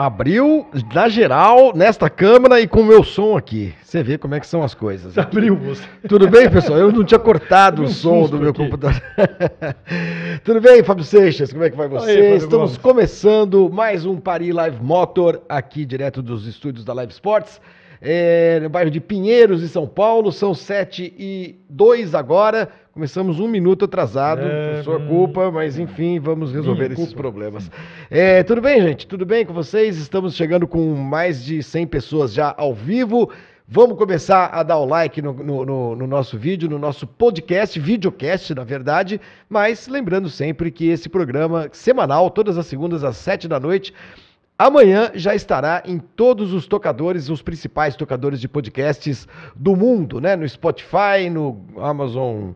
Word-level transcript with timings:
Abriu 0.00 0.66
na 0.94 1.10
geral, 1.10 1.76
nesta 1.76 2.08
câmera 2.08 2.58
e 2.58 2.66
com 2.66 2.80
o 2.80 2.84
meu 2.86 3.04
som 3.04 3.36
aqui. 3.36 3.74
Você 3.82 4.02
vê 4.02 4.16
como 4.16 4.34
é 4.34 4.40
que 4.40 4.46
são 4.46 4.62
as 4.62 4.72
coisas. 4.72 5.12
aqui. 5.18 5.36
Abriu 5.36 5.54
você. 5.54 5.84
Tudo 6.08 6.26
bem, 6.26 6.48
pessoal? 6.48 6.78
Eu 6.78 6.90
não 6.90 7.04
tinha 7.04 7.18
cortado 7.18 7.82
o 7.82 7.88
som 7.88 8.26
do 8.26 8.38
meu 8.38 8.48
aqui. 8.48 8.62
computador. 8.62 8.98
Tudo 10.42 10.58
bem, 10.58 10.82
Fábio 10.82 11.04
Seixas? 11.04 11.52
Como 11.52 11.64
é 11.64 11.68
que 11.68 11.76
vai 11.76 11.86
você? 11.86 12.14
Fábio 12.14 12.34
Estamos 12.36 12.70
Gomes. 12.70 12.78
começando 12.78 13.68
mais 13.70 14.06
um 14.06 14.18
Paris 14.18 14.54
Live 14.54 14.82
Motor 14.82 15.42
aqui 15.46 15.84
direto 15.84 16.22
dos 16.22 16.46
estúdios 16.46 16.82
da 16.82 16.94
Live 16.94 17.12
Sports. 17.12 17.60
é, 18.00 18.58
no 18.62 18.70
bairro 18.70 18.90
de 18.90 19.00
Pinheiros, 19.00 19.62
em 19.62 19.68
São 19.68 19.86
Paulo, 19.86 20.32
são 20.32 20.54
7 20.54 21.12
e 21.18 21.56
2 21.68 22.14
agora. 22.14 22.70
Começamos 22.92 23.38
um 23.38 23.46
minuto 23.46 23.84
atrasado, 23.84 24.42
É, 24.42 24.74
por 24.76 24.84
sua 24.84 24.98
hum. 24.98 25.06
culpa, 25.06 25.50
mas 25.50 25.78
enfim, 25.78 26.18
vamos 26.18 26.52
resolver 26.52 26.90
esses 26.90 27.12
problemas. 27.14 27.70
É, 28.10 28.42
tudo 28.42 28.60
bem, 28.60 28.80
gente? 28.82 29.06
Tudo 29.06 29.24
bem 29.24 29.46
com 29.46 29.52
vocês? 29.52 29.96
Estamos 29.96 30.34
chegando 30.34 30.66
com 30.66 30.94
mais 30.96 31.44
de 31.44 31.62
100 31.62 31.86
pessoas 31.86 32.32
já 32.32 32.52
ao 32.58 32.74
vivo. 32.74 33.30
Vamos 33.68 33.96
começar 33.96 34.46
a 34.46 34.64
dar 34.64 34.78
o 34.78 34.84
like 34.84 35.22
no, 35.22 35.32
no- 35.32 35.64
no- 35.64 35.94
no 35.96 36.06
nosso 36.08 36.36
vídeo, 36.36 36.68
no 36.68 36.80
nosso 36.80 37.06
podcast, 37.06 37.78
videocast, 37.78 38.50
na 38.54 38.64
verdade. 38.64 39.20
Mas 39.48 39.86
lembrando 39.86 40.28
sempre 40.28 40.72
que 40.72 40.88
esse 40.88 41.08
programa 41.08 41.68
semanal, 41.70 42.28
todas 42.28 42.58
as 42.58 42.66
segundas 42.66 43.04
às 43.04 43.16
7 43.18 43.46
da 43.46 43.60
noite, 43.60 43.94
amanhã 44.58 45.12
já 45.14 45.32
estará 45.36 45.84
em 45.86 45.98
todos 46.00 46.52
os 46.52 46.66
tocadores, 46.66 47.30
os 47.30 47.40
principais 47.40 47.94
tocadores 47.94 48.40
de 48.40 48.48
podcasts 48.48 49.28
do 49.54 49.76
mundo, 49.76 50.20
né? 50.20 50.34
No 50.34 50.48
Spotify, 50.48 51.30
no 51.30 51.60
Amazon. 51.78 52.50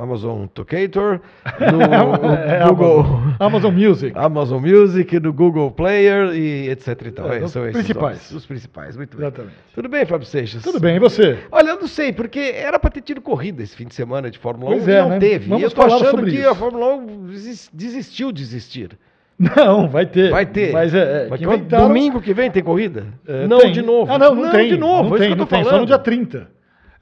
Amazon 0.00 0.46
Tocator, 0.46 1.20
no 1.72 1.82
É, 1.82 2.64
Google, 2.68 3.00
Amazon, 3.00 3.34
Amazon 3.38 3.74
Music. 3.74 4.12
Amazon 4.18 4.60
Music, 4.62 5.20
no 5.20 5.32
Google 5.32 5.70
Player 5.70 6.34
e 6.34 6.68
etc 6.70 6.88
e 7.06 7.10
tal. 7.10 7.32
É, 7.32 7.38
É, 7.40 7.44
os 7.44 7.52
principais. 7.52 8.30
Os 8.30 8.46
principais, 8.46 8.96
muito 8.96 9.16
bem. 9.16 9.26
Exatamente. 9.26 9.54
Tudo 9.74 9.88
bem, 9.88 10.04
Fábio 10.06 10.26
Seixas? 10.26 10.62
Tudo 10.62 10.80
bem, 10.80 10.96
e 10.96 10.98
você? 10.98 11.38
Olha, 11.52 11.70
eu 11.70 11.76
não 11.80 11.86
sei, 11.88 12.12
porque 12.12 12.38
era 12.38 12.78
pra 12.78 12.90
ter 12.90 13.00
tido 13.02 13.20
corrida 13.20 13.62
esse 13.62 13.76
fim 13.76 13.86
de 13.86 13.94
semana 13.94 14.30
de 14.30 14.38
Fórmula 14.38 14.72
Pois 14.72 14.86
1 14.86 14.90
e 14.90 14.92
é, 14.92 15.00
não 15.02 15.08
né? 15.10 15.18
teve. 15.18 15.48
Vamos 15.48 15.62
e 15.62 15.64
eu 15.64 15.70
tô 15.70 15.82
achando 15.82 16.24
que 16.24 16.36
isso. 16.36 16.48
a 16.48 16.54
Fórmula 16.54 16.94
1 16.96 17.26
desis- 17.26 17.70
desistiu 17.72 18.32
de 18.32 18.42
existir. 18.42 18.98
Não, 19.56 19.88
vai 19.88 20.04
ter. 20.04 20.30
Vai 20.30 20.44
ter. 20.44 20.70
Mas 20.70 20.92
é, 20.94 21.24
é 21.24 21.26
Mas 21.30 21.38
que 21.38 21.46
inventaram- 21.46 21.88
Domingo 21.88 22.20
que 22.20 22.34
vem 22.34 22.50
tem 22.50 22.62
corrida? 22.62 23.06
É, 23.26 23.46
não, 23.46 23.60
tem. 23.60 23.72
de 23.72 23.80
novo. 23.80 24.12
Ah, 24.12 24.18
não, 24.18 24.34
não, 24.34 24.50
tem. 24.50 24.68
de 24.68 24.76
novo. 24.76 25.08
Não 25.08 25.16
é 25.16 25.18
isso 25.18 25.18
tem, 25.18 25.26
que 25.28 25.32
eu 25.32 25.36
não 25.38 25.46
tem. 25.46 25.58
falando. 25.64 25.74
Só 25.76 25.80
no 25.80 25.86
dia 25.86 25.98
30. 25.98 26.48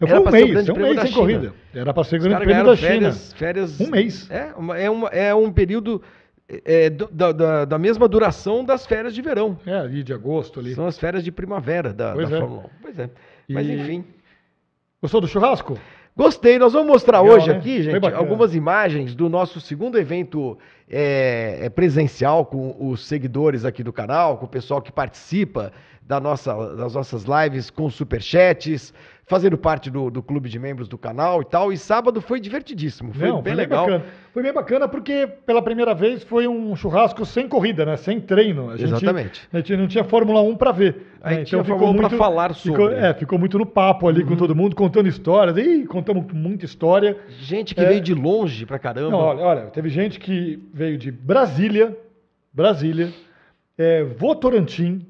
Eu 0.00 0.06
Era 0.06 0.20
um 0.20 0.30
mês, 0.30 0.68
é 0.68 0.72
um 0.72 0.76
mês 0.76 1.00
sem 1.00 1.12
corrida. 1.12 1.52
Era 1.74 1.92
pra 1.92 2.04
ser 2.04 2.16
o 2.20 2.22
grande 2.22 2.44
prêmio 2.44 2.64
da 2.64 2.76
China. 2.76 2.88
férias, 2.88 3.32
férias. 3.32 3.80
Um 3.80 3.90
mês. 3.90 4.30
É, 4.30 4.52
uma- 4.56 4.78
é, 4.78 4.88
uma- 4.90 5.08
é 5.08 5.34
um 5.34 5.50
período 5.52 6.00
é, 6.64 6.88
do- 6.88 7.08
da, 7.10 7.30
da- 7.32 7.64
da 7.66 7.78
mesma 7.78 8.08
duração 8.08 8.64
das 8.64 8.86
férias 8.86 9.14
de 9.14 9.20
verão. 9.20 9.58
É, 9.66 9.74
ali 9.80 10.02
de 10.02 10.14
agosto 10.14 10.60
ali. 10.60 10.74
São 10.74 10.86
as 10.86 10.98
férias 10.98 11.22
de 11.22 11.30
primavera 11.32 11.92
da, 11.92 12.12
Pois 12.14 12.30
da 12.30 12.36
é. 12.36 12.40
Fórmula 12.40 12.62
1. 12.62 12.68
Pois 12.80 12.98
é. 12.98 13.10
Mas 13.48 13.66
E- 13.66 13.72
enfim. 13.74 14.04
Gostou 15.02 15.20
do 15.20 15.28
churrasco? 15.28 15.78
Gostei, 16.16 16.58
nós 16.58 16.72
vamos 16.72 16.88
mostrar 16.88 17.20
Legal, 17.20 17.36
hoje 17.36 17.50
né? 17.50 17.56
aqui, 17.58 17.74
Foi 17.84 17.92
gente, 17.92 18.06
algumas 18.14 18.54
imagens 18.54 19.14
do 19.14 19.28
nosso 19.28 19.60
segundo 19.60 19.96
evento 19.98 20.58
é, 20.90 21.58
é, 21.62 21.68
presencial 21.68 22.44
com 22.46 22.74
os 22.80 23.06
seguidores 23.06 23.64
aqui 23.64 23.84
do 23.84 23.92
canal, 23.92 24.36
com 24.38 24.46
o 24.46 24.48
pessoal 24.48 24.80
que 24.82 24.90
participa 24.90 25.70
da 26.02 26.18
nossa, 26.18 26.74
das 26.74 26.94
nossas 26.94 27.24
lives 27.24 27.68
com 27.70 27.88
superchats, 27.90 28.92
fazendo 29.28 29.58
parte 29.58 29.90
do, 29.90 30.10
do 30.10 30.22
clube 30.22 30.48
de 30.48 30.58
membros 30.58 30.88
do 30.88 30.96
canal 30.96 31.42
e 31.42 31.44
tal. 31.44 31.70
E 31.72 31.76
sábado 31.76 32.20
foi 32.20 32.40
divertidíssimo, 32.40 33.12
foi 33.12 33.28
Não, 33.28 33.42
bem 33.42 33.54
legal. 33.54 33.84
bacana. 33.84 34.04
Foi 34.32 34.42
bem 34.42 34.52
bacana 34.52 34.88
porque 34.88 35.26
pela 35.44 35.60
primeira 35.60 35.94
vez 35.94 36.22
foi 36.24 36.48
um 36.48 36.74
churrasco 36.74 37.26
sem 37.26 37.46
corrida, 37.46 37.84
né? 37.84 37.96
Sem 37.96 38.18
treino. 38.20 38.70
A 38.70 38.76
gente, 38.76 38.88
Exatamente. 38.88 39.48
A 39.52 39.58
gente 39.58 39.76
não 39.76 39.86
tinha 39.86 40.02
Fórmula 40.04 40.40
1 40.40 40.56
para 40.56 40.72
ver. 40.72 41.06
Aí 41.20 41.36
né? 41.38 41.44
tinha 41.44 41.62
Fórmula 41.62 41.90
1 41.90 41.96
pra 41.96 42.10
falar 42.10 42.54
ficou, 42.54 42.76
sobre. 42.86 42.94
Uhum. 42.96 43.04
é, 43.04 43.14
ficou 43.14 43.38
muito 43.38 43.58
no 43.58 43.66
papo 43.66 44.08
ali 44.08 44.24
com 44.24 44.34
todo 44.34 44.54
mundo, 44.54 44.74
contando 44.74 45.08
histórias. 45.08 45.56
Ih, 45.58 45.84
contamos 45.86 46.24
muita 46.32 46.64
história. 46.64 47.16
Gente 47.40 47.74
que 47.74 47.80
É. 47.82 47.84
veio 47.88 48.00
de 48.00 48.14
longe 48.14 48.64
pra 48.64 48.78
caramba. 48.78 49.10
Não, 49.10 49.18
olha, 49.18 49.42
olha, 49.42 49.62
teve 49.66 49.90
gente 49.90 50.18
que 50.18 50.58
veio 50.72 50.96
de 50.96 51.10
Brasília, 51.12 51.94
Brasília, 52.52 53.12
é, 53.76 54.04
Votorantim, 54.04 55.04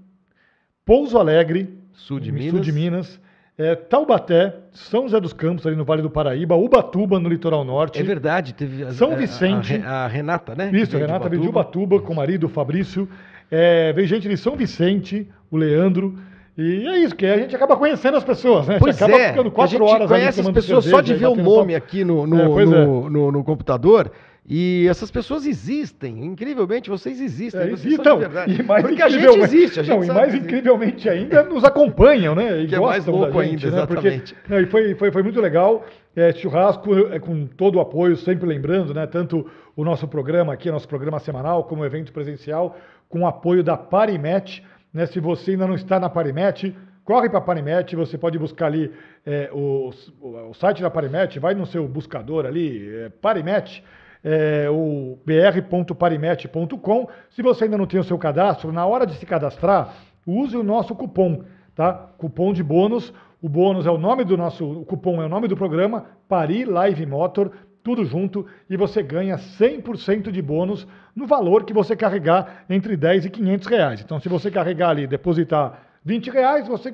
Pouso 0.84 1.18
Alegre, 1.18 1.68
Sul 1.92 2.18
de 2.18 2.32
Minas. 2.32 2.50
sul 2.50 2.60
de 2.60 2.72
Minas, 2.72 3.20
é, 3.58 3.74
Taubaté, 3.74 4.54
São 4.72 5.02
José 5.02 5.20
dos 5.20 5.32
Campos, 5.32 5.66
ali 5.66 5.74
no 5.74 5.84
Vale 5.84 6.00
do 6.00 6.08
Paraíba, 6.10 6.54
Ubatuba, 6.54 7.18
no 7.18 7.28
litoral 7.28 7.64
norte. 7.64 7.98
É 7.98 8.02
verdade, 8.04 8.54
teve 8.54 8.84
a, 8.84 8.92
São 8.92 9.10
a- 9.10 9.14
a- 9.14 9.16
Vicente. 9.16 9.82
A, 9.84 10.06
Renata, 10.06 10.54
né? 10.54 10.70
Isso, 10.72 10.96
a 10.96 11.00
Renata 11.00 11.28
veio 11.28 11.42
de 11.42 11.48
Ubatuba. 11.48 12.00
Com 12.00 12.12
o 12.12 12.16
marido, 12.16 12.44
o 12.44 12.48
Fabrício. 12.48 13.08
É, 13.50 13.92
veio 13.92 14.06
gente 14.06 14.28
de 14.28 14.36
São 14.36 14.54
Vicente, 14.56 15.28
o 15.50 15.56
Leandro. 15.56 16.16
E 16.56 16.86
é 16.88 16.98
isso, 16.98 17.14
que 17.14 17.24
a 17.24 17.36
gente 17.38 17.54
acaba 17.54 17.76
conhecendo 17.76 18.16
as 18.16 18.24
pessoas, 18.24 18.66
né? 18.66 18.78
Pois 18.80 18.96
acaba 19.00 19.16
é, 19.16 19.28
ficando 19.30 19.48
a 19.48 19.52
quatro 19.52 19.78
gente 19.78 19.82
horas 19.94 20.08
conhece 20.08 20.40
as 20.40 20.50
pessoas 20.50 20.84
só 20.84 21.00
de 21.00 21.08
cerveja 21.08 21.28
ver 21.34 21.40
o 21.40 21.44
nome 21.44 21.72
papo. 21.72 21.84
aqui 21.86 22.04
no, 22.04 22.26
no, 22.26 22.60
É, 22.60 22.64
no, 22.64 23.08
no- 23.10 23.32
no 23.32 23.44
computador. 23.44 24.10
E 24.50 24.86
essas 24.88 25.10
pessoas 25.10 25.44
existem. 25.46 26.24
Incrivelmente, 26.24 26.88
vocês 26.88 27.20
existem. 27.20 27.60
É, 27.60 27.66
vocês 27.68 27.92
então, 27.94 28.18
e 28.46 28.62
mais 28.62 28.82
Porque 28.86 29.02
a 29.02 29.08
gente 29.08 29.18
incrivelmente- 29.20 29.56
existe, 29.56 29.80
a 29.80 29.82
gente 29.82 29.94
não, 29.96 30.02
sabe 30.04 30.18
e 30.18 30.20
mais 30.22 30.34
incrivelmente 30.34 31.08
ainda 31.08 31.42
nos 31.42 31.64
acompanham, 31.64 32.34
né? 32.34 32.62
E 32.62 32.66
Que 32.66 32.74
é 32.74 32.80
mais 32.80 33.04
louco 33.04 33.42
gente, 33.42 33.66
ainda, 33.66 33.76
né? 33.80 33.86
Porque- 33.86 34.08
exatamente. 34.08 34.36
não, 34.48 34.60
e 34.60 34.66
foi, 34.66 34.94
foi, 34.94 35.12
foi 35.12 35.22
muito 35.22 35.40
legal. 35.40 35.84
É, 36.16 36.32
churrasco 36.32 36.96
é, 37.12 37.18
com 37.20 37.46
todo 37.46 37.76
o 37.76 37.80
apoio, 37.80 38.16
sempre 38.16 38.46
lembrando, 38.48 38.94
né? 38.94 39.06
Tanto 39.06 39.46
o 39.76 39.84
nosso 39.84 40.08
programa 40.08 40.52
aqui, 40.54 40.70
nosso 40.70 40.88
programa 40.88 41.18
semanal, 41.18 41.64
como 41.64 41.82
o 41.82 41.86
evento 41.86 42.10
presencial, 42.12 42.76
com 43.08 43.20
o 43.20 43.26
apoio 43.26 43.62
da 43.62 43.76
Parimet. 43.76 44.64
Né? 44.92 45.04
Se 45.04 45.20
você 45.20 45.50
ainda 45.52 45.66
não 45.66 45.74
está 45.74 46.00
na 46.00 46.08
Parimet, 46.08 46.74
corre 47.04 47.28
para 47.28 47.38
a 47.38 47.42
Parimet, 47.42 47.94
você 47.94 48.16
pode 48.16 48.38
buscar 48.38 48.66
ali 48.66 48.90
é, 49.26 49.50
o, 49.52 49.90
o- 50.22 50.50
o 50.50 50.54
site 50.54 50.80
da 50.80 50.88
Parimet, 50.90 51.38
vai 51.38 51.54
no 51.54 51.66
seu 51.66 51.86
buscador 51.86 52.46
ali, 52.46 52.88
é, 52.96 53.08
Parimet, 53.10 53.84
é, 54.22 54.68
o 54.70 55.18
br.parimet.com. 55.24 57.08
Se 57.30 57.42
você 57.42 57.64
ainda 57.64 57.78
não 57.78 57.86
tem 57.86 58.00
o 58.00 58.04
seu 58.04 58.18
cadastro, 58.18 58.72
na 58.72 58.86
hora 58.86 59.06
de 59.06 59.14
se 59.14 59.26
cadastrar, 59.26 59.94
use 60.26 60.56
o 60.56 60.62
nosso 60.62 60.94
cupom, 60.94 61.44
tá? 61.74 61.92
Cupom 62.18 62.52
de 62.52 62.62
bônus. 62.62 63.12
O 63.40 63.48
bônus 63.48 63.86
é 63.86 63.90
o 63.90 63.98
nome 63.98 64.24
do 64.24 64.36
nosso, 64.36 64.64
o 64.64 64.84
cupom 64.84 65.22
é 65.22 65.26
o 65.26 65.28
nome 65.28 65.46
do 65.46 65.56
programa, 65.56 66.06
Pari 66.28 66.64
Live 66.64 67.06
Motor, 67.06 67.52
tudo 67.84 68.04
junto, 68.04 68.44
e 68.68 68.76
você 68.76 69.02
ganha 69.02 69.36
100% 69.36 70.30
de 70.30 70.42
bônus 70.42 70.86
no 71.14 71.26
valor 71.26 71.64
que 71.64 71.72
você 71.72 71.96
carregar 71.96 72.64
entre 72.68 72.96
10 72.96 73.26
e 73.26 73.30
500 73.30 73.66
reais. 73.68 74.00
Então, 74.00 74.18
se 74.18 74.28
você 74.28 74.50
carregar 74.50 74.90
ali, 74.90 75.06
depositar 75.06 75.82
20 76.04 76.30
reais, 76.30 76.66
você, 76.66 76.92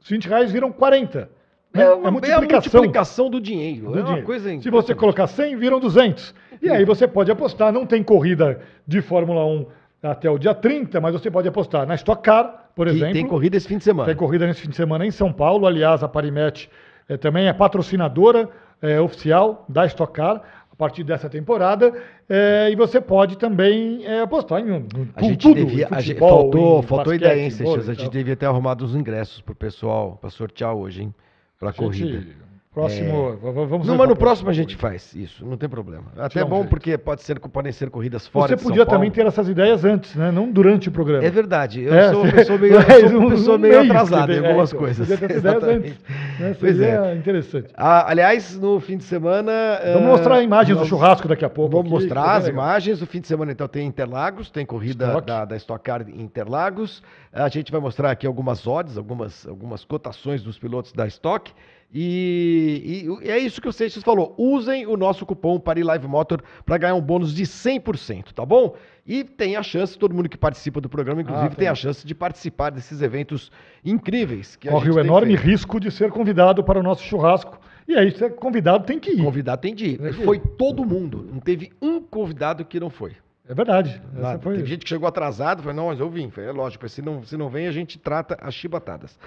os 0.00 0.08
20 0.08 0.28
reais 0.28 0.50
viram 0.50 0.72
40. 0.72 1.28
Né? 1.74 1.82
É, 1.84 1.92
uma, 1.92 2.20
é 2.20 2.32
a 2.32 2.40
multiplicação 2.40 3.28
do 3.28 3.40
dinheiro. 3.40 3.90
do 3.90 3.98
é 3.98 4.02
dinheiro. 4.02 4.26
coisa 4.26 4.60
Se 4.60 4.70
você 4.70 4.94
colocar 4.94 5.26
100, 5.26 5.56
viram 5.56 5.80
200. 5.80 6.34
E 6.62 6.70
aí 6.70 6.84
você 6.84 7.06
pode 7.08 7.30
apostar, 7.30 7.72
não 7.72 7.84
tem 7.84 8.02
corrida 8.02 8.60
de 8.86 9.02
Fórmula 9.02 9.44
1 9.44 9.66
até 10.02 10.30
o 10.30 10.38
dia 10.38 10.54
30, 10.54 11.00
mas 11.00 11.12
você 11.12 11.30
pode 11.30 11.48
apostar 11.48 11.86
na 11.86 11.94
Stock 11.94 12.22
Car, 12.22 12.68
por 12.76 12.86
Que 12.86 12.92
exemplo. 12.94 13.12
tem 13.14 13.26
corrida 13.26 13.56
esse 13.56 13.66
fim 13.66 13.78
de 13.78 13.84
semana. 13.84 14.06
Tem 14.06 14.16
corrida 14.16 14.46
nesse 14.46 14.60
fim 14.60 14.68
de 14.68 14.76
semana 14.76 15.04
em 15.04 15.10
São 15.10 15.32
Paulo. 15.32 15.66
Aliás, 15.66 16.02
a 16.02 16.08
Parimet 16.08 16.70
eh, 17.08 17.16
também 17.16 17.48
é 17.48 17.52
patrocinadora 17.52 18.48
eh, 18.82 19.00
oficial 19.00 19.64
da 19.68 19.86
Stock 19.86 20.12
Car 20.12 20.42
a 20.70 20.76
partir 20.76 21.04
dessa 21.04 21.28
temporada. 21.28 21.92
Eh, 22.28 22.70
e 22.72 22.76
você 22.76 23.00
pode 23.00 23.36
também 23.38 24.04
eh, 24.04 24.20
apostar 24.20 24.60
em, 24.60 24.70
em 24.76 24.86
A 25.16 25.22
gente 25.22 25.38
tudo. 25.38 25.54
devia. 25.54 25.88
em 25.90 25.94
a 25.94 26.00
gente, 26.00 26.18
futebol, 26.18 26.28
faltou 26.28 26.82
faltou 26.82 26.96
basquete, 27.12 27.20
ideia, 27.20 27.42
hein, 27.42 27.50
Seixas? 27.50 27.88
A 27.88 27.94
gente 27.94 28.10
devia 28.10 28.36
ter 28.36 28.46
arrumado 28.46 28.84
os 28.84 28.94
ingressos 28.94 29.40
pro 29.40 29.54
pessoal 29.54 30.18
para 30.20 30.30
sortear 30.30 30.74
hoje, 30.74 31.02
hein? 31.02 31.14
Pra 31.64 31.70
A 31.70 31.72
corrida. 31.72 32.43
Próximo, 32.74 33.36
v- 33.36 33.66
vamos 33.66 33.86
Não, 33.86 33.96
mas 33.96 34.08
no 34.08 34.16
pra 34.16 34.26
próximo 34.26 34.50
a 34.50 34.52
gente 34.52 34.74
faz 34.74 35.14
isso, 35.14 35.46
não 35.46 35.56
tem 35.56 35.68
problema. 35.68 36.06
Até 36.18 36.40
é 36.40 36.44
bom 36.44 36.56
jeito. 36.56 36.70
porque 36.70 36.98
pode 36.98 37.22
ser, 37.22 37.38
podem 37.38 37.70
ser 37.70 37.88
corridas 37.88 38.26
fora 38.26 38.48
Você 38.48 38.56
podia 38.62 38.84
também 38.84 39.12
ter 39.12 39.24
essas 39.24 39.48
ideias 39.48 39.84
antes, 39.84 40.14
né? 40.16 40.32
Não 40.32 40.50
durante 40.50 40.88
o 40.88 40.92
programa. 40.92 41.24
É 41.24 41.30
verdade, 41.30 41.82
eu 41.84 41.94
É, 41.94 42.10
sou 42.10 42.22
uma 42.24 42.32
pessoa 42.32 42.58
meio, 42.58 42.74
sou 43.08 43.18
uma 43.20 43.26
um- 43.26 43.30
pessoa 43.30 43.58
meio 43.58 43.80
atrasada 43.80 44.34
em 44.34 44.38
algumas 44.44 44.72
é, 44.72 44.74
então, 44.74 44.78
coisas. 44.86 45.08
Podia 45.08 45.28
ter 45.28 45.36
essas 45.36 45.38
ideias 45.54 45.62
antes. 45.62 45.94
Né? 46.40 46.56
Pois 46.58 46.76
Seria 46.76 46.94
é. 47.06 47.14
interessante. 47.14 47.68
Ah, 47.76 48.10
aliás, 48.10 48.58
no 48.58 48.80
fim 48.80 48.96
de 48.96 49.04
semana. 49.04 49.52
Vamos 49.92 50.08
ah, 50.08 50.10
mostrar 50.10 50.42
imagens 50.42 50.76
do 50.76 50.80
nós 50.80 50.88
churrasco 50.88 51.28
daqui 51.28 51.44
a 51.44 51.50
pouco. 51.50 51.76
Vamos 51.76 51.92
aqui, 51.92 52.02
mostrar 52.02 52.34
é 52.34 52.38
as 52.38 52.48
imagens. 52.48 53.00
No 53.00 53.06
fim 53.06 53.20
de 53.20 53.28
semana, 53.28 53.52
então, 53.52 53.68
tem 53.68 53.86
Interlagos, 53.86 54.50
tem 54.50 54.66
corrida 54.66 55.06
Stock. 55.06 55.26
da, 55.28 55.44
da 55.44 55.56
Stock 55.56 55.84
Car 55.84 56.04
em 56.08 56.20
Interlagos. 56.22 57.02
A 57.32 57.48
gente 57.48 57.70
vai 57.70 57.80
mostrar 57.80 58.10
aqui 58.10 58.26
algumas 58.26 58.66
odds, 58.66 58.98
algumas, 58.98 59.46
algumas 59.46 59.84
cotações 59.84 60.42
dos 60.42 60.58
pilotos 60.58 60.92
da 60.92 61.06
Stock. 61.06 61.52
E, 61.94 63.06
e- 63.22 63.26
e 63.26 63.30
é 63.30 63.38
isso 63.38 63.60
que 63.60 63.68
o 63.68 63.72
Seixas 63.72 64.02
falou. 64.02 64.34
Usem 64.36 64.84
o 64.86 64.96
nosso 64.96 65.24
cupom 65.24 65.60
PariLive 65.60 66.08
Motor 66.08 66.42
para 66.66 66.76
ganhar 66.76 66.94
um 66.96 67.00
bônus 67.00 67.32
de 67.32 67.44
100%, 67.46 68.32
tá 68.32 68.44
bom? 68.44 68.74
E 69.06 69.22
tem 69.22 69.54
a 69.54 69.62
chance, 69.62 69.96
todo 69.96 70.14
mundo 70.14 70.28
que 70.28 70.36
participa 70.36 70.80
do 70.80 70.88
programa, 70.88 71.20
inclusive, 71.22 71.46
Ah, 71.46 71.50
tem 71.50 71.58
tem. 71.58 71.68
a 71.68 71.74
chance 71.74 72.04
de 72.06 72.14
participar 72.14 72.70
desses 72.70 73.00
eventos 73.00 73.52
incríveis. 73.84 74.56
Corre 74.56 74.90
o 74.90 74.98
enorme 74.98 75.36
feito. 75.36 75.46
risco 75.48 75.78
de 75.78 75.90
ser 75.90 76.10
convidado 76.10 76.64
para 76.64 76.80
o 76.80 76.82
nosso 76.82 77.02
churrasco. 77.04 77.58
E 77.86 77.94
aí, 77.94 78.10
se 78.10 78.24
é 78.24 78.30
convidado, 78.30 78.84
tem 78.86 78.98
que 78.98 79.10
ir. 79.10 79.22
Convidado 79.22 79.60
tem 79.60 79.74
de 79.74 79.86
ir. 79.90 79.98
Tem 79.98 80.12
que 80.12 80.20
ir. 80.22 80.24
Foi 80.24 80.38
todo 80.38 80.84
mundo. 80.84 81.28
Não 81.30 81.38
teve 81.38 81.70
um 81.82 82.00
convidado 82.00 82.64
que 82.64 82.80
não 82.80 82.88
foi. 82.90 83.12
É 83.46 83.52
verdade. 83.52 84.00
Essa 84.16 84.38
foi- 84.38 84.56
Teve 84.56 84.68
gente 84.68 84.84
que 84.84 84.88
chegou 84.88 85.06
atrasado, 85.06 85.62
falou, 85.62 85.76
não, 85.76 85.86
mas 85.88 86.00
eu 86.00 86.08
vim. 86.08 86.30
Falei, 86.30 86.48
é 86.48 86.52
lógico, 86.52 86.88
se 86.88 87.02
não, 87.02 87.22
se 87.22 87.36
não 87.36 87.50
vem, 87.50 87.66
a 87.66 87.72
gente 87.72 87.98
trata 87.98 88.38
as 88.40 88.54
chibatadas. 88.54 89.18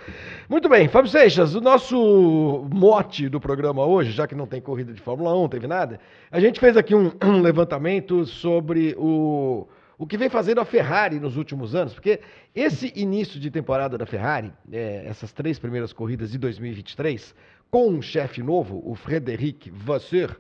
Muito 0.50 0.68
bem, 0.68 0.88
Fábio 0.88 1.12
Seixas, 1.12 1.54
o 1.54 1.62
nosso 1.62 2.68
mote 2.74 3.30
do 3.30 3.40
programa 3.40 3.86
hoje, 3.86 4.12
já 4.12 4.26
que 4.26 4.34
não 4.34 4.48
tem 4.48 4.60
corrida 4.60 4.92
de 4.92 5.00
Fórmula 5.02 5.36
1, 5.36 5.42
não 5.42 5.50
teve 5.50 5.68
nada, 5.68 6.00
a 6.32 6.40
gente 6.40 6.60
fez 6.60 6.76
aqui 6.76 6.96
um, 6.96 7.12
um 7.24 7.42
levantamento 7.42 8.26
sobre 8.26 8.96
o, 8.98 9.68
o 10.00 10.08
que 10.08 10.18
vem 10.18 10.30
fazendo 10.30 10.62
a 10.62 10.66
Ferrari 10.66 11.20
nos 11.20 11.38
últimos 11.38 11.76
anos, 11.76 11.94
porque 11.94 12.20
esse 12.56 12.92
início 12.96 13.40
de 13.40 13.52
temporada 13.52 14.00
da 14.00 14.06
Ferrari, 14.08 14.52
é, 14.72 15.04
essas 15.06 15.32
três 15.32 15.60
primeiras 15.60 15.94
corridas 15.94 16.32
de 16.32 16.40
2023, 16.40 17.36
com 17.70 17.88
um 17.88 18.02
chefe 18.02 18.42
novo, 18.42 18.82
o 18.84 18.96
Frederic 18.96 19.70
Vasseur, 19.70 20.36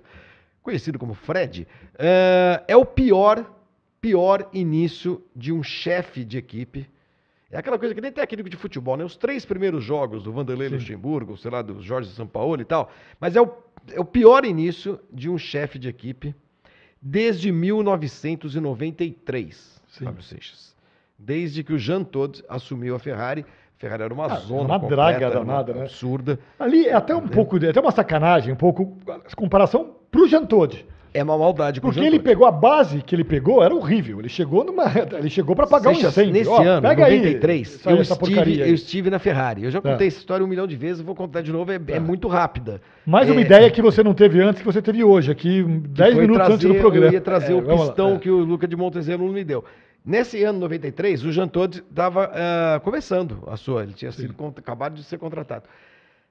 conhecido 0.63 0.97
como 0.97 1.13
Fred, 1.13 1.67
é, 1.99 2.63
é 2.67 2.75
o 2.75 2.83
pior, 2.85 3.53
pior 4.01 4.47
início 4.53 5.21
de 5.35 5.51
um 5.51 5.61
chefe 5.63 6.23
de 6.23 6.37
equipe. 6.37 6.87
É 7.51 7.57
aquela 7.57 7.79
coisa 7.79 7.95
que 7.95 8.01
nem 8.01 8.11
técnico 8.11 8.49
de 8.49 8.57
futebol, 8.57 8.97
né? 8.97 9.05
Os 9.05 9.15
três 9.15 9.45
primeiros 9.45 9.83
jogos 9.83 10.21
do 10.23 10.31
Vanderlei 10.33 10.67
Sim. 10.69 10.75
Luxemburgo, 10.75 11.37
sei 11.37 11.49
lá, 11.49 11.61
do 11.61 11.81
Jorge 11.81 12.09
Sampaoli 12.11 12.63
e 12.63 12.65
tal, 12.65 12.91
mas 13.21 13.35
é 13.35 13.41
o, 13.41 13.49
é 13.93 13.99
o 13.99 14.05
pior 14.05 14.43
início 14.45 14.99
de 15.13 15.29
um 15.29 15.37
chefe 15.37 15.79
de 15.79 15.87
equipe 15.87 16.35
desde 17.01 17.51
1993, 17.51 19.81
Sim. 19.87 20.05
Fábio 20.05 20.23
Seixas. 20.23 20.75
Desde 21.17 21.63
que 21.63 21.73
o 21.73 21.79
Jean 21.79 22.03
Todt 22.03 22.43
assumiu 22.47 22.95
a 22.95 22.99
Ferrari. 22.99 23.43
A 23.43 23.79
Ferrari 23.79 24.03
era 24.03 24.13
uma 24.13 24.25
Ah, 24.25 24.35
zona 24.39 24.61
uma 24.63 24.79
completa, 24.79 24.95
draga 25.09 25.25
era 25.25 25.39
uma 25.39 25.45
danada, 25.45 25.73
né? 25.73 25.81
absurda. 25.83 26.39
Ali 26.59 26.85
é 26.87 26.93
até 26.93 27.15
um 27.15 27.27
pouco, 27.27 27.57
de- 27.59 27.67
até 27.69 27.79
uma 27.79 27.91
sacanagem, 27.91 28.53
um 28.53 28.57
pouco 28.57 28.97
comparação 29.35 29.95
pro 30.11 30.27
Jean 30.27 30.45
Todt. 30.45 30.85
É 31.13 31.23
uma 31.23 31.37
maldade 31.37 31.81
Porque 31.81 31.99
ele 31.99 32.19
pegou 32.19 32.45
a 32.45 32.51
base 32.51 33.01
que 33.01 33.15
ele 33.15 33.23
pegou, 33.23 33.63
era 33.63 33.73
horrível. 33.73 34.19
Ele 34.19 34.29
chegou 34.29 34.63
numa. 34.63 34.83
Ele 35.17 35.29
chegou 35.29 35.55
para 35.55 35.65
pagar 35.65 35.93
Seixas, 35.95 36.05
um 36.17 36.21
incêndio. 36.21 36.33
Nesse 36.33 36.49
Ó, 36.49 36.61
ano, 36.61 36.81
pega 36.87 37.05
aí 37.05 37.17
93, 37.17 37.75
essa- 37.75 37.89
eu, 37.89 38.01
estive, 38.01 38.39
aí. 38.39 38.59
eu 38.69 38.75
estive 38.75 39.09
na 39.09 39.17
Ferrari. 39.19 39.63
Eu 39.63 39.71
já 39.71 39.81
Tá. 39.81 39.91
contei 39.91 40.07
essa 40.07 40.17
história 40.17 40.45
um 40.45 40.47
milhão 40.47 40.67
de 40.67 40.75
vezes, 40.75 41.01
vou 41.01 41.15
contar 41.15 41.41
de 41.41 41.51
novo, 41.51 41.71
é, 41.71 41.75
é 41.75 41.79
Tá. 41.79 41.99
muito 41.99 42.27
rápida. 42.27 42.81
Mais 43.05 43.29
uma 43.29 43.39
É, 43.39 43.43
ideia 43.43 43.71
que 43.71 43.81
você 43.81 44.03
não 44.03 44.13
teve 44.13 44.41
antes, 44.41 44.61
que 44.61 44.65
você 44.65 44.81
teve 44.81 45.03
hoje, 45.03 45.31
aqui, 45.31 45.63
que 45.63 45.69
10 45.87 46.13
foi 46.13 46.21
minutos 46.21 46.45
antes 46.47 46.57
do 46.59 46.63
trazer- 46.65 46.79
programa. 46.79 47.07
Eu 47.07 47.13
ia 47.13 47.21
trazer 47.21 47.53
É, 47.53 47.55
o 47.55 47.61
lá, 47.65 47.77
pistão 47.77 48.15
é. 48.15 48.19
que 48.19 48.29
o 48.29 48.37
Luca 48.39 48.67
de 48.67 48.75
Montezemolo 48.75 49.31
me 49.33 49.43
deu. 49.43 49.63
Nesse 50.05 50.43
ano 50.43 50.59
93, 50.59 51.23
o 51.25 51.31
Jean 51.31 51.47
Todt 51.47 51.83
estava 51.89 52.31
começando 52.83 53.43
a 53.47 53.57
sua, 53.57 53.83
ele 53.83 53.93
tinha 53.93 54.11
sido 54.11 54.33
acabado 54.57 54.95
de 54.95 55.03
ser 55.03 55.17
contratado. 55.17 55.63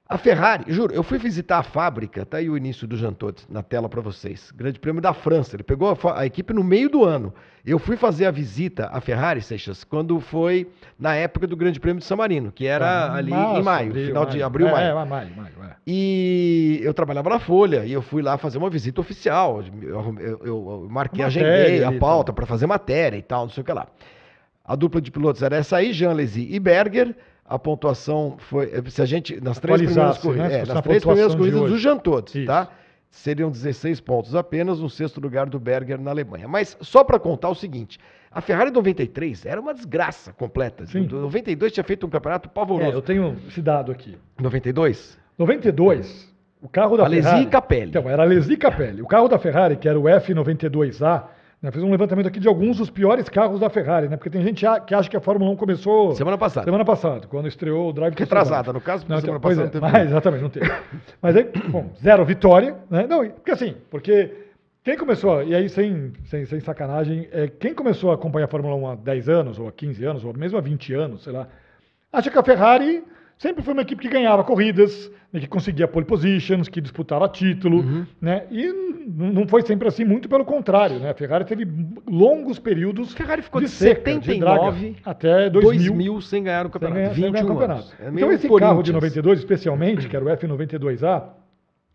A 0.09 0.17
Ferrari, 0.17 0.63
juro, 0.71 0.93
eu 0.93 1.03
fui 1.03 1.17
visitar 1.17 1.57
a 1.57 1.63
fábrica, 1.63 2.25
tá 2.25 2.37
aí 2.37 2.49
o 2.49 2.55
início 2.55 2.87
do 2.87 2.95
Jean 2.95 3.11
Todt 3.11 3.43
na 3.49 3.61
tela 3.61 3.89
para 3.89 3.99
vocês. 3.99 4.51
Grande 4.55 4.79
Prêmio 4.79 5.01
da 5.01 5.13
França, 5.13 5.57
ele 5.57 5.63
pegou 5.63 5.89
a, 5.91 6.19
a 6.21 6.25
equipe 6.25 6.53
no 6.53 6.63
meio 6.63 6.89
do 6.89 7.03
ano. 7.03 7.33
Eu 7.65 7.77
fui 7.77 7.97
fazer 7.97 8.25
a 8.25 8.31
visita 8.31 8.87
à 8.93 9.01
Ferrari, 9.01 9.41
Seixas, 9.41 9.83
quando 9.83 10.17
foi 10.21 10.69
na 10.97 11.13
época 11.13 11.45
do 11.45 11.57
Grande 11.57 11.77
Prêmio 11.77 11.99
de 11.99 12.05
San 12.05 12.15
Marino, 12.15 12.53
que 12.53 12.65
era 12.65 12.87
Ah, 12.87 13.15
ali 13.15 13.31
março, 13.31 13.59
em 13.59 13.63
maio, 13.63 13.89
abril, 13.89 14.05
final 14.07 14.25
de 14.25 14.41
abril, 14.43 14.67
é, 14.69 14.71
maio. 14.71 14.87
É, 14.87 14.93
maio, 15.05 15.29
maio, 15.35 15.53
é. 15.69 15.75
E 15.85 16.79
eu 16.83 16.93
trabalhava 16.93 17.29
na 17.29 17.39
Folha 17.39 17.83
e 17.85 17.91
eu 17.91 18.01
fui 18.01 18.21
lá 18.21 18.37
fazer 18.37 18.57
uma 18.59 18.69
visita 18.69 19.01
oficial. 19.01 19.61
Eu, 19.81 20.15
eu- 20.19 20.41
eu- 20.45 20.87
marquei, 20.89 21.25
Matéria 21.25 21.51
agendei 21.63 21.83
a 21.83 21.99
pauta 21.99 22.31
tá. 22.31 22.33
para 22.33 22.45
fazer 22.45 22.65
matéria 22.65 23.17
e 23.17 23.21
tal, 23.21 23.43
não 23.43 23.49
sei 23.51 23.61
o 23.61 23.65
que 23.65 23.73
lá. 23.73 23.85
A 24.63 24.73
dupla 24.73 25.01
de 25.01 25.11
pilotos 25.11 25.41
era 25.43 25.57
essa 25.57 25.75
aí, 25.75 25.91
Jean 25.91 26.13
Lézy 26.13 26.47
e 26.49 26.57
Berger. 26.61 27.13
A 27.47 27.57
pontuação 27.57 28.35
foi. 28.37 28.69
Se 28.89 29.01
a 29.01 29.05
gente. 29.05 29.39
Nas 29.41 29.57
três 29.59 29.81
primeiras 29.81 30.17
corridas. 30.17 30.49
né? 30.49 30.55
É, 30.55 30.59
nas 30.65 30.75
na 30.75 30.81
três 30.81 31.03
primeiras 31.03 31.33
corridas 31.35 31.61
do. 31.61 31.77
Jean 31.77 31.97
Todt, 31.97 32.37
Isso. 32.39 32.45
tá? 32.47 32.67
Seriam 33.09 33.49
16 33.49 34.01
pontos 34.01 34.35
apenas, 34.35 34.79
no 34.81 34.89
sexto 34.89 35.21
lugar 35.21 35.47
do 35.47 35.57
Berger 35.57 35.99
na 35.99 36.11
Alemanha. 36.11 36.45
Mas 36.47 36.77
só 36.81 37.05
para 37.05 37.17
contar 37.17 37.49
o 37.49 37.55
seguinte: 37.55 37.97
a 38.29 38.41
Ferrari 38.41 38.69
93 38.69 39.45
era 39.45 39.61
uma 39.61 39.73
desgraça 39.73 40.33
completa. 40.33 40.85
Sim. 40.85 41.03
Do 41.03 41.21
92 41.21 41.71
tinha 41.71 41.83
feito 41.85 42.05
um 42.05 42.09
campeonato 42.09 42.49
É, 42.49 42.51
pavoroso. 42.51 42.91
eu 42.91 43.01
tenho 43.01 43.37
esse 43.47 43.61
dado 43.61 43.91
aqui. 43.93 44.17
92? 44.37 45.17
92, 45.37 46.33
o 46.61 46.67
carro 46.67 46.97
da 46.97 47.05
Alesi 47.05 47.23
Ferrari... 47.23 47.43
e 47.43 47.47
Capelli. 47.47 47.89
Então, 47.91 48.09
era 48.09 48.23
Alesi 48.23 48.53
e 48.53 48.57
Capelli. 48.57 49.01
O 49.01 49.07
carro 49.07 49.27
da 49.29 49.39
Ferrari, 49.39 49.77
que 49.77 49.87
era 49.87 49.97
o 49.97 50.03
F92A, 50.03 51.23
né, 51.61 51.71
fez 51.71 51.83
um 51.83 51.89
levantamento 51.89 52.27
aqui 52.27 52.39
de 52.39 52.47
alguns 52.47 52.77
dos 52.77 52.89
piores 52.89 53.27
carros 53.29 53.59
da 53.59 53.69
Ferrari, 53.69 54.07
né? 54.07 54.15
Porque 54.17 54.29
tem 54.29 54.41
gente 54.43 54.63
que 54.85 54.93
acha 54.93 55.09
que 55.09 55.17
a 55.17 55.19
Fórmula 55.21 55.49
1 55.51 55.55
começou 55.55 56.13
Semana 56.15 56.37
passada. 56.37 56.65
semana 56.65 56.85
passada, 56.85 57.27
quando 57.27 57.47
estreou 57.47 57.89
o 57.89 57.93
Drive 57.93 58.13
to 58.13 58.19
Retrasada, 58.19 58.71
no 58.71 58.79
caso, 58.81 59.03
porque 59.05 59.13
Não, 59.13 59.21
semana 59.21 59.39
passada 59.39 59.61
é, 59.61 59.63
não 59.65 59.71
teve. 59.71 59.91
mas, 59.91 60.07
exatamente, 60.07 60.41
não 60.43 60.49
teve. 60.49 60.71
Mas 61.21 61.35
aí, 61.35 61.49
bom, 61.69 61.91
zero 62.01 62.23
vitória, 62.25 62.75
né? 62.89 63.07
Não, 63.07 63.27
porque 63.29 63.51
assim, 63.51 63.75
porque 63.89 64.31
quem 64.83 64.97
começou, 64.97 65.43
e 65.43 65.55
aí 65.55 65.67
sem, 65.67 66.13
sem, 66.25 66.45
sem 66.45 66.59
sacanagem, 66.59 67.27
é, 67.31 67.47
quem 67.47 67.73
começou 67.73 68.11
a 68.11 68.13
acompanhar 68.13 68.45
a 68.45 68.49
Fórmula 68.49 68.75
1 68.75 68.87
há 68.91 68.95
10 68.95 69.27
anos, 69.29 69.59
ou 69.59 69.67
há 69.67 69.71
15 69.71 70.05
anos, 70.05 70.23
ou 70.23 70.33
mesmo 70.37 70.57
há 70.57 70.61
20 70.61 70.93
anos, 70.93 71.23
sei 71.23 71.33
lá, 71.33 71.47
acha 72.13 72.29
que 72.29 72.37
a 72.37 72.43
Ferrari 72.43 73.03
sempre 73.37 73.63
foi 73.63 73.73
uma 73.73 73.81
equipe 73.83 74.01
que 74.01 74.09
ganhava 74.09 74.43
corridas, 74.43 75.11
né, 75.31 75.39
que 75.39 75.47
conseguia 75.47 75.87
pole 75.87 76.05
positions, 76.05 76.67
que 76.69 76.79
disputava 76.81 77.27
título, 77.29 77.79
Uhum. 77.79 78.05
né? 78.21 78.45
E 78.49 78.71
não 79.07 79.47
foi 79.47 79.61
sempre 79.61 79.87
assim, 79.87 80.03
muito 80.03 80.27
pelo 80.27 80.43
contrário, 80.45 80.99
né? 80.99 81.09
A 81.09 81.13
Ferrari 81.13 81.45
teve 81.45 81.65
longos 82.09 82.59
períodos 82.59 83.13
Ferrari 83.13 83.41
ficou 83.41 83.61
de 83.61 83.67
de 83.67 83.71
seca, 83.73 84.01
de 84.19 84.25
79 84.25 84.89
draga, 84.91 84.95
até 85.05 85.49
2000, 85.49 85.91
2000 85.93 86.21
sem 86.21 86.43
ganhar 86.43 86.65
o 86.65 86.69
campeonato. 86.69 86.99
ganhar- 86.99 87.13
sem 87.13 87.23
21 87.23 87.31
ganhar 87.31 87.45
campeonato. 87.47 87.79
anos. 87.81 87.95
É 87.99 88.09
então 88.09 88.31
esse 88.31 88.47
carro 88.47 88.83
de 88.83 88.91
Corinthians. 88.91 88.95
92, 88.95 89.39
especialmente, 89.39 90.07
que 90.07 90.15
era 90.15 90.25
o 90.25 90.29
F92A, 90.29 91.23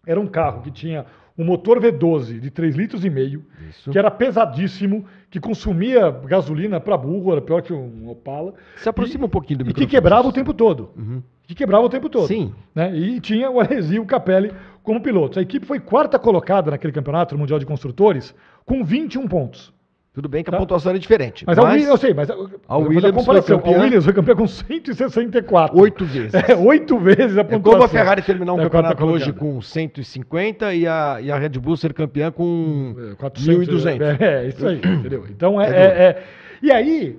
era 0.07 0.19
um 0.21 0.27
carro 0.27 0.63
que 0.63 0.71
tinha 0.71 1.05
um 1.39 1.45
motor 1.45 1.81
V12 1.81 2.39
de 2.41 2.51
3 2.51 2.75
litros 2.77 3.05
e 3.07 3.11
meio, 3.11 3.43
Isso. 3.71 3.91
que 3.91 3.99
era 3.99 4.11
pesadíssimo, 4.11 5.05
que 5.31 5.41
consumia 5.41 6.11
gasolina 6.11 6.79
para 6.79 6.95
burro, 6.97 7.33
era 7.33 7.41
pior 7.41 7.63
que 7.63 7.73
um 7.73 8.09
Opala. 8.11 8.53
Se 8.77 8.87
aproxima 8.89 9.25
um 9.25 9.29
pouquinho 9.31 9.61
do 9.61 9.71
E 9.71 9.73
que 9.75 9.87
quebrava 9.87 10.29
o 10.29 10.33
tempo 10.33 10.53
todo. 10.53 10.91
Uhum. 10.97 11.23
Que 11.47 11.55
quebrava 11.55 11.85
o 11.85 11.89
tempo 11.89 12.09
todo. 12.09 12.27
Sim. 12.27 12.53
Né? 12.75 12.97
E 12.97 13.21
tinha 13.21 13.51
o 13.51 13.61
Alesi 13.61 13.97
e 13.97 14.01
o 14.01 14.07
Capelli 14.07 14.53
como 14.83 15.01
pilotos. 15.01 15.39
A 15.39 15.43
equipe 15.43 15.67
foi 15.67 15.79
quarta 15.81 16.19
colocada 16.19 16.71
naquele 16.71 16.93
campeonato 16.93 17.37
Mundial 17.37 17.59
de 17.59 17.67
Construtores 17.67 18.35
com 18.65 18.83
21 18.85 19.27
pontos. 19.29 19.73
Tudo 20.15 20.29
bem 20.29 20.45
que 20.45 20.51
a 20.51 20.53
Tá. 20.53 20.59
pontuação 20.59 20.93
é 20.95 20.99
diferente. 20.99 21.43
Mas, 21.47 21.57
a 21.57 21.63
Williams, 21.63 21.89
eu 21.89 21.97
sei, 21.97 22.13
mas 22.13 22.31
a, 22.31 22.35
a 22.69 22.77
Williams 22.77 23.25
foi 23.25 23.41
campeã- 23.43 23.77
A 23.77 23.81
Williams 23.81 24.05
foi 24.05 24.13
campeã 24.13 24.37
com 24.37 24.47
164. 24.47 25.79
Oito 25.81 26.05
vezes. 26.05 26.33
É, 26.49 26.55
oito 26.55 26.99
vezes 26.99 27.37
a 27.39 27.41
É 27.41 27.45
pontuação. 27.45 27.73
como 27.73 27.85
a 27.85 27.89
Ferrari 27.89 28.21
terminar 28.23 28.53
um 28.53 28.61
É, 28.61 28.69
quarta 28.69 28.91
campeonato 28.95 29.05
hoje 29.07 29.33
colocada. 29.33 29.55
com 29.55 29.63
150 29.63 30.75
e 30.75 30.87
a, 30.87 31.19
e 31.21 31.31
a 31.31 31.39
Red 31.39 31.51
Bull 31.59 31.77
ser 31.79 31.95
campeã 31.95 32.31
com 32.31 32.95
É, 33.13 33.15
400, 33.15 33.69
1.200. 33.69 34.21
É, 34.21 34.25
é, 34.45 34.49
isso 34.49 34.67
aí, 34.67 34.77
entendeu? 34.85 35.25
Então 35.31 35.61
é, 35.61 35.67
É 35.67 35.71
é- 35.71 36.03
é- 36.05 36.23
E 36.63 36.71
aí, 36.71 37.19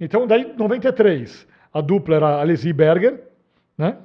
então 0.00 0.26
daí 0.26 0.50
93, 0.56 1.46
a 1.74 1.80
dupla 1.82 2.16
era 2.16 2.40
Alesi 2.40 2.70
e 2.70 2.72
Berger, 2.72 3.20
né? 3.80 3.96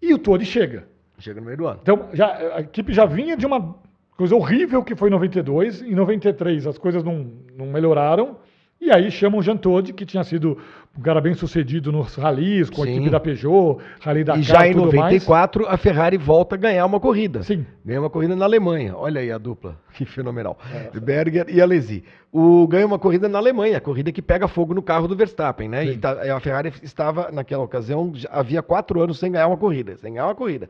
E 0.00 0.12
o 0.12 0.18
Todi 0.18 0.44
chega. 0.44 0.88
Chega 1.18 1.40
no 1.40 1.46
meio 1.46 1.58
do 1.58 1.66
ano. 1.68 1.80
Então 1.82 2.08
já, 2.12 2.56
a 2.56 2.60
equipe 2.60 2.92
já 2.92 3.04
vinha 3.04 3.36
de 3.36 3.46
uma 3.46 3.76
coisa 4.16 4.34
horrível 4.34 4.82
que 4.82 4.96
foi 4.96 5.08
em 5.08 5.12
92. 5.12 5.82
Em 5.82 5.94
93 5.94 6.66
as 6.66 6.78
coisas 6.78 7.04
não, 7.04 7.30
não 7.56 7.66
melhoraram. 7.66 8.38
E 8.84 8.90
aí 8.92 9.10
chamam 9.10 9.40
o 9.40 9.42
Jean 9.42 9.56
Todt, 9.56 9.94
que 9.94 10.04
tinha 10.04 10.22
sido 10.22 10.58
um 10.96 11.00
cara 11.00 11.18
bem 11.18 11.32
sucedido 11.32 11.90
nos 11.90 12.16
ralis, 12.16 12.68
com 12.68 12.82
a 12.82 12.84
Sim. 12.84 12.92
equipe 12.96 13.08
da 13.10 13.18
Peugeot, 13.18 13.78
Rally 13.98 14.22
da 14.24 14.36
e 14.36 14.42
já 14.42 14.68
em 14.68 14.74
94 14.74 15.66
a 15.66 15.76
Ferrari 15.78 16.18
volta 16.18 16.54
a 16.54 16.58
ganhar 16.58 16.84
uma 16.84 17.00
corrida. 17.00 17.42
Sim. 17.42 17.64
Ganha 17.82 18.00
uma 18.00 18.10
corrida 18.10 18.36
na 18.36 18.44
Alemanha. 18.44 18.94
Olha 18.94 19.22
aí 19.22 19.32
a 19.32 19.38
dupla, 19.38 19.80
que 19.96 20.04
fenomenal. 20.04 20.58
É. 20.70 21.00
Berger 21.00 21.46
e 21.48 21.62
Alesi. 21.62 22.04
O 22.30 22.66
ganha 22.68 22.84
uma 22.84 22.98
corrida 22.98 23.26
na 23.26 23.38
Alemanha, 23.38 23.78
a 23.78 23.80
corrida 23.80 24.12
que 24.12 24.20
pega 24.20 24.46
fogo 24.46 24.74
no 24.74 24.82
carro 24.82 25.08
do 25.08 25.16
Verstappen, 25.16 25.66
né? 25.66 25.86
E 25.86 25.92
Sim. 25.94 25.98
tá- 26.00 26.36
a 26.36 26.38
Ferrari 26.40 26.70
estava 26.82 27.30
naquela 27.32 27.62
ocasião 27.64 28.12
havia 28.30 28.62
quatro 28.62 29.00
anos 29.00 29.18
sem 29.18 29.32
ganhar 29.32 29.46
uma 29.46 29.56
corrida, 29.56 29.96
sem 29.96 30.12
ganhar 30.12 30.26
uma 30.26 30.34
corrida. 30.34 30.68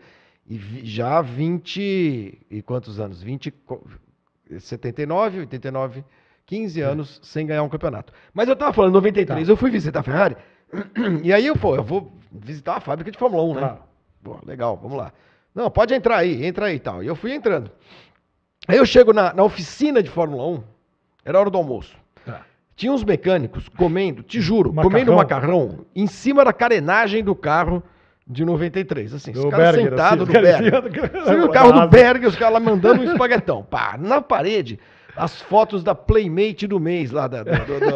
E 0.49 0.57
vi- 0.57 0.85
já 0.87 1.21
20 1.21 2.39
e 2.49 2.63
quantos 2.63 3.01
anos? 3.01 3.21
20 3.21 3.51
co- 3.51 3.83
79, 4.59 5.41
89, 5.41 6.05
15 6.47 6.81
É. 6.81 6.85
anos 6.85 7.21
sem 7.23 7.47
ganhar 7.47 7.63
um 7.63 7.69
campeonato. 7.69 8.13
Mas 8.33 8.49
eu 8.49 8.57
tava 8.57 8.73
falando, 8.73 8.93
93, 8.95 9.47
Tá. 9.47 9.53
eu 9.53 9.57
fui 9.57 9.71
visitar 9.71 10.01
a 10.01 10.03
Ferrari, 10.03 10.37
e 11.23 11.33
aí 11.33 11.47
eu, 11.47 11.57
pô, 11.57 11.75
eu 11.77 11.83
vou 11.83 12.13
visitar 12.33 12.77
a 12.77 12.81
fábrica 12.81 13.11
de 13.11 13.19
Fórmula 13.19 13.43
1, 13.45 13.55
né? 13.55 13.61
Tá. 13.61 13.79
Pô, 14.23 14.39
legal, 14.47 14.79
vamos 14.81 14.97
lá. 14.99 15.13
Não, 15.55 15.71
pode 15.71 15.95
entrar 15.95 16.17
aí, 16.17 16.45
entra 16.45 16.67
aí 16.67 16.77
e 16.77 16.81
tal. 16.81 17.03
E 17.03 17.07
eu 17.07 17.15
fui 17.15 17.33
entrando. 17.33 17.71
Aí 18.67 18.77
eu 18.77 18.85
chego 18.87 19.13
na, 19.13 19.33
na 19.33 19.43
oficina 19.45 20.03
de 20.03 20.11
Fórmula 20.11 20.47
1, 20.49 20.63
era 21.25 21.39
hora 21.39 21.51
do 21.51 21.59
almoço. 21.59 21.97
Tá. 22.25 22.41
Tinha 22.75 22.91
uns 22.93 23.05
mecânicos 23.05 23.69
comendo, 23.69 24.23
te 24.23 24.41
juro, 24.41 24.71
Macarrão. 24.73 24.91
comendo 24.91 25.13
macarrão 25.15 25.87
em 25.95 26.07
cima 26.07 26.45
da 26.45 26.53
carenagem 26.53 27.23
do 27.23 27.35
carro 27.35 27.83
de 28.27 28.45
93. 28.45 29.15
Assim, 29.15 29.33
Do 29.33 29.41
os 29.41 29.51
caras 29.51 29.77
sentados 29.81 30.29
assim, 30.29 30.33
no 30.33 30.39
em 30.41 30.43
Berger. 30.43 31.23
Você 31.23 31.35
viu 31.37 31.45
o 31.45 31.51
carro 31.53 31.73
do. 31.73 31.89
Berger, 31.89 32.29
os 32.29 32.35
caras 32.37 32.55
lá 32.55 32.61
mandando 32.61 33.03
um 33.03 33.05
espaguetão. 33.05 33.63
Pá, 33.63 33.97
na 33.99 34.21
parede. 34.21 34.81
As 35.17 35.41
fotos 35.43 35.83
da 35.85 35.95
Playmate 35.95 36.67
do 36.67 36.81
mês 36.81 37.11
lá 37.11 37.27
da, 37.29 37.43
da, 37.43 37.53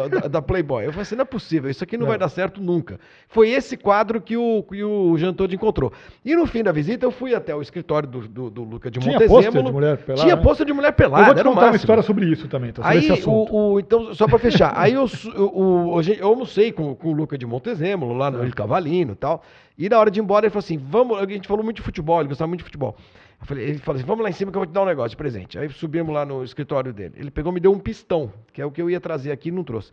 da, 0.07 0.27
da 0.27 0.41
Playboy. 0.41 0.85
Eu 0.85 0.91
falei 0.91 1.01
assim, 1.01 1.15
não 1.15 1.23
é 1.23 1.25
possível, 1.25 1.69
isso 1.69 1.83
aqui 1.83 1.97
não, 1.97 2.01
não, 2.03 2.09
vai 2.09 2.17
dar 2.17 2.29
certo 2.29 2.61
nunca. 2.61 2.99
Foi 3.27 3.49
esse 3.49 3.75
quadro 3.75 4.21
que 4.21 4.37
o, 4.37 4.63
que 4.63 4.83
o 4.83 5.17
Jean 5.17 5.33
Todt 5.33 5.53
encontrou. 5.53 5.91
E 6.23 6.35
no 6.35 6.45
fim 6.45 6.63
da 6.63 6.71
visita 6.71 7.05
eu 7.05 7.11
fui 7.11 7.35
até 7.35 7.53
o 7.55 7.61
escritório 7.61 8.07
do, 8.07 8.27
do, 8.27 8.49
do 8.49 8.63
Luca 8.63 8.89
de 8.89 8.99
Tinha 8.99 9.13
Montezemolo. 9.13 9.65
de 9.67 9.71
mulher 9.73 9.97
pelada? 9.97 10.23
Tinha 10.23 10.37
pôster 10.37 10.65
de 10.65 10.73
mulher 10.73 10.91
pelada, 10.93 11.21
Eu 11.23 11.25
vou 11.25 11.35
te 11.35 11.41
o 11.41 11.43
contar 11.53 11.67
uma 11.67 11.75
história 11.75 12.03
sobre 12.03 12.25
isso 12.25 12.47
também, 12.47 12.71
tá? 12.71 12.81
Sobre 12.83 12.97
Aí, 12.97 13.03
esse 13.03 13.11
assunto. 13.11 13.53
o, 13.53 13.73
o- 13.73 13.79
então, 13.79 14.13
só 14.13 14.27
pra 14.27 14.39
fechar, 14.39 14.73
aí 14.77 14.93
eu, 14.93 15.05
eu, 15.35 15.45
o- 15.53 16.01
eu 16.01 16.27
almocei 16.27 16.71
com, 16.71 16.95
com 16.95 17.09
o 17.09 17.13
Luca 17.13 17.37
de 17.37 17.45
Montezemolo, 17.45 18.13
lá 18.13 18.31
no 18.31 18.43
El 18.43 18.53
Cavalino 18.53 19.11
e 19.11 19.15
tal. 19.15 19.43
E 19.77 19.87
na 19.87 19.97
hora 19.97 20.11
de 20.11 20.19
ir 20.19 20.23
embora, 20.23 20.45
ele 20.45 20.51
falou 20.51 20.59
assim: 20.59 20.77
vamos. 20.77 21.17
A 21.17 21.25
gente 21.25 21.47
falou 21.47 21.63
muito 21.63 21.77
de 21.77 21.81
futebol, 21.81 22.19
ele 22.19 22.27
gostava 22.29 22.47
muito 22.49 22.59
de 22.59 22.65
futebol. 22.65 22.95
Falei- 23.41 23.69
ele 23.69 23.77
falou 23.79 23.97
assim: 23.97 24.05
vamos 24.07 24.23
lá 24.23 24.29
em 24.29 24.33
cima 24.33 24.51
que 24.51 24.57
eu 24.57 24.61
vou 24.61 24.67
te 24.67 24.73
dar 24.73 24.81
um 24.81 24.85
negócio 24.85 25.11
de 25.11 25.17
presente. 25.17 25.57
Aí 25.57 25.69
subimos 25.69 26.13
lá 26.13 26.25
no 26.25 26.43
escritório 26.43 26.91
dele. 26.93 27.13
Ele 27.17 27.31
pegou 27.31 27.51
e 27.51 27.55
me 27.55 27.59
deu 27.59 27.71
um 27.71 27.79
pistão, 27.79 28.31
que 28.51 28.61
é 28.61 28.65
o 28.65 28.71
que 28.71 28.81
eu 28.81 28.89
ia 28.89 28.99
trazer 28.99 29.31
aqui 29.31 29.49
e 29.49 29.51
não 29.51 29.63
trouxe. 29.63 29.91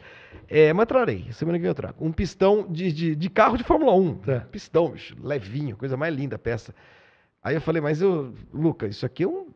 É, 0.48 0.72
mas 0.72 0.86
trarei, 0.86 1.26
semana 1.32 1.56
que 1.58 1.62
vem 1.62 1.68
eu 1.70 1.74
trago. 1.74 1.94
Um 2.04 2.12
pistão 2.12 2.66
de, 2.68 2.92
de, 2.92 3.14
de 3.14 3.30
carro 3.30 3.56
de 3.56 3.64
Fórmula 3.64 3.94
1. 3.94 4.20
É. 4.26 4.40
Pistão, 4.40 4.90
bicho, 4.90 5.16
levinho, 5.22 5.76
coisa 5.76 5.96
mais 5.96 6.14
linda 6.14 6.36
a 6.36 6.38
peça. 6.38 6.74
Aí 7.42 7.54
eu 7.54 7.60
falei, 7.60 7.80
mas 7.80 8.02
eu, 8.02 8.34
Luca, 8.52 8.88
isso 8.88 9.06
aqui 9.06 9.22
é 9.22 9.28
um. 9.28 9.46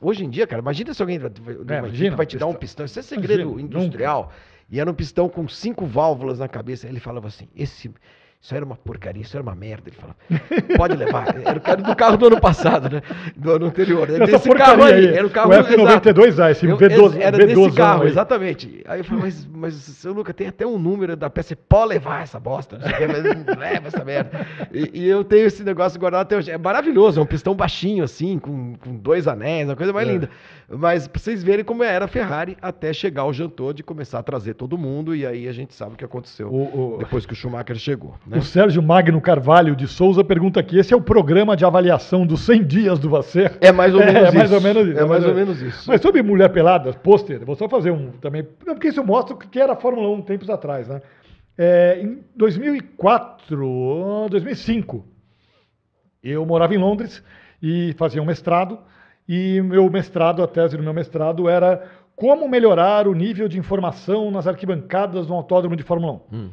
Hoje 0.00 0.24
em 0.24 0.28
dia, 0.30 0.46
cara, 0.46 0.60
imagina 0.60 0.92
se 0.92 1.02
alguém 1.02 1.18
uma 1.18 1.78
imagina, 1.78 2.14
vai 2.16 2.26
te 2.26 2.36
dar 2.36 2.46
um 2.46 2.54
pistão. 2.54 2.84
pistão. 2.84 2.84
Isso 2.84 2.98
é 2.98 3.02
segredo 3.02 3.42
Imagina, 3.58 3.62
industrial. 3.62 4.32
E 4.70 4.78
era 4.78 4.90
um 4.90 4.94
pistão 4.94 5.28
com 5.28 5.48
cinco 5.48 5.86
válvulas 5.86 6.38
na 6.38 6.48
cabeça. 6.48 6.86
Aí 6.86 6.92
ele 6.92 7.00
falava 7.00 7.28
assim: 7.28 7.48
esse. 7.56 7.90
Isso 8.46 8.54
era 8.54 8.64
uma 8.64 8.76
porcaria, 8.76 9.22
isso 9.22 9.36
era 9.36 9.42
uma 9.42 9.56
merda. 9.56 9.88
Ele 9.90 9.96
falava, 9.96 10.16
pode 10.76 10.96
levar. 10.96 11.34
Era 11.44 11.58
o 11.58 11.60
cara 11.60 11.82
do 11.82 11.96
carro 11.96 12.16
do 12.16 12.28
ano 12.28 12.40
passado, 12.40 12.88
né? 12.88 13.02
Do 13.36 13.50
ano 13.50 13.66
anterior. 13.66 14.08
Era 14.08 14.22
Essa 14.22 14.38
desse 14.38 14.48
carro 14.50 14.84
aí. 14.84 15.04
Era 15.08 15.26
o 15.26 15.30
carro 15.30 15.50
o 15.50 15.52
F92A, 15.52 16.52
esse 16.52 16.64
Eu- 16.64 16.78
V12, 16.78 17.18
Era 17.20 17.36
V12 17.36 17.46
desse 17.64 17.76
carro, 17.76 18.02
aí. 18.04 18.08
exatamente. 18.08 18.84
Aí 18.86 19.00
eu 19.00 19.04
falei, 19.04 19.24
mas, 19.24 19.48
mas 19.52 19.74
seu 19.74 20.12
Luca, 20.12 20.32
tem 20.32 20.46
até 20.46 20.64
um 20.64 20.78
número 20.78 21.16
da 21.16 21.28
peça. 21.28 21.48
Você 21.48 21.56
pode 21.56 21.88
levar 21.88 22.22
essa 22.22 22.38
bosta. 22.38 22.78
Não 22.78 22.86
sei 22.88 23.06
o 23.06 23.08
mas 23.08 23.58
leva 23.58 23.88
essa 23.88 24.04
merda. 24.04 24.46
E, 24.72 24.90
e 25.02 25.08
eu 25.08 25.24
tenho 25.24 25.44
esse 25.48 25.64
negócio 25.64 25.98
guardado 25.98 26.22
até 26.22 26.36
hoje. 26.36 26.48
É 26.48 26.56
maravilhoso, 26.56 27.18
é 27.18 27.22
um 27.24 27.26
pistão 27.26 27.52
baixinho, 27.52 28.04
assim, 28.04 28.38
com, 28.38 28.76
com 28.76 28.94
dois 28.94 29.26
anéis, 29.26 29.68
uma 29.68 29.74
coisa 29.74 29.92
mais 29.92 30.08
É. 30.08 30.12
linda. 30.12 30.30
Mas 30.68 31.08
pra 31.08 31.20
vocês 31.20 31.42
verem 31.42 31.64
como 31.64 31.82
era 31.82 32.04
a 32.04 32.08
Ferrari 32.08 32.56
até 32.62 32.92
chegar 32.92 33.24
o 33.24 33.32
Jantor 33.32 33.72
de 33.74 33.82
começar 33.82 34.20
a 34.20 34.22
trazer 34.22 34.54
todo 34.54 34.78
mundo. 34.78 35.16
E 35.16 35.26
aí 35.26 35.48
a 35.48 35.52
gente 35.52 35.74
sabe 35.74 35.94
o 35.94 35.96
que 35.96 36.04
aconteceu 36.04 36.48
O- 36.48 36.94
o- 36.94 36.98
depois 36.98 37.26
que 37.26 37.32
o 37.32 37.36
Schumacher 37.36 37.76
chegou. 37.76 38.14
Né? 38.26 38.35
O 38.38 38.42
Sérgio 38.42 38.82
Magno 38.82 39.20
Carvalho 39.20 39.74
de 39.74 39.86
Souza 39.86 40.22
pergunta 40.22 40.60
aqui: 40.60 40.78
esse 40.78 40.92
é 40.92 40.96
o 40.96 41.00
programa 41.00 41.56
de 41.56 41.64
avaliação 41.64 42.26
dos 42.26 42.40
100 42.40 42.64
dias 42.64 42.98
do 42.98 43.08
Vacer? 43.08 43.56
É 43.60 43.72
mais 43.72 43.94
ou 43.94 44.00
menos 44.04 44.14
é, 44.14 44.24
isso. 44.28 44.36
mais 44.36 44.52
ou 44.52 44.60
menos 44.60 44.88
isso. 44.88 44.98
É 44.98 45.04
mais 45.04 45.24
ou 45.24 45.34
menos 45.34 45.62
isso. 45.62 45.84
Mas 45.88 46.00
sobre 46.00 46.22
mulher 46.22 46.50
pelada, 46.50 46.92
pôster, 46.92 47.44
vou 47.44 47.54
só 47.54 47.68
fazer 47.68 47.90
um 47.90 48.12
também. 48.12 48.46
Não, 48.66 48.74
porque 48.74 48.88
isso 48.88 49.04
mostra 49.04 49.34
o 49.34 49.38
que 49.38 49.58
era 49.58 49.72
a 49.72 49.76
Fórmula 49.76 50.08
1 50.10 50.22
tempos 50.22 50.50
atrás, 50.50 50.88
né? 50.88 51.00
É, 51.58 52.00
em 52.02 52.20
2004, 52.36 54.28
2005, 54.28 55.06
eu 56.22 56.44
morava 56.44 56.74
em 56.74 56.78
Londres 56.78 57.22
e 57.62 57.94
fazia 57.96 58.20
um 58.20 58.26
mestrado. 58.26 58.78
E 59.28 59.60
meu 59.62 59.90
mestrado, 59.90 60.42
a 60.42 60.46
tese 60.46 60.76
do 60.76 60.82
meu 60.82 60.94
mestrado 60.94 61.48
era 61.48 61.82
como 62.14 62.48
melhorar 62.48 63.08
o 63.08 63.14
nível 63.14 63.48
de 63.48 63.58
informação 63.58 64.30
nas 64.30 64.46
arquibancadas 64.46 65.26
do 65.26 65.34
autódromo 65.34 65.76
de 65.76 65.82
Fórmula 65.82 66.20
1. 66.32 66.36
Hum. 66.36 66.50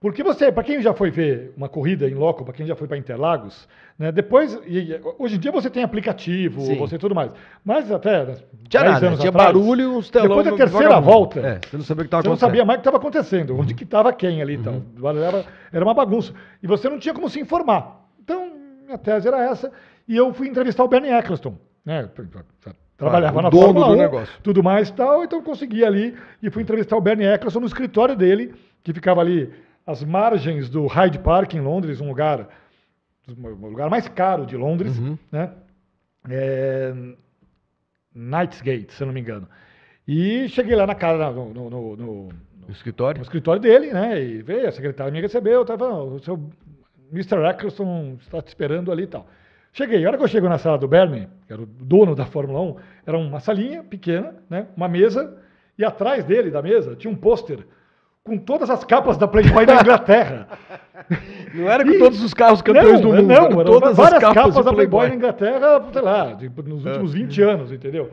Porque 0.00 0.22
você, 0.22 0.50
para 0.50 0.62
quem 0.64 0.80
já 0.80 0.94
foi 0.94 1.10
ver 1.10 1.52
uma 1.54 1.68
corrida 1.68 2.08
em 2.08 2.14
loco, 2.14 2.42
para 2.42 2.54
quem 2.54 2.64
já 2.64 2.74
foi 2.74 2.88
para 2.88 2.96
Interlagos, 2.96 3.68
né, 3.98 4.10
depois, 4.10 4.58
e- 4.66 4.98
hoje 5.18 5.36
em 5.36 5.38
dia 5.38 5.52
você 5.52 5.68
tem 5.68 5.82
aplicativo, 5.82 6.62
Sim. 6.62 6.78
você 6.78 6.96
tudo 6.96 7.14
mais. 7.14 7.30
Mas 7.62 7.92
até 7.92 8.24
né, 8.24 8.36
Tinha 8.66 8.82
10 8.82 8.94
nada, 8.94 9.06
anos 9.08 9.18
tinha 9.20 9.28
atrás, 9.28 9.46
barulho 9.52 9.82
e 9.82 9.86
uns 9.86 10.08
telão. 10.08 10.28
Depois 10.28 10.46
da 10.46 10.56
terceira 10.56 10.98
volta, 11.00 11.40
É, 11.40 11.60
você 11.68 11.76
não 11.76 11.84
sabia 11.84 12.00
o 12.00 12.04
que 12.04 12.06
estava 12.06 12.22
você 12.22 12.28
não 12.28 12.32
acontecendo. 12.32 12.38
sabia 12.48 12.64
mais 12.64 12.78
o 12.78 12.80
que 12.80 12.88
estava 12.88 12.96
acontecendo, 12.96 13.58
onde 13.58 13.74
que 13.74 13.84
estava 13.84 14.10
quem 14.14 14.40
ali. 14.40 14.54
Então, 14.54 14.82
era, 15.22 15.44
era 15.70 15.84
uma 15.84 15.92
bagunça. 15.92 16.32
E 16.62 16.66
você 16.66 16.88
não 16.88 16.98
tinha 16.98 17.12
como 17.12 17.28
se 17.28 17.38
informar. 17.38 18.06
Então, 18.24 18.52
minha 18.86 18.96
tese 18.96 19.28
era 19.28 19.44
essa. 19.50 19.70
E 20.08 20.16
eu 20.16 20.32
fui 20.32 20.48
entrevistar 20.48 20.82
o 20.82 20.88
Bernie 20.88 21.10
Eccleston. 21.12 21.58
Né? 21.84 22.08
Trabalhava 22.96 23.38
o 23.38 23.42
na 23.42 23.50
dono 23.50 23.62
Fórmula 23.64 23.86
do 23.88 23.92
1, 23.92 23.96
negócio. 23.96 24.34
tudo 24.42 24.62
mais 24.62 24.88
e 24.88 24.92
tal. 24.94 25.24
Então, 25.24 25.42
consegui 25.42 25.84
ali 25.84 26.14
e 26.42 26.48
fui 26.48 26.62
entrevistar 26.62 26.96
o 26.96 27.00
Bernie 27.02 27.26
Eccleston 27.26 27.60
no 27.60 27.66
escritório 27.66 28.16
dele, 28.16 28.54
que 28.82 28.94
ficava 28.94 29.20
ali 29.20 29.50
às 29.90 30.02
margens 30.04 30.68
do 30.70 30.86
Hyde 30.86 31.18
Park, 31.18 31.54
em 31.54 31.60
Londres, 31.60 32.00
um 32.00 32.08
lugar, 32.08 32.48
o 33.28 33.66
lugar 33.66 33.90
mais 33.90 34.08
caro 34.08 34.46
de 34.46 34.56
Londres. 34.56 34.98
Uhum. 34.98 35.18
Né? 35.30 35.52
É, 36.28 36.92
Knightsgate, 38.14 38.92
se 38.92 39.02
eu 39.02 39.06
não 39.06 39.14
me 39.14 39.20
engano. 39.20 39.48
E 40.06 40.48
cheguei 40.48 40.74
lá 40.74 40.86
na 40.86 40.94
casa, 40.94 41.30
no, 41.30 41.52
no- 41.54 41.70
no- 41.70 41.96
no- 41.96 42.28
escritório? 42.70 43.18
no 43.18 43.22
escritório 43.24 43.60
dele, 43.60 43.92
né? 43.92 44.20
E 44.22 44.42
veio, 44.42 44.68
a 44.68 44.72
secretária 44.72 45.12
me 45.12 45.20
recebeu, 45.20 45.64
tava, 45.64 45.88
"Não, 45.88 46.14
o 46.14 46.20
seu 46.20 46.38
Mr. 47.12 47.44
Eccleston 47.48 48.16
está 48.20 48.40
te 48.40 48.48
esperando 48.48 48.92
ali 48.92 49.02
e 49.04 49.06
tal. 49.08 49.26
Cheguei, 49.72 50.04
a 50.04 50.08
hora 50.08 50.16
que 50.18 50.22
eu 50.24 50.28
chego 50.28 50.48
na 50.48 50.58
sala 50.58 50.78
do 50.78 50.86
Bernie, 50.88 51.28
que 51.46 51.52
era 51.52 51.62
o 51.62 51.66
dono 51.66 52.14
da 52.14 52.24
Fórmula 52.26 52.60
1, 52.60 52.76
era 53.06 53.18
uma 53.18 53.40
salinha 53.40 53.82
pequena, 53.84 54.34
né? 54.48 54.66
Uma 54.76 54.88
mesa, 54.88 55.36
e 55.78 55.84
atrás 55.84 56.24
dele, 56.24 56.50
da 56.50 56.62
mesa, 56.62 56.94
tinha 56.96 57.12
um 57.12 57.16
pôster 57.16 57.66
com 58.24 58.36
todas 58.38 58.68
as 58.70 58.84
capas 58.84 59.16
da 59.16 59.26
Playboy 59.26 59.64
da 59.66 59.76
Inglaterra. 59.80 60.46
Não 61.54 61.68
era 61.70 61.84
com 61.84 61.90
E- 61.90 61.98
todos 61.98 62.22
os 62.22 62.34
carros 62.34 62.60
campeões 62.62 63.00
do 63.00 63.08
mundo. 63.08 63.22
Não, 63.22 63.34
eram 63.34 63.64
todas 63.64 63.96
várias 63.96 64.14
as 64.14 64.20
capas, 64.34 64.52
capas, 64.54 64.64
da 64.64 64.72
Playboy 64.72 65.08
na 65.08 65.14
Inglaterra, 65.14 65.82
sei 65.92 66.02
lá, 66.02 66.32
de- 66.34 66.48
nos 66.64 66.84
últimos 66.84 67.12
20 67.14 67.42
anos, 67.42 67.72
entendeu? 67.72 68.10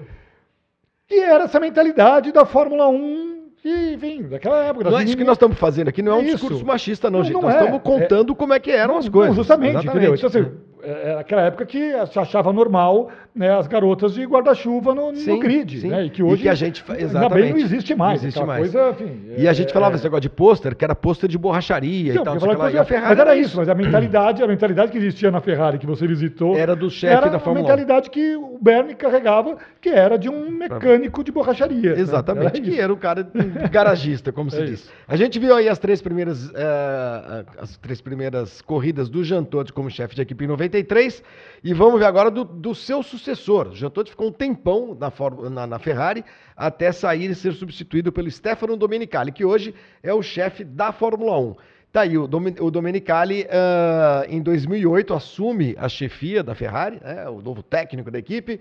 E 1.10 1.20
era 1.20 1.44
essa 1.46 1.60
mentalidade 1.60 2.32
da 2.32 2.46
Fórmula 2.46 2.88
1, 2.90 3.38
e, 3.64 3.94
enfim, 3.94 4.24
daquela 4.24 4.64
época. 4.64 4.86
das 4.86 4.94
Não, 4.94 5.02
isso 5.02 5.18
que 5.18 5.24
nós 5.24 5.36
estamos 5.36 5.58
fazendo 5.58 5.88
aqui 5.90 6.02
não 6.02 6.14
é 6.14 6.16
um 6.16 6.20
É 6.20 6.24
isso. 6.24 6.38
discurso 6.38 6.66
machista, 6.66 7.10
não, 7.10 7.20
Não, 7.20 7.26
gente. 7.26 7.34
não 7.34 7.42
nós 7.42 7.56
é. 7.56 7.60
estamos 7.60 7.82
contando 7.82 8.36
como 8.36 8.54
é 8.54 8.60
que 8.60 8.72
eram 8.72 8.98
as 8.98 9.06
Não, 9.06 9.12
coisas. 9.12 9.36
Justamente, 9.36 9.86
entendeu? 9.86 10.14
Exatamente. 10.14 10.26
Então, 10.26 10.42
assim, 10.42 10.52
é- 10.84 11.10
era 11.12 11.20
aquela 11.20 11.42
época 11.44 11.66
que 11.66 11.92
se 12.08 12.20
achava 12.20 12.52
normal 12.54 13.10
né, 13.38 13.58
as 13.58 13.68
garotas 13.68 14.14
de 14.14 14.26
guarda-chuva 14.26 14.96
no, 14.96 15.12
no 15.12 15.40
grid, 15.40 15.80
sim. 15.82 15.88
né? 15.90 16.06
E 16.06 16.10
que 16.10 16.22
E 16.22 16.24
hoje 16.24 16.42
que 16.44 16.50
a 16.50 16.56
gente 16.56 16.84
ainda 16.88 16.96
bem 16.98 17.06
exatamente. 17.06 17.50
não 17.52 17.58
existe 17.60 17.96
mais. 17.96 18.22
Não 18.22 18.28
existe 18.30 18.46
mais. 18.46 18.60
Coisa, 18.72 18.90
enfim, 18.92 19.22
E 19.38 19.48
a 19.48 19.54
gente 19.54 19.70
é- 19.70 19.74
falava 19.74 19.94
é- 19.94 19.96
esse 19.96 20.04
negócio 20.04 20.22
de 20.22 20.30
pôster, 20.30 20.76
que 20.76 20.84
era 20.84 20.96
pôster 20.96 21.30
de 21.30 21.38
borracharia 21.38 22.14
Não, 22.16 22.22
e 22.22 22.26
tal. 22.26 22.40
falava. 22.40 22.72
E 22.72 22.78
a 22.78 22.84
Ferrari 22.84 23.10
mas 23.10 23.20
era 23.20 23.32
era 23.32 23.40
isso, 23.40 23.56
mas 23.58 23.70
a 23.70 23.76
mentalidade, 23.76 24.42
a 24.44 24.48
mentalidade 24.48 24.92
que 24.92 24.98
existia 24.98 25.30
na 25.32 25.40
Ferrari 25.42 25.78
que 25.78 25.86
você 25.86 26.08
visitou 26.08 26.58
Era 26.58 26.76
do 26.76 26.90
chefe 26.90 27.14
era 27.14 27.30
da 27.30 27.40
Fórmula 27.40 27.66
1. 27.66 27.68
a 27.68 27.70
mentalidade 27.70 28.10
que 28.10 28.36
o 28.36 28.58
Bernie 28.60 28.96
carregava, 28.96 29.58
que 29.80 29.90
era 29.90 30.18
de 30.18 30.30
um 30.30 30.50
mecânico 30.50 31.24
de 31.24 31.32
borracharia. 31.32 31.94
né? 31.96 32.00
Exatamente, 32.02 32.46
Era 32.48 32.62
que 32.62 32.70
isso. 32.72 32.82
era 32.82 32.92
o 32.94 32.98
cara 32.98 33.28
garagista, 33.72 34.32
como 34.32 34.50
se 34.52 34.58
É 34.62 34.66
diz. 34.66 34.80
isso. 34.82 34.92
A 35.08 35.16
gente 35.16 35.38
viu 35.40 35.56
aí 35.56 35.70
as 35.70 35.78
três 35.80 36.02
primeiras, 36.02 36.52
eh, 36.54 37.46
as 37.60 37.78
três 37.78 38.02
primeiras 38.02 38.62
corridas 38.62 39.10
do 39.10 39.24
Jean 39.24 39.44
Todt 39.44 39.72
como 39.74 39.90
chefe 39.90 40.16
de 40.16 40.22
equipe 40.22 40.44
em 40.46 40.48
93 40.48 41.24
e 41.64 41.74
vamos 41.74 42.00
ver 42.00 42.06
agora 42.06 42.30
do, 42.32 42.44
do 42.44 42.74
seu 42.76 43.04
sucessor. 43.36 43.90
Todt 43.90 44.10
ficou 44.12 44.28
um 44.28 44.32
tempão 44.32 44.96
na, 45.00 45.12
na- 45.50 45.68
na 45.68 45.80
Ferrari 45.80 46.24
até 46.56 46.92
sair 46.92 47.30
e 47.30 47.36
ser 47.36 47.54
substituído 47.54 48.12
pelo 48.12 48.30
Stefano 48.30 48.78
Domenicali, 48.78 49.32
que 49.32 49.44
hoje 49.46 49.74
é 50.02 50.14
o 50.14 50.22
chefe 50.22 50.64
da 50.64 50.92
Fórmula 50.92 51.38
1. 51.40 51.56
Tá 51.92 52.02
aí, 52.02 52.18
o, 52.18 52.28
Domi- 52.28 52.56
o 52.60 52.70
Domenicali, 52.70 53.48
ah, 53.50 54.26
em 54.30 54.42
2008, 54.42 55.14
assume 55.14 55.76
a 55.78 55.88
chefia 55.90 56.44
da 56.44 56.54
Ferrari, 56.54 57.00
né, 57.04 57.28
o 57.30 57.42
novo 57.42 57.64
técnico 57.64 58.12
da 58.12 58.20
equipe. 58.20 58.60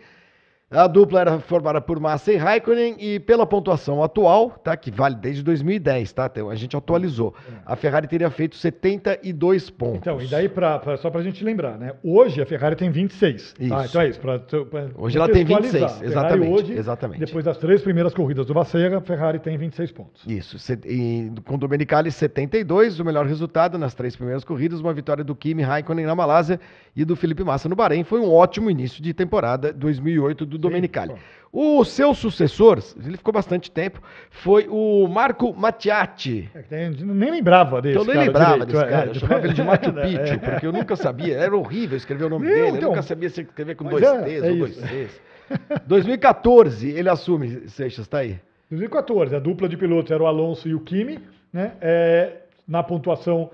A 0.68 0.88
dupla 0.88 1.20
era 1.20 1.38
formada 1.38 1.80
por 1.80 2.00
Massa 2.00 2.32
e 2.32 2.36
Raikkonen 2.36 2.96
e 2.98 3.20
pela 3.20 3.46
pontuação 3.46 4.02
atual, 4.02 4.50
tá? 4.50 4.76
Que 4.76 4.90
vale 4.90 5.14
desde 5.14 5.40
2010, 5.44 6.12
tá? 6.12 6.28
A 6.50 6.54
gente 6.56 6.76
atualizou. 6.76 7.32
A 7.64 7.76
Ferrari 7.76 8.08
teria 8.08 8.28
feito 8.30 8.56
72 8.56 9.70
pontos. 9.70 9.98
Então, 9.98 10.20
e 10.20 10.26
daí, 10.26 10.48
pra, 10.48 10.80
pra- 10.80 10.96
só 10.96 11.08
para 11.08 11.20
a 11.20 11.22
gente 11.22 11.44
lembrar, 11.44 11.78
né? 11.78 11.92
Hoje 12.02 12.42
a 12.42 12.46
Ferrari 12.46 12.74
tem 12.74 12.90
26. 12.90 13.54
Isso. 13.60 13.72
Ah, 13.74 13.84
então 13.88 14.00
é 14.00 14.08
isso. 14.08 14.18
pra- 14.18 14.40
pra 14.40 14.88
Hoje 14.96 15.16
ela 15.16 15.28
tem 15.28 15.46
contextualizar. 15.46 15.80
26, 15.80 15.84
A 15.84 15.88
Ferrari 15.88 16.06
exatamente, 16.10 16.52
Hoje, 16.52 16.72
exatamente. 16.72 17.20
Depois 17.20 17.44
das 17.44 17.58
três 17.58 17.80
primeiras 17.82 18.12
corridas 18.12 18.44
do 18.44 18.52
Baceira, 18.52 18.98
a 18.98 19.00
Ferrari 19.00 19.38
tem 19.38 19.56
26 19.56 19.92
pontos. 19.92 20.24
Isso. 20.26 20.56
E, 20.84 21.30
com 21.46 21.54
o 21.54 21.58
Domenicali 21.58 22.10
72, 22.10 22.98
o 22.98 23.04
melhor 23.04 23.24
resultado 23.24 23.78
nas 23.78 23.94
três 23.94 24.16
primeiras 24.16 24.42
corridas, 24.42 24.80
uma 24.80 24.92
vitória 24.92 25.22
do 25.22 25.34
Kimi 25.36 25.62
Raikkonen 25.62 26.06
na 26.06 26.14
Malásia 26.16 26.58
e 26.96 27.04
do 27.04 27.14
Felipe 27.14 27.44
Massa 27.44 27.68
no 27.68 27.76
Bahrein. 27.76 28.02
Foi 28.02 28.18
um 28.20 28.32
ótimo 28.34 28.68
início 28.68 29.00
de 29.00 29.14
temporada 29.14 29.72
2008 29.72 30.44
do 30.44 30.55
Domenicali. 30.58 31.12
bom. 31.12 31.18
O 31.52 31.84
seu 31.84 32.12
sucessor, 32.12 32.82
ele 33.02 33.16
ficou 33.16 33.32
bastante 33.32 33.70
tempo, 33.70 34.02
foi 34.30 34.66
o 34.68 35.06
Marco 35.08 35.54
Mattiatti. 35.54 36.50
É 36.70 36.90
nem 36.90 37.30
lembrava 37.30 37.80
desse 37.80 37.96
Eu 37.96 38.04
nem 38.04 38.14
cara 38.14 38.26
lembrava 38.26 38.66
direito, 38.66 38.72
desse 38.72 38.84
é, 38.84 38.88
cara, 38.88 39.06
eu 39.06 39.14
chamava 39.14 39.46
ele 39.46 39.54
de 39.54 39.62
Machu 39.62 39.90
É, 39.98 40.02
Picchu, 40.02 40.38
porque 40.40 40.66
eu 40.66 40.72
nunca 40.72 40.96
sabia, 40.96 41.38
era 41.38 41.56
horrível 41.56 41.96
escrever 41.96 42.24
o 42.24 42.28
nome 42.28 42.46
Não, 42.46 42.52
dele, 42.54 42.68
eu 42.68 42.76
então, 42.76 42.88
nunca 42.90 43.00
sabia 43.02 43.30
se 43.30 43.40
escrever 43.40 43.74
com 43.74 43.84
dois 43.84 44.02
é, 44.04 44.22
T's 44.22 44.42
ou 44.42 44.56
dois. 44.58 44.76
C's. 44.76 45.20
2014, 45.86 46.90
ele 46.90 47.08
assume, 47.08 47.68
Seixas, 47.68 48.06
tá 48.06 48.18
aí. 48.18 48.38
2014, 48.70 49.34
a 49.36 49.38
dupla 49.38 49.68
de 49.68 49.76
pilotos 49.76 50.10
era 50.10 50.22
o 50.22 50.26
Alonso 50.26 50.68
e 50.68 50.74
o 50.74 50.80
Kimi, 50.80 51.20
né? 51.52 51.72
Na 52.66 52.82
pontuação, 52.82 53.50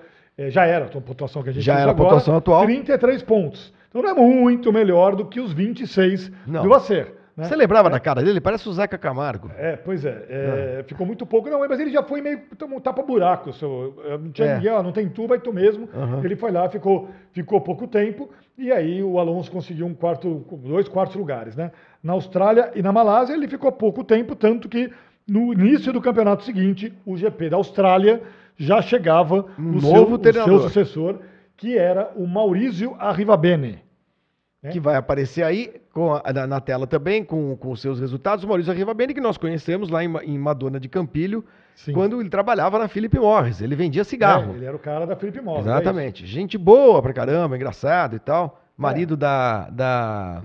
já 0.49 0.65
era 0.65 0.87
a 0.87 0.89
pontuação 0.89 1.43
que 1.43 1.51
a 1.51 1.53
gente 1.53 1.63
Já 1.63 1.75
era 1.75 1.91
a 1.91 1.91
agora, 1.91 2.09
pontuação 2.09 2.37
atual. 2.37 2.65
33 2.65 3.23
pontos. 3.23 3.73
Então 3.93 4.01
não 4.03 4.09
é 4.09 4.15
muito 4.15 4.73
melhor 4.73 5.15
do 5.15 5.27
que 5.27 5.39
os 5.39 5.53
26 5.53 6.33
Não. 6.47 6.63
do 6.63 6.73
Acer. 6.73 7.15
né? 7.37 7.45
Você 7.45 7.55
lembrava 7.55 7.91
da 7.91 8.01
cara 8.01 8.23
dele? 8.23 8.41
Parece 8.41 8.67
o 8.67 8.73
Zeca 8.73 8.97
Camargo. 8.97 9.51
É, 9.57 9.77
pois 9.77 10.03
é, 10.07 10.25
é, 10.31 10.85
ficou 10.87 11.07
muito 11.07 11.27
pouco, 11.27 11.51
não, 11.51 11.59
mas 11.61 11.79
ele 11.79 11.91
já 11.91 12.03
foi 12.03 12.23
meio 12.23 12.41
um 12.71 12.81
tapa-buraco. 12.81 13.51
Não 14.23 14.31
tinha 14.33 14.49
É. 14.49 14.55
ninguém, 14.57 14.73
ó, 14.73 14.83
não 14.83 14.93
tem 14.93 15.09
tu, 15.11 15.27
vai 15.27 15.39
tu 15.39 15.53
mesmo. 15.53 15.89
Aham. 15.95 16.23
Ele 16.25 16.37
foi 16.37 16.51
lá, 16.51 16.69
ficou, 16.71 17.11
ficou 17.33 17.61
pouco 17.61 17.87
tempo, 17.87 18.31
e 18.57 18.73
aí 18.73 19.03
o 19.03 19.19
Alonso 19.19 19.51
conseguiu 19.51 19.85
um 19.87 19.95
quarto, 19.95 20.43
dois 20.65 20.89
quartos 20.89 21.17
lugares, 21.17 21.55
né? 21.55 21.71
Na 22.03 22.15
Austrália 22.15 22.71
e 22.75 22.81
na 22.83 22.93
Malásia 22.93 23.35
ele 23.35 23.47
ficou 23.47 23.71
pouco 23.73 24.03
tempo, 24.03 24.35
tanto 24.35 24.69
que 24.71 24.91
no 25.29 25.53
início 25.53 25.93
do 25.93 26.01
campeonato 26.01 26.45
seguinte, 26.45 26.93
o 27.05 27.15
GP 27.17 27.51
da 27.51 27.57
Austrália 27.59 28.23
já 28.57 28.81
chegava 28.83 29.47
Um 29.59 29.79
o, 29.79 29.81
novo 29.81 30.19
seu, 30.23 30.31
o 30.43 30.45
seu 30.45 30.59
sucessor, 30.61 31.19
que 31.63 31.79
era 31.79 32.11
o 32.17 32.27
Maurizio 32.27 32.97
Arrivabene. 32.99 33.79
É. 34.65 34.71
Que 34.71 34.81
vai 34.81 34.97
aparecer 34.97 35.45
aí 35.45 35.73
com 35.93 36.13
a- 36.13 36.23
na, 36.49 36.61
tela 36.61 36.89
também, 36.89 37.25
com, 37.25 37.57
com 37.57 37.71
os 37.71 37.81
seus 37.81 38.01
resultados. 38.01 38.43
O 38.45 38.49
Maurício 38.49 38.73
Arrivabene, 38.73 39.15
que 39.15 39.21
nós 39.21 39.37
conhecemos 39.37 39.89
lá 39.89 40.03
em, 40.03 40.13
em 40.25 40.37
Madonna 40.39 40.81
de 40.81 40.89
Campilho, 40.89 41.45
Sim. 41.77 41.93
quando 41.93 42.21
ele 42.21 42.29
trabalhava 42.29 42.81
na 42.81 42.89
Philip 42.89 43.17
Morris. 43.17 43.61
Ele 43.61 43.77
vendia 43.77 44.03
cigarro. 44.03 44.53
É, 44.55 44.57
ele 44.57 44.65
era 44.65 44.75
o 44.75 44.79
cara 44.81 45.07
da 45.07 45.15
Felipe 45.15 45.41
Morris. 45.41 45.67
é. 45.67 45.71
Exatamente. 45.71 46.27
Gente 46.27 46.59
boa 46.59 47.01
pra 47.01 47.13
caramba, 47.13 47.55
engraçado 47.55 48.17
e 48.17 48.19
tal. 48.19 48.61
É. 48.77 48.83
Marido 48.83 49.17
da, 49.17 49.71
da. 49.71 50.43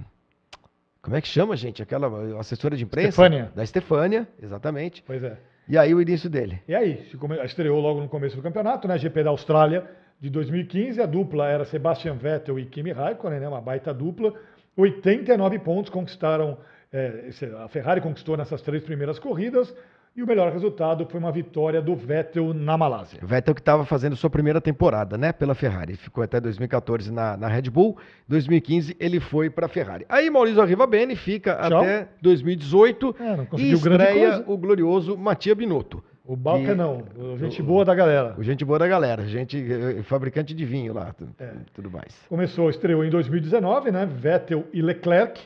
Como 1.01 1.15
é 1.15 1.21
que 1.21 1.27
chama, 1.27 1.55
gente? 1.55 1.81
Aquela 1.81 2.39
assessora 2.39 2.75
de 2.77 2.83
imprensa? 2.83 3.11
Stefânia. 3.13 3.51
Da 3.55 3.63
Estefânia, 3.63 4.27
exatamente. 4.41 5.03
Pois 5.05 5.23
é. 5.23 5.37
E 5.67 5.77
aí 5.77 5.95
o 5.95 6.01
início 6.01 6.29
dele. 6.29 6.61
E 6.67 6.75
aí, 6.75 7.07
estreou 7.43 7.79
logo 7.81 8.01
no 8.01 8.07
começo 8.07 8.35
do 8.35 8.41
campeonato, 8.43 8.87
né? 8.87 8.97
GP 8.99 9.23
da 9.23 9.31
Austrália 9.31 9.83
de 10.19 10.29
2015. 10.29 11.01
A 11.01 11.05
dupla 11.05 11.47
era 11.47 11.65
Sebastian 11.65 12.15
Vettel 12.15 12.59
e 12.59 12.65
Kimi 12.65 12.91
Raikkonen, 12.91 13.39
né? 13.39 13.47
Uma 13.47 13.61
baita 13.61 13.93
dupla. 13.93 14.33
89 14.75 15.59
pontos 15.59 15.89
conquistaram. 15.89 16.57
é, 16.91 17.29
a 17.63 17.67
Ferrari 17.67 18.01
conquistou 18.01 18.37
nessas 18.37 18.61
três 18.61 18.83
primeiras 18.83 19.19
corridas. 19.19 19.73
E 20.15 20.23
o 20.23 20.25
melhor 20.25 20.51
resultado 20.51 21.05
foi 21.05 21.19
uma 21.19 21.31
vitória 21.31 21.79
do 21.79 21.95
Vettel 21.95 22.51
na 22.51 22.75
Malásia. 22.75 23.19
O 23.21 23.27
Vettel 23.27 23.53
que 23.53 23.61
estava 23.61 23.85
fazendo 23.85 24.15
sua 24.15 24.31
primeira 24.31 24.59
temporada, 24.59 25.15
né, 25.15 25.31
pela 25.31 25.53
Ferrari. 25.53 25.95
Ficou 25.95 26.23
até 26.23 26.41
2014 26.41 27.11
na, 27.11 27.37
na 27.37 27.47
Red 27.47 27.69
Bull. 27.69 27.95
2015 28.27 28.97
ele 28.99 29.19
foi 29.19 29.47
para 29.47 29.67
a 29.67 29.69
Ferrari. 29.69 30.07
Aí 30.09 30.27
Maurício 30.31 30.59
Arrivabene 30.59 31.15
fica 31.15 31.55
Tchau. 31.69 31.81
até 31.81 32.07
2018 32.19 33.15
É, 33.19 33.35
não 33.35 33.47
e 33.59 33.71
estreia 33.73 34.43
o 34.47 34.57
glorioso 34.57 35.15
Matia 35.15 35.53
Binotto. 35.53 36.03
O 36.27 36.35
Balca 36.35 36.75
não, 36.75 37.03
o 37.15 37.37
gente 37.37 37.61
boa 37.63 37.85
da 37.85 37.95
galera. 37.95 38.35
O 38.37 38.43
gente 38.43 38.65
boa 38.65 38.77
da 38.77 38.87
galera, 38.87 39.25
gente 39.25 39.57
eh, 39.57 40.03
fabricante 40.03 40.53
de 40.53 40.65
vinho 40.65 40.93
lá, 40.93 41.13
tu- 41.13 41.27
É. 41.39 41.53
tudo 41.73 41.89
mais. 41.89 42.13
Começou, 42.27 42.69
estreou 42.69 43.05
em 43.05 43.09
2019, 43.09 43.91
né? 43.91 44.05
Vettel 44.05 44.65
e 44.73 44.81
Leclerc 44.81 45.41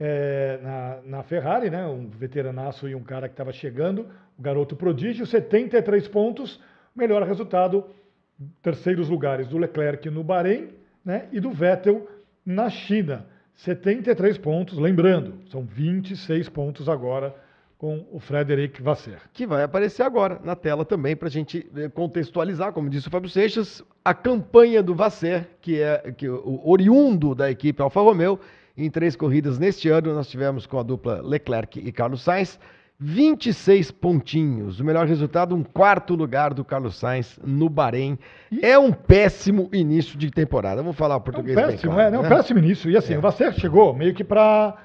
é, 0.00 0.58
na, 0.62 0.98
na 1.18 1.22
Ferrari, 1.22 1.70
né? 1.70 1.86
Um 1.86 2.08
veteranaço 2.08 2.88
e 2.88 2.94
um 2.94 3.02
cara 3.04 3.28
que 3.28 3.34
estava 3.34 3.52
chegando, 3.52 4.06
o 4.36 4.42
garoto 4.42 4.74
prodígio, 4.74 5.24
73 5.24 6.08
pontos, 6.08 6.60
melhor 6.94 7.22
resultado, 7.22 7.84
terceiros 8.60 9.08
lugares 9.08 9.46
do 9.46 9.56
Leclerc 9.58 10.10
no 10.10 10.24
Bahrein, 10.24 10.70
né? 11.04 11.26
E 11.32 11.38
do 11.38 11.50
Vettel 11.52 12.06
na 12.44 12.68
China, 12.68 13.26
73 13.54 14.36
pontos, 14.38 14.76
lembrando, 14.76 15.34
são 15.50 15.62
26 15.62 16.48
pontos 16.48 16.88
agora 16.88 17.32
com 17.78 18.06
o 18.10 18.18
Frederic 18.18 18.80
Vasser. 18.82 19.18
Que 19.32 19.46
vai 19.46 19.62
aparecer 19.62 20.02
agora 20.02 20.40
na 20.42 20.56
tela 20.56 20.84
também 20.84 21.14
para 21.14 21.28
a 21.28 21.30
gente 21.30 21.66
eh, 21.76 21.88
contextualizar, 21.88 22.72
como 22.72 22.88
disse 22.88 23.08
o 23.08 23.10
Fábio 23.10 23.28
Seixas, 23.28 23.82
a 24.04 24.14
campanha 24.14 24.82
do 24.82 24.94
Vasser, 24.94 25.46
que 25.60 25.80
é 25.80 26.12
que 26.16 26.28
o 26.28 26.62
oriundo 26.64 27.34
da 27.34 27.50
equipe 27.50 27.82
Alfa 27.82 28.00
Romeo, 28.00 28.40
em 28.76 28.90
três 28.90 29.14
corridas 29.14 29.58
neste 29.58 29.88
ano 29.88 30.14
nós 30.14 30.28
tivemos 30.28 30.66
com 30.66 30.78
a 30.78 30.82
dupla 30.82 31.20
Leclerc 31.22 31.78
e 31.78 31.92
Carlos 31.92 32.22
Sainz. 32.22 32.58
26 32.98 33.90
pontinhos. 33.90 34.80
O 34.80 34.84
melhor 34.84 35.06
resultado, 35.06 35.54
um 35.54 35.62
quarto 35.62 36.14
lugar 36.14 36.54
do 36.54 36.64
Carlos 36.64 36.96
Sainz 36.96 37.38
no 37.44 37.68
Bahrein. 37.68 38.18
É 38.62 38.78
um 38.78 38.90
péssimo 38.90 39.68
início 39.70 40.18
de 40.18 40.30
temporada. 40.30 40.82
Vamos 40.82 40.96
falar 40.96 41.16
o 41.16 41.18
É 41.18 41.20
um 41.20 41.22
português 41.22 41.56
bem 41.56 41.66
péssimo, 41.66 41.92
claro, 41.92 42.08
é, 42.08 42.10
né? 42.10 42.18
um 42.18 42.22
né? 42.22 42.28
péssimo 42.30 42.58
início. 42.58 42.90
E 42.90 42.96
assim, 42.96 43.12
É. 43.12 43.18
o 43.18 43.20
Vasser 43.20 43.52
chegou 43.52 43.94
meio 43.94 44.14
que 44.14 44.24
para 44.24 44.78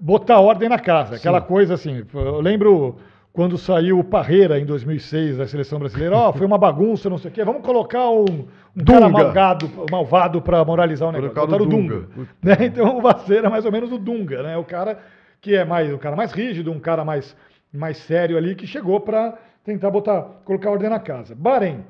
botar 0.00 0.40
ordem 0.40 0.68
na 0.68 0.78
casa. 0.78 1.16
Aquela 1.16 1.40
Sim. 1.40 1.46
coisa 1.46 1.74
assim. 1.74 2.04
Eu 2.14 2.40
lembro 2.40 2.96
quando 3.32 3.56
saiu 3.56 3.98
o 3.98 4.04
Parreira 4.04 4.58
em 4.58 4.66
2006 4.66 5.38
da 5.38 5.46
seleção 5.46 5.78
brasileira. 5.78 6.16
Ó, 6.16 6.32
foi 6.32 6.46
uma 6.46 6.58
bagunça, 6.58 7.08
não 7.08 7.18
sei 7.18 7.30
o 7.30 7.34
quê. 7.34 7.44
Vamos 7.44 7.62
colocar 7.62 8.10
um, 8.10 8.46
um 8.76 8.84
cara 8.84 9.08
malgado, 9.08 9.70
malvado 9.90 10.42
para 10.42 10.64
moralizar 10.64 11.08
o 11.08 11.12
negócio. 11.12 11.34
Colocaram 11.34 11.64
o 11.64 11.68
Dunga. 11.68 12.00
Dunga. 12.00 12.28
né? 12.42 12.56
Então 12.66 12.98
o 12.98 13.00
Vasser 13.00 13.44
é 13.44 13.48
mais 13.48 13.64
ou 13.64 13.72
menos 13.72 13.90
o 13.90 13.98
Dunga, 13.98 14.42
né? 14.42 14.56
O 14.56 14.64
cara 14.64 14.98
que 15.40 15.56
é 15.56 15.64
mais, 15.64 15.92
o 15.92 15.98
cara 15.98 16.14
mais 16.14 16.32
rígido, 16.32 16.70
um 16.70 16.78
cara 16.78 17.04
mais, 17.04 17.34
mais 17.72 17.96
sério 17.96 18.36
ali, 18.36 18.54
que 18.54 18.66
chegou 18.66 19.00
para 19.00 19.36
tentar 19.64 19.90
botar, 19.90 20.22
colocar 20.44 20.70
ordem 20.70 20.90
na 20.90 21.00
casa. 21.00 21.34
Bahrein. 21.34 21.84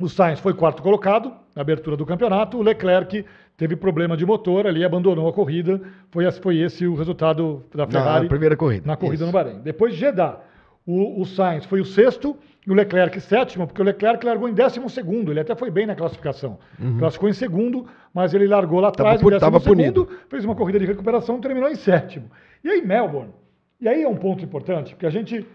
O 0.00 0.08
Sainz 0.08 0.40
foi 0.40 0.54
quarto 0.54 0.82
colocado 0.82 1.30
na 1.54 1.60
abertura 1.60 1.94
do 1.94 2.06
campeonato. 2.06 2.56
O 2.56 2.62
Leclerc 2.62 3.26
teve 3.60 3.76
problema 3.76 4.16
de 4.16 4.24
motor 4.24 4.66
ali, 4.66 4.82
abandonou 4.82 5.28
a 5.28 5.32
corrida. 5.34 5.78
Foi, 6.10 6.24
esse- 6.26 6.40
foi 6.40 6.56
esse 6.56 6.86
o 6.86 6.94
resultado 6.94 7.62
da 7.74 7.86
Ferrari 7.86 8.22
Na 8.24 8.28
primeira 8.30 8.56
corrida. 8.56 8.86
na 8.86 8.96
corrida 8.96 9.16
Isso. 9.24 9.26
no 9.26 9.32
Bahrein. 9.32 9.60
Depois 9.60 9.92
de 9.92 10.00
Jeddah, 10.00 10.40
o, 10.86 11.20
o 11.20 11.26
Sainz 11.26 11.66
foi 11.66 11.78
o 11.78 11.84
sexto 11.84 12.34
e 12.66 12.70
o 12.70 12.74
Leclerc 12.74 13.20
sétimo, 13.20 13.66
porque 13.66 13.82
o 13.82 13.84
Leclerc 13.84 14.24
largou 14.24 14.48
em 14.48 14.54
décimo 14.54 14.88
segundo. 14.88 15.30
Ele 15.30 15.40
até 15.40 15.54
foi 15.54 15.70
bem 15.70 15.84
na 15.86 15.94
classificação. 15.94 16.58
Classificou 16.98 17.28
em 17.28 17.34
segundo, 17.34 17.84
mas 18.14 18.32
ele 18.32 18.46
largou 18.46 18.80
lá 18.80 18.88
Uhum. 18.88 18.92
Tava 18.94 19.08
atrás 19.10 19.20
pu- 19.20 19.28
em 19.28 19.32
décimo 19.32 19.50
tava 19.52 19.60
segundo, 19.62 20.06
punido. 20.06 20.08
fez 20.30 20.42
uma 20.42 20.54
corrida 20.56 20.78
de 20.78 20.86
recuperação 20.86 21.36
e 21.36 21.40
terminou 21.42 21.68
em 21.68 21.74
sétimo. 21.76 22.30
E 22.64 22.68
aí 22.70 22.80
Melbourne. 22.80 23.30
E 23.78 23.86
aí 23.86 24.02
é 24.02 24.08
um 24.08 24.16
ponto 24.16 24.42
importante, 24.42 24.94
porque 24.94 25.04
a 25.06 25.10
gente 25.10 25.46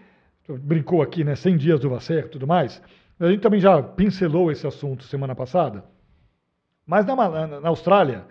brincou 0.48 1.02
aqui, 1.02 1.24
né, 1.24 1.34
100 1.34 1.56
dias 1.56 1.80
do 1.80 1.90
Vasser 1.90 2.26
e 2.26 2.28
tudo 2.28 2.46
mais. 2.46 2.80
A 3.18 3.26
gente 3.28 3.40
também 3.40 3.58
já 3.58 3.82
pincelou 3.82 4.52
esse 4.52 4.64
assunto 4.64 5.02
semana 5.02 5.34
passada. 5.34 5.84
Mas 6.86 7.04
na, 7.04 7.16
na- 7.16 7.60
na 7.60 7.68
Austrália, 7.68 8.24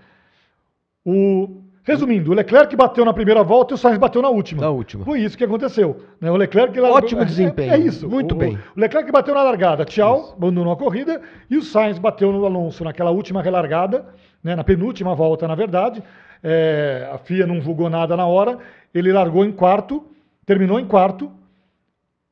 o 1.06 1.62
resumindo, 1.84 2.32
o 2.32 2.34
Leclerc 2.34 2.76
bateu 2.76 3.06
na 3.06 3.14
primeira 3.14 3.44
volta 3.44 3.74
e 3.74 3.76
o 3.76 3.78
Sainz 3.78 3.98
bateu 4.00 4.22
na 4.22 4.30
última. 4.30 4.62
Na 4.62 4.70
última. 4.72 5.06
Foi 5.06 5.20
isso 5.20 5.38
que 5.38 5.44
aconteceu. 5.44 6.02
né? 6.20 6.32
O 6.32 6.36
Leclerc 6.36 6.80
largou- 6.80 6.98
Ótimo 6.98 7.22
é- 7.22 7.26
desempenho. 7.26 7.74
É, 7.74 7.78
isso. 7.78 8.10
Muito 8.10 8.34
O- 8.34 8.38
bem. 8.38 8.58
O 8.76 8.80
Leclerc 8.80 9.12
bateu 9.12 9.36
na 9.36 9.44
largada, 9.44 9.86
tchau, 9.86 10.34
abandonou 10.36 10.74
a 10.74 10.78
corrida 10.78 11.22
e 11.50 11.58
o 11.58 11.62
Sainz 11.62 12.00
bateu 12.00 12.32
no 12.32 12.44
Alonso 12.46 12.84
naquela 12.84 13.12
última 13.12 13.42
relargada, 13.42 14.06
né, 14.44 14.56
na 14.56 14.64
penúltima 14.64 15.14
volta, 15.14 15.48
na 15.48 15.54
verdade. 15.56 16.02
É, 16.44 17.08
a 17.12 17.18
FIA 17.20 17.46
não 17.46 17.62
julgou 17.62 17.90
nada 17.90 18.16
na 18.18 18.26
hora. 18.26 18.58
Ele 18.94 19.12
largou 19.12 19.46
em 19.46 19.52
quarto, 19.52 20.04
terminou 20.46 20.80
em 20.80 20.86
quarto. 20.88 21.32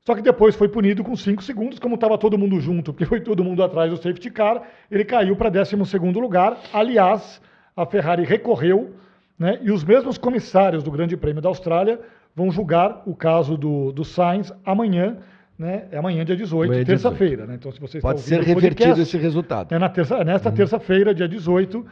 Só 0.05 0.15
que 0.15 0.21
depois 0.21 0.53
foi 0.55 0.67
punido 0.67 1.01
com 1.01 1.15
5 1.15 1.41
segundos, 1.41 1.79
como 1.79 1.95
estava 1.95 2.17
todo 2.17 2.37
mundo 2.37 2.59
junto, 2.59 2.91
porque 2.91 3.05
foi 3.05 3.21
todo 3.21 3.43
mundo 3.43 3.63
atrás 3.63 3.89
do 3.89 3.95
safety 3.95 4.29
car, 4.29 4.61
ele 4.91 5.05
caiu 5.05 5.35
para 5.35 5.49
12 5.49 5.75
lugar. 6.19 6.57
Aliás, 6.73 7.41
a 7.75 7.85
Ferrari 7.85 8.25
recorreu, 8.25 8.91
né, 9.39 9.59
e 9.61 9.71
os 9.71 9.83
mesmos 9.83 10.17
comissários 10.17 10.83
do 10.83 10.91
Grande 10.91 11.15
Prêmio 11.15 11.41
da 11.41 11.47
Austrália 11.47 12.01
vão 12.35 12.51
julgar 12.51 13.01
o 13.05 13.15
caso 13.15 13.55
do, 13.55 13.93
do 13.93 14.03
Sainz 14.03 14.51
amanhã, 14.65 15.17
né, 15.57 15.85
é 15.89 15.97
amanhã, 15.97 16.25
dia 16.25 16.35
18, 16.35 16.69
Amanhã, 16.69 16.85
terça-feira. 16.85 17.45
Né, 17.45 17.55
então, 17.55 17.71
se 17.71 17.79
você 17.79 17.99
está 17.99 18.09
Pode 18.09 18.21
ser 18.21 18.41
revertido 18.41 18.75
podcast, 18.75 19.01
esse 19.01 19.17
resultado. 19.17 19.73
é 19.73 19.79
na 19.79 19.87
terça, 19.87 20.21
nesta 20.25 20.51
terça-feira, 20.51 21.15
dia 21.15 21.29
18. 21.29 21.85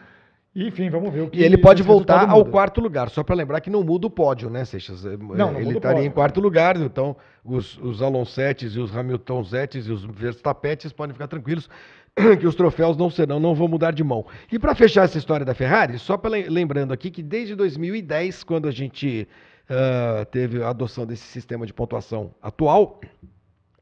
Enfim, 0.54 0.90
vamos 0.90 1.14
ver 1.14 1.22
o 1.22 1.30
que 1.30 1.40
E 1.40 1.44
ele 1.44 1.58
pode 1.58 1.82
voltar 1.82 2.30
ao 2.30 2.44
quarto 2.46 2.82
lugar, 2.82 3.10
só 3.10 3.24
para 3.24 3.36
lembrar 3.36 3.62
que 3.62 3.70
não 3.70 3.84
muda 3.84 4.08
o 4.08 4.10
pódio, 4.10 4.50
né, 4.50 4.66
Seixas? 4.66 5.06
É, 5.06 5.16
não 5.16 5.52
ele 5.56 5.66
muda 5.66 5.76
o 5.76 5.78
estaria 5.78 6.06
em 6.06 6.12
quarto 6.12 6.42
lugar, 6.42 6.76
então 6.76 7.16
os, 7.44 7.78
os 7.78 8.02
Alonsetes 8.02 8.76
e 8.76 8.80
os 8.80 8.96
Hamiltonzetes 8.96 9.88
e 9.88 9.92
os 9.92 10.04
Verstappetes 10.04 10.92
podem 10.92 11.14
ficar 11.14 11.28
tranquilos 11.28 11.70
que 12.40 12.46
os 12.46 12.54
troféus 12.56 12.98
não 12.98 13.10
serão, 13.10 13.40
não 13.40 13.56
vão 13.56 13.68
mudar 13.70 13.92
de 13.92 14.04
mão. 14.04 14.26
E 14.52 14.60
para 14.60 14.76
fechar 14.76 15.06
essa 15.06 15.18
história 15.18 15.46
da 15.46 15.54
Ferrari, 15.54 15.98
só 15.98 16.18
pra, 16.18 16.30
lem- 16.30 16.50
lembrando 16.50 16.92
aqui 16.92 17.10
que 17.10 17.24
desde 17.24 17.56
2010, 17.56 18.44
quando 18.44 18.68
a 18.68 18.72
gente 18.72 19.30
ah, 19.70 20.26
teve 20.30 20.62
a 20.62 20.70
adoção 20.70 21.06
desse 21.06 21.24
sistema 21.24 21.66
de 21.66 21.74
pontuação 21.74 22.36
atual, 22.42 23.00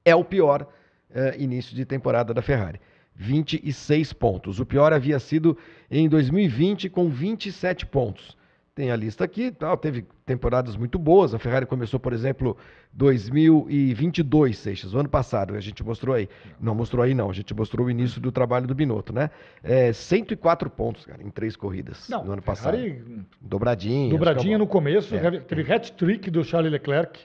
é 0.05 0.15
o 0.15 0.23
pior 0.23 0.67
eh, 1.12 1.36
início 1.39 1.75
de 1.75 1.84
temporada 1.84 2.32
da 2.32 2.41
Ferrari. 2.43 2.79
26 3.19 4.13
pontos. 4.13 4.62
O 4.62 4.65
pior 4.65 4.93
havia 4.93 5.19
sido 5.19 5.58
em 5.91 6.08
2020 6.08 6.89
com 6.89 7.10
27 7.10 7.86
pontos. 7.86 8.38
Tem 8.73 8.91
a 8.91 8.95
lista 8.95 9.25
aqui, 9.25 9.51
tal, 9.51 9.75
teve 9.75 10.05
temporadas 10.25 10.77
muito 10.77 10.97
boas. 10.97 11.34
A 11.34 11.39
Ferrari 11.39 11.65
começou, 11.65 11.99
por 11.99 12.13
exemplo, 12.13 12.55
2022, 12.93 14.58
Seixas, 14.58 14.93
o 14.93 14.99
ano 14.99 15.10
passado, 15.10 15.53
a 15.53 15.60
gente 15.60 15.84
mostrou 15.84 16.15
aí. 16.15 16.29
Não 16.62 16.73
mostrou 16.73 17.03
aí 17.03 17.13
não, 17.13 17.29
a 17.29 17.34
gente 17.34 17.53
mostrou 17.53 17.88
o 17.88 17.91
início 17.91 18.21
do 18.21 18.32
trabalho 18.32 18.65
do 18.65 18.73
Binotto, 18.73 19.12
né? 19.12 19.32
É, 19.62 19.91
104 19.91 20.69
pontos, 20.69 21.05
cara, 21.05 21.21
em 21.21 21.29
três 21.29 21.58
corridas 21.58 22.08
Não, 22.08 22.23
no 22.23 22.32
ano 22.32 22.41
passado. 22.41 22.77
Ferrari, 22.77 23.03
Dobradinha. 23.41 24.10
Dobradinha 24.12 24.55
acho 24.55 24.63
no 24.63 24.67
começo, 24.67 25.13
É. 25.13 25.39
teve 25.41 25.73
hat-trick 25.73 26.32
do 26.32 26.41
Charles 26.45 26.71
Leclerc. 26.71 27.19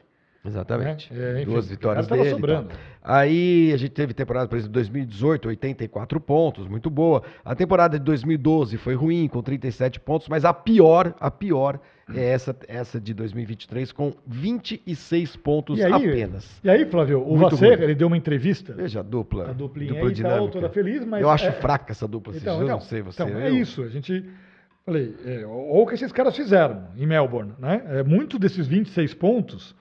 Exatamente. 0.44 1.12
Né? 1.12 1.38
É, 1.38 1.42
enfim, 1.42 1.50
Duas 1.50 1.68
vitórias 1.68 2.07
dele. 2.07 2.30
sobrando. 2.30 2.68
Aí 3.02 3.72
a 3.72 3.76
gente 3.76 3.92
teve 3.92 4.12
temporada, 4.14 4.46
por 4.48 4.57
exemplo, 4.57 4.72
2018, 4.74 5.48
84 5.48 6.20
pontos, 6.20 6.66
muito 6.68 6.90
boa. 6.90 7.22
A 7.44 7.54
temporada 7.54 7.98
de 7.98 8.04
2012 8.04 8.76
foi 8.76 8.94
ruim, 8.94 9.26
com 9.28 9.42
37 9.42 10.00
pontos, 10.00 10.28
mas 10.28 10.44
a 10.44 10.52
pior, 10.52 11.14
a 11.18 11.30
pior 11.30 11.80
é 12.14 12.22
essa, 12.28 12.54
essa 12.68 13.00
de 13.00 13.14
2023, 13.14 13.90
com 13.92 14.12
26 14.26 15.37
pontos 15.37 15.78
E 15.78 15.83
aí, 15.83 15.92
apenas. 15.92 16.61
E 16.62 16.68
aí, 16.68 16.85
Flávio, 16.87 17.22
o 17.22 17.37
Muito 17.38 17.62
ele 17.64 17.94
deu 17.94 18.07
uma 18.09 18.16
entrevista, 18.16 18.74
Veja 18.74 19.00
a 19.00 19.02
dupla. 19.02 19.50
a 19.50 19.52
duplinha 19.52 19.92
dupla 19.94 20.09
aí, 20.09 20.14
tal, 20.14 20.30
dinâmica. 20.30 20.52
toda 20.52 20.68
feliz, 20.68 21.04
mas... 21.04 21.22
Eu 21.22 21.30
acho 21.30 21.46
é- 21.46 21.52
fraca 21.52 21.92
essa 21.92 22.07
dupla, 22.07 22.35
Então, 22.37 22.57
eu 22.59 22.64
então, 22.64 22.76
não 22.76 22.80
sei 22.85 23.00
você. 23.02 23.22
então, 23.22 23.38
é 23.38 23.48
eu- 23.48 23.57
isso. 23.57 23.83
A 23.83 23.88
gente. 23.88 24.24
Falei, 24.85 25.14
é, 25.24 25.46
ou 25.46 25.83
o 25.83 25.87
que 25.87 25.94
esses 25.94 26.12
caras 26.12 26.37
fizeram 26.37 26.88
em 26.94 27.07
Melbourne, 27.07 27.52
né? 27.59 27.83
É, 27.88 28.02
muito 28.02 28.38
desses 28.38 28.66
26 28.66 29.14
pontos, 29.14 29.74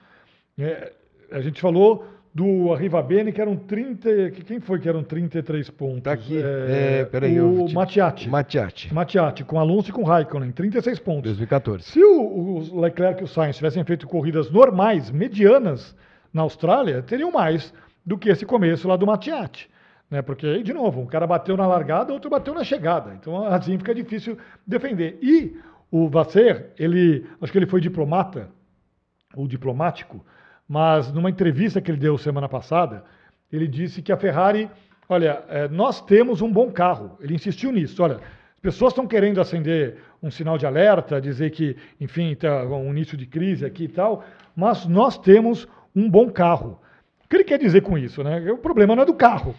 é, 0.58 0.92
a 1.30 1.40
gente 1.40 1.60
falou 1.60 2.06
do 2.34 2.72
Arrivabene, 2.72 3.32
que 3.32 3.40
eram 3.40 3.56
30. 3.56 4.30
que- 4.32 4.42
Quem 4.44 4.58
foi 4.60 4.80
que 4.80 4.88
eram 4.88 5.02
33 5.04 5.70
pontos? 5.70 6.02
Tá 6.02 6.12
aqui. 6.12 6.36
É, 6.36 7.00
É, 7.00 7.04
peraí, 7.04 7.40
o 7.40 7.66
te- 7.66 7.74
Matiati. 7.74 8.28
Matiati, 8.28 8.92
Matiati, 8.92 9.44
com 9.44 9.58
Alonso 9.58 9.90
e 9.90 9.92
com 9.92 10.02
Raikkonen, 10.02 10.50
36 10.50 10.98
pontos. 10.98 11.22
2014. 11.22 11.84
Se 11.84 12.02
o, 12.02 12.66
o 12.72 12.80
Leclerc 12.80 13.20
e 13.20 13.24
o 13.24 13.28
Sainz 13.28 13.56
tivessem 13.56 13.84
feito 13.84 14.06
corridas 14.08 14.50
normais, 14.50 15.10
medianas, 15.12 15.96
na 16.32 16.42
Austrália, 16.42 17.02
teriam 17.02 17.30
mais 17.30 17.72
do 18.04 18.18
que 18.18 18.28
esse 18.28 18.44
começo 18.44 18.88
lá 18.88 18.96
do 18.96 19.06
Matiati. 19.06 19.70
Né? 20.10 20.20
Porque, 20.20 20.44
aí, 20.46 20.62
de 20.64 20.72
novo, 20.74 21.00
um 21.00 21.06
cara 21.06 21.26
bateu 21.28 21.56
na 21.56 21.66
largada, 21.68 22.12
outro 22.12 22.28
bateu 22.28 22.52
na 22.52 22.64
chegada. 22.64 23.14
Então, 23.14 23.46
assim 23.46 23.78
fica 23.78 23.94
difícil 23.94 24.36
defender. 24.66 25.16
E 25.22 25.56
o 25.90 26.08
Vasser, 26.08 26.72
ele, 26.76 27.24
acho 27.40 27.52
que 27.52 27.58
ele 27.58 27.66
foi 27.66 27.80
diplomata, 27.80 28.48
ou 29.36 29.46
diplomático, 29.46 30.24
mas 30.68 31.12
numa 31.12 31.30
entrevista 31.30 31.80
que 31.80 31.90
ele 31.90 31.98
deu 31.98 32.16
semana 32.18 32.48
passada, 32.48 33.04
ele 33.52 33.66
disse 33.68 34.02
que 34.02 34.12
a 34.12 34.16
Ferrari, 34.16 34.70
olha, 35.08 35.42
eh, 35.48 35.68
nós 35.68 36.00
temos 36.00 36.40
um 36.40 36.50
bom 36.50 36.70
carro. 36.70 37.16
Ele 37.20 37.34
insistiu 37.34 37.70
nisso. 37.70 38.02
Olha, 38.02 38.16
as 38.16 38.60
pessoas 38.60 38.92
estão 38.92 39.06
querendo 39.06 39.40
acender 39.40 39.98
um 40.22 40.30
sinal 40.30 40.56
de 40.56 40.66
alerta, 40.66 41.20
dizer 41.20 41.50
que, 41.50 41.76
enfim, 42.00 42.32
está 42.32 42.64
um 42.64 42.90
início 42.90 43.16
de 43.16 43.26
crise 43.26 43.64
aqui 43.64 43.84
e 43.84 43.88
tal, 43.88 44.24
mas 44.56 44.86
nós 44.86 45.18
temos 45.18 45.68
um 45.94 46.08
bom 46.08 46.30
carro. 46.30 46.80
O 47.24 47.28
que 47.28 47.36
ele 47.36 47.44
quer 47.44 47.58
dizer 47.58 47.82
com 47.82 47.96
isso, 47.98 48.22
né? 48.24 48.50
O 48.50 48.58
problema 48.58 48.96
não 48.96 49.02
é 49.02 49.06
do 49.06 49.14
carro. 49.14 49.54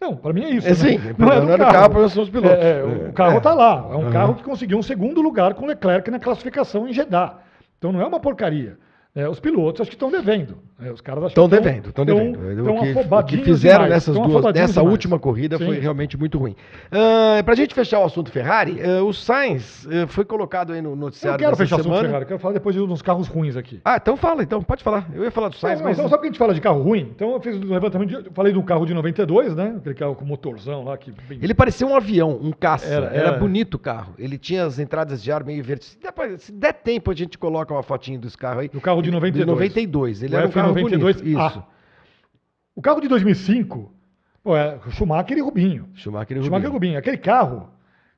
Não, 0.00 0.16
para 0.16 0.32
mim 0.32 0.44
é 0.44 0.50
isso. 0.50 0.66
É, 0.66 0.70
né? 0.70 0.76
sim, 0.76 1.00
não 1.16 1.32
é 1.32 1.40
do 1.40 1.58
carro, 1.58 1.86
o 1.86 1.90
problema 1.90 2.08
são 2.08 2.22
os 2.22 2.30
pilotos. 2.30 2.64
É, 2.64 2.80
é, 2.80 3.08
o 3.08 3.12
carro 3.12 3.34
É. 3.34 3.38
está 3.38 3.54
lá. 3.54 3.88
É 3.90 3.96
um 3.96 4.02
Aham. 4.02 4.10
carro 4.12 4.34
que 4.34 4.42
conseguiu 4.42 4.78
um 4.78 4.82
segundo 4.82 5.20
lugar 5.20 5.54
com 5.54 5.66
Leclerc 5.66 6.10
na 6.10 6.18
classificação 6.20 6.86
em 6.88 6.92
Jeddah. 6.92 7.38
Então 7.78 7.92
não 7.92 8.00
é 8.00 8.06
uma 8.06 8.20
porcaria. 8.20 8.76
É, 9.18 9.28
os 9.28 9.40
pilotos 9.40 9.80
acho 9.80 9.90
que 9.90 9.96
estão 9.96 10.10
devendo. 10.12 10.58
É, 10.80 10.92
os 10.92 11.00
caras 11.00 11.24
Estão 11.24 11.48
que 11.48 11.56
tão- 11.56 11.60
devendo, 11.64 11.88
estão 11.88 12.06
tão- 12.06 12.14
devendo. 12.14 12.38
tão 12.64 12.76
O 12.76 12.80
que, 12.80 13.14
o 13.14 13.24
que 13.24 13.44
fizeram 13.44 13.84
demais, 13.84 13.90
nessas 14.06 14.14
duas, 14.14 14.44
nessa 14.54 14.74
demais. 14.74 14.92
última 14.92 15.18
corrida 15.18 15.58
foi 15.58 15.74
Sim. 15.74 15.80
realmente 15.80 16.16
muito 16.16 16.38
ruim. 16.38 16.54
Para 17.44 17.52
a 17.52 17.56
gente 17.56 17.74
fechar 17.74 17.98
o 17.98 18.04
assunto 18.04 18.30
Ferrari, 18.30 18.78
ah, 18.80 19.02
o 19.02 19.12
Sainz 19.12 19.88
ah, 19.90 20.06
foi 20.06 20.24
colocado 20.24 20.72
aí 20.72 20.80
no 20.80 20.90
Eu 20.90 20.96
noticiário 20.96 21.36
quero 21.36 21.50
dessa 21.50 21.64
fechar 21.64 21.76
o 21.76 21.80
assunto 21.80 21.92
semana. 21.94 22.06
Ferrari, 22.08 22.22
eu 22.24 22.28
quero 22.28 22.38
falar 22.40 22.54
depois 22.54 22.76
de 22.76 22.80
uns 22.80 23.02
carros 23.02 23.26
ruins 23.26 23.56
aqui. 23.56 23.80
Ah, 23.84 23.96
então 24.00 24.16
fala, 24.16 24.42
então, 24.44 24.62
pode 24.62 24.84
falar. 24.84 25.08
Eu 25.12 25.24
ia 25.24 25.32
falar 25.32 25.48
do 25.48 25.56
Sainz, 25.56 25.80
Não, 25.80 25.88
mas... 25.88 25.98
não, 25.98 26.04
só 26.08 26.10
porque 26.16 26.28
a 26.28 26.30
gente 26.30 26.38
fala 26.38 26.54
de 26.54 26.60
carro 26.60 26.80
ruim, 26.80 27.10
então 27.12 27.32
eu 27.32 27.40
fiz 27.40 27.56
um 27.56 27.72
levantamento, 27.72 28.08
de, 28.10 28.14
eu 28.28 28.32
falei 28.32 28.52
do 28.52 28.62
carro 28.62 28.86
de 28.86 28.94
92, 28.94 29.56
né? 29.56 29.74
Aquele 29.78 29.96
carro 29.96 30.14
com 30.14 30.24
motorzão 30.24 30.84
lá 30.84 30.96
que 30.96 31.12
bem- 31.28 31.40
Ele 31.42 31.54
parecia 31.54 31.84
um 31.84 31.96
avião, 31.96 32.38
um 32.40 32.52
caça. 32.52 32.86
Era, 32.86 33.06
Era- 33.06 33.16
era. 33.30 33.38
bonito 33.38 33.74
o 33.74 33.78
carro. 33.80 34.14
Ele 34.16 34.38
tinha 34.38 34.64
as 34.64 34.78
entradas 34.78 35.20
de 35.20 35.32
ar 35.32 35.42
meio 35.42 35.64
verdes. 35.64 35.88
Se 35.88 35.98
der, 35.98 36.38
se 36.38 36.52
der 36.52 36.72
tempo, 36.72 37.10
a 37.10 37.14
gente 37.14 37.36
coloca 37.36 37.74
uma 37.74 37.82
fotinho 37.82 38.20
desse 38.20 38.38
carro 38.38 38.60
aí. 38.60 38.68
Do 38.68 38.80
carro 38.80 39.02
de 39.02 39.07
Ele- 39.08 39.16
92. 39.16 39.44
De 39.46 39.46
92. 39.46 40.22
Ele 40.22 40.34
O 40.34 40.38
era 40.38 40.46
um 40.46 40.50
carro 40.50 40.74
F92A. 40.74 40.98
bonito. 41.00 41.26
Isso. 41.28 41.62
O 42.74 42.82
carro 42.82 43.00
de 43.00 43.08
2005, 43.08 43.92
pô, 44.42 44.56
é 44.56 44.78
Schumacher 44.90 45.36
e 45.36 45.40
Rubinho. 45.40 45.88
Schumacher 45.94 46.36
e 46.36 46.42
Schumacher 46.42 46.68
e 46.68 46.72
Rubinho. 46.72 46.72
Rubinho. 46.72 46.98
Aquele 46.98 47.16
carro 47.18 47.68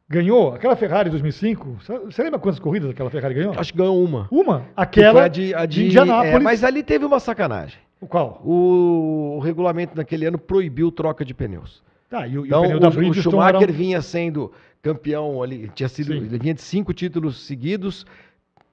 ganhou, 0.09 0.55
aquela 0.55 0.77
Ferrari 0.77 1.09
2005, 1.09 1.79
sa- 1.83 1.99
você 2.01 2.23
lembra 2.23 2.39
quantas 2.39 2.59
corridas 2.61 2.91
aquela 2.91 3.09
Ferrari 3.11 3.35
ganhou? 3.35 3.55
Acho 3.57 3.73
que 3.73 3.79
ganhou 3.79 4.03
uma. 4.05 4.29
Uma, 4.31 4.61
Que 4.61 4.67
aquela 4.77 5.25
a 5.25 5.29
de, 5.29 5.55
a 5.55 5.65
de- 5.67 5.87
Indianápolis. 5.87 6.35
é, 6.35 6.39
mas 6.39 6.65
ali 6.65 6.83
teve 6.83 7.05
uma 7.05 7.21
sacanagem. 7.21 7.79
O 8.01 8.07
qual? 8.07 8.41
O, 8.45 9.37
o 9.37 9.39
regulamento 9.41 9.97
naquele 9.97 10.27
ano 10.27 10.39
proibiu 10.39 10.91
troca 10.91 11.25
de 11.25 11.33
pneus. 11.35 11.83
Tá, 12.09 12.27
e 12.27 12.37
o, 12.37 12.41
e 12.41 12.43
o 12.43 12.47
Então, 12.47 12.63
pneu 12.91 13.09
o, 13.09 13.11
o 13.11 13.15
Schumacher 13.15 13.71
um- 13.71 13.73
vinha 13.73 14.03
sendo 14.03 14.51
campeão 14.83 15.43
ali, 15.43 15.71
tinha 15.75 15.89
sido, 15.89 16.13
Sim. 16.13 16.19
ele 16.19 16.39
vinha 16.39 16.55
de 16.55 16.63
cinco 16.63 16.93
títulos 16.93 17.47
seguidos, 17.47 18.05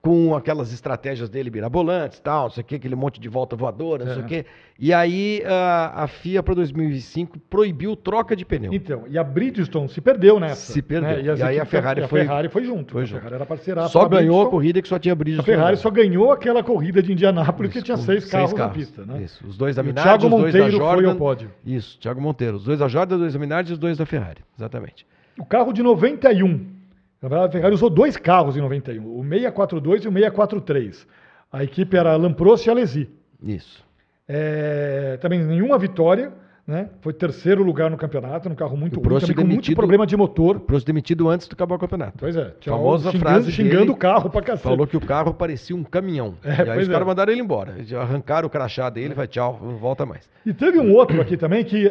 com 0.02 0.36
aquelas 0.36 0.72
estratégias 0.72 1.28
dele 1.28 1.50
mirabolantes, 1.50 2.20
tal, 2.20 2.44
não 2.44 2.50
sei 2.52 2.62
o 2.62 2.66
que, 2.66 2.76
aquele 2.76 2.96
monte 2.96 3.20
de 3.20 3.28
volta 3.28 3.56
voadora, 3.58 4.06
não 4.06 4.14
sei 4.14 4.22
É. 4.22 4.26
o 4.26 4.28
quê. 4.28 4.46
E 4.80 4.94
aí 4.94 5.42
a, 5.46 6.04
a 6.04 6.08
FIA 6.08 6.42
para 6.42 6.54
2005 6.54 7.38
proibiu 7.50 7.96
troca 7.96 8.36
de 8.36 8.46
pneu. 8.46 8.72
Então, 8.74 9.04
e 9.10 9.18
a 9.18 9.24
Bridgestone 9.24 9.90
se 9.90 10.00
perdeu 10.00 10.40
nessa. 10.40 10.72
Se 10.72 10.82
perdeu. 10.82 11.20
E, 11.20 11.30
as 11.30 11.40
E 11.40 11.44
aí 11.44 11.60
a 11.60 11.66
Ferrari 11.66 12.02
e 12.02 12.04
a 12.04 12.08
foi- 12.08 12.22
Ferrari 12.22 12.48
foi 12.48 12.64
junto. 12.64 12.94
foi 12.94 13.02
a 13.02 13.06
junto. 13.06 13.18
Ferrari 13.20 13.36
era 13.36 13.46
parceira. 13.46 13.88
Só 13.90 14.08
ganhou 14.08 14.42
a 14.44 14.50
corrida 14.50 14.82
que 14.82 14.88
só 14.88 14.98
tinha 15.00 15.12
A 15.12 15.16
Bridgestone. 15.16 15.46
Ferrari 15.58 15.76
no 15.76 15.82
só 15.82 15.90
ganhou 15.90 16.32
aquela 16.32 16.64
corrida 16.64 17.02
de 17.02 17.12
Indianápolis 17.12 17.72
que 17.72 17.80
Isso, 17.80 17.86
tinha 17.86 17.98
com 17.98 18.04
seis 18.04 18.26
carros 18.26 18.54
na 18.54 18.70
pista, 18.70 19.04
né? 19.06 19.24
Isso, 19.24 19.46
os 19.46 19.58
dois 19.58 19.76
da 19.76 19.82
E 19.82 19.86
o 19.86 19.88
Minardi, 19.88 20.08
Thiago 20.10 20.24
os 20.26 20.30
dois 20.30 20.54
da 20.54 20.60
Monteiro 20.60 20.78
foi 20.78 20.80
Jordan. 20.96 21.10
ao 21.10 21.16
pódio. 21.18 21.52
Isso, 21.66 22.00
Thiago 22.00 22.22
Monteiro. 22.22 22.56
Os 22.58 22.64
dois 22.64 22.80
da 22.80 22.88
Jordan, 22.88 23.16
os 23.16 23.22
dois 23.22 23.34
da 23.34 23.40
Minardi 23.40 23.72
e 23.72 23.74
os 23.74 23.80
dois 23.80 23.98
da 23.98 24.06
Ferrari. 24.06 24.42
Exatamente. 24.58 25.06
O 25.38 25.44
carro 25.46 25.74
de 25.74 25.84
91. 25.84 26.77
Na 27.22 27.30
verdade, 27.30 27.50
a 27.50 27.52
Ferrari 27.52 27.74
usou 27.74 27.90
dois 27.90 28.16
carros 28.16 28.56
em 28.56 28.62
91, 28.62 29.04
o 29.04 29.24
642 29.24 30.04
e 30.04 30.08
o 30.08 30.12
643. 30.12 31.08
A 31.52 31.64
equipe 31.64 31.98
era 31.98 32.16
Lamprost 32.16 32.68
e 32.68 32.70
Alesi. 32.70 33.10
Isso. 33.42 33.84
É, 34.28 35.18
também 35.22 35.44
nenhuma 35.44 35.80
vitória, 35.80 36.34
né? 36.68 36.90
Foi 37.00 37.14
terceiro 37.14 37.64
lugar 37.64 37.90
no 37.90 37.96
campeonato, 37.96 38.50
num 38.50 38.56
carro 38.56 38.76
muito 38.76 39.00
O 39.00 39.02
ruim, 39.02 39.34
com 39.34 39.46
muito 39.46 39.74
problema 39.74 40.06
de 40.06 40.18
motor. 40.18 40.60
Prost 40.60 40.86
demitido 40.86 41.30
antes 41.30 41.48
de 41.48 41.54
acabar 41.54 41.76
o 41.76 41.80
campeonato. 41.80 42.18
Pois 42.20 42.36
é, 42.36 42.54
tchau, 42.60 42.78
Famosa 42.78 43.12
xingando, 43.12 43.30
frase 43.30 43.52
xingando 43.52 43.80
dele, 43.80 43.92
o 43.92 43.96
carro 43.96 44.30
pra 44.30 44.42
cacete. 44.42 44.64
Falou 44.64 44.86
que 44.86 44.98
o 44.98 45.02
carro 45.02 45.34
parecia 45.34 45.76
um 45.76 45.84
caminhão. 45.84 46.36
É, 46.44 46.66
e 46.66 46.70
aí 46.70 46.82
os 46.82 46.88
caras 46.88 47.04
é. 47.04 47.06
mandaram 47.06 47.32
ele 47.32 47.42
embora. 47.42 47.84
Já 47.86 48.02
arrancaram 48.02 48.48
o 48.48 48.52
crachá 48.52 48.90
dele, 48.90 49.14
vai 49.14 49.28
tchau, 49.28 49.58
não 49.64 49.78
volta 49.78 50.06
mais. 50.06 50.30
E 50.46 50.54
teve 50.54 50.78
um 50.78 50.94
outro 50.94 51.22
aqui 51.22 51.38
também 51.38 51.64
que, 51.64 51.90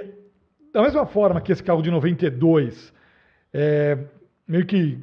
da 0.74 0.82
mesma 0.82 1.06
forma 1.06 1.40
que 1.40 1.50
esse 1.50 1.62
carro 1.62 1.80
de 1.80 1.90
92, 1.90 2.92
é, 3.54 3.96
meio 4.46 4.66
que 4.66 5.00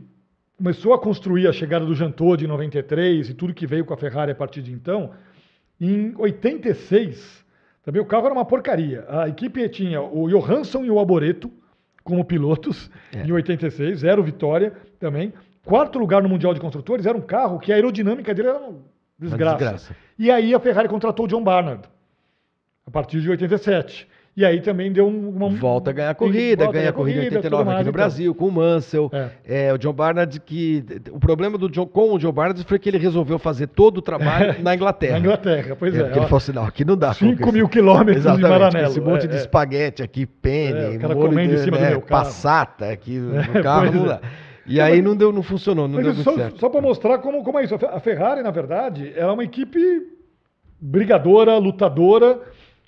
começou 0.63 0.93
a 0.93 0.97
construir 0.97 1.45
a 1.45 1.51
chegada 1.51 1.85
do 1.85 1.93
Jantot 1.93 2.37
de 2.37 2.47
93 2.47 3.29
e 3.29 3.33
tudo 3.33 3.53
que 3.53 3.67
veio 3.67 3.83
com 3.83 3.93
a 3.93 3.97
Ferrari 3.97 4.31
a 4.31 4.35
partir 4.35 4.61
de 4.61 4.71
então, 4.71 5.11
em 5.79 6.13
86, 6.17 7.43
também 7.83 8.01
o 8.01 8.05
carro 8.05 8.27
era 8.27 8.33
uma 8.33 8.45
porcaria. 8.45 9.03
A 9.09 9.27
equipe 9.27 9.67
tinha 9.67 10.01
o 10.01 10.29
Johansson 10.29 10.85
e 10.85 10.89
o 10.89 10.97
Alboreto 10.97 11.51
como 12.01 12.23
pilotos 12.23 12.89
É. 13.11 13.23
em 13.27 13.31
86, 13.33 13.99
zero 13.99 14.23
vitória 14.23 14.71
também. 14.97 15.33
Quarto 15.65 15.99
lugar 15.99 16.23
no 16.23 16.29
Mundial 16.29 16.53
de 16.53 16.61
Construtores, 16.61 17.05
era 17.05 17.17
um 17.17 17.21
carro 17.21 17.59
que 17.59 17.69
a 17.73 17.75
aerodinâmica 17.75 18.33
dele 18.33 18.47
era 18.47 18.59
uma 18.59 18.77
desgraça. 19.19 19.57
desgraça. 19.57 19.95
E 20.17 20.31
aí 20.31 20.53
a 20.55 20.59
Ferrari 20.61 20.87
contratou 20.87 21.25
o 21.25 21.27
John 21.27 21.43
Barnard 21.43 21.89
a 22.87 22.91
partir 22.91 23.19
de 23.19 23.29
87. 23.29 24.07
E 24.35 24.43
aí 24.43 24.61
também 24.61 24.91
deu 24.91 25.05
um- 25.07 25.29
uma. 25.29 25.47
Volta 25.49 25.91
a 25.91 25.93
ganhar 25.93 26.09
a 26.09 26.15
corrida, 26.15 26.65
ganha 26.71 26.89
a 26.89 26.93
corrida 26.93 27.19
em 27.21 27.25
tudo 27.25 27.35
89 27.35 27.63
mais, 27.65 27.75
aqui 27.77 27.83
no 27.85 27.89
então. 27.91 27.93
Brasil, 27.93 28.33
com 28.33 28.47
o 28.47 28.51
Mansell. 28.51 29.11
É. 29.13 29.67
É, 29.67 29.73
o 29.73 29.77
John 29.77 29.93
Barnard, 29.93 30.39
que. 30.39 30.83
O 31.11 31.19
problema 31.19 31.55
do 31.55 31.69
John, 31.69 31.85
com 31.85 32.11
o 32.13 32.17
John 32.17 32.31
Barnard 32.31 32.63
foi 32.63 32.79
que 32.79 32.89
ele 32.89 32.97
resolveu 32.97 33.37
fazer 33.37 33.67
todo 33.67 33.97
o 33.99 34.01
trabalho 34.01 34.55
na 34.63 34.73
Inglaterra. 34.73 35.13
Na 35.13 35.19
Inglaterra, 35.19 35.75
pois 35.77 35.93
É, 35.93 35.99
é. 35.99 36.03
porque 36.05 36.17
ele 36.17 36.25
falou 36.25 36.37
assim: 36.37 36.51
não, 36.51 36.65
aqui 36.65 36.83
não 36.83 36.97
dá. 36.97 37.13
5 37.13 37.37
com 37.37 37.43
esse- 37.49 37.53
mil 37.53 37.69
quilômetros 37.69 38.15
de 38.15 38.21
Exatamente, 38.21 38.43
com 38.43 38.49
Maranello. 38.59 38.87
esse 38.87 39.01
monte 39.01 39.25
é, 39.25 39.27
de 39.27 39.35
é. 39.35 39.39
espaguete 39.39 40.01
aqui, 40.01 40.23
É, 40.23 40.27
penne, 40.41 40.97
de- 40.97 40.97
do 40.97 41.71
né, 41.79 41.99
passata 41.99 42.89
aqui 42.89 43.19
no 43.19 43.35
É, 43.59 43.61
carro, 43.61 43.91
não 43.91 44.05
é. 44.05 44.07
dá. 44.07 44.21
E 44.65 44.81
aí 44.81 44.99
não 45.01 45.15
deu, 45.15 45.31
não 45.31 45.43
funcionou, 45.43 45.87
não 45.87 46.01
deu 46.01 46.13
só, 46.15 46.33
certo. 46.35 46.57
só 46.59 46.69
para 46.69 46.81
mostrar 46.81 47.19
como, 47.19 47.43
como 47.43 47.59
é 47.59 47.65
isso. 47.65 47.75
A 47.75 47.77
Fe- 47.77 47.85
A 47.85 47.99
Ferrari, 47.99 48.41
na 48.41 48.49
verdade, 48.49 49.13
ela 49.15 49.29
é 49.31 49.33
uma 49.33 49.43
equipe 49.43 49.77
brigadora, 50.81 51.57
lutadora 51.57 52.39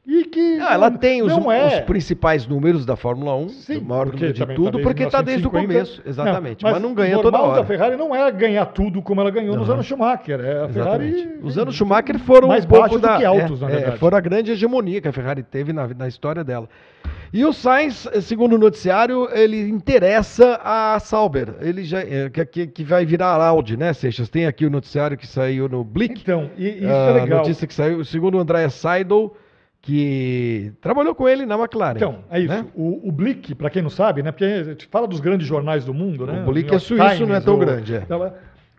e 0.07 0.25
que. 0.25 0.59
Ah, 0.59 0.73
ela 0.73 0.89
não- 0.89 0.97
tem 0.97 1.21
os, 1.23 1.29
não 1.29 1.51
é, 1.51 1.79
os 1.79 1.79
principais 1.81 2.45
números 2.45 2.85
da 2.85 2.95
Fórmula 2.95 3.35
1, 3.35 3.49
Sim, 3.49 3.77
o 3.77 3.85
maior 3.85 4.05
número 4.07 4.33
de 4.33 4.45
tudo, 4.53 4.77
tá 4.77 4.83
porque 4.83 5.03
está 5.03 5.21
desde 5.21 5.47
o 5.47 5.51
1950. 5.51 5.73
começo, 5.73 6.01
exatamente. 6.05 6.63
mas, 6.63 6.81
não 6.81 6.93
ganha 6.93 7.19
toda 7.19 7.41
hora. 7.41 7.61
da 7.61 7.65
Ferrari 7.65 7.95
não 7.95 8.15
é 8.15 8.31
ganhar 8.31 8.65
tudo 8.67 9.01
como 9.01 9.21
ela 9.21 9.31
ganhou 9.31 9.55
nos 9.55 9.67
Não. 9.67 9.75
anos 9.75 9.87
Schumacher. 9.87 10.39
É 10.39 10.63
a 10.63 10.69
Ferrari. 10.69 11.39
Os 11.41 11.57
anos 11.57 11.75
Schumacher 11.75 12.19
foram 12.19 12.49
mais 12.49 12.65
um 12.65 12.67
baixos 12.67 13.01
do 13.01 13.07
que 13.07 13.25
altos, 13.25 13.61
é, 13.61 13.65
na 13.65 13.71
é, 13.71 13.75
verdade. 13.75 13.97
foram 13.97 14.17
a 14.17 14.21
grande 14.21 14.51
hegemonia 14.51 15.01
que 15.01 15.07
a 15.07 15.11
Ferrari 15.11 15.41
teve 15.41 15.73
na, 15.73 15.87
na 15.87 16.07
história 16.07 16.43
dela. 16.43 16.69
E 17.33 17.43
o 17.43 17.51
Sainz, 17.51 18.07
segundo 18.21 18.55
o 18.55 18.57
noticiário, 18.59 19.27
ele 19.31 19.67
interessa 19.67 20.59
a 20.63 20.99
Sauber. 20.99 21.55
Ele 21.59 21.83
já 21.83 21.99
é, 21.99 22.29
que, 22.29 22.67
que, 22.67 22.83
vai 22.83 23.05
virar 23.05 23.27
a 23.27 23.47
Audi, 23.47 23.75
né, 23.75 23.91
Seixas? 23.91 24.29
Tem 24.29 24.45
aqui 24.45 24.65
o 24.65 24.69
noticiário 24.69 25.17
que 25.17 25.27
saiu 25.27 25.67
no 25.67 25.83
Blick. 25.83 26.21
Então, 26.21 26.49
e 26.57 26.69
isso 26.69 26.87
a 26.87 27.09
é 27.09 27.13
legal. 27.21 27.39
notícia 27.39 27.67
que 27.67 27.73
saiu, 27.73 28.05
segundo 28.05 28.37
o 28.37 28.39
André 28.39 28.69
Seidel, 28.69 29.35
que 29.85 30.73
trabalhou 30.81 31.13
com 31.13 31.29
ele 31.29 31.45
na 31.45 31.55
McLaren. 31.55 31.97
Então, 31.97 32.23
é 32.31 32.39
isso. 32.39 32.49
né? 32.49 32.65
O, 32.73 33.07
o 33.07 33.11
Blick, 33.11 33.53
para 33.53 33.69
quem 33.69 33.83
não 33.83 33.89
sabe, 33.91 34.23
né? 34.23 34.31
Porque 34.31 34.43
a 34.43 34.63
gente 34.63 34.87
fala 34.87 35.07
dos 35.07 35.19
grandes 35.19 35.47
jornais 35.47 35.85
do 35.85 35.93
mundo, 35.93 36.25
né? 36.25 36.41
O 36.41 36.51
Blick 36.51 36.73
é 36.73 36.79
suíço, 36.79 37.23
não 37.27 37.35
é 37.35 37.39
tão 37.39 37.53
o- 37.53 37.59
grande, 37.59 37.93
é. 37.95 38.03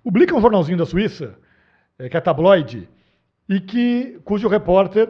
O 0.02 0.10
Blick 0.10 0.32
é 0.32 0.36
um 0.36 0.40
jornalzinho 0.40 0.76
da 0.76 0.84
Suíça, 0.84 1.34
é, 1.96 2.08
que 2.08 2.16
é 2.16 2.20
tabloide, 2.20 2.88
e 3.48 3.60
que 3.60 4.18
cujo 4.24 4.48
repórter 4.48 5.08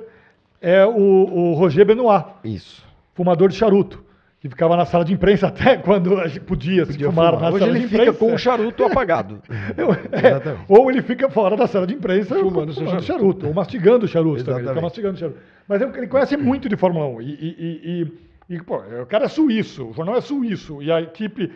é 0.60 0.84
o, 0.84 0.90
o 0.92 1.54
Roger 1.54 1.86
Benoit, 1.86 2.26
Isso. 2.44 2.84
fumador 3.14 3.48
de 3.48 3.56
charuto, 3.56 4.04
que 4.48 4.54
ficava 4.54 4.76
na 4.76 4.84
sala 4.84 5.04
de 5.04 5.12
imprensa 5.12 5.46
até 5.48 5.76
quando 5.76 6.18
a 6.18 6.26
gente 6.28 6.40
podia, 6.40 6.84
se 6.84 6.92
Podia 6.92 7.10
fumar 7.10 7.34
fumar. 7.34 7.40
na 7.42 7.48
Hoje 7.50 7.58
sala 7.64 7.70
ele 7.72 7.80
de 7.80 7.88
fica 7.88 8.02
imprensa. 8.02 8.18
com 8.18 8.32
o 8.34 8.38
charuto 8.38 8.84
apagado. 8.86 9.40
Eu- 9.76 9.92
é, 9.92 10.26
Exatamente. 10.28 10.64
ou 10.68 10.90
ele 10.90 11.02
fica 11.02 11.28
fora 11.30 11.56
da 11.56 11.66
sala 11.66 11.86
de 11.86 11.94
imprensa 11.94 12.34
Fumando 12.34 12.50
fumando, 12.52 12.74
seu 12.74 12.86
charuto. 12.86 13.04
charuto. 13.06 13.46
ou 13.48 13.54
mastigando 13.54 14.04
o 14.04 14.08
charuto 14.08 14.44
também. 14.44 14.60
Ele 14.60 14.68
fica 14.68 14.80
Exatamente. 14.80 14.82
mastigando 14.82 15.14
o 15.14 15.18
charuto. 15.18 15.38
Mas 15.68 15.82
ele 15.82 15.98
ele 15.98 16.06
conhece 16.06 16.36
muito 16.36 16.68
de 16.68 16.76
Fórmula 16.76 17.06
1. 17.06 17.22
E, 17.22 17.24
e- 17.24 17.56
e- 17.58 18.02
e- 18.50 18.54
e, 18.56 18.62
pô, 18.62 18.76
o 19.02 19.06
cara 19.06 19.24
é 19.24 19.28
suíço, 19.28 19.88
o 19.88 19.92
jornal 19.92 20.16
é 20.16 20.20
suíço. 20.20 20.80
E 20.82 20.90
a 20.92 21.00
equipe. 21.00 21.50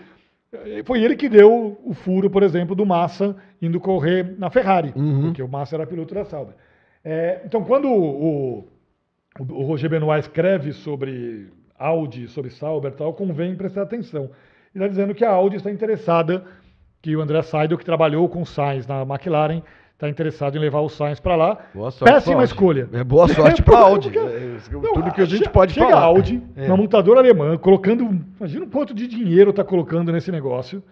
eh, 0.52 0.82
Foi 0.84 1.00
ele 1.02 1.14
que 1.14 1.28
deu 1.28 1.78
o 1.84 1.94
furo, 1.94 2.28
por 2.28 2.42
exemplo, 2.42 2.74
do 2.74 2.84
Massa 2.84 3.36
indo 3.62 3.78
correr 3.78 4.34
na 4.38 4.50
Ferrari, 4.50 4.92
Uhum. 4.96 5.22
porque 5.26 5.42
o 5.42 5.48
Massa 5.48 5.76
era 5.76 5.86
piloto 5.86 6.12
da 6.14 6.24
Sauber. 6.24 6.54
É, 7.04 7.42
então, 7.44 7.62
quando 7.62 7.86
o, 7.88 8.64
o, 9.38 9.48
o 9.48 9.62
Roger 9.62 9.88
Benoit 9.88 10.20
escreve 10.22 10.72
sobre 10.72 11.46
Audi, 11.84 12.28
sobre 12.28 12.50
Sauber 12.50 12.92
e 12.92 12.94
tal, 12.94 13.12
convém 13.14 13.54
prestar 13.56 13.82
atenção. 13.82 14.24
Ele 14.74 14.84
está 14.84 14.88
dizendo 14.88 15.14
que 15.14 15.24
a 15.24 15.30
Audi 15.30 15.56
está 15.56 15.70
interessada, 15.70 16.44
que 17.02 17.16
o 17.16 17.20
André 17.20 17.42
Seidel, 17.42 17.78
que 17.78 17.84
trabalhou 17.84 18.28
com 18.28 18.42
o 18.42 18.46
Sainz 18.46 18.86
na 18.86 19.02
McLaren, 19.02 19.62
está 19.94 20.08
interessado 20.08 20.56
em 20.56 20.60
levar 20.60 20.80
o 20.80 20.88
Sainz 20.88 21.18
para 21.20 21.34
lá. 21.36 21.58
Boa 21.74 21.90
sorte 21.90 22.12
Péssima 22.12 22.36
Audi. 22.36 22.44
escolha. 22.44 22.88
É 22.92 23.02
boa 23.04 23.26
sorte 23.32 23.62
pra 23.62 23.78
Audi. 23.78 24.10
Porque- 24.10 24.18
É, 24.70 24.72
Não, 24.72 24.92
Tudo 24.94 25.12
que 25.12 25.20
a 25.20 25.24
gente 25.24 25.48
pode 25.50 25.72
chega 25.74 25.86
falar. 25.88 26.00
a 26.00 26.04
Audi, 26.04 26.42
É. 26.56 26.66
uma 26.66 26.76
montadora 26.76 27.20
alemã, 27.20 27.56
colocando. 27.58 28.04
Imagina 28.38 28.64
o 28.64 28.68
quanto 28.68 28.94
de 28.94 29.06
dinheiro 29.06 29.50
está 29.50 29.64
colocando 29.64 30.12
nesse 30.12 30.30
negócio. 30.30 30.82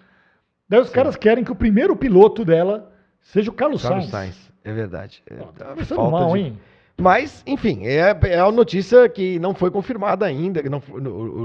Daí 0.68 0.81
os 0.81 0.90
caras 0.90 1.16
querem 1.16 1.42
que 1.44 1.53
o 1.53 1.55
primeiro 1.55 1.94
piloto 1.96 2.44
dela 2.44 2.90
seja 3.22 3.51
o 3.51 3.55
Carlos, 3.55 3.83
Carlos 3.83 4.09
Sainz. 4.09 4.35
Sainz. 4.37 4.53
É 4.64 4.72
verdade. 4.72 5.22
É, 5.31 5.35
Pô, 5.37 5.44
tá 5.46 5.72
a 5.72 5.77
falta 5.85 6.11
mal, 6.11 6.33
de- 6.33 6.38
hein? 6.40 6.59
Mas, 7.00 7.44
enfim, 7.46 7.87
é, 7.87 8.16
é 8.24 8.40
a 8.40 8.50
notícia 8.50 9.08
que 9.08 9.38
não 9.38 9.54
foi 9.54 9.70
confirmada 9.70 10.26
ainda, 10.26 10.61
que 10.61 10.68
não, 10.68 10.82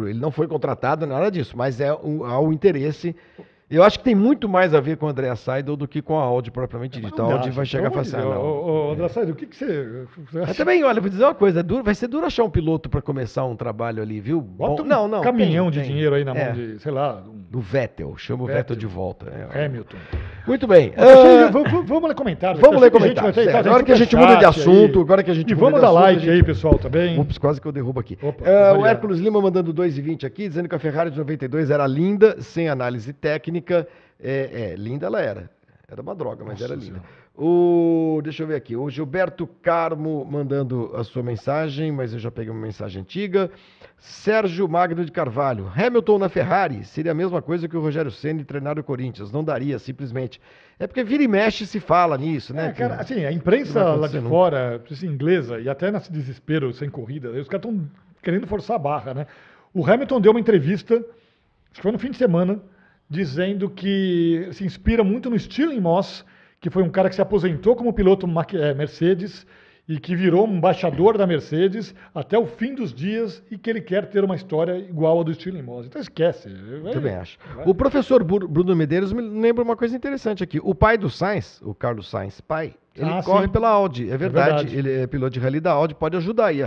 ele 0.08 0.20
não 0.20 0.32
foi 0.32 0.48
contratado, 0.48 1.06
nada 1.06 1.30
disso, 1.30 1.56
mas 1.56 1.80
é 1.80 1.94
o, 1.94 2.26
há 2.26 2.40
o 2.40 2.52
interesse. 2.52 3.16
Eu 3.76 3.84
acho 3.84 3.98
que 3.98 4.06
tem 4.06 4.14
muito 4.16 4.48
mais 4.48 4.74
a 4.74 4.80
ver 4.80 4.98
com 4.98 5.06
o 5.06 5.10
André 5.10 5.34
Seidel 5.36 5.76
do 5.76 5.88
que 5.88 6.02
com 6.02 6.20
a 6.20 6.24
Audi 6.24 6.52
propriamente 6.52 7.02
dita. 7.02 7.22
A 7.24 7.26
Audi 7.26 7.50
vai 7.50 7.66
gente, 7.66 7.72
chegar 7.72 7.88
e 7.88 7.90
falar 7.90 8.02
assim, 8.02 8.16
ah, 8.18 8.22
não. 8.36 8.92
André 8.92 9.08
Said, 9.08 9.32
o 9.32 9.36
que, 9.36 9.46
que 9.48 9.56
você. 9.56 10.06
também, 10.56 10.84
olha, 10.84 11.02
vou 11.02 11.10
dizer 11.10 11.24
uma 11.24 11.34
coisa, 11.34 11.62
é 11.62 11.64
duro- 11.64 11.84
vai 11.84 11.96
ser 11.96 12.08
duro 12.08 12.26
achar 12.26 12.44
um 12.44 12.50
piloto 12.50 12.90
para 12.90 13.02
começar 13.02 13.44
um 13.46 13.56
trabalho 13.56 14.02
ali, 14.02 14.20
viu? 14.20 14.40
Bota 14.40 14.82
Bom, 14.82 14.84
um 14.84 14.86
não, 14.86 15.08
não, 15.08 15.22
caminhão 15.22 15.66
tem, 15.66 15.72
de 15.72 15.80
tem. 15.82 15.90
dinheiro 15.90 16.14
aí 16.16 16.24
na 16.24 16.34
mão 16.34 16.44
É, 16.44 16.52
de, 16.52 16.80
sei 16.80 16.92
lá, 16.92 17.24
um 17.28 17.42
Do 17.50 17.60
Vettel, 17.60 18.16
chama 18.18 18.44
o 18.44 18.46
Vettel, 18.46 18.60
Vettel. 18.62 18.76
de 18.78 18.86
volta. 18.86 19.26
é. 19.54 19.66
Hamilton. 19.66 19.98
Muito 20.46 20.68
bem. 20.68 20.94
Ah, 20.98 21.50
vamos, 21.52 22.08
ler 22.10 22.16
comentários. 22.16 22.60
vamos 22.62 22.80
ler 22.82 22.92
gente 22.92 23.00
comentários. 23.00 23.36
ter- 23.36 23.48
É, 23.50 23.58
agora 23.58 23.84
que 23.84 23.92
a 23.92 23.96
gente 23.96 24.16
muda 24.16 24.36
de 24.36 24.46
assunto, 24.46 25.00
aí. 25.00 25.04
agora 25.04 25.24
que 25.24 25.32
a 25.32 25.34
gente 25.34 25.52
E 25.52 25.56
muda 25.56 25.66
vamos 25.66 25.82
dar 25.82 25.88
assunto, 25.88 26.02
like 26.02 26.20
gente- 26.22 26.30
aí, 26.32 26.44
pessoal, 26.44 26.78
também. 26.78 27.20
Ups, 27.20 27.38
quase 27.38 27.60
que 27.62 27.68
eu 27.68 27.72
derrubo 27.72 28.00
aqui. 28.00 28.18
Opa, 28.22 28.44
Ah, 28.46 28.78
o. 28.78 28.86
Hércules 28.86 29.20
Lima 29.20 29.42
mandando 29.42 29.74
2,20 29.74 30.26
aqui, 30.26 30.48
dizendo 30.48 30.68
que 30.70 30.76
a 30.76 30.80
Ferrari 30.80 31.10
de 31.10 31.18
92 31.18 31.72
era 31.72 31.88
linda, 31.88 32.36
sem 32.42 32.68
análise 32.70 33.12
técnica. 33.14 33.63
É, 34.20 34.72
é, 34.72 34.76
linda 34.76 35.06
ela 35.06 35.22
era. 35.22 35.50
Era 35.88 36.02
uma 36.02 36.16
droga, 36.16 36.44
mas 36.44 36.60
Nossa 36.60 36.66
era 36.66 36.74
linda. 36.74 37.00
Senhora. 37.00 37.24
O, 37.36 38.22
deixa 38.24 38.44
eu 38.44 38.48
ver 38.48 38.56
aqui. 38.56 38.76
O 38.76 38.90
Gilberto 38.90 39.48
Carmo 39.48 40.24
mandando 40.24 40.92
a 40.96 41.04
sua 41.04 41.24
mensagem, 41.24 41.92
mas 41.92 42.14
eu 42.14 42.20
já 42.20 42.30
peguei 42.30 42.52
uma 42.52 42.62
mensagem 42.62 43.02
antiga. 43.02 43.50
Sérgio 43.98 44.68
Magno 44.68 45.04
de 45.04 45.12
Carvalho. 45.12 45.72
Hamilton 45.76 46.20
na 46.20 46.30
Ferrari 46.30 46.84
seria 46.84 47.12
a 47.12 47.16
mesma 47.16 47.42
coisa 47.42 47.68
que 47.68 47.76
o 47.76 47.82
Rogério 47.82 48.12
Ceni 48.12 48.44
treinar 48.44 48.78
o 48.78 48.84
Corinthians. 48.84 49.32
Não 49.32 49.44
daria, 49.44 49.80
simplesmente. 49.80 50.40
É 50.78 50.86
porque 50.86 51.04
vira 51.04 51.24
e 51.24 51.28
mexe 51.28 51.66
se 51.66 51.80
fala 51.80 52.18
nisso, 52.18 52.54
né? 52.54 52.68
É, 52.68 52.72
cara, 52.72 52.96
assim, 52.96 53.26
a 53.26 53.32
imprensa 53.32 53.84
lá 53.96 54.08
de 54.08 54.22
fora, 54.22 54.84
assim, 54.92 55.08
inglesa, 55.08 55.60
e 55.60 55.68
até 55.68 55.92
nesse 55.92 56.12
desespero 56.12 56.72
sem 56.72 56.90
corrida, 56.90 57.30
os 57.30 57.48
caras 57.48 57.66
estão 57.66 57.90
querendo 58.22 58.46
forçar 58.46 58.76
a 58.76 58.80
barra, 58.80 59.14
né? 59.14 59.28
O 59.74 59.86
Hamilton 59.86 60.22
deu 60.22 60.32
uma 60.32 60.40
entrevista, 60.40 60.96
acho 60.96 61.76
que 61.76 61.82
foi 61.82 61.92
no 61.92 62.00
fim 62.00 62.12
de 62.12 62.18
semana, 62.18 62.62
dizendo 63.14 63.70
que 63.70 64.50
se 64.54 64.66
inspira 64.66 65.04
muito 65.04 65.30
no 65.30 65.38
Stirling 65.38 65.80
Moss, 65.80 66.26
que 66.60 66.70
foi 66.70 66.82
um 66.82 66.90
cara 66.90 67.10
que 67.10 67.16
se 67.16 67.22
aposentou 67.22 67.76
como 67.76 67.94
piloto 67.94 68.26
eh, 68.54 68.74
Mercedes 68.74 69.46
e 69.88 70.00
que 70.00 70.16
virou 70.16 70.48
um 70.48 70.56
embaixador 70.56 71.18
da 71.18 71.28
Mercedes 71.28 71.94
até 72.16 72.38
o 72.40 72.46
fim 72.48 72.74
dos 72.74 72.92
dias 72.94 73.44
e 73.52 73.58
que 73.58 73.70
ele 73.70 73.82
quer 73.82 74.08
ter 74.10 74.24
uma 74.24 74.34
história 74.36 74.78
igual 74.78 75.20
a 75.20 75.24
do 75.24 75.34
Stirling 75.34 75.62
Moss. 75.62 75.86
Então 75.86 76.02
esquece. 76.02 76.50
Vai- 76.82 76.94
Também 76.94 77.14
acho. 77.16 77.38
vai. 77.56 77.66
O 77.68 77.76
professor 77.76 78.24
Bru- 78.24 78.48
Bruno 78.48 78.76
Medeiros 78.76 79.14
me 79.14 79.22
lembra 79.22 79.64
uma 79.64 79.76
coisa 79.76 79.96
interessante 79.96 80.44
aqui. 80.44 80.60
O 80.64 80.74
pai 80.74 80.98
do 80.98 81.10
Sainz, 81.10 81.62
o 81.62 81.76
Carlos 81.76 82.10
Sainz, 82.10 82.42
pai, 82.42 82.74
ele 82.96 83.10
Ah, 83.12 83.22
corre 83.24 83.46
sim. 83.46 83.52
pela 83.52 83.70
Audi. 83.70 84.10
É 84.10 84.18
verdade. 84.18 84.66
verdade. 84.66 84.76
Ele 84.76 85.02
é 85.04 85.06
piloto 85.06 85.34
de 85.34 85.40
rally 85.40 85.60
da 85.60 85.72
Audi, 85.72 85.94
pode 85.94 86.18
ajudar 86.18 86.48
aí. 86.48 86.62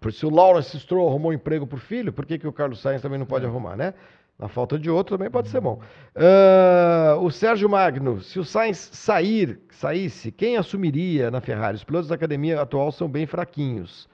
Por 0.00 0.12
se 0.12 0.24
o 0.26 0.30
Lawrence 0.30 0.78
Stroll 0.80 1.08
arrumou 1.08 1.30
um 1.30 1.34
emprego 1.34 1.66
pro 1.66 1.78
filho, 1.78 2.12
por 2.12 2.24
que, 2.26 2.38
que 2.38 2.46
o 2.48 2.52
Carlos 2.52 2.80
Sainz 2.80 3.02
também 3.02 3.18
não 3.18 3.26
É. 3.26 3.28
pode 3.28 3.44
arrumar, 3.46 3.76
né? 3.76 3.94
Na 4.38 4.48
falta 4.48 4.78
de 4.78 4.90
outro 4.90 5.16
também 5.16 5.30
pode 5.30 5.48
ser 5.48 5.60
bom. 5.60 5.80
Ah, 6.16 7.16
o 7.20 7.30
Sérgio 7.30 7.68
Magno, 7.68 8.20
se 8.20 8.38
o 8.38 8.44
Sainz 8.44 8.90
sair, 8.92 9.60
saísse, 9.70 10.32
quem 10.32 10.56
assumiria 10.56 11.30
na 11.30 11.40
Ferrari? 11.40 11.76
Os 11.76 11.84
pilotos 11.84 12.08
da 12.08 12.14
academia 12.14 12.60
atual 12.60 12.90
são 12.90 13.08
bem 13.08 13.26
fraquinhos. 13.26 14.08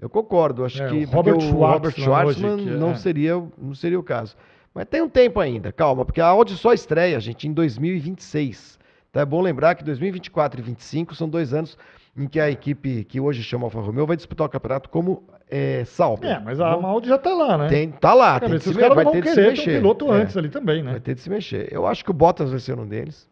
Eu 0.00 0.08
concordo, 0.08 0.64
acho 0.64 0.82
É, 0.82 0.88
que 0.88 1.04
o 1.04 1.08
Robert 1.10 1.36
o 1.36 1.50
Robert 1.50 1.92
Schwartzman 1.92 1.92
hoje, 1.92 2.02
Schwartzman 2.02 2.56
que 2.56 2.68
é- 2.70 2.76
não 2.78 2.90
é. 2.90 2.94
seria, 2.96 3.42
não 3.58 3.74
seria 3.74 3.98
o 4.00 4.02
caso. 4.02 4.34
Mas 4.74 4.86
tem 4.86 5.02
um 5.02 5.08
tempo 5.08 5.38
ainda, 5.40 5.70
calma, 5.72 6.04
porque 6.04 6.20
a 6.20 6.26
Audi 6.26 6.56
só 6.56 6.72
estreia, 6.72 7.20
gente, 7.20 7.46
em 7.46 7.52
2026. 7.52 8.78
Então 9.10 9.20
é 9.22 9.26
bom 9.26 9.40
lembrar 9.40 9.74
que 9.74 9.84
2024 9.84 10.58
e 10.60 10.62
2025 10.62 11.14
são 11.14 11.28
dois 11.28 11.52
anos 11.52 11.76
em 12.16 12.26
que 12.26 12.40
a 12.40 12.50
equipe 12.50 13.04
que 13.04 13.20
hoje 13.20 13.42
chama 13.42 13.64
Alfa 13.66 13.80
Romeo 13.80 14.06
vai 14.06 14.16
disputar 14.16 14.46
o 14.46 14.50
campeonato 14.50 14.88
como 14.88 15.22
é, 15.50 15.84
Sauber. 15.84 16.30
É, 16.30 16.38
mas 16.38 16.60
a 16.60 16.76
Bom, 16.76 16.86
Audi 16.86 17.08
já 17.08 17.18
tá 17.18 17.32
lá, 17.34 17.58
né? 17.58 17.68
tem, 17.68 17.90
tá 17.90 18.14
lá, 18.14 18.38
Cara, 18.40 18.50
tem 18.50 18.58
que 18.58 18.64
se, 18.68 18.74
caras 18.74 18.94
vai 18.94 19.04
ter 19.10 19.22
de 19.22 19.28
se 19.28 19.34
ter 19.34 19.44
um 19.46 19.50
mexer. 19.50 19.76
piloto 19.76 20.12
É, 20.12 20.16
antes 20.22 20.36
ali 20.36 20.48
também, 20.48 20.82
né? 20.82 20.92
Vai 20.92 21.00
ter 21.00 21.14
de 21.14 21.20
se 21.20 21.28
mexer. 21.30 21.68
Eu 21.72 21.86
acho 21.86 22.04
que 22.04 22.10
o 22.10 22.14
Bottas 22.14 22.50
vai 22.50 22.58
ser 22.60 22.78
um 22.78 22.86
deles. 22.86 23.28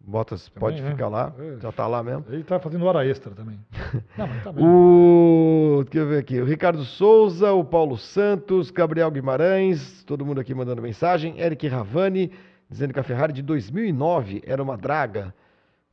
Bottas 0.00 0.48
Também, 0.48 0.60
pode 0.60 0.82
né? 0.82 0.90
ficar 0.92 1.08
lá, 1.08 1.32
É. 1.38 1.60
já 1.60 1.70
tá 1.70 1.86
lá 1.86 2.02
mesmo. 2.02 2.24
Ele 2.30 2.42
tá 2.42 2.58
fazendo 2.58 2.86
hora 2.86 3.04
extra 3.06 3.34
também. 3.34 3.58
Não, 4.16 4.26
mas 4.26 4.42
tá 4.42 4.50
bem. 4.52 4.64
O. 4.64 5.84
Deixa 5.84 5.98
eu 5.98 6.08
ver 6.08 6.18
aqui. 6.20 6.40
O 6.40 6.46
Ricardo 6.46 6.82
Souza, 6.82 7.52
o 7.52 7.62
Paulo 7.62 7.98
Santos, 7.98 8.70
Gabriel 8.70 9.10
Guimarães, 9.10 10.02
todo 10.04 10.24
mundo 10.24 10.40
aqui 10.40 10.54
mandando 10.54 10.80
mensagem. 10.80 11.38
Eric 11.38 11.68
Ravani, 11.68 12.30
dizendo 12.70 12.94
que 12.94 13.00
a 13.00 13.02
Ferrari 13.02 13.34
de 13.34 13.42
2009 13.42 14.42
era 14.46 14.62
uma 14.62 14.78
draga. 14.78 15.34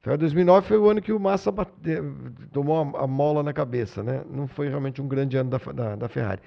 Ferrari 0.06 0.20
2009 0.20 0.68
foi 0.68 0.78
o 0.78 0.88
ano 0.88 1.02
que 1.02 1.12
o 1.12 1.20
Massa 1.20 1.52
tomou 2.52 2.96
a, 2.96 3.08
mola 3.08 3.42
na 3.42 3.52
cabeça, 3.52 4.04
né? 4.04 4.22
Não 4.30 4.48
foi 4.48 4.70
realmente 4.70 5.02
um 5.02 5.08
grande 5.08 5.36
ano 5.36 5.50
da, 5.50 5.58
da, 5.58 5.96
da 5.96 6.08
Ferrari. 6.08 6.40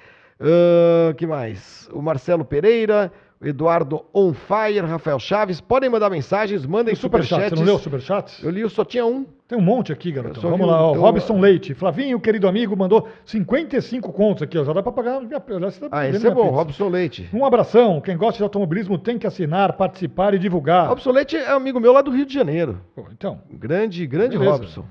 O 1.11 1.14
que 1.14 1.27
mais? 1.27 1.88
O 1.92 2.01
Marcelo 2.01 2.44
Pereira, 2.44 3.12
Eduardo 3.40 4.05
On 4.12 4.33
Fire, 4.35 4.81
Rafael 4.85 5.18
Chaves. 5.20 5.61
Podem 5.61 5.88
mandar 5.88 6.11
mensagens, 6.11 6.66
mandem 6.66 6.92
O 6.94 6.96
superchat, 6.96 7.29
você 7.29 7.35
superchats. 7.35 7.59
não 7.61 7.66
leu 7.66 7.74
o 7.77 7.79
superchat? 7.79 8.44
Eu 8.44 8.51
li, 8.51 8.61
eu 8.62 8.68
só 8.68 8.85
tinha 8.85 9.07
um. 9.07 9.24
Tem 9.46 9.57
um 9.57 9.62
monte 9.62 9.92
aqui, 9.92 10.11
garotão. 10.12 10.42
só 10.42 10.51
Vamos 10.51 10.66
lá, 10.66 10.83
ó. 10.83 10.94
eu- 10.94 11.01
Robson 11.01 11.38
Leite. 11.40 11.72
Flavinho, 11.72 12.20
querido 12.20 12.46
amigo, 12.48 12.77
mandou 12.77 13.09
55 13.24 14.12
contos 14.12 14.42
aqui, 14.42 14.59
ó. 14.59 14.64
Já 14.64 14.72
dá 14.72 14.83
pra 14.83 14.92
pagar. 14.92 15.20
Já 15.31 15.38
está 15.68 15.88
Ah, 15.90 16.07
esse 16.09 16.27
é 16.27 16.31
bom, 16.31 16.42
pizza. 16.46 16.57
Robson 16.57 16.88
Leite. 16.88 17.31
Um 17.33 17.44
abração. 17.44 18.01
Quem 18.01 18.16
gosta 18.16 18.37
de 18.38 18.42
automobilismo 18.42 18.98
tem 18.98 19.18
que 19.18 19.27
assinar, 19.27 19.72
participar 19.74 20.35
e 20.35 20.38
divulgar. 20.38 20.88
Robson 20.88 21.12
Leite 21.12 21.37
é 21.37 21.51
amigo 21.51 21.79
meu 21.81 21.92
lá 21.92 22.03
do 22.03 22.11
Rio 22.11 22.27
de 22.27 22.35
Janeiro. 22.35 22.81
Pô, 22.94 23.07
então, 23.12 23.40
Grande, 23.51 24.07
grande 24.07 24.37
Beleza. 24.37 24.57
Robson. 24.59 24.85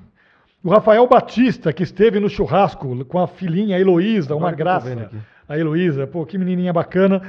o 0.64 0.70
Rafael 0.70 1.06
Batista, 1.06 1.72
que 1.72 1.82
esteve 1.84 2.18
no 2.18 2.28
churrasco 2.28 3.04
com 3.04 3.18
a 3.20 3.28
filhinha 3.28 3.78
Heloísa, 3.78 4.34
uma 4.34 4.50
graça. 4.50 5.08
A 5.48 5.56
Heloísa, 5.56 6.06
pô, 6.06 6.26
que 6.26 6.36
menininha 6.36 6.72
bacana. 6.72 7.22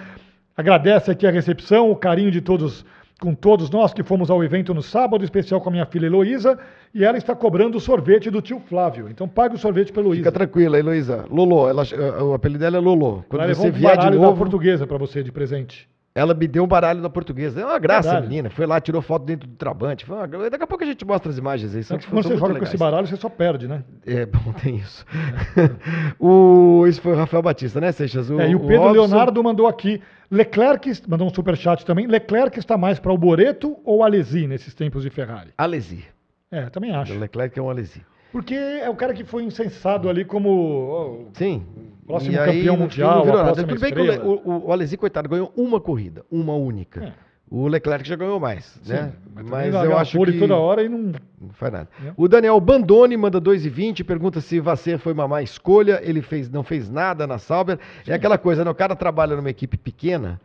Agradece 0.59 1.09
aqui 1.09 1.25
a 1.25 1.31
recepção, 1.31 1.89
o 1.89 1.95
carinho 1.95 2.29
de 2.29 2.41
todos, 2.41 2.85
com 3.21 3.33
todos 3.33 3.69
nós 3.69 3.93
que 3.93 4.03
fomos 4.03 4.29
ao 4.29 4.43
evento 4.43 4.73
no 4.73 4.81
sábado, 4.83 5.23
especial 5.23 5.61
com 5.61 5.69
a 5.69 5.71
minha 5.71 5.85
filha 5.85 6.07
Heloísa, 6.07 6.59
e 6.93 7.05
ela 7.05 7.17
está 7.17 7.33
cobrando 7.33 7.77
o 7.77 7.79
sorvete 7.79 8.29
do 8.29 8.41
tio 8.41 8.59
Flávio. 8.59 9.07
Então 9.09 9.25
pague 9.25 9.55
o 9.55 9.57
sorvete 9.57 9.93
para 9.93 10.03
Fica 10.03 10.15
Heloísa. 10.15 10.31
tranquila, 10.33 10.77
Heloísa. 10.77 11.25
Lolo, 11.31 11.69
ela, 11.69 11.83
o 12.25 12.33
apelido 12.33 12.59
dela 12.59 12.75
é 12.75 12.79
Lolo. 12.81 13.23
Quando 13.29 13.43
Ela 13.43 13.51
levou 13.51 13.67
você 13.67 13.69
um 13.69 13.73
vier 13.73 13.97
de 13.97 14.03
da 14.03 14.11
novo, 14.11 14.37
portuguesa 14.37 14.85
para 14.85 14.97
você 14.97 15.23
de 15.23 15.31
presente. 15.31 15.87
Ela 16.19 16.33
me 16.33 16.47
deu 16.47 16.63
um 16.63 16.67
baralho 16.67 17.01
da 17.01 17.09
portuguesa. 17.09 17.61
É 17.61 17.65
uma 17.65 17.79
graça, 17.79 18.09
Verdade. 18.09 18.27
menina. 18.27 18.49
Foi 18.49 18.65
lá, 18.65 18.79
tirou 18.81 19.01
foto 19.01 19.25
dentro 19.25 19.47
do 19.47 19.55
Trabante. 19.55 20.05
Uma- 20.09 20.27
Daqui 20.27 20.63
a 20.63 20.67
pouco 20.67 20.83
a 20.83 20.87
gente 20.87 21.05
mostra 21.05 21.31
as 21.31 21.37
imagens 21.37 21.75
aí. 21.75 21.83
são- 21.83 21.97
que 21.97 22.07
quando 22.07 22.23
você 22.23 22.35
joga 22.37 22.53
com 22.55 22.63
esse 22.63 22.73
legais. 22.73 22.79
baralho, 22.79 23.07
você 23.07 23.15
só 23.15 23.29
perde, 23.29 23.67
né? 23.67 23.83
É, 24.05 24.25
bom, 24.27 24.51
tem 24.53 24.75
isso. 24.75 25.05
o, 26.19 26.85
esse 26.87 26.99
foi 27.01 27.13
o 27.13 27.15
Rafael 27.15 27.41
Batista, 27.43 27.79
né, 27.79 27.91
Seixas? 27.91 28.29
É, 28.31 28.49
e 28.49 28.55
o 28.55 28.59
Pedro 28.59 28.83
Robson- 28.87 28.93
Leonardo 28.93 29.43
mandou 29.43 29.67
aqui. 29.67 30.01
Leclerc, 30.31 30.91
mandou 31.07 31.27
um 31.27 31.33
superchat 31.33 31.83
também. 31.85 32.05
Leclerc 32.05 32.59
está 32.59 32.77
mais 32.77 32.99
para 32.99 33.11
o 33.11 33.17
Boreto 33.17 33.77
ou 33.83 34.03
Alesi 34.03 34.45
nesses 34.47 34.73
tempos 34.75 35.01
de 35.03 35.09
Ferrari? 35.09 35.49
Alesi. 35.57 36.03
É, 36.51 36.69
também 36.69 36.91
acho. 36.91 37.13
O 37.13 37.19
Leclerc 37.19 37.57
é 37.57 37.61
um 37.61 37.69
Alesi. 37.69 38.01
Porque 38.31 38.53
é 38.53 38.87
o 38.87 38.95
cara 38.95 39.13
que 39.13 39.23
foi 39.23 39.43
incensado 39.43 40.07
ali 40.07 40.23
como. 40.23 41.29
Sim. 41.33 41.65
Próximo 42.09 42.33
E 42.33 42.39
aí, 42.39 42.45
campeão 42.57 42.75
fim, 42.75 42.81
mundial, 42.81 43.25
não 43.25 43.31
próxima 43.31 43.67
Tudo 43.67 43.79
bem 43.79 43.93
que 43.93 43.99
o, 44.01 44.41
o, 44.43 44.67
o 44.67 44.71
Alesi, 44.71 44.97
coitado, 44.97 45.29
ganhou 45.29 45.53
uma 45.55 45.79
corrida, 45.79 46.25
uma 46.31 46.55
única. 46.55 47.03
É. 47.05 47.13
O 47.51 47.67
Leclerc 47.67 48.07
já 48.07 48.15
ganhou 48.15 48.39
mais, 48.39 48.79
né? 48.85 49.13
mas, 49.33 49.45
Mas 49.47 49.73
eu 49.73 49.97
acho 49.97 50.19
que 50.19 50.39
toda 50.39 50.55
hora 50.55 50.83
e 50.83 50.89
não. 50.89 51.11
não 51.39 51.49
faz 51.53 51.71
nada. 51.71 51.87
É. 52.03 52.11
O 52.17 52.27
Daniel 52.27 52.59
Bandoni 52.59 53.15
manda 53.15 53.39
2,20, 53.39 54.03
pergunta 54.03 54.41
se 54.41 54.59
Vasser 54.59 54.97
foi 54.99 55.13
uma 55.13 55.27
má 55.27 55.41
escolha, 55.43 55.99
ele 56.03 56.21
fez, 56.23 56.49
não 56.49 56.63
fez 56.63 56.89
nada 56.89 57.25
na 57.27 57.37
Sauber. 57.39 57.79
É 58.07 58.13
aquela 58.13 58.37
coisa, 58.39 58.63
né? 58.65 58.69
O 58.71 58.75
cara 58.75 58.95
trabalha 58.95 59.35
numa 59.35 59.49
equipe 59.49 59.77
pequena, 59.77 60.39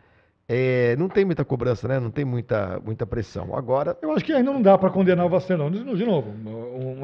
é, 0.47 0.95
não 0.97 1.07
tem 1.07 1.25
muita 1.25 1.45
cobrança, 1.45 1.87
né? 1.87 1.99
Não 1.99 2.09
tem 2.11 2.25
muita, 2.25 2.79
muita 2.83 3.05
pressão. 3.05 3.55
Agora, 3.55 3.95
Eu 4.01 4.11
acho 4.11 4.25
que 4.25 4.33
ainda 4.33 4.51
não 4.51 4.61
dá 4.61 4.75
para 4.77 4.89
condenar 4.91 5.25
o 5.25 5.29
Vasser, 5.29 5.57
não. 5.57 5.69
De, 5.69 5.83
novo, 6.05 6.33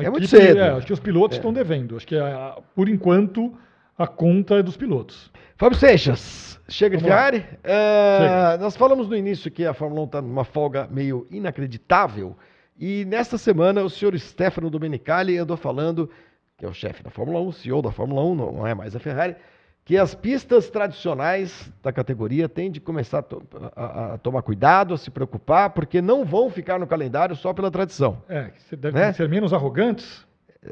É 0.02 0.10
muito 0.10 0.28
cedo. 0.28 0.60
é, 0.60 0.70
acho 0.70 0.86
que 0.88 0.94
os 0.94 1.00
pilotos 1.00 1.38
estão 1.38 1.54
devendo. 1.54 1.96
Acho 1.96 2.08
que, 2.08 2.16
a- 2.16 2.58
por 2.76 2.90
enquanto, 2.90 3.54
a 4.02 4.08
conta 4.08 4.56
é 4.56 4.64
dos 4.64 4.76
pilotos. 4.78 5.32
Fábio 5.58 5.78
Seixas, 5.78 6.60
chega 6.68 6.98
de 6.98 7.04
Vamos 7.04 7.16
lá. 7.16 7.32
Ferrari. 7.32 7.46
É, 7.64 8.58
nós 8.60 8.76
falamos 8.76 9.08
no 9.08 9.16
início 9.16 9.52
que 9.52 9.66
a 9.66 9.74
Fórmula 9.74 10.02
1 10.02 10.06
está 10.06 10.22
numa 10.22 10.44
folga 10.44 10.88
meio 10.90 11.28
inacreditável. 11.32 12.36
E 12.80 13.06
nesta 13.06 13.38
semana 13.38 13.84
o 13.84 13.90
senhor 13.90 14.18
Stefano 14.18 14.70
Domenicali 14.70 15.38
andou 15.38 15.56
falando, 15.56 16.10
que 16.58 16.66
é 16.66 16.68
o 16.68 16.74
chefe 16.74 17.04
da 17.04 17.10
Fórmula 17.12 17.40
1, 17.42 17.52
CEO 17.52 17.82
da 17.82 17.92
Fórmula 17.92 18.24
1, 18.24 18.36
não 18.36 18.66
é 18.68 18.74
mais 18.74 18.96
a 18.96 19.00
Ferrari, 19.00 19.36
que 19.86 19.98
as 19.98 20.16
pistas 20.16 20.70
tradicionais 20.70 21.72
da 21.84 21.92
categoria 21.92 22.48
têm 22.50 22.72
de 22.72 22.80
começar 22.80 23.20
a, 23.20 23.22
to- 23.24 23.44
a- 23.76 24.14
a 24.14 24.18
tomar 24.18 24.42
cuidado, 24.42 24.94
a 24.94 24.98
se 24.98 25.12
preocupar, 25.12 25.72
porque 25.72 26.02
não 26.02 26.24
vão 26.26 26.50
ficar 26.50 26.80
no 26.80 26.88
calendário 26.88 27.36
só 27.36 27.54
pela 27.54 27.70
tradição. 27.70 28.22
É, 28.30 28.50
você 28.58 28.76
deve 28.76 28.98
Né? 28.98 29.14
ser 29.14 29.28
menos 29.30 29.54
arrogantes. 29.54 30.26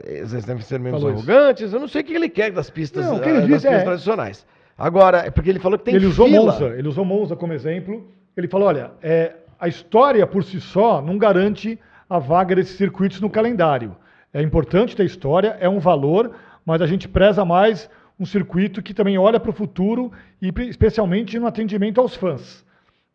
Eles 0.05 0.45
devem 0.45 0.61
ser 0.61 0.79
menos 0.79 1.01
Falou 1.01 1.15
isso. 1.17 1.31
arrogantes. 1.31 1.73
Eu 1.73 1.79
não 1.79 1.87
sei 1.87 2.01
o 2.01 2.03
que 2.03 2.13
ele 2.13 2.29
quer 2.29 2.51
das 2.51 2.69
pistas, 2.69 3.05
Não, 3.05 3.15
ah, 3.15 3.25
ele 3.27 3.33
das 3.33 3.47
disse 3.47 3.51
pistas 3.67 3.73
é- 3.73 3.83
tradicionais. 3.83 4.45
Agora, 4.77 5.17
é 5.25 5.31
porque 5.31 5.49
ele 5.49 5.59
falou 5.59 5.77
que 5.77 5.85
tem 5.85 5.95
ele 5.95 6.05
usou 6.05 6.27
fila. 6.27 6.51
Monza, 6.51 6.65
ele 6.77 6.87
usou 6.87 7.03
Monza 7.03 7.35
como 7.35 7.53
exemplo. 7.53 8.07
Ele 8.37 8.47
falou: 8.47 8.67
olha, 8.67 8.91
é, 9.01 9.33
a 9.59 9.67
história 9.67 10.25
por 10.25 10.43
si 10.43 10.61
só 10.61 11.01
não 11.01 11.17
garante 11.17 11.77
a 12.09 12.19
vaga 12.19 12.55
desses 12.55 12.77
circuitos 12.77 13.19
no 13.19 13.29
calendário. 13.29 13.95
É 14.33 14.41
importante 14.41 14.95
ter 14.95 15.05
história, 15.05 15.57
é 15.59 15.67
um 15.67 15.79
valor, 15.79 16.31
mas 16.65 16.81
a 16.81 16.85
gente 16.87 17.07
preza 17.07 17.43
mais 17.43 17.89
um 18.19 18.25
circuito 18.25 18.81
que 18.81 18.93
também 18.93 19.17
olha 19.17 19.39
para 19.39 19.49
o 19.49 19.53
futuro 19.53 20.11
e 20.41 20.51
especialmente 20.69 21.39
no 21.39 21.47
atendimento 21.47 21.99
aos 21.99 22.15
fãs. 22.15 22.63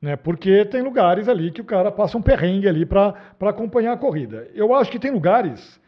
Né? 0.02 0.16
Porque 0.16 0.64
tem 0.64 0.82
lugares 0.82 1.28
ali 1.28 1.50
que 1.50 1.60
o 1.60 1.64
cara 1.64 1.90
passa 1.90 2.18
um 2.18 2.22
perrengue 2.22 2.68
ali 2.68 2.84
para 2.84 3.14
acompanhar 3.40 3.92
a 3.92 3.96
corrida. 3.96 4.48
Eu 4.54 4.74
acho 4.74 4.90
que 4.90 4.98
tem 4.98 5.10
lugares 5.10 5.80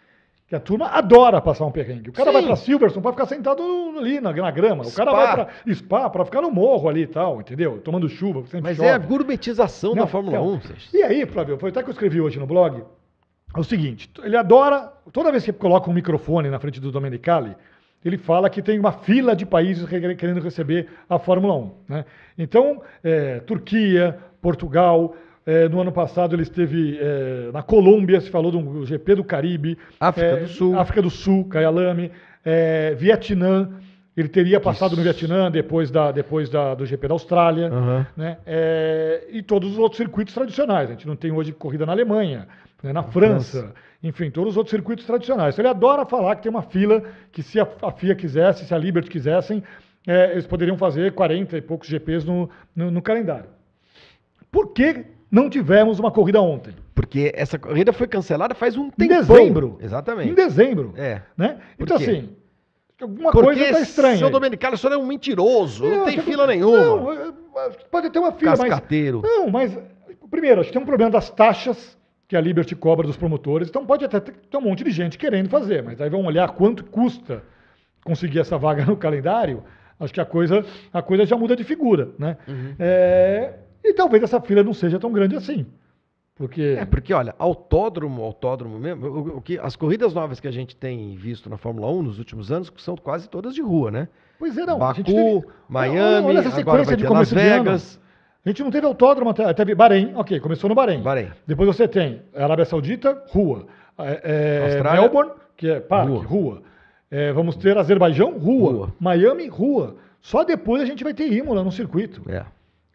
que 0.49 0.55
a 0.55 0.61
turma 0.61 0.87
adora 0.89 1.41
passar 1.41 1.65
um 1.67 1.73
perrengue. 1.73 2.11
O 2.11 2.13
cara 2.13 2.29
Sim. 2.31 2.35
vai 2.35 2.43
para 2.45 2.57
Silverstone 2.57 3.03
para 3.03 3.13
ficar 3.13 3.27
sentado 3.27 3.63
ali 3.99 4.21
na, 4.21 4.33
na 4.33 4.51
grama. 4.51 4.85
O 4.87 4.93
cara 4.93 5.11
Spa. 5.11 5.17
vai 5.27 5.35
para 5.35 5.75
Spa 5.75 6.11
para 6.11 6.25
ficar 6.25 6.41
no 6.41 6.51
morro 6.51 6.89
ali 6.89 7.03
e 7.03 7.07
tal, 7.07 7.41
entendeu? 7.41 7.81
Tomando 7.81 8.09
chuva. 8.09 8.45
Mas 8.63 8.77
chove. 8.77 8.89
é 8.89 8.93
a 8.93 8.99
gourmetização 8.99 9.95
da 9.95 10.03
Não, 10.03 10.07
Fórmula 10.09 10.37
então, 10.37 10.49
1. 10.55 10.61
Seixas. 10.63 10.95
E 10.95 11.03
aí, 11.03 11.27
Flávio, 11.27 11.59
foi 11.59 11.71
até 11.71 11.83
que 11.83 11.89
eu 11.89 11.93
escrevi 11.93 12.21
hoje 12.21 12.39
no 12.39 12.47
blog. 12.47 12.83
É 13.55 13.59
o 13.59 13.65
seguinte, 13.65 14.11
ele 14.23 14.37
adora, 14.37 14.93
toda 15.13 15.31
vez 15.33 15.45
que 15.45 15.53
coloca 15.53 15.91
um 15.91 15.95
microfone 15.95 16.49
na 16.51 16.59
frente 16.61 16.79
do 16.81 16.93
Domenicali, 16.93 17.57
ele 18.05 18.19
fala 18.19 18.49
que 18.51 18.61
tem 18.63 18.79
uma 18.79 18.93
fila 18.93 19.35
de 19.35 19.45
países 19.47 19.85
re- 19.85 20.15
querendo 20.15 20.41
receber 20.41 20.89
a 21.09 21.19
Fórmula 21.19 21.55
1. 21.57 21.71
Né? 21.89 22.05
Então, 22.39 22.83
é, 23.03 23.41
Turquia, 23.41 24.17
Portugal, 24.41 25.17
é, 25.47 25.69
no 25.69 25.81
ano 25.81 25.93
passado 25.93 26.35
ele 26.35 26.43
esteve 26.43 26.99
é, 27.01 27.51
na 27.53 27.63
Colômbia, 27.63 28.21
se 28.21 28.29
falou 28.29 28.51
do 28.51 28.85
GP 28.85 29.15
do 29.15 29.25
Caribe. 29.25 29.79
África 30.01 30.27
é, 30.27 30.41
do 30.41 30.49
Sul. 30.49 30.77
África 30.77 31.01
do 31.01 31.09
Sul, 31.09 31.49
Kyalami, 31.49 32.11
é, 32.45 32.95
Vietnã, 32.97 33.71
ele 34.17 34.29
teria 34.29 34.59
passado 34.59 34.97
no 34.97 35.03
Vietnã 35.03 35.49
depois, 35.49 35.89
da, 35.89 36.11
depois 36.11 36.51
da, 36.51 36.75
do 36.75 36.85
GP 36.85 37.07
da 37.07 37.15
Austrália 37.15 37.69
Aham. 37.69 38.07
né? 38.17 38.39
É, 38.45 39.29
e 39.31 39.41
todos 39.41 39.71
os 39.71 39.79
outros 39.79 39.99
circuitos 39.99 40.35
tradicionais. 40.35 40.91
A 40.91 40.95
gente 40.95 41.07
não 41.07 41.15
tem 41.15 41.31
hoje 41.31 41.53
corrida 41.53 41.87
na 41.87 41.93
Alemanha, 41.93 42.49
né, 42.83 42.93
na 42.93 43.05
França, 43.05 43.73
enfim, 44.03 44.31
todos 44.31 44.55
os 44.55 44.57
outros 44.57 44.73
circuitos 44.73 45.07
tradicionais. 45.07 45.55
Então, 45.55 45.63
ele 45.63 45.71
adora 45.71 46.05
falar 46.05 46.35
que 46.35 46.43
tem 46.43 46.51
uma 46.51 46.63
fila 46.63 47.05
que, 47.31 47.43
se 47.43 47.61
a, 47.61 47.69
a 47.83 47.93
FIA 47.93 48.17
quisesse, 48.17 48.65
se 48.65 48.75
a 48.75 48.79
Liberty 48.79 49.09
quisessem, 49.09 49.63
é, 50.05 50.33
eles 50.33 50.47
poderiam 50.47 50.77
fazer 50.77 51.13
40 51.13 51.57
e 51.57 51.61
poucos 51.61 51.89
GPs 51.89 52.27
no, 52.27 52.51
no, 52.75 52.91
no 52.91 53.03
calendário. 53.03 53.51
Por 54.51 54.73
que 54.73 55.05
não 55.37 55.51
tivemos 55.51 55.99
uma 55.99 56.11
corrida 56.11 56.41
ontem? 56.41 56.75
Porque 56.95 57.31
essa 57.35 57.59
corrida 57.59 57.93
foi 57.93 58.07
cancelada 58.07 58.55
faz 58.55 58.77
um 58.77 58.87
Em 58.87 58.91
tempão. 58.91 59.19
dezembro. 59.19 59.79
Exatamente. 59.81 60.31
Em 60.31 60.35
dezembro. 60.35 60.95
É. 60.97 61.21
Né? 61.37 61.59
Então, 61.79 61.97
assim, 61.97 62.31
alguma 63.01 63.31
Porque 63.31 63.47
coisa 63.47 63.63
está 63.65 63.81
estranha. 63.81 64.17
seu. 64.19 64.31
Domenicali, 64.31 64.75
o 64.75 64.79
senhor 64.79 64.95
é 64.95 64.97
um 64.97 65.07
mentiroso. 65.07 65.85
Não, 65.85 65.91
tem 66.07 66.15
acho 66.15 66.17
que- 66.17 66.23
fila 66.31 66.47
nenhuma. 66.47 66.79
Não, 66.79 67.07
pode 67.91 68.11
ter 68.11 68.19
uma 68.19 68.33
fila, 68.33 68.53
mas 68.53 68.61
Cascateiro. 68.61 69.21
Não, 69.23 69.51
mas 69.51 69.79
primeiro, 70.31 70.61
acho 70.61 70.71
que 70.71 70.73
tem 70.73 70.83
um 70.83 70.87
problema 70.87 71.11
das 71.11 71.31
taxas 71.31 71.97
que 72.27 72.35
a 72.37 72.41
Liberty 72.41 72.75
cobra 72.75 73.07
dos 73.07 73.17
promotores. 73.17 73.69
Então 73.69 73.85
pode 73.87 74.05
até 74.05 74.19
ter, 74.19 74.33
ter 74.33 74.57
um 74.57 74.61
monte 74.63 74.83
de 74.83 74.91
gente 74.91 75.17
querendo 75.19 75.49
fazer, 75.49 75.83
mas 75.83 76.01
aí 76.01 76.09
vão 76.11 76.25
olhar 76.25 76.49
quanto 76.53 76.83
custa 76.85 77.43
conseguir 78.05 78.41
essa 78.41 78.57
vaga 78.59 78.85
no 78.87 78.97
calendário. 78.97 79.63
Acho 80.01 80.13
que 80.13 80.21
a 80.21 80.25
coisa, 80.27 80.65
a 80.93 81.01
coisa 81.01 81.25
já 81.25 81.37
muda 81.37 81.55
de 81.57 81.65
figura, 81.65 82.11
né? 82.19 82.37
Uhum. 82.49 82.75
É, 82.79 83.53
e 83.91 83.95
talvez 83.95 84.23
essa 84.23 84.41
fila 84.41 84.63
não 84.63 84.75
seja 84.75 84.99
tão 84.99 85.13
grande 85.13 85.37
assim. 85.37 85.67
Porque. 86.35 86.77
É, 86.79 86.85
porque, 86.85 87.15
olha, 87.15 87.35
autódromo, 87.39 88.23
autódromo 88.23 88.79
mesmo, 88.79 89.07
o, 89.07 89.37
o 89.39 89.41
que, 89.41 89.59
as 89.59 89.75
corridas 89.75 90.13
novas 90.13 90.39
que 90.39 90.47
a 90.47 90.51
gente 90.51 90.77
tem 90.77 91.17
visto 91.17 91.49
na 91.49 91.57
Fórmula 91.57 91.91
1 91.91 92.03
nos 92.03 92.19
últimos 92.19 92.53
anos 92.53 92.71
são 92.77 92.95
quase 92.97 93.29
todas 93.29 93.55
de 93.55 93.63
rua, 93.63 93.91
né? 93.91 94.09
Pois 94.39 94.57
é, 94.59 94.67
não. 94.67 94.79
Baku, 94.79 95.03
teve- 95.03 95.45
Miami, 95.67 96.27
olha 96.27 96.41
essa 96.41 96.61
agora 96.61 96.85
sequência 96.85 96.85
vai 96.85 96.97
de 96.97 97.07
Las. 97.07 97.33
Vegas. 97.33 98.01
A 98.45 98.49
gente 98.51 98.63
não 98.63 98.71
teve 98.71 98.87
autódromo 98.87 99.31
até. 99.31 99.51
Teve 99.55 99.75
Bahrein, 99.75 100.13
ok, 100.15 100.39
começou 100.39 100.69
no 100.69 100.75
Bahrein. 100.75 101.01
Bahrein. 101.03 101.31
Depois 101.47 101.67
você 101.67 101.89
tem 101.89 102.23
Arábia 102.35 102.65
Saudita, 102.67 103.21
rua. 103.31 103.67
É, 103.99 104.79
é, 104.79 104.83
Melbourne, 104.83 105.33
que 105.57 105.69
é 105.69 105.81
parque, 105.81 106.13
rua. 106.13 106.23
rua. 106.25 106.63
É, 107.11 107.33
vamos 107.33 107.57
ter 107.57 107.79
Azerbaijão, 107.79 108.39
rua. 108.39 108.73
Rua. 108.73 108.95
Miami, 109.01 109.49
rua. 109.49 109.97
Só 110.21 110.45
depois 110.45 110.83
a 110.83 110.85
gente 110.85 111.03
vai 111.03 111.15
ter 111.15 111.33
Imola 111.33 111.65
no 111.65 111.73
circuito. 111.73 112.23
É. 112.29 112.45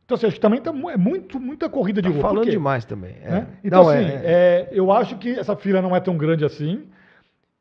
Então, 0.05 0.15
assim, 0.15 0.25
acho 0.27 0.35
que 0.35 0.41
também 0.41 0.59
tá, 0.61 0.71
é 0.91 0.97
muito, 0.97 1.39
muita 1.39 1.69
corrida 1.69 2.01
de 2.01 2.09
Tá 2.09 2.13
rua. 2.13 2.21
Por 2.23 2.29
falando 2.35 2.49
demais 2.49 2.83
também. 2.85 3.15
é. 3.23 3.29
né? 3.31 3.47
Então, 3.63 3.83
Não, 3.83 3.89
assim, 3.89 4.03
é- 4.05 4.21
é, 4.23 4.69
eu 4.71 4.91
acho 4.91 5.17
que 5.17 5.29
essa 5.39 5.55
fila 5.55 5.81
não 5.81 5.95
é 5.95 5.99
tão 5.99 6.17
grande 6.17 6.43
assim. 6.43 6.83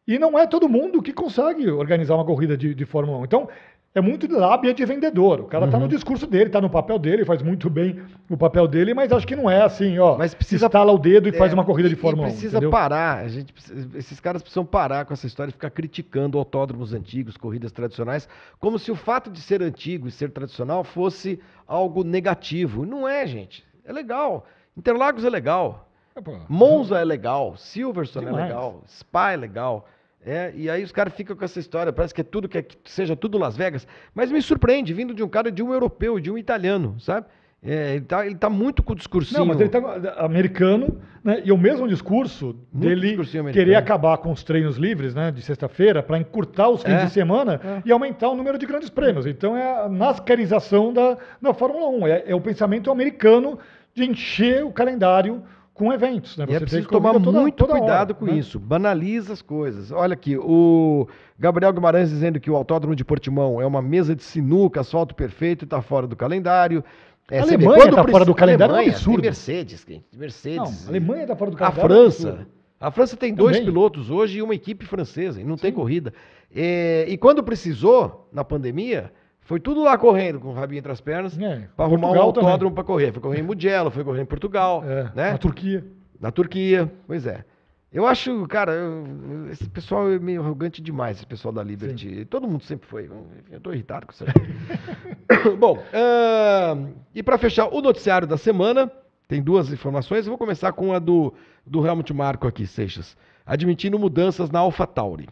E 0.07 0.18
não 0.18 0.37
é 0.38 0.46
todo 0.46 0.68
mundo 0.68 1.00
que 1.00 1.12
consegue 1.12 1.70
organizar 1.70 2.16
uma 2.16 2.24
corrida 2.24 2.57
de, 2.57 2.74
de 2.74 2.85
Fórmula 2.85 3.18
1. 3.18 3.24
Então, 3.24 3.48
é 3.94 4.00
muito 4.00 4.31
lábia 4.33 4.72
de 4.72 4.85
vendedor. 4.85 5.40
O 5.40 5.44
cara 5.44 5.64
Uhum. 5.64 5.70
tá 5.70 5.79
no 5.79 5.88
discurso 5.88 6.26
dele, 6.26 6.48
tá 6.48 6.61
no 6.61 6.70
papel 6.70 6.98
dele, 6.98 7.24
faz 7.24 7.42
muito 7.42 7.68
bem 7.68 8.00
o 8.29 8.37
papel 8.37 8.68
dele, 8.68 8.94
mas 8.94 9.11
acho 9.12 9.26
que 9.26 9.35
não 9.35 9.50
é 9.50 9.62
assim, 9.62 9.98
ó. 9.98 10.16
Mas 10.16 10.33
precisa- 10.33 10.66
estala 10.66 10.92
o 10.92 10.98
dedo 10.98 11.29
e 11.29 11.33
faz 11.33 11.50
É, 11.50 11.55
uma 11.55 11.64
corrida 11.64 11.88
de 11.88 11.96
Fórmula 11.96 12.29
e 12.29 12.31
1. 12.31 12.35
precisa 12.35 12.70
parar, 12.70 13.18
a 13.24 13.29
gente, 13.29 13.53
precisa- 13.53 13.98
esses 13.98 14.20
caras 14.20 14.42
precisam 14.42 14.64
parar 14.64 15.05
com 15.05 15.12
essa 15.12 15.26
história 15.26 15.48
de 15.50 15.55
ficar 15.55 15.70
criticando 15.70 16.38
autódromos 16.38 16.92
antigos, 16.94 17.37
corridas 17.37 17.72
tradicionais, 17.72 18.29
como 18.61 18.79
se 18.79 18.92
o 18.92 18.94
fato 18.96 19.29
de 19.31 19.40
ser 19.40 19.61
antigo 19.62 20.07
e 20.07 20.11
ser 20.12 20.31
tradicional 20.31 20.85
fosse 20.85 21.40
algo 21.66 22.05
negativo. 22.05 22.87
Não 22.87 23.09
é, 23.09 23.26
gente. 23.26 23.64
É 23.85 23.92
legal. 23.92 24.46
Interlagos 24.76 25.24
é 25.24 25.31
legal. 25.31 25.88
É. 26.14 26.20
Monza 26.48 26.98
é 26.98 27.05
legal, 27.05 27.57
Silverstone 27.57 28.26
é 28.26 28.29
Demais. 28.31 28.48
legal, 28.48 28.83
Spa 28.87 29.33
é 29.33 29.37
legal. 29.37 29.87
É, 30.24 30.52
e 30.54 30.68
aí 30.68 30.83
os 30.85 30.92
caras 30.92 31.14
ficam 31.14 31.35
com 31.35 31.44
essa 31.44 31.59
história, 31.59 31.92
parece 31.92 32.12
que 32.14 32.20
é 32.20 32.24
tudo 32.24 32.48
que, 32.48 32.59
é- 32.59 32.62
que 32.62 32.76
seja 32.85 33.16
tudo 33.16 33.38
Las 33.38 33.56
Vegas. 33.56 33.87
Mas 34.14 34.30
me 34.30 34.40
surpreende, 34.42 34.92
vindo 34.92 35.14
de 35.14 35.22
um 35.22 35.28
cara 35.28 35.50
de 35.50 35.62
um 35.62 35.72
europeu, 35.72 36.20
de 36.20 36.30
um 36.30 36.37
italiano, 36.37 36.96
sabe? 37.00 37.26
É, 37.62 37.96
ele, 37.96 38.04
tá, 38.06 38.24
ele 38.26 38.35
tá 38.37 38.48
muito 38.48 38.83
com 38.83 38.92
o 38.94 38.96
discursinho. 38.96 39.38
Não, 39.40 39.46
mas 39.46 39.61
ele 39.61 39.68
tá 39.68 39.78
americano, 40.18 40.98
né? 41.22 41.42
E 41.44 41.52
o 41.52 41.59
mesmo 41.59 41.87
discurso 41.87 42.56
dele 42.72 43.09
discursinho 43.09 43.42
americano. 43.42 43.64
querer 43.66 43.76
acabar 43.76 44.16
com 44.18 44.33
os 44.33 44.42
treinos 44.42 44.76
livres, 44.78 45.14
né, 45.14 45.30
de 45.30 45.42
sexta-feira, 45.42 46.02
para 46.02 46.18
encurtar 46.18 46.70
os 46.70 46.83
fins 46.83 46.92
É. 46.94 47.04
de 47.04 47.11
semana 47.12 47.60
É. 47.62 47.83
e 47.85 47.92
aumentar 47.92 48.31
o 48.31 48.35
número 48.35 48.56
de 48.58 48.64
grandes 48.64 48.88
prêmios. 48.88 49.27
Então 49.27 49.54
é 49.56 49.85
a 49.85 49.88
nascarização 49.90 50.92
da, 50.92 51.18
da 51.40 51.52
Fórmula 51.52 51.88
1. 51.88 52.06
É, 52.06 52.25
é 52.29 52.35
o 52.35 52.40
pensamento 52.40 52.90
americano 52.90 53.58
de 53.94 54.04
encher 54.04 54.64
o 54.64 54.71
calendário 54.73 55.42
com 55.81 55.90
eventos. 55.92 56.37
Né? 56.37 56.44
É 56.44 56.46
tem 56.46 56.60
preciso 56.60 56.87
corrida 56.88 57.10
tomar 57.12 57.24
toda- 57.24 57.40
muito 57.40 57.54
toda 57.56 57.72
hora, 57.72 57.81
cuidado 57.81 58.14
com 58.14 58.26
né? 58.26 58.35
isso. 58.35 58.58
Banaliza 58.60 59.33
as 59.33 59.40
coisas. 59.40 59.90
Olha 59.90 60.12
aqui, 60.12 60.37
o 60.37 61.08
Gabriel 61.38 61.72
Guimarães 61.72 62.10
dizendo 62.10 62.38
que 62.38 62.50
o 62.50 62.54
Autódromo 62.56 62.94
de 62.94 63.02
Portimão 63.04 63.60
é 63.60 63.64
uma 63.66 63.81
mesa 63.81 64.14
de 64.14 64.22
sinuca, 64.22 64.83
asfalto 64.83 65.14
perfeito, 65.14 65.64
está 65.64 65.81
fora 65.81 66.06
do 66.06 66.14
calendário. 66.14 66.85
É, 67.31 67.38
A 67.38 67.44
você 67.46 67.54
Alemanha 67.54 67.76
tá 67.78 67.83
precisa- 67.90 68.10
fora 68.10 68.24
do 68.26 68.35
calendário, 68.35 68.72
é 68.72 68.74
um 68.74 68.76
Alemanha, 68.78 68.96
absurdo. 68.96 69.22
Tem 69.22 69.31
Mercedes, 69.31 69.87
Mercedes. 70.12 70.58
Não, 70.58 70.87
a 70.87 70.88
Alemanha 70.90 71.22
está 71.22 71.37
fora 71.37 71.50
do 71.50 71.56
A 71.56 71.58
calendário. 71.58 71.85
é 71.85 71.88
França. 72.10 72.46
A 72.78 72.90
França 72.90 73.16
tem 73.16 73.33
dois 73.35 73.56
Também. 73.56 73.72
pilotos 73.72 74.10
hoje 74.10 74.38
e 74.38 74.42
uma 74.42 74.54
equipe 74.54 74.85
francesa, 74.85 75.40
e 75.40 75.44
não 75.44 75.56
tem 75.56 75.72
corrida. 75.72 76.12
É, 76.54 77.04
e 77.08 77.16
quando 77.16 77.42
precisou, 77.42 78.28
na 78.33 78.42
pandemia, 78.44 79.12
foi 79.51 79.59
tudo 79.59 79.83
lá 79.83 79.98
correndo, 79.98 80.38
com 80.38 80.51
o 80.51 80.53
rabinho 80.53 80.79
entre 80.79 80.92
as 80.92 81.01
pernas, 81.01 81.37
É, 81.37 81.67
para 81.77 81.85
arrumar 81.87 82.07
um 82.07 82.11
Portugal 82.13 82.33
também. 82.33 82.46
autódromo 82.51 82.73
para 82.77 82.85
correr. 82.85 83.11
Foi 83.13 83.21
correr 83.21 83.40
em 83.40 83.42
Mugello, 83.42 83.90
foi 83.90 84.05
correr 84.05 84.23
em 84.23 84.25
Portugal, 84.25 84.85
É, 84.87 85.11
né? 85.13 85.33
Na 85.33 85.38
Turquia. 85.38 85.85
Na 86.21 86.31
Turquia, 86.31 86.88
pois 87.05 87.27
é. 87.27 87.44
Eu 87.92 88.07
acho, 88.07 88.46
cara, 88.46 88.71
eu- 88.73 89.48
esse 89.51 89.69
pessoal 89.69 90.09
é 90.09 90.21
meio 90.21 90.40
arrogante 90.40 90.81
demais, 90.81 91.17
esse 91.17 91.27
pessoal 91.27 91.51
da 91.53 91.65
Liberty. 91.65 92.25
Todo 92.27 92.46
mundo 92.46 92.63
sempre 92.63 92.87
foi. 92.87 93.11
Eu- 93.51 93.61
tô 93.61 93.73
irritado 93.73 94.07
com 94.07 94.13
isso 94.13 94.23
aí. 94.25 94.31
Bom, 95.59 95.83
ahn, 95.92 96.90
e 97.13 97.21
para 97.21 97.37
fechar 97.37 97.67
o 97.75 97.83
noticiário 97.83 98.29
da 98.29 98.37
semana, 98.37 98.88
tem 99.27 99.42
duas 99.42 99.73
informações. 99.73 100.27
Eu 100.27 100.31
vou 100.31 100.38
começar 100.38 100.71
com 100.73 100.92
a 100.92 101.01
do, 101.01 101.35
do 101.67 101.85
Helmut 101.85 102.15
Marko 102.15 102.46
aqui, 102.46 102.65
Seixas. 102.69 103.17
Admitindo 103.44 103.98
mudanças 103.98 104.48
na 104.48 104.61
AlphaTauri. 104.61 105.29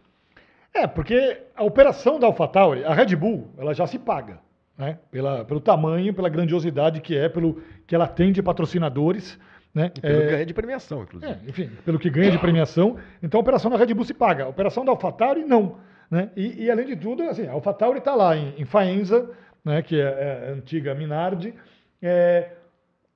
É, 0.75 0.87
porque 0.87 1.43
a 1.57 1.65
operação 1.65 2.19
da 2.19 2.27
AlphaTauri, 2.27 2.85
a 2.85 2.95
Red 2.95 3.17
Bull, 3.17 3.49
ela 3.59 3.75
já 3.75 3.87
se 3.87 3.99
paga, 3.99 4.39
né? 4.77 4.99
Pela, 5.11 5.45
pelo 5.45 5.61
tamanho, 5.61 6.15
pela 6.15 6.29
grandiosidade 6.29 7.01
que 7.01 7.17
é, 7.17 7.29
pelo 7.29 7.61
que 7.87 7.95
ela 7.95 8.07
tem 8.07 8.33
de 8.33 8.43
patrocinadores, 8.43 9.39
né? 9.75 9.91
E 9.97 10.01
pelo 10.01 10.23
É, 10.23 10.27
ganho 10.27 10.47
de 10.47 10.55
premiação, 10.55 11.03
inclusive. 11.03 11.33
É, 11.33 11.39
enfim, 11.49 11.71
pelo 11.85 11.99
que 11.99 12.11
ganha 12.11 12.31
de 12.31 12.39
premiação. 12.39 12.97
Então 13.23 13.39
a 13.39 13.43
operação 13.43 13.71
da 13.71 13.77
Red 13.77 13.93
Bull 13.95 14.05
se 14.05 14.15
paga. 14.15 14.45
A 14.45 14.49
operação 14.49 14.85
da 14.85 14.93
AlphaTauri, 14.93 15.45
não. 15.45 15.77
Né? 16.11 16.31
E, 16.37 16.65
e, 16.65 16.71
além 16.71 16.87
de 16.87 16.97
tudo, 16.97 17.23
assim, 17.25 17.47
a 17.47 17.53
AlphaTauri 17.53 17.99
está 17.99 18.15
lá 18.15 18.37
em, 18.37 18.55
em 18.57 18.65
Faenza, 18.65 19.31
né, 19.65 19.83
que 19.83 20.01
é, 20.01 20.05
é 20.05 20.49
a 20.49 20.53
antiga 20.53 20.95
Minardi. 20.95 21.55
É, 22.01 22.53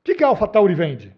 o 0.01 0.05
que, 0.05 0.15
que 0.15 0.25
a 0.25 0.29
AlphaTauri 0.29 0.75
vende? 0.75 1.13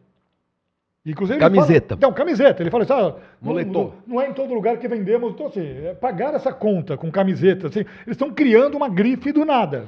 Inclusive, 1.07 1.39
Camiseta. 1.39 1.97
Fala, 1.99 2.01
não, 2.01 2.13
camiseta. 2.17 2.63
Ele 2.63 2.71
fala 2.71 2.85
assim, 2.85 2.93
ah, 2.95 3.03
não, 3.03 3.17
Moletom. 3.43 3.93
não, 4.07 4.15
não 4.15 4.23
é 4.23 4.29
em 4.31 4.33
todo 4.33 4.55
lugar 4.55 4.79
que 4.79 4.89
vendemos. 4.89 5.33
Então, 5.35 5.49
assim, 5.49 5.61
é 5.85 5.93
pagar 5.93 6.33
essa 6.35 6.51
conta 6.51 6.97
com 6.97 7.11
camiseta. 7.11 7.67
Assim, 7.69 7.81
eles 7.81 7.91
estão 8.13 8.31
criando 8.31 8.75
uma 8.75 8.89
grife 8.89 9.31
do 9.31 9.45
nada. 9.45 9.85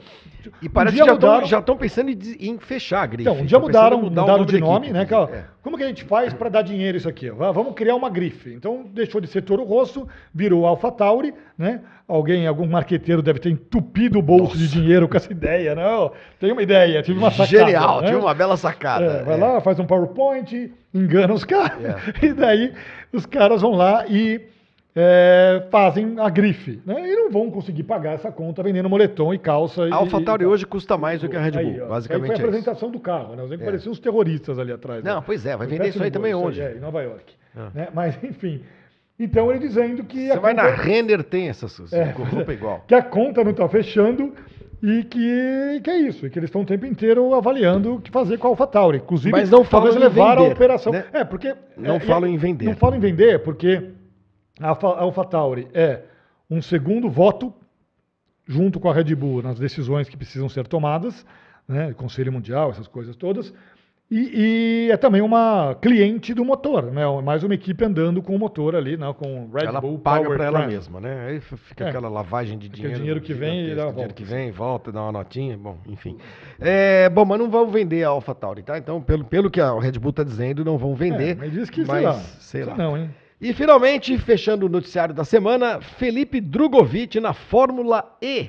E 0.61 0.69
parece 0.69 0.95
dia 0.95 1.05
que 1.05 1.11
já 1.11 1.17
tão- 1.17 1.29
mudaram- 1.31 1.47
já 1.47 1.59
estão 1.61 1.77
pensando 1.77 2.11
em, 2.11 2.19
em 2.39 2.59
fechar 2.59 3.01
a 3.03 3.07
grife. 3.07 3.23
Então, 3.31 3.43
um 3.43 3.47
dia 3.47 3.59
mudaram, 3.59 3.99
em 3.99 4.03
mudar 4.03 4.23
o 4.23 4.25
mudaram 4.27 4.45
de 4.45 4.61
nome, 4.61 4.93
né? 4.93 5.07
que, 5.07 5.15
ó. 5.15 5.27
É. 5.29 5.45
Como 5.67 5.77
que 5.77 5.83
a 5.83 5.89
gente 5.89 6.05
faz 6.05 6.33
para 6.33 6.49
dar 6.49 6.63
dinheiro 6.63 6.97
isso 6.97 7.09
aqui? 7.09 7.29
Vamos 7.29 7.75
criar 7.75 7.97
uma 7.97 8.09
grife. 8.09 8.55
Então, 8.55 8.87
deixou 8.95 9.21
de 9.21 9.27
ser 9.27 9.43
Toro 9.43 9.65
Rosso, 9.65 10.07
virou 10.33 10.65
AlphaTauri, 10.65 11.35
né? 11.59 11.81
Alguém, 12.07 12.47
algum 12.47 12.69
marqueteiro 12.69 13.21
deve 13.21 13.41
ter 13.41 13.51
entupido 13.51 14.17
o 14.21 14.23
bolso 14.23 14.57
de 14.57 14.69
dinheiro 14.69 15.09
com 15.09 15.17
essa 15.17 15.33
ideia, 15.33 15.75
né? 15.75 15.85
Ó, 15.85 16.13
Tem 16.39 16.53
uma 16.53 16.63
ideia, 16.63 17.03
tive 17.03 17.19
uma 17.19 17.33
sacada. 17.33 17.49
Genial, 17.67 18.01
né? 18.01 18.07
tinha 18.07 18.19
uma 18.21 18.33
bela 18.33 18.57
sacada. 18.57 19.05
É, 19.07 19.23
vai 19.25 19.35
É. 19.35 19.39
lá, 19.45 19.61
faz 19.61 19.81
um 19.81 19.85
PowerPoint, 19.85 20.73
engana 20.95 21.35
os 21.35 21.43
caras. 21.45 21.85
É. 21.85 22.27
E 22.27 22.33
daí 22.33 22.73
os 23.13 23.27
caras 23.27 23.61
vão 23.61 23.73
lá 23.73 24.07
e 24.07 24.41
é, 24.99 25.63
fazem 25.71 26.15
a 26.19 26.31
grife. 26.31 26.81
Né? 26.87 27.13
E 27.13 27.15
não 27.17 27.31
vão 27.31 27.51
conseguir 27.51 27.83
pagar 27.83 28.15
essa 28.15 28.33
conta 28.33 28.63
vendendo 28.63 28.89
moletom 28.89 29.35
e 29.35 29.39
calça. 29.39 29.85
A 29.85 29.95
AlphaTauri 29.97 30.45
e, 30.45 30.47
hoje 30.47 30.65
custa 30.65 30.97
mais 30.97 31.21
do 31.21 31.29
que 31.29 31.37
a 31.37 31.41
Red 31.41 31.51
Bull, 31.51 31.61
Aí, 31.61 31.81
ó, 31.83 31.87
basicamente 31.89 32.31
aí 32.31 32.37
foi 32.37 32.37
a 32.37 32.47
é 32.47 32.49
apresentação 32.49 32.91
do 32.91 32.99
carro, 32.99 33.37
né? 33.37 33.43
Os 33.43 33.53
É. 33.53 33.59
pareciam 33.59 33.93
uns 33.93 34.01
terroristas 34.01 34.59
ali 34.59 34.73
atrás. 34.73 35.05
Não, 35.05 35.17
né? 35.17 35.23
pois 35.25 35.45
é, 35.45 35.55
vai 35.55 35.67
vender 35.67 35.89
isso 35.89 36.03
aí 36.03 36.11
também 36.11 36.35
onde? 36.35 36.63
é, 36.63 36.77
em 36.77 36.81
Nova 36.81 37.03
York. 37.03 37.35
Ah. 37.55 37.69
Né? 37.75 37.89
Mas, 37.93 38.19
enfim. 38.25 38.63
Então 39.21 39.51
ele 39.51 39.59
dizendo 39.61 40.03
que. 40.05 40.29
Você 40.29 40.33
a 40.33 40.41
vai 40.41 40.55
na 40.55 40.69
Renner, 40.69 41.23
tem 41.23 41.49
essas 41.49 41.93
É, 41.93 42.05
roupa 42.05 42.53
igual. 42.53 42.83
que 42.87 42.95
a 42.95 43.03
conta 43.03 43.45
não 43.45 43.51
está 43.51 43.69
fechando 43.69 44.33
e 44.83 45.05
que, 45.05 45.81
que 45.83 45.91
é 45.91 45.99
isso, 45.99 46.27
e 46.27 46.31
que 46.31 46.39
eles 46.39 46.49
estão 46.49 46.61
o 46.63 46.67
tempo 46.67 46.85
inteiro 46.87 47.35
avaliando 47.35 47.95
o 47.95 48.01
que 48.01 48.11
fazer 48.11 48.37
com 48.39 48.47
a 48.47 48.51
AlphaTauri. 48.51 48.99
Inclusive, 48.99 49.31
Mas 49.33 49.51
não 49.51 49.65
falam 49.65 49.89
talvez 49.89 49.97
em 49.97 49.99
levar 50.09 50.33
a 50.33 50.43
vender, 50.43 50.53
operação. 50.53 50.93
né? 50.93 51.05
É, 51.13 51.25
porque. 51.25 51.55
Não 51.77 51.97
é, 51.97 52.01
falam 52.01 52.29
é- 52.29 52.33
em 52.33 52.37
vender. 52.37 52.67
Não 52.67 52.77
falam 52.77 52.97
em 52.97 53.01
vender, 53.01 53.39
porque 53.43 53.91
a 54.61 54.69
Alpha- 54.69 54.99
AlphaTauri 54.99 55.69
é 55.75 56.03
um 56.51 56.61
segundo 56.63 57.09
voto 57.11 57.53
junto 58.47 58.79
com 58.79 58.89
a 58.89 58.95
Red 58.95 59.15
Bull 59.15 59.43
nas 59.43 59.59
decisões 59.59 60.09
que 60.09 60.17
precisam 60.17 60.49
ser 60.49 60.67
tomadas, 60.69 61.27
né? 61.69 61.93
Conselho 61.95 62.33
Mundial, 62.33 62.71
essas 62.71 62.87
coisas 62.87 63.17
todas. 63.17 63.53
E, 64.09 64.87
e 64.87 64.91
é 64.93 64.97
também 64.97 65.21
uma 65.21 65.75
cliente 65.83 66.33
do 66.33 66.45
motor, 66.45 66.93
né? 66.93 67.03
Mais 67.25 67.43
uma 67.43 67.55
equipe 67.55 67.85
andando 67.85 68.23
com 68.23 68.37
o 68.37 68.39
motor 68.39 68.77
ali, 68.77 68.97
né? 68.97 69.13
com 69.19 69.47
o 69.47 69.51
Red 69.53 69.67
ela 69.67 69.81
Bull 69.81 69.99
paga 69.99 70.23
Power 70.27 70.39
para 70.39 70.47
ela 70.47 70.65
mesma, 70.65 71.01
né? 71.01 71.27
Aí 71.27 71.41
fica 71.41 71.87
É. 71.87 71.89
aquela 71.89 72.09
lavagem 72.09 72.57
de 72.57 72.69
dinheiro. 72.69 72.97
dinheiro 72.97 73.21
que 73.21 73.35
vem 73.35 73.65
e 73.65 73.75
dá 73.75 73.83
a 73.83 73.87
dinheiro 73.87 73.93
volta. 73.95 74.15
que 74.15 74.23
vem, 74.23 74.53
volta, 74.53 74.93
dá 74.93 75.03
uma 75.03 75.11
notinha, 75.11 75.59
bom, 75.59 75.79
enfim. 75.89 76.17
É, 76.61 77.09
bom, 77.09 77.25
mas 77.25 77.37
não 77.41 77.51
vão 77.51 77.67
vender 77.69 78.05
a 78.05 78.11
AlphaTauri, 78.11 78.63
tá? 78.63 78.79
Então, 78.79 79.03
pelo, 79.03 79.25
pelo 79.25 79.51
que 79.51 79.61
a 79.61 79.77
Red 79.77 79.99
Bull 79.99 80.13
tá 80.13 80.23
dizendo, 80.23 80.65
não 80.65 80.79
vão 80.79 80.95
vender. 80.95 81.31
É, 81.33 81.35
mas 81.35 81.51
diz 81.53 81.69
que, 81.69 81.81
mas, 81.85 81.89
sei 81.89 82.01
lá. 82.07 82.13
sei 82.15 82.65
lá. 82.65 82.77
Não, 82.77 82.97
hein? 82.97 83.11
E 83.41 83.53
finalmente, 83.53 84.17
fechando 84.19 84.67
o 84.67 84.69
noticiário 84.69 85.15
da 85.15 85.25
semana, 85.25 85.81
Felipe 85.81 86.41
Drogovic 86.41 87.21
na 87.21 87.33
Fórmula 87.35 88.17
E. 88.23 88.49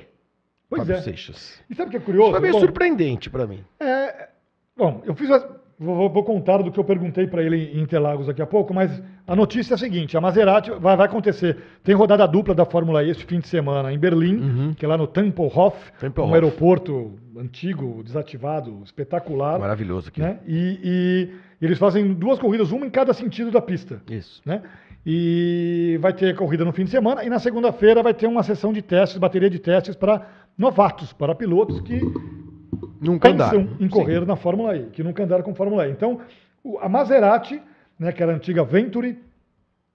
Pois 0.68 0.82
Fábio 0.82 0.96
é. 0.96 1.02
Seixas. 1.02 1.60
E 1.68 1.74
sabe 1.74 1.88
o 1.88 1.90
que 1.90 1.96
é 1.96 2.00
Isso 2.00 2.06
curioso? 2.06 2.30
foi 2.32 2.40
meio 2.40 2.54
Bom, 2.54 2.60
surpreendente 2.60 3.28
para 3.30 3.46
mim. 3.46 3.62
é, 3.80 4.28
bom, 4.76 5.02
eu 5.06 5.14
fiz. 5.14 5.28
vou- 5.78 6.10
vou 6.10 6.24
contar 6.24 6.58
do 6.62 6.70
que 6.72 6.78
eu 6.80 6.84
perguntei 6.84 7.26
para 7.26 7.42
ele 7.42 7.70
em 7.74 7.80
Interlagos 7.80 8.26
daqui 8.26 8.42
a 8.42 8.46
pouco, 8.46 8.72
mas 8.74 9.02
a 9.26 9.36
notícia 9.36 9.74
é 9.74 9.76
a 9.76 9.78
seguinte: 9.78 10.16
a 10.16 10.20
Maserati 10.20 10.70
vai, 10.72 10.96
vai 10.96 11.06
acontecer. 11.06 11.56
Tem 11.84 11.94
rodada 11.94 12.26
dupla 12.26 12.54
da 12.54 12.64
Fórmula 12.66 13.02
E 13.04 13.10
este 13.10 13.24
fim 13.26 13.40
de 13.40 13.48
semana 13.48 13.92
em 13.92 13.98
Berlim, 13.98 14.36
Uhum. 14.36 14.74
que 14.74 14.84
é 14.84 14.88
lá 14.88 14.96
no 14.98 15.06
Tempelhof, 15.06 15.76
Tempelhof. 16.00 16.30
um 16.30 16.34
aeroporto 16.34 17.14
antigo, 17.36 18.02
desativado, 18.04 18.82
espetacular. 18.84 19.58
Maravilhoso 19.58 20.08
aqui. 20.08 20.20
Né? 20.20 20.38
E, 20.46 20.80
e- 20.82 21.47
e 21.60 21.64
eles 21.64 21.78
fazem 21.78 22.14
duas 22.14 22.38
corridas, 22.38 22.70
uma 22.70 22.86
em 22.86 22.90
cada 22.90 23.12
sentido 23.12 23.50
da 23.50 23.60
pista. 23.60 24.00
Isso. 24.08 24.40
né? 24.44 24.62
E 25.04 25.98
vai 26.00 26.12
ter 26.12 26.34
corrida 26.36 26.64
no 26.64 26.72
fim 26.72 26.84
de 26.84 26.90
semana 26.90 27.24
e 27.24 27.30
na 27.30 27.38
segunda-feira 27.38 28.02
vai 28.02 28.14
ter 28.14 28.26
uma 28.26 28.42
sessão 28.42 28.72
de 28.72 28.82
testes, 28.82 29.18
bateria 29.18 29.48
de 29.48 29.58
testes 29.58 29.96
para 29.96 30.26
novatos, 30.56 31.12
para 31.12 31.34
pilotos 31.34 31.80
que 31.80 32.00
Nunca 33.00 33.30
pensam 33.30 33.60
andaram. 33.60 33.76
em 33.80 33.88
correr 33.88 34.26
na 34.26 34.36
Fórmula 34.36 34.76
E, 34.76 34.86
que 34.86 35.02
nunca 35.02 35.22
andaram 35.24 35.42
com 35.42 35.54
Fórmula 35.54 35.86
E. 35.86 35.90
Então, 35.92 36.20
a 36.80 36.88
Maserati, 36.88 37.60
né, 37.98 38.12
que 38.12 38.22
era 38.22 38.32
a 38.32 38.36
antiga 38.36 38.64
Venturi, 38.64 39.18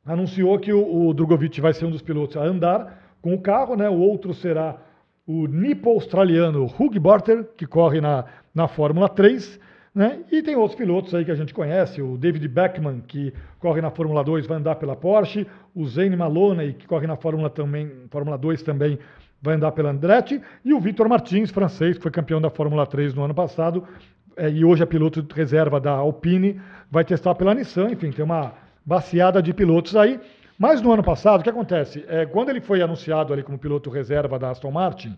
anunciou 0.06 0.58
que 0.60 0.74
o, 0.74 1.08
o 1.08 1.14
Drogovic 1.14 1.60
vai 1.62 1.74
ser 1.74 1.86
um 1.86 1.92
dos 1.92 2.02
pilotos 2.02 2.38
a 2.38 2.44
andar 2.44 3.02
com 3.22 3.34
o 3.34 3.42
carro, 3.42 3.76
né? 3.76 3.90
O 3.90 4.00
outro 4.00 4.34
será 4.34 4.78
o 5.26 5.48
nipo-australiano 5.48 6.66
Hugh 6.66 7.00
Barter, 7.00 7.46
que 7.56 7.66
corre 7.66 8.02
na, 8.02 8.26
na 8.54 8.68
Fórmula 8.68 9.08
3, 9.08 9.60
né? 9.94 10.24
E 10.32 10.42
tem 10.42 10.56
outros 10.56 10.76
pilotos 10.76 11.14
aí 11.14 11.24
que 11.24 11.32
a 11.32 11.36
gente 11.36 11.54
conhece, 11.54 12.02
o 12.02 12.18
David 12.18 12.48
Beckman, 12.48 13.02
que 13.08 13.34
corre 13.60 13.80
na 13.80 13.92
Fórmula 13.92 14.24
2, 14.24 14.48
vai 14.48 14.58
andar 14.58 14.76
pela 14.76 14.96
Porsche, 14.96 15.46
o 15.76 15.86
Zane 15.86 16.16
Maloney, 16.16 16.74
que 16.74 16.88
corre 16.88 17.06
na 17.06 17.16
Fórmula, 17.16 17.50
também, 17.50 17.92
Fórmula 18.10 18.38
2 18.38 18.64
também, 18.64 18.98
vai 19.42 19.56
andar 19.56 19.72
pela 19.74 19.92
Andretti, 19.92 20.42
e 20.66 20.74
o 20.74 20.80
Vitor 20.80 21.08
Martins, 21.08 21.52
francês, 21.52 21.98
que 21.98 22.04
foi 22.04 22.12
campeão 22.12 22.42
da 22.42 22.50
Fórmula 22.50 22.88
3 22.88 23.14
no 23.14 23.24
ano 23.24 23.36
passado, 23.36 23.88
eh, 24.36 24.50
e 24.50 24.66
hoje 24.66 24.82
é 24.82 24.86
piloto 24.86 25.26
reserva 25.34 25.80
da 25.80 25.92
Alpine, 25.92 26.60
vai 26.90 27.04
testar 27.04 27.36
pela 27.36 27.54
Nissan, 27.54 27.92
enfim, 27.92 28.12
tem 28.12 28.26
uma 28.26 28.54
baseada 28.86 29.42
de 29.42 29.54
pilotos 29.54 29.96
aí. 29.96 30.20
Mas 30.58 30.82
no 30.82 30.92
ano 30.92 31.04
passado, 31.04 31.42
o 31.42 31.44
que 31.44 31.50
acontece? 31.50 32.06
É, 32.08 32.26
quando 32.26 32.50
ele 32.50 32.62
foi 32.62 32.82
anunciado 32.82 33.34
ali 33.34 33.44
como 33.44 33.58
piloto 33.58 33.90
reserva 33.90 34.38
da 34.38 34.52
Aston 34.52 34.72
Martin, 34.72 35.18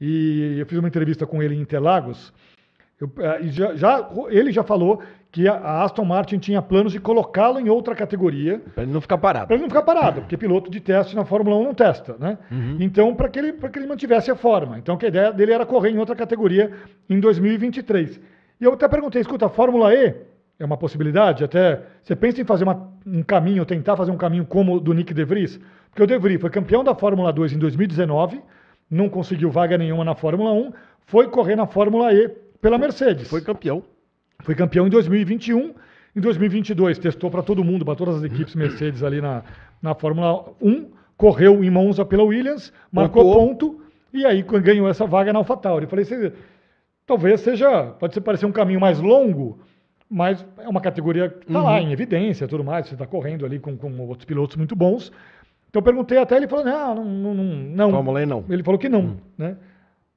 e 0.00 0.56
eu 0.58 0.66
fiz 0.66 0.78
uma 0.78 0.88
entrevista 0.88 1.26
com 1.26 1.42
ele 1.42 1.54
em 1.54 1.60
Interlagos, 1.60 2.32
eu, 3.04 3.40
e 3.42 3.48
já, 3.50 3.74
já- 3.74 4.08
ele 4.28 4.50
já 4.52 4.62
falou 4.62 5.00
que 5.30 5.48
a, 5.48 5.82
Aston 5.82 6.04
Martin 6.04 6.38
tinha 6.38 6.62
planos 6.62 6.92
de 6.92 7.00
colocá-lo 7.00 7.58
em 7.58 7.68
outra 7.68 7.94
categoria, 7.94 8.60
Pra 8.74 8.84
ele 8.84 8.92
não 8.92 9.00
ficar 9.00 9.18
parado. 9.18 9.46
para 9.48 9.56
ele 9.56 9.62
não 9.62 9.68
ficar 9.68 9.82
parado, 9.82 10.20
porque 10.20 10.36
piloto 10.36 10.70
de 10.70 10.78
teste 10.80 11.16
na 11.16 11.24
Fórmula 11.24 11.56
1 11.56 11.64
não 11.64 11.74
testa, 11.74 12.16
né? 12.20 12.38
Uhum. 12.52 12.76
Então, 12.80 13.14
para 13.14 13.28
que, 13.28 13.38
ele, 13.38 13.52
que 13.52 13.78
ele 13.78 13.86
mantivesse 13.88 14.30
a 14.30 14.36
forma. 14.36 14.78
Então, 14.78 14.96
que 14.96 15.06
a 15.06 15.08
ideia 15.08 15.32
dele 15.32 15.52
era 15.52 15.66
correr 15.66 15.90
em 15.90 15.98
outra 15.98 16.14
categoria 16.14 16.70
em 17.10 17.18
2023. 17.18 18.20
E 18.60 18.64
eu 18.64 18.72
até 18.74 18.86
perguntei, 18.86 19.20
escuta, 19.20 19.46
a 19.46 19.48
Fórmula 19.48 19.92
E 19.92 20.14
é 20.58 20.64
uma 20.64 20.76
possibilidade? 20.76 21.42
Até 21.42 21.80
você 22.02 22.14
pensa 22.14 22.40
em 22.40 22.44
fazer 22.44 22.62
uma- 22.64 22.88
um 23.04 23.22
caminho, 23.24 23.64
tentar 23.66 23.96
fazer 23.96 24.12
um 24.12 24.16
caminho 24.16 24.44
como 24.46 24.76
o 24.76 24.80
do 24.80 24.92
Nick 24.94 25.12
De 25.12 25.24
Vries? 25.24 25.58
Porque 25.90 26.02
o 26.02 26.06
De 26.06 26.16
Vries 26.16 26.40
foi 26.40 26.50
campeão 26.50 26.84
da 26.84 26.94
Fórmula 26.94 27.32
2 27.32 27.52
em 27.52 27.58
2019, 27.58 28.40
não 28.88 29.08
conseguiu 29.08 29.50
vaga 29.50 29.76
nenhuma 29.76 30.04
na 30.04 30.14
Fórmula 30.14 30.52
1, 30.52 30.72
foi 31.06 31.26
correr 31.28 31.56
na 31.56 31.66
Fórmula 31.66 32.12
E 32.14 32.30
pela 32.64 32.78
Mercedes. 32.78 33.28
Foi 33.28 33.40
campeão. 33.42 33.82
Foi 34.42 34.54
campeão 34.54 34.86
em 34.86 34.90
2021. 34.90 35.74
Em 36.16 36.20
2022, 36.20 36.98
testou 36.98 37.30
para 37.30 37.42
todo 37.42 37.62
mundo, 37.62 37.84
para 37.84 37.94
todas 37.94 38.16
as 38.16 38.22
equipes 38.24 38.54
Mercedes 38.54 39.02
ali 39.02 39.20
na, 39.20 39.42
na 39.82 39.94
Fórmula 39.94 40.50
1. 40.62 40.86
Correu 41.16 41.62
em 41.62 41.70
Monza 41.70 42.04
pela 42.04 42.22
Williams, 42.24 42.72
marcou 42.90 43.22
Pontuou. 43.22 43.48
ponto 43.48 43.80
e 44.12 44.24
aí 44.24 44.42
ganhou 44.42 44.88
essa 44.88 45.06
vaga 45.06 45.32
na 45.32 45.38
AlphaTauri. 45.40 45.86
Falei, 45.86 46.04
"Cê- 46.04 46.32
talvez 47.06 47.40
seja, 47.40 47.88
pode 48.00 48.14
ser 48.14 48.20
parecer 48.22 48.46
um 48.46 48.52
caminho 48.52 48.80
mais 48.80 48.98
longo, 48.98 49.58
mas 50.08 50.44
é 50.58 50.68
uma 50.68 50.80
categoria 50.80 51.28
que 51.28 51.46
está 51.46 51.60
lá 51.62 51.72
Uhum. 51.74 51.88
em 51.88 51.92
evidência, 51.92 52.48
tudo 52.48 52.64
mais. 52.64 52.86
Você 52.88 52.94
está 52.94 53.06
correndo 53.06 53.44
ali 53.44 53.58
com, 53.58 53.76
com 53.76 53.96
outros 54.08 54.24
pilotos 54.24 54.56
muito 54.56 54.74
bons. 54.74 55.12
Então 55.68 55.80
eu 55.80 55.84
perguntei 55.84 56.16
até, 56.18 56.36
ele 56.36 56.48
falou, 56.48 56.64
não, 56.64 56.94
não, 57.04 57.34
não, 57.34 57.44
não. 57.44 57.90
Fórmula 57.90 58.22
E 58.22 58.26
não. 58.26 58.44
Ele 58.48 58.62
falou 58.62 58.78
que 58.78 58.88
não, 58.88 59.16
né? 59.36 59.56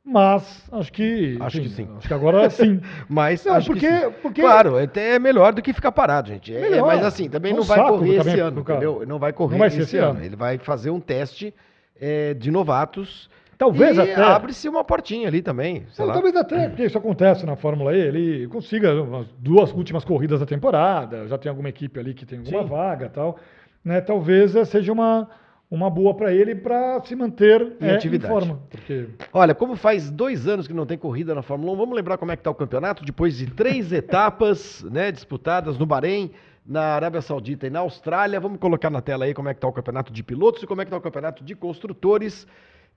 Mas 0.09 0.63
acho 0.71 0.93
que. 0.93 1.37
Acho 1.41 1.57
enfim, 1.59 1.67
que 1.69 1.75
sim. 1.75 1.89
Acho 1.97 2.07
que 2.07 2.13
agora 2.13 2.49
sim. 2.49 2.79
Mas 3.09 3.43
Não, 3.43 3.55
acho 3.55 3.67
porque- 3.67 3.87
que 3.89 3.99
sim. 4.05 4.11
porque- 4.21 4.41
Claro, 4.41 4.77
até 4.77 5.15
é 5.15 5.19
melhor 5.19 5.53
do 5.53 5.61
que 5.61 5.73
ficar 5.73 5.91
parado, 5.91 6.29
gente. 6.29 6.55
É, 6.55 6.61
Melhor. 6.61 6.87
mas 6.87 7.03
assim, 7.03 7.27
também 7.29 7.51
É 7.51 7.55
um 7.55 7.57
não 7.57 7.63
vai 7.65 7.77
correr 7.79 8.17
também 8.17 8.33
esse 8.33 8.39
ano, 8.39 8.61
entendeu? 8.61 9.03
Não 9.05 9.19
vai 9.19 9.33
correr 9.33 9.51
Não 9.51 9.59
vai 9.59 9.69
ser 9.69 9.81
esse 9.81 9.95
esse 9.95 9.97
ano. 9.97 10.11
ano. 10.17 10.23
Ele 10.23 10.35
vai 10.37 10.57
fazer 10.59 10.89
um 10.91 10.99
teste 11.01 11.53
é, 11.99 12.33
de 12.33 12.49
novatos. 12.49 13.29
Talvez 13.57 13.97
até. 13.99 14.13
abre-se 14.15 14.69
uma 14.69 14.83
portinha 14.83 15.27
ali 15.27 15.41
também. 15.41 15.85
Não, 15.99 16.11
talvez 16.13 16.35
até, 16.35 16.69
porque 16.69 16.85
isso 16.85 16.97
acontece 16.97 17.43
na 17.45 17.55
Fórmula 17.55 17.93
E, 17.93 17.99
ele 17.99 18.47
consiga 18.47 18.91
as 19.19 19.27
duas 19.39 19.73
últimas 19.73 20.05
corridas 20.05 20.39
da 20.39 20.45
temporada, 20.45 21.27
já 21.27 21.37
tem 21.39 21.49
alguma 21.49 21.67
equipe 21.67 21.99
ali 21.99 22.13
que 22.13 22.23
tem 22.25 22.37
alguma 22.39 22.61
Sim. 22.63 22.69
vaga 22.69 23.07
e 23.07 23.09
tal. 23.09 23.37
Né? 23.83 23.99
Talvez 23.99 24.55
eh, 24.55 24.63
seja 24.63 24.93
uma, 24.93 25.27
uma 25.69 25.89
boa 25.89 26.13
para 26.13 26.33
ele 26.33 26.55
para 26.55 27.01
se 27.03 27.15
manter 27.15 27.75
Em 27.81 27.87
é, 27.87 27.95
atividade. 27.95 28.31
forma. 28.31 28.61
Porque 28.69 29.09
Olha, 29.33 29.53
como 29.53 29.75
faz 29.75 30.09
dois 30.09 30.47
anos 30.47 30.67
que 30.67 30.73
não 30.73 30.85
tem 30.85 30.97
corrida 30.97 31.35
na 31.35 31.41
Fórmula 31.41 31.73
1, 31.73 31.75
vamos 31.75 31.95
lembrar 31.95 32.17
como 32.17 32.31
é 32.31 32.35
que 32.35 32.41
está 32.41 32.49
o 32.49 32.55
campeonato? 32.55 33.03
Depois 33.03 33.37
de 33.37 33.47
três 33.47 33.91
etapas 33.93 34.83
né, 34.83 35.11
disputadas 35.11 35.77
no 35.77 35.85
Bahrein, 35.85 36.31
na 36.65 36.81
Arábia 36.95 37.21
Saudita 37.21 37.67
e 37.67 37.69
na 37.69 37.79
Austrália. 37.79 38.39
Vamos 38.39 38.59
colocar 38.59 38.89
na 38.89 39.01
tela 39.01 39.25
aí 39.25 39.33
como 39.33 39.49
é 39.49 39.53
que 39.53 39.57
está 39.57 39.67
o 39.67 39.73
campeonato 39.73 40.11
de 40.11 40.23
pilotos 40.23 40.63
e 40.63 40.67
como 40.67 40.81
é 40.81 40.85
que 40.85 40.89
está 40.89 40.97
o 40.97 41.01
campeonato 41.01 41.43
de 41.43 41.55
construtores. 41.55 42.47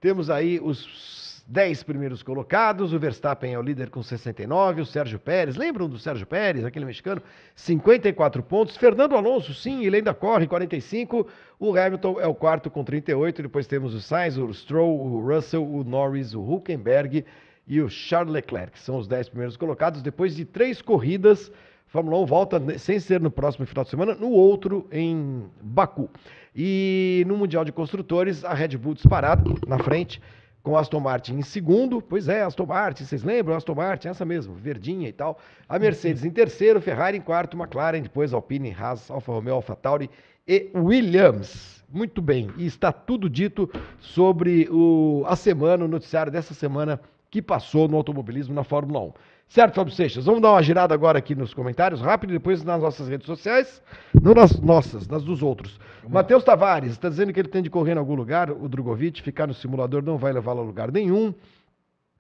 Temos 0.01 0.31
aí 0.31 0.61
os 0.63 1.30
10 1.47 1.83
primeiros 1.83 2.23
colocados, 2.23 2.93
o 2.93 2.99
Verstappen 2.99 3.55
é 3.55 3.59
o 3.59 3.63
líder 3.63 3.91
com 3.91 4.03
69, 4.03 4.83
o 4.83 4.87
Sérgio 4.87 5.19
Pérez, 5.19 5.57
lembram 5.57 5.89
do 5.89 5.99
Sérgio 5.99 6.27
Pérez, 6.27 6.65
aquele 6.65 6.85
mexicano? 6.85 7.23
54 7.55 8.43
pontos. 8.43 8.77
Fernando 8.77 9.17
Alonso, 9.17 9.53
sim, 9.55 9.85
ele 9.85 9.97
ainda 9.97 10.15
corre, 10.15 10.47
45. 10.47 11.27
O 11.59 11.77
Hamilton 11.77 12.21
é 12.21 12.27
o 12.27 12.35
quarto 12.35 12.71
com 12.71 12.83
38. 12.85 13.43
Depois 13.43 13.67
temos 13.67 13.95
o 13.95 14.01
Sainz, 14.01 14.37
o 14.37 14.53
Stroll, 14.53 15.01
o 15.01 15.21
Russell, 15.21 15.65
o 15.65 15.85
Norris, 15.85 16.35
o 16.35 16.43
Huckenberg 16.43 17.25
e 17.67 17.81
o 17.81 17.89
Charles 17.89 18.33
Leclerc. 18.33 18.79
São 18.79 18.97
os 18.97 19.07
10 19.07 19.29
primeiros 19.29 19.57
colocados. 19.57 20.03
Depois 20.03 20.35
de 20.35 20.45
três 20.45 20.83
corridas, 20.83 21.53
Fórmula 21.87 22.19
1 22.19 22.27
volta, 22.27 22.79
sem 22.79 23.01
ser 23.01 23.21
no 23.21 23.31
próximo 23.31 23.67
final 23.67 23.85
de 23.85 23.91
semana, 23.91 24.15
no 24.15 24.31
outro 24.31 24.87
em 24.93 25.45
Baku. 25.61 26.09
E 26.55 27.25
no 27.27 27.37
Mundial 27.37 27.65
de 27.65 27.73
Construtores, 27.73 28.45
a 28.45 28.55
Red 28.55 28.77
Bull 28.77 28.95
disparada 28.95 29.43
na 29.67 29.79
frente, 29.79 30.21
com 30.63 30.77
Aston 30.77 31.01
Martin 31.01 31.35
em 31.35 31.43
segundo. 31.43 32.01
Pois 32.01 32.29
é, 32.29 32.43
Aston 32.43 32.67
Martin, 32.67 33.05
vocês 33.05 33.23
lembram? 33.23 33.57
Aston 33.57 33.75
Martin, 33.75 34.09
essa 34.09 34.25
mesmo, 34.25 34.55
verdinha 34.55 35.09
e 35.09 35.13
tal. 35.13 35.39
A 35.69 35.79
Mercedes 35.79 36.25
em 36.25 36.31
terceiro, 36.31 36.81
Ferrari 36.81 37.19
em 37.19 37.21
quarto, 37.21 37.57
McLaren, 37.57 38.03
depois 38.03 38.33
Alpine, 38.33 38.75
Haas, 38.79 39.11
Alfa 39.11 39.33
Romeo, 39.33 39.55
Alfa 39.55 39.75
Tauri 39.77 40.11
e 40.47 40.71
Williams. 40.75 41.85
Muito 41.93 42.23
bem, 42.23 42.51
e 42.57 42.67
está 42.67 42.93
tudo 42.93 43.29
dito 43.29 43.69
sobre 43.99 44.69
o, 44.71 45.25
a 45.27 45.35
semana, 45.35 45.85
o 45.85 45.89
noticiário 45.89 46.31
dessa 46.31 46.55
semana 46.55 47.01
que 47.29 47.43
passou 47.43 47.89
no 47.89 47.97
automobilismo 47.97 48.55
na 48.55 48.63
Fórmula 48.63 49.01
1. 49.01 49.13
Certo, 49.51 49.75
Fábio 49.75 49.93
Seixas? 49.93 50.27
Vamos 50.27 50.41
dar 50.41 50.53
uma 50.53 50.63
girada 50.63 50.95
agora 50.95 51.19
aqui 51.19 51.35
nos 51.35 51.53
comentários, 51.53 52.01
rápido, 52.01 52.31
e 52.31 52.35
depois 52.35 52.63
nas 52.63 52.81
nossas 52.81 53.09
redes 53.09 53.27
sociais, 53.27 53.83
não 54.23 54.33
nas 54.33 54.61
nossas, 54.61 55.09
nas 55.09 55.25
dos 55.25 55.43
outros. 55.43 55.81
Matheus 56.09 56.45
Tavares 56.45 56.93
está 56.93 57.09
dizendo 57.09 57.33
que 57.33 57.41
ele 57.41 57.49
tem 57.49 57.61
de 57.61 57.69
correr 57.69 57.95
em 57.95 57.99
algum 57.99 58.15
lugar, 58.15 58.49
o 58.49 58.69
Drogovic, 58.69 59.21
ficar 59.21 59.49
no 59.49 59.55
simulador 59.55 60.05
não 60.05 60.17
vai 60.17 60.33
levá-lo 60.33 60.61
a 60.61 60.63
lugar 60.63 60.93
nenhum. 60.93 61.35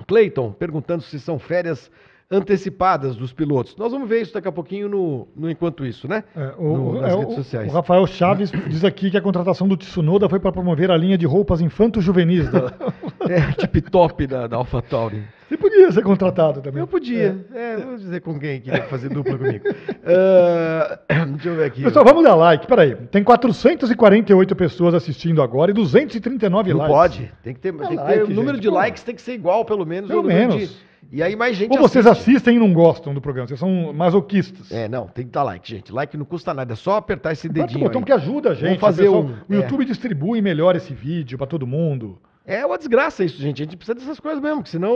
Cleiton 0.08 0.50
perguntando 0.50 1.04
se 1.04 1.20
são 1.20 1.38
férias 1.38 1.88
antecipadas 2.30 3.16
dos 3.16 3.32
pilotos. 3.32 3.74
Nós 3.76 3.90
vamos 3.90 4.08
ver 4.08 4.22
isso 4.22 4.32
daqui 4.32 4.46
a 4.46 4.52
pouquinho 4.52 4.88
no, 4.88 5.26
no 5.36 5.50
Enquanto 5.50 5.84
Isso, 5.84 6.06
né? 6.06 6.22
É, 6.36 6.52
o, 6.56 6.62
No- 6.76 6.90
o- 6.90 7.00
nas 7.00 7.12
é, 7.12 7.16
redes 7.16 7.32
o- 7.32 7.36
sociais. 7.36 7.68
o 7.68 7.74
Rafael 7.74 8.06
Chaves 8.06 8.52
diz 8.68 8.84
aqui 8.84 9.10
que 9.10 9.16
a 9.16 9.20
contratação 9.20 9.66
do 9.66 9.76
Tsunoda 9.76 10.28
foi 10.28 10.38
para 10.38 10.52
promover 10.52 10.90
a 10.92 10.96
linha 10.96 11.18
de 11.18 11.26
roupas 11.26 11.60
infanto-juvenis. 11.60 12.48
da- 12.50 12.72
É, 13.28 13.52
tip 13.52 13.82
top 13.90 14.26
da, 14.26 14.46
da 14.46 14.56
AlphaTauri. 14.56 15.22
Você 15.46 15.56
podia 15.56 15.92
ser 15.92 16.02
contratado 16.02 16.62
também. 16.62 16.80
Eu 16.80 16.86
podia. 16.86 17.44
É, 17.54 17.76
vou 17.76 17.96
dizer 17.96 18.20
com 18.22 18.38
quem 18.38 18.60
queria 18.60 18.84
fazer 18.84 19.08
dupla 19.10 19.36
comigo. 19.36 19.64
Ah, 20.02 20.98
deixa 21.28 21.48
eu 21.50 21.54
ver 21.56 21.64
aqui. 21.64 21.82
Pessoal, 21.84 22.04
vamos 22.04 22.24
dar 22.24 22.34
like. 22.34 22.66
Peraí. 22.66 22.96
Tem 23.10 23.22
448 23.22 24.56
pessoas 24.56 24.94
assistindo 24.94 25.42
agora 25.42 25.70
e 25.70 25.74
239 25.74 26.70
Não 26.72 26.78
likes. 26.78 26.96
pode. 26.96 27.32
Tem 27.44 27.54
que 27.54 27.60
ter, 27.60 27.72
tem 27.72 27.88
que 27.88 27.94
like, 27.94 28.12
ter 28.18 28.22
o 28.24 28.28
número 28.34 28.54
gente, 28.56 28.62
de 28.62 28.68
likes 28.70 29.02
tem 29.02 29.14
que 29.14 29.20
ser 29.22 29.34
igual, 29.34 29.64
pelo 29.64 29.84
menos. 29.84 30.08
Pelo 30.08 30.22
menos. 30.24 30.56
de- 30.56 30.89
E 31.12 31.22
aí 31.22 31.34
mais 31.34 31.56
gente 31.56 31.72
Ou 31.72 31.78
vocês 31.78 32.06
assiste. 32.06 32.30
assistem 32.30 32.56
e 32.56 32.58
não 32.60 32.72
gostam 32.72 33.12
do 33.12 33.20
programa. 33.20 33.48
Vocês 33.48 33.58
são 33.58 33.92
masoquistas. 33.92 34.70
É, 34.70 34.88
não, 34.88 35.06
tem 35.08 35.24
que 35.24 35.30
dar 35.32 35.42
like, 35.42 35.68
gente. 35.68 35.92
Like 35.92 36.16
não 36.16 36.24
custa 36.24 36.54
nada, 36.54 36.72
é 36.72 36.76
só 36.76 36.96
apertar 36.96 37.32
esse 37.32 37.48
Aperta 37.48 37.64
o 37.64 37.66
dedinho 37.66 37.84
botão 37.86 38.00
aí. 38.00 38.04
que 38.06 38.12
ajuda 38.12 38.50
a 38.50 38.54
gente. 38.54 38.78
fazer 38.78 39.02
pessoal. 39.04 39.22
um- 39.24 39.34
O 39.48 39.54
é. 39.54 39.56
YouTube 39.62 39.84
distribui 39.84 40.40
melhor 40.40 40.76
esse 40.76 40.94
vídeo 40.94 41.36
para 41.36 41.46
todo 41.48 41.66
mundo. 41.66 42.18
É 42.46 42.64
uma 42.64 42.78
desgraça 42.78 43.24
isso, 43.24 43.40
gente. 43.40 43.62
A 43.62 43.64
gente 43.64 43.76
precisa 43.76 43.94
dessas 43.94 44.18
coisas 44.20 44.40
mesmo, 44.42 44.58
porque 44.58 44.70
senão 44.70 44.92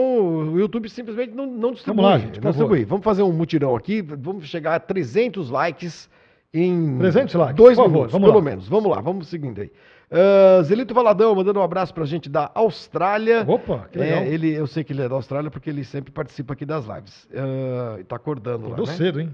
o 0.53 0.59
YouTube 0.59 0.89
simplesmente 0.89 1.33
não, 1.33 1.45
não 1.45 1.71
distribui. 1.73 2.01
Vamos 2.03 2.11
lá, 2.11 2.17
gente, 2.25 2.41
não 2.41 2.51
distribui. 2.51 2.85
Vamos 2.85 3.03
fazer 3.03 3.23
um 3.23 3.31
mutirão 3.31 3.75
aqui, 3.75 4.01
vamos 4.01 4.45
chegar 4.47 4.75
a 4.75 4.79
300 4.79 5.49
likes 5.49 6.09
em 6.53 6.97
300 6.97 7.35
likes, 7.35 7.55
dois 7.57 7.77
por 7.77 7.83
favor, 7.85 8.07
vamos 8.07 8.27
pelo 8.29 8.39
lá. 8.39 8.45
menos. 8.45 8.67
Vamos 8.67 8.89
lá, 8.89 9.01
vamos 9.01 9.27
seguindo 9.27 9.59
aí. 9.61 9.69
Ah, 10.11 10.61
Zelito 10.63 10.93
Valadão 10.93 11.33
mandando 11.35 11.59
um 11.59 11.63
abraço 11.63 11.93
pra 11.93 12.05
gente 12.05 12.29
da 12.29 12.51
Austrália. 12.53 13.43
Opa, 13.47 13.87
que 13.91 13.97
legal. 13.97 14.19
É, 14.19 14.27
ele, 14.27 14.53
eu 14.53 14.67
sei 14.67 14.83
que 14.83 14.93
ele 14.93 15.01
é 15.01 15.09
da 15.09 15.15
Austrália 15.15 15.49
porque 15.49 15.69
ele 15.69 15.83
sempre 15.83 16.11
participa 16.11 16.53
aqui 16.53 16.65
das 16.65 16.85
lives. 16.85 17.27
E 17.99 18.03
tá 18.03 18.15
acordando 18.15 18.65
Acordou 18.65 18.85
lá, 18.85 18.91
né? 18.91 18.97
cedo, 18.97 19.19
hein? 19.21 19.33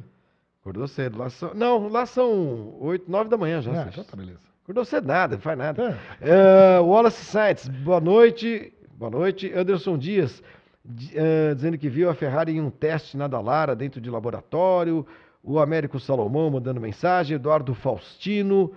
Acordou 0.62 0.88
cedo. 0.88 1.18
Lá 1.18 1.30
são, 1.30 1.54
não, 1.54 1.88
lá 1.88 2.06
são 2.06 2.76
8, 2.80 3.10
9 3.12 3.30
da 3.30 3.38
manhã 3.38 3.62
já. 3.62 3.72
Ah, 3.84 3.90
já 3.92 4.04
tá 4.04 4.16
beleza. 4.16 4.40
Acordou 4.64 4.86
cedo 4.86 5.08
nada, 5.08 5.36
não 5.36 5.42
faz 5.42 5.58
nada. 5.58 6.00
É. 6.22 6.80
Uh, 6.80 6.86
Wallace 6.86 7.26
Sainz, 7.26 7.68
boa 7.68 8.00
noite. 8.00 8.72
Boa 8.94 9.10
noite. 9.12 9.52
Anderson 9.56 9.98
Dias, 9.98 10.44
di- 10.86 11.12
eh, 11.16 11.56
dizendo 11.56 11.76
que 11.80 11.90
viu 11.90 12.08
a 12.08 12.14
Ferrari 12.14 12.52
em 12.56 12.62
um 12.62 12.70
teste 12.70 13.18
na 13.18 13.28
Dallara, 13.28 13.76
dentro 13.76 14.00
de 14.00 14.10
laboratório. 14.12 15.06
O 15.44 15.60
Américo 15.60 16.00
Salomão 16.00 16.52
mandando 16.52 16.80
mensagem. 16.80 17.36
Eduardo 17.36 17.74
Faustino. 17.74 18.72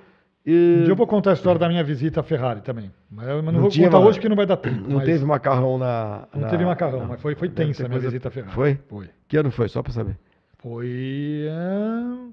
Um 0.47 0.51
eh, 0.53 0.82
dia 0.82 0.92
eu 0.92 0.97
vou 0.97 1.07
contar 1.07 1.30
a 1.30 1.32
história 1.34 1.59
da 1.59 1.68
minha 1.68 1.82
visita 1.82 2.20
à 2.20 2.22
Ferrari 2.22 2.61
também. 2.61 2.90
Mas 3.11 3.26
eu 3.28 3.40
não, 3.42 3.51
Não 3.53 3.61
vou 3.62 3.70
tinha, 3.70 3.86
contar 3.86 3.99
mano. 3.99 4.11
hoje 4.11 4.20
que 4.20 4.28
não 4.28 4.36
vai 4.36 4.45
dar 4.47 4.57
tempo. 4.59 4.88
não 4.88 4.97
mas 4.97 5.05
teve 5.07 5.24
macarrão 5.24 5.78
na. 5.78 6.28
Não 6.34 6.42
na- 6.42 6.49
teve 6.49 6.64
macarrão, 6.64 7.01
não. 7.01 7.07
mas 7.09 7.20
foi, 7.20 7.34
foi 7.34 7.49
Deve 7.49 7.68
tensa 7.68 7.82
a 7.84 7.88
minha 7.88 7.99
coisa- 7.99 8.09
visita 8.11 8.28
à 8.28 8.30
Ferrari. 8.30 8.53
Foi? 8.55 8.78
Foi. 8.88 9.09
Que 9.26 9.36
ano 9.38 9.51
foi? 9.51 9.68
Só 9.68 9.82
pra 9.82 9.92
saber. 9.92 10.18
Foi. 10.59 11.47
ah, 11.51 12.28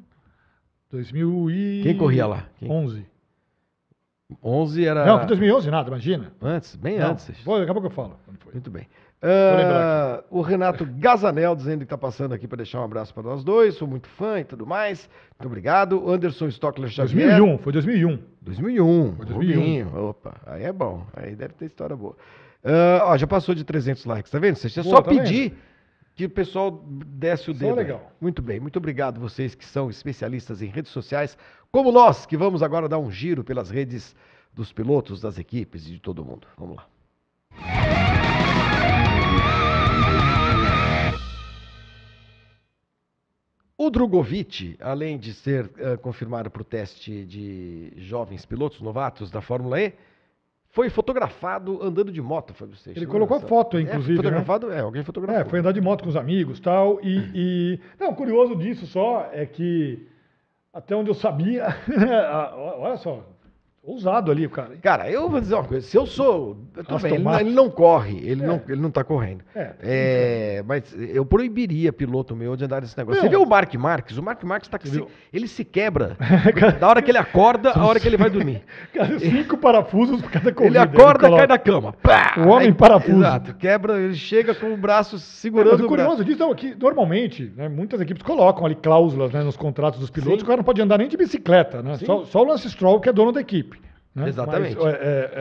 2000 0.92 1.50
e... 1.52 1.80
Quem 1.84 1.98
corria 1.98 2.28
lá? 2.28 2.46
Quem? 2.60 2.70
11. 2.70 3.06
11 4.44 4.86
era. 4.86 5.06
Não, 5.06 5.18
foi 5.20 5.28
2011 5.28 5.70
nada, 5.72 5.90
imagina. 5.90 6.32
Antes, 6.42 6.76
bem 6.76 7.00
Não, 7.00 7.12
antes. 7.12 7.30
Vou, 7.44 7.58
daqui 7.60 7.70
a 7.72 7.74
pouco 7.74 7.88
eu 7.88 7.92
falo. 7.92 8.18
quando 8.26 8.38
foi. 8.40 8.54
Muito 8.54 8.72
bem. 8.72 8.88
Ah, 9.24 10.24
o 10.32 10.42
Renato 10.42 10.84
Gazanel 10.86 11.56
dizendo 11.56 11.80
que 11.80 11.84
está 11.84 11.98
passando 11.98 12.34
aqui 12.34 12.48
para 12.48 12.58
deixar 12.58 12.82
um 12.82 12.84
abraço 12.84 13.14
para 13.14 13.24
nós 13.24 13.44
dois. 13.44 13.76
Sou 13.76 13.88
muito 13.88 14.08
fã 14.08 14.40
e 14.40 14.44
tudo 14.44 14.66
mais. 14.66 15.08
Muito 15.38 15.48
obrigado. 15.48 16.10
Anderson 16.10 16.48
Stockler 16.48 16.90
Xavier. 16.90 17.30
2001, 17.38 17.58
foi 17.60 17.72
2001. 17.74 18.20
2001. 18.42 19.16
Foi 19.16 19.26
2001. 19.26 19.60
Rubinho. 19.60 20.10
Opa, 20.10 20.36
aí 20.46 20.64
é 20.64 20.74
bom. 20.74 21.06
Aí 21.14 21.36
deve 21.36 21.54
ter 21.54 21.66
história 21.66 21.96
boa. 21.96 22.16
Ah, 22.64 23.02
ó, 23.06 23.18
já 23.18 23.28
passou 23.28 23.54
de 23.54 23.64
300 23.64 24.06
likes, 24.06 24.32
tá 24.32 24.40
vendo? 24.40 24.56
Você 24.56 24.82
Boa, 24.82 24.96
só 24.96 25.02
tá 25.02 25.10
pedir 25.10 25.54
que 26.16 26.26
o 26.26 26.30
pessoal 26.30 26.84
desce 26.88 27.50
o 27.52 27.54
Só 27.54 27.60
dedo. 27.60 27.72
aí. 27.80 27.86
legal. 27.86 28.12
Muito 28.20 28.42
bem. 28.42 28.60
Muito 28.60 28.78
obrigado 28.78 29.20
vocês 29.20 29.56
que 29.56 29.66
são 29.66 29.90
especialistas 29.90 30.62
em 30.62 30.68
redes 30.68 30.92
sociais, 30.92 31.38
como 31.72 31.92
nós, 31.92 32.26
que 32.26 32.36
vamos 32.38 32.62
agora 32.62 32.90
dar 32.90 33.00
um 33.00 33.10
giro 33.10 33.44
pelas 33.44 33.70
redes 33.70 34.16
dos 34.54 34.72
pilotos, 34.74 35.22
das 35.22 35.38
equipes 35.40 35.88
e 35.88 35.92
de 35.92 36.00
todo 36.00 36.26
mundo. 36.26 36.48
Vamos 36.58 36.76
lá. 36.78 38.21
Drogovic, 43.92 44.76
além 44.80 45.18
de 45.18 45.34
ser 45.34 45.70
eh, 45.78 45.98
confirmado 45.98 46.50
para 46.50 46.62
o 46.62 46.66
teste 46.66 47.26
de 47.26 47.94
jovens 47.98 48.46
pilotos 48.46 48.82
novatos 48.82 49.30
da 49.30 49.42
Fórmula 49.42 49.80
E, 49.80 49.94
foi 50.70 50.90
fotografado 50.90 51.84
andando 51.84 52.12
de 52.12 52.22
moto, 52.22 52.54
Fábio 52.54 52.76
Seixas. 52.78 53.02
Ele 53.02 53.12
colocou 53.12 53.38
a 53.38 53.42
foto, 53.42 53.78
É, 53.78 53.82
inclusive, 53.82 54.14
né? 54.14 54.24
fotografado, 54.24 54.72
é, 54.72 54.80
alguém 54.80 55.04
fotografou. 55.04 55.42
É, 55.42 55.46
foi 55.46 55.60
andar 55.60 55.74
de 55.74 55.82
moto 55.82 56.04
com 56.04 56.10
os 56.10 56.16
amigos 56.16 56.60
tal, 56.60 57.00
e, 57.04 57.18
e 57.36 57.80
Não, 58.00 58.12
o 58.12 58.16
curioso 58.16 58.56
disso 58.56 58.88
só 58.88 59.30
é 59.34 59.46
que, 59.46 60.08
até 60.74 60.96
onde 60.96 61.10
eu 61.10 61.14
sabia, 61.14 61.68
olha 62.80 62.96
só, 62.98 63.22
ousado 63.84 64.32
ali, 64.32 64.48
cara. 64.48 64.76
Cara, 64.82 65.10
eu 65.10 65.28
vou 65.30 65.40
dizer 65.42 65.56
uma 65.56 65.64
coisa. 65.64 65.86
Se 65.88 65.98
eu 65.98 66.06
sou. 66.06 66.58
Aston 66.78 67.00
bem, 67.00 67.14
ele, 67.16 67.24
não- 67.24 67.40
ele 67.40 67.50
não 67.52 67.70
corre, 67.70 68.18
ele, 68.24 68.44
É. 68.44 68.48
não, 68.48 68.62
ele 68.70 68.80
não 68.82 68.92
tá 68.92 69.04
correndo. 69.04 69.44
É. 69.56 69.72
É, 69.82 70.64
mas 70.68 70.96
eu 70.98 71.26
proibiria 71.26 71.92
piloto 71.92 72.36
meu 72.36 72.56
de 72.56 72.64
andar 72.66 72.82
nesse 72.82 72.96
negócio. 72.98 73.22
Não. 73.22 73.30
Você 73.30 73.36
vê 73.36 73.42
o 73.42 73.46
Mark 73.48 73.74
Marques? 73.76 74.18
O 74.18 74.24
Mark 74.24 74.44
Marques 74.44 74.70
tá 74.70 74.78
que 74.78 74.88
se, 74.88 74.96
viu? 74.98 75.08
ele 75.34 75.48
se 75.48 75.66
quebra 75.66 76.16
da 76.80 76.88
hora 76.88 77.02
que 77.02 77.10
ele 77.10 77.18
acorda 77.18 77.72
a 77.72 77.86
hora 77.86 78.00
que 78.00 78.08
ele 78.08 78.18
vai 78.18 78.30
dormir. 78.30 78.62
Cara, 78.94 79.18
cinco 79.20 79.58
parafusos 79.58 80.22
por 80.22 80.30
cada 80.32 80.52
corrida. 80.54 80.78
Ele 80.78 80.84
acorda, 80.84 81.20
coloca. 81.20 81.38
cai 81.38 81.48
da 81.48 81.58
cama. 81.58 81.94
Pá! 81.94 82.36
O 82.38 82.50
homem 82.50 82.68
Aí- 82.68 82.74
parafuso. 82.74 83.18
Exato. 83.18 83.54
Quebra, 83.56 84.00
ele 84.00 84.14
chega 84.16 84.54
com 84.54 84.74
o 84.74 84.78
braço 84.78 85.16
Mas 85.16 85.24
segurando 85.24 85.70
o 85.72 85.74
o 85.74 85.78
braço. 85.78 85.88
curioso 85.88 86.24
disso 86.26 86.44
é 86.44 86.54
que, 86.56 86.76
normalmente, 86.76 87.52
né, 87.56 87.68
muitas 87.68 88.00
equipes 88.00 88.22
colocam 88.24 88.66
ali 88.66 88.76
cláusulas 88.76 89.32
né, 89.32 89.44
nos 89.44 89.58
contratos 89.58 90.00
dos 90.00 90.10
pilotos 90.10 90.34
Sim. 90.34 90.38
que 90.40 90.44
o 90.44 90.48
cara 90.48 90.58
não 90.58 90.64
pode 90.64 90.82
andar 90.82 90.98
nem 91.00 91.08
de 91.08 91.18
bicicleta, 91.18 91.82
né? 91.82 91.98
Sim. 91.98 92.06
Só, 92.06 92.26
só 92.26 92.42
o 92.42 92.46
Lance 92.46 92.70
Stroll 92.70 93.00
que 93.00 93.10
é 93.10 93.14
dono 93.14 93.32
da 93.32 93.42
equipe. 93.42 93.71
Né? 94.16 94.28
Exatamente. 94.28 94.76
Mas, 94.76 94.94
é, 94.96 95.32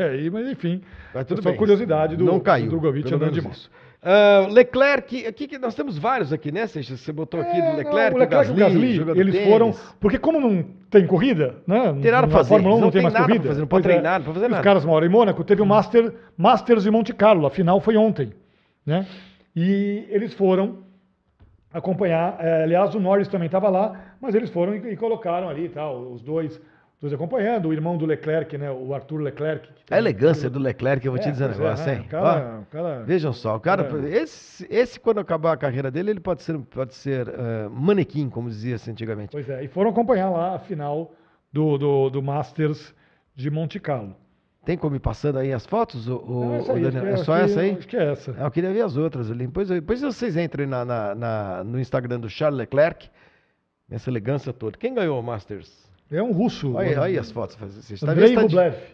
é, 0.00 0.26
é, 0.26 0.30
mas 0.32 0.48
enfim, 0.48 0.82
Mas 1.14 1.26
tudo 1.26 1.40
é 1.40 1.42
só 1.42 1.50
bem. 1.50 1.58
curiosidade 1.58 2.16
do, 2.16 2.24
não 2.24 2.40
caiu, 2.40 2.64
do 2.66 2.70
Drogovic 2.70 3.12
andando 3.12 3.32
de 3.32 3.40
moto. 3.42 3.70
Ah, 4.06 4.46
Leclerc, 4.50 5.26
aqui 5.26 5.48
que 5.48 5.56
nós 5.58 5.74
temos 5.74 5.96
vários 5.96 6.30
aqui, 6.30 6.52
né, 6.52 6.66
Seixas? 6.66 7.00
Você 7.00 7.10
botou 7.10 7.40
aqui 7.40 7.56
É, 7.58 7.70
do 7.70 7.76
Leclerc, 7.78 8.10
não, 8.10 8.16
o 8.16 8.20
Leclerc 8.20 8.50
e 8.50 8.52
o 8.52 8.56
Gasly, 8.56 9.18
eles 9.18 9.34
tênis. 9.34 9.48
foram. 9.50 9.74
Porque 9.98 10.18
como 10.18 10.38
não 10.38 10.62
tem 10.90 11.06
corrida, 11.06 11.56
né? 11.66 11.90
Na 11.90 12.18
pra 12.20 12.28
fazer, 12.28 12.48
Fórmula 12.50 12.74
1 12.74 12.78
eles 12.78 12.80
não 12.80 12.86
não 12.86 12.90
tem 12.90 13.02
mais 13.02 13.14
nada 13.14 13.26
corrida. 13.26 13.48
fazer, 13.48 13.60
não 13.60 13.66
pode 13.66 13.86
é. 13.88 13.90
treinar, 13.90 14.18
não 14.18 14.26
pode 14.26 14.34
fazer 14.34 14.46
Os 14.46 14.50
nada. 14.52 14.62
caras 14.62 14.84
moram 14.84 15.06
em 15.06 15.10
Mônaco, 15.10 15.42
teve 15.42 15.62
o 15.62 15.66
Master, 15.66 16.12
Masters 16.36 16.82
de 16.82 16.90
Monte 16.90 17.14
Carlo, 17.14 17.46
a 17.46 17.50
final 17.50 17.80
foi 17.80 17.96
ontem, 17.96 18.34
né? 18.84 19.06
E 19.56 20.04
eles 20.10 20.34
foram 20.34 20.80
acompanhar. 21.72 22.36
eh, 22.40 22.64
aliás, 22.64 22.94
o 22.94 23.00
Norris 23.00 23.28
também 23.28 23.46
estava 23.46 23.68
lá, 23.70 24.14
mas 24.20 24.34
eles 24.34 24.50
foram 24.50 24.74
e, 24.74 24.92
e 24.92 24.96
colocaram 24.96 25.48
ali, 25.48 25.68
tal, 25.70 26.12
os 26.12 26.22
dois, 26.22 26.60
dois 27.04 27.12
acompanhando, 27.12 27.68
o 27.68 27.72
irmão 27.72 27.96
do 27.98 28.06
Leclerc, 28.06 28.56
né? 28.56 28.70
O 28.70 28.94
Arthur 28.94 29.18
Leclerc. 29.20 29.68
A 29.90 29.98
elegância 29.98 30.48
do 30.48 30.58
Leclerc, 30.58 31.04
eu 31.04 31.12
vou 31.12 31.20
te 31.20 31.28
É, 31.28 31.30
dizer 31.30 31.44
um 31.44 31.48
é, 31.48 31.50
negócio, 31.52 31.86
né? 31.86 31.94
hein? 31.96 32.06
Cara, 32.08 32.60
o 32.60 32.66
cara- 32.66 33.02
Vejam 33.04 33.32
só, 33.32 33.56
o 33.56 33.60
cara, 33.60 33.86
É. 34.08 34.16
esse, 34.22 34.66
esse 34.70 34.98
quando 34.98 35.20
acabar 35.20 35.52
a 35.52 35.56
carreira 35.56 35.90
dele, 35.90 36.10
ele 36.12 36.20
pode 36.20 36.42
ser, 36.42 36.58
pode 36.58 36.94
ser 36.94 37.28
eh, 37.28 37.68
manequim, 37.70 38.30
como 38.30 38.48
dizia-se 38.48 38.90
antigamente. 38.90 39.32
Pois 39.32 39.48
é, 39.50 39.62
e 39.62 39.68
foram 39.68 39.90
acompanhar 39.90 40.30
lá 40.30 40.54
a 40.54 40.58
final 40.58 41.12
do, 41.52 41.76
do, 41.76 42.08
do 42.10 42.22
Masters 42.22 42.94
de 43.34 43.50
Monte 43.50 43.78
Carlo. 43.78 44.16
Tem 44.64 44.78
como 44.78 44.96
ir 44.96 45.00
passando 45.00 45.38
aí 45.38 45.52
as 45.52 45.66
fotos, 45.66 46.08
o, 46.08 46.22
Não, 46.26 46.54
essa 46.54 46.72
aí, 46.72 46.90
que- 46.90 46.96
É 46.96 47.16
só 47.18 47.36
essa 47.36 47.60
aí? 47.60 47.72
Acho 47.72 47.86
que 47.86 47.96
é 47.98 48.12
essa. 48.12 48.34
Ah, 48.38 48.44
eu 48.44 48.50
queria 48.50 48.72
ver 48.72 48.80
as 48.80 48.96
outras 48.96 49.30
ali. 49.30 49.46
Depois, 49.46 49.68
depois 49.68 50.00
vocês 50.00 50.38
entrem 50.38 50.66
na, 50.66 50.86
na- 50.86 51.14
na- 51.14 51.64
no 51.64 51.78
Instagram 51.78 52.18
do 52.18 52.30
Charles 52.30 52.56
Leclerc, 52.58 53.10
essa 53.90 54.08
elegância 54.08 54.54
toda. 54.54 54.78
Quem 54.78 54.94
ganhou 54.94 55.20
o 55.20 55.22
Masters? 55.22 55.83
É 56.10 56.22
um 56.22 56.32
russo. 56.32 56.74
Olha, 56.74 57.00
olha 57.00 57.20
as 57.20 57.30
fotos. 57.30 57.56
Você 57.56 57.94
está 57.94 58.06
se 58.06 58.06
tá, 58.06 58.14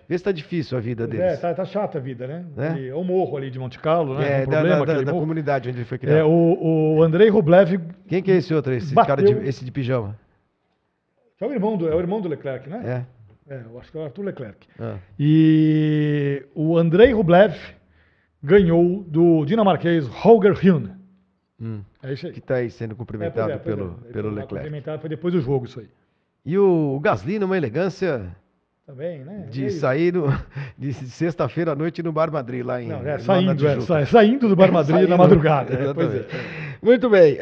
vê 0.09 0.17
se 0.19 0.25
tá 0.25 0.33
difícil 0.33 0.79
a 0.79 0.81
vida 0.81 1.07
Pois 1.07 1.19
deles. 1.19 1.35
É, 1.35 1.37
tá, 1.37 1.53
tá 1.53 1.65
chata 1.65 1.99
a 1.99 2.01
vida, 2.01 2.27
né? 2.27 2.47
É 2.89 2.95
o 2.95 3.03
morro 3.05 3.37
ali 3.37 3.51
de 3.51 3.59
Monte 3.59 3.79
Carlo, 3.79 4.19
né? 4.19 4.41
É, 4.41 4.47
um 4.47 4.51
da, 4.51 4.57
problema, 4.59 4.87
da- 4.87 4.95
da- 4.95 5.03
da 5.03 5.13
comunidade 5.13 5.69
onde 5.69 5.79
ele 5.79 5.85
foi 5.85 5.99
criado. 5.99 6.17
É, 6.17 6.25
o, 6.25 6.97
o 6.97 7.03
Andrei 7.03 7.29
Rublev, 7.29 7.79
Quem 8.07 8.23
que 8.23 8.31
é 8.31 8.37
esse 8.37 8.55
outro, 8.55 8.73
esse 8.73 8.95
Bateu. 8.95 9.17
cara 9.17 9.27
de, 9.41 9.49
esse 9.49 9.65
de 9.65 9.71
pijama? 9.73 10.17
é 11.41 11.47
o 11.47 11.53
irmão 11.53 11.77
do, 11.77 11.89
é 11.89 11.95
o 11.95 11.99
irmão 11.99 12.21
do 12.21 12.29
Leclerc, 12.29 12.69
né? 12.71 13.07
É. 13.49 13.55
É, 13.55 13.63
eu 13.69 13.81
acho 13.81 13.91
que 13.91 13.99
é 13.99 14.01
o 14.01 14.05
Arthur 14.05 14.23
Leclerc. 14.27 14.69
Ah. 14.79 14.97
E 15.19 16.47
o 16.55 16.79
Andrei 16.79 17.13
Rublev 17.13 17.55
ganhou 18.43 19.03
do 19.03 19.45
dinamarquês 19.45 20.07
Holger 20.07 20.53
Rune. 20.55 20.93
Hum. 21.61 21.81
É 22.03 22.13
isso 22.13 22.27
aí. 22.27 22.33
Que 22.33 22.39
está 22.39 22.55
aí 22.57 22.71
sendo 22.71 22.93
É, 22.93 22.95
pois 22.95 22.99
cumprimentado 22.99 23.51
é, 23.51 23.59
pois 23.59 23.75
pelo, 23.77 23.99
é. 24.09 24.13
pelo 24.13 24.29
Ele 24.29 24.35
foi 24.35 24.41
Leclerc. 24.43 24.49
cumprimentado, 24.55 25.01
Foi 25.01 25.11
depois 25.11 25.35
do 25.35 25.41
jogo 25.41 25.67
isso 25.67 25.81
aí. 25.81 25.89
E 26.45 26.57
o, 26.59 26.99
Gasly 27.03 27.39
numa 27.39 27.57
elegância 27.57 28.35
Também, 28.87 29.21
né? 29.25 29.47
de 29.51 29.61
Meio- 29.63 29.73
sair 29.73 30.13
no- 30.13 30.27
de 30.79 30.93
sexta-feira 30.95 31.73
à 31.73 31.75
noite 31.75 32.03
no 32.03 32.13
Bar 32.13 32.31
Madrid, 32.33 32.65
lá 32.65 32.81
em 32.83 32.89
Não, 32.89 33.07
é 33.07 33.19
saindo, 33.19 33.67
é, 33.67 33.81
sa- 33.81 34.07
saindo 34.07 34.49
do 34.49 34.57
Bar 34.57 34.73
Madrid 34.73 34.97
Saindo, 34.97 35.11
na 35.11 35.17
madrugada. 35.17 35.75
é, 35.75 35.95
pois 35.95 36.15
é. 36.15 36.27
Muito 36.83 37.11
bem. 37.11 37.37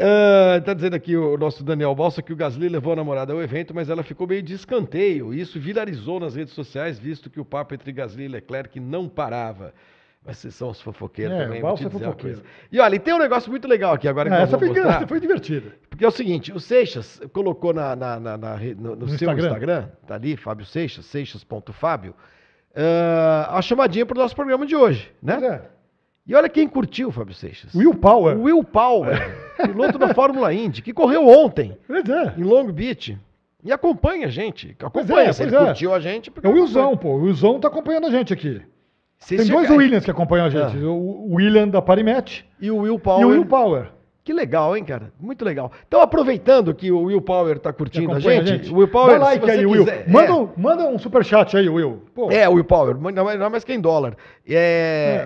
Está 0.58 0.74
dizendo 0.74 0.94
aqui 0.96 1.16
o 1.16 1.36
nosso 1.38 1.62
Daniel 1.62 1.94
Balsa 1.94 2.20
que 2.20 2.32
o 2.32 2.36
Gasly 2.36 2.68
levou 2.68 2.92
a 2.92 2.96
namorada 2.96 3.32
ao 3.32 3.40
evento, 3.40 3.72
mas 3.72 3.88
ela 3.88 4.02
ficou 4.02 4.26
meio 4.26 4.42
de 4.42 4.54
escanteio. 4.54 5.32
Isso 5.32 5.60
viralizou 5.60 6.18
nas 6.18 6.34
redes 6.34 6.52
sociais, 6.54 6.98
visto 6.98 7.30
que 7.30 7.38
o 7.38 7.44
papo 7.44 7.72
entre 7.72 7.92
Gasly 7.92 8.24
e 8.24 8.28
Leclerc 8.28 8.80
não 8.80 9.08
parava. 9.08 9.72
Mas 10.26 10.36
vocês 10.38 10.54
são 10.54 10.68
os 10.70 10.80
fofoqueiros 10.82 11.34
É, 11.36 11.44
também. 11.44 11.60
vou 11.62 11.74
te 11.74 11.84
é 11.84 11.88
dizer 11.88 12.04
fofoqueiro. 12.04 12.36
coisa. 12.38 12.50
E 12.70 12.78
olha, 12.80 12.94
e 12.96 12.98
tem 12.98 13.14
um 13.14 13.18
negócio 13.18 13.50
muito 13.50 13.66
legal 13.66 13.94
aqui 13.94 14.06
agora 14.06 14.28
que 14.28 14.36
eu 14.36 14.40
essa 14.40 14.58
foi, 14.58 14.68
mostrar. 14.68 15.08
foi 15.08 15.20
divertida. 15.20 15.72
Porque 15.88 16.04
é 16.04 16.08
o 16.08 16.10
seguinte, 16.10 16.52
o 16.52 16.60
Seixas 16.60 17.20
colocou 17.32 17.72
na, 17.72 17.96
na- 17.96 18.20
na- 18.20 18.36
na 18.36 18.56
no, 18.56 18.74
no 18.90 18.96
No 18.96 19.08
seu 19.08 19.14
Instagram. 19.14 19.46
Instagram. 19.46 19.88
tá 20.06 20.14
ali, 20.16 20.36
Fábio 20.36 20.66
Seixas, 20.66 21.06
seixas.fábio, 21.06 22.14
ah, 22.76 23.56
a 23.58 23.62
chamadinha 23.62 24.04
para 24.06 24.18
o 24.18 24.20
nosso 24.20 24.34
programa 24.36 24.66
de 24.66 24.76
hoje, 24.76 25.10
né? 25.22 25.36
Pois 25.38 25.50
é. 25.52 25.62
E 26.26 26.34
olha 26.34 26.48
quem 26.48 26.68
curtiu, 26.68 27.10
Fábio 27.10 27.32
Seixas. 27.34 27.74
Will 27.74 27.94
Power. 27.94 28.38
Will 28.38 28.62
Power, 28.62 29.16
piloto 29.64 29.96
da 29.98 30.12
Fórmula 30.12 30.52
Indy, 30.52 30.82
que 30.82 30.92
correu 30.92 31.26
ontem 31.26 31.78
Pois 31.86 32.06
é. 32.06 32.34
em 32.36 32.42
Long 32.42 32.70
Beach. 32.70 33.16
E 33.64 33.72
acompanha 33.72 34.26
a 34.26 34.30
gente. 34.30 34.76
Pois 34.78 34.86
Acompanha. 35.06 35.30
é, 35.30 35.32
Se 35.32 35.42
ele 35.42 35.50
pois 35.52 35.62
é. 35.62 35.66
curtiu 35.66 35.94
a 35.94 35.98
gente. 35.98 36.30
É 36.42 36.48
o. 36.48 36.52
Wilson, 36.52 36.96
pô. 36.96 37.08
O 37.16 37.22
Wilson 37.24 37.58
tá 37.58 37.68
acompanhando 37.68 38.06
a 38.06 38.10
gente 38.10 38.32
aqui. 38.32 38.60
Tem 39.26 39.38
chegar- 39.38 39.54
dois 39.58 39.70
Williams 39.70 40.04
que 40.04 40.10
acompanham 40.10 40.46
a 40.46 40.50
gente. 40.50 40.76
Ah. 40.76 40.88
O 40.90 41.34
William 41.34 41.68
da 41.68 41.82
Parimatch 41.82 42.42
E 42.60 42.70
o 42.70 42.78
Will 42.78 42.98
Power. 42.98 43.20
e 43.22 43.24
o 43.24 43.28
Will 43.30 43.46
Power. 43.46 43.86
Que 44.24 44.32
legal, 44.34 44.76
hein, 44.76 44.84
cara? 44.84 45.10
Muito 45.18 45.42
legal. 45.42 45.72
Então, 45.86 46.02
aproveitando 46.02 46.74
que 46.74 46.92
o 46.92 47.04
Will 47.04 47.20
Power 47.22 47.58
tá 47.58 47.72
que 47.72 47.78
curtindo 47.78 48.12
a 48.12 48.20
gente, 48.20 48.70
o 48.70 48.76
Will 48.76 48.88
Power, 48.88 49.18
Dá 49.18 49.24
like 49.24 49.50
aí, 49.50 49.64
Will. 49.64 49.86
quiser- 49.86 50.06
Manda, 50.06 50.28
é. 50.28 50.32
um, 50.34 50.48
manda 50.54 50.86
um 50.86 50.98
superchat 50.98 51.56
aí, 51.56 51.66
Will. 51.68 52.02
Pô, 52.14 52.30
É, 52.30 52.46
o 52.46 52.52
Will 52.52 52.64
Power, 52.64 52.94
mais 52.98 53.16
ainda 53.16 53.48
mais 53.48 53.64
que 53.64 53.72
é 53.72 53.74
em 53.74 53.80
dólar. 53.80 54.14
É, 54.46 54.54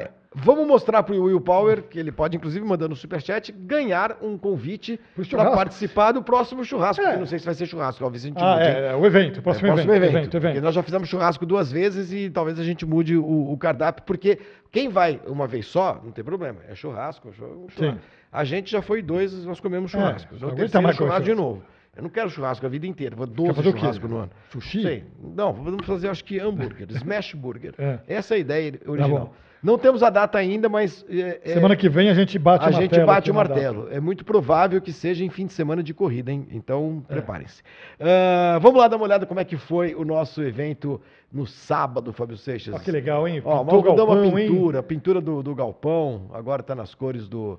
É. 0.06 0.10
Vamos 0.34 0.66
mostrar 0.66 1.02
pro 1.02 1.14
Will 1.24 1.40
Power, 1.40 1.82
que 1.82 1.98
ele 1.98 2.10
pode, 2.10 2.36
inclusive, 2.36 2.64
mandando 2.64 2.92
um 2.94 2.96
superchat, 2.96 3.52
ganhar 3.52 4.16
um 4.22 4.38
convite 4.38 4.98
para 5.14 5.24
churrasco. 5.24 5.54
participar 5.54 6.12
do 6.12 6.22
próximo 6.22 6.64
churrasco. 6.64 7.04
É. 7.04 7.12
que 7.12 7.18
não 7.18 7.26
sei 7.26 7.38
se 7.38 7.44
vai 7.44 7.54
ser 7.54 7.66
churrasco, 7.66 8.00
talvez 8.00 8.24
a 8.24 8.28
gente 8.28 8.38
ah, 8.42 8.52
mude. 8.54 8.64
é, 8.64 8.86
é, 8.92 8.94
o 8.96 9.04
evento, 9.04 9.36
o 9.36 9.40
É, 9.40 9.42
próximo, 9.42 9.66
evento, 9.68 9.90
evento, 9.92 10.30
Porque 10.30 10.36
evento. 10.38 10.62
nós 10.62 10.74
já 10.74 10.82
fizemos 10.82 11.08
churrasco 11.08 11.44
duas 11.44 11.70
vezes 11.70 12.12
e 12.12 12.30
talvez 12.30 12.58
a 12.58 12.64
gente 12.64 12.86
mude 12.86 13.16
o, 13.16 13.52
o 13.52 13.56
cardápio, 13.58 14.04
porque 14.04 14.38
quem 14.70 14.88
vai 14.88 15.20
uma 15.26 15.46
vez 15.46 15.66
só, 15.66 16.00
não 16.02 16.12
tem 16.12 16.24
problema, 16.24 16.60
é 16.66 16.74
churrasco. 16.74 17.28
é 17.28 17.32
churrasco. 17.32 17.66
Sim. 17.76 17.98
A 18.32 18.44
gente 18.44 18.70
já 18.70 18.80
foi 18.80 19.02
dois, 19.02 19.44
nós 19.44 19.60
comemos 19.60 19.92
É, 19.94 19.98
churrasco. 19.98 20.34
É, 20.34 20.38
terceiro 20.54 20.82
mais 20.82 20.96
comer 20.96 21.08
churrasco 21.08 21.24
de 21.24 21.30
churrasco. 21.32 21.34
novo. 21.36 21.62
Eu 21.94 22.02
não 22.04 22.08
quero 22.08 22.30
churrasco 22.30 22.64
a 22.64 22.68
vida 22.70 22.86
inteira, 22.86 23.14
vou 23.14 23.26
12 23.26 23.52
fazer 23.52 23.68
o 23.68 23.72
churrasco 23.78 24.08
no 24.08 24.16
ano. 24.16 24.30
Sushi? 24.50 24.80
Sei. 24.80 25.04
Não, 25.22 25.52
vamos 25.52 25.84
fazer, 25.84 26.08
acho 26.08 26.24
que 26.24 26.40
hambúrguer, 26.40 26.86
smash 26.96 27.34
burger. 27.34 27.74
É. 27.76 27.98
Essa 28.08 28.32
é 28.32 28.36
a 28.36 28.40
ideia 28.40 28.80
original. 28.86 29.26
bom. 29.26 29.34
Não 29.62 29.78
temos 29.78 30.02
a 30.02 30.10
data 30.10 30.36
ainda, 30.38 30.68
mas 30.68 31.04
é, 31.08 31.40
é, 31.44 31.54
Semana 31.54 31.76
que 31.76 31.88
vem 31.88 32.08
a 32.10 32.14
gente 32.14 32.38
bate 32.38 32.64
a 32.64 32.68
o 32.68 32.72
gente 32.72 32.82
martelo. 32.98 33.06
bate 33.06 33.18
aqui 33.20 33.30
o 33.30 33.34
na 33.34 33.42
data. 33.44 33.54
martelo. 33.54 33.88
É 33.92 34.00
muito 34.00 34.24
provável 34.24 34.80
que 34.80 34.92
seja 34.92 35.24
em 35.24 35.30
fim 35.30 35.46
de 35.46 35.52
semana 35.52 35.82
de 35.82 35.94
corrida, 35.94 36.32
hein? 36.32 36.46
Então, 36.50 37.02
preparem-se. 37.06 37.62
Ah, 38.00 38.58
vamos 38.60 38.80
lá 38.80 38.88
dar 38.88 38.96
uma 38.96 39.04
olhada 39.04 39.24
como 39.26 39.38
é 39.40 39.44
que 39.44 39.56
foi 39.56 39.94
o 39.94 40.04
nosso 40.04 40.42
evento 40.42 41.00
no 41.32 41.46
sábado, 41.46 42.12
Fábio 42.12 42.36
Seixas. 42.36 42.74
Ó, 42.74 42.78
que 42.78 42.90
legal, 42.90 43.26
hein? 43.28 43.40
Ó, 43.44 43.64
Pintou 43.64 43.94
dar 43.96 44.04
uma 44.04 44.16
galpão, 44.16 44.38
hein? 44.38 44.48
pintura, 44.48 44.78
a 44.80 44.82
pintura 44.82 45.20
do, 45.20 45.42
do 45.42 45.54
galpão, 45.54 46.28
agora 46.32 46.60
está 46.60 46.74
nas 46.74 46.94
cores 46.94 47.28
do 47.28 47.58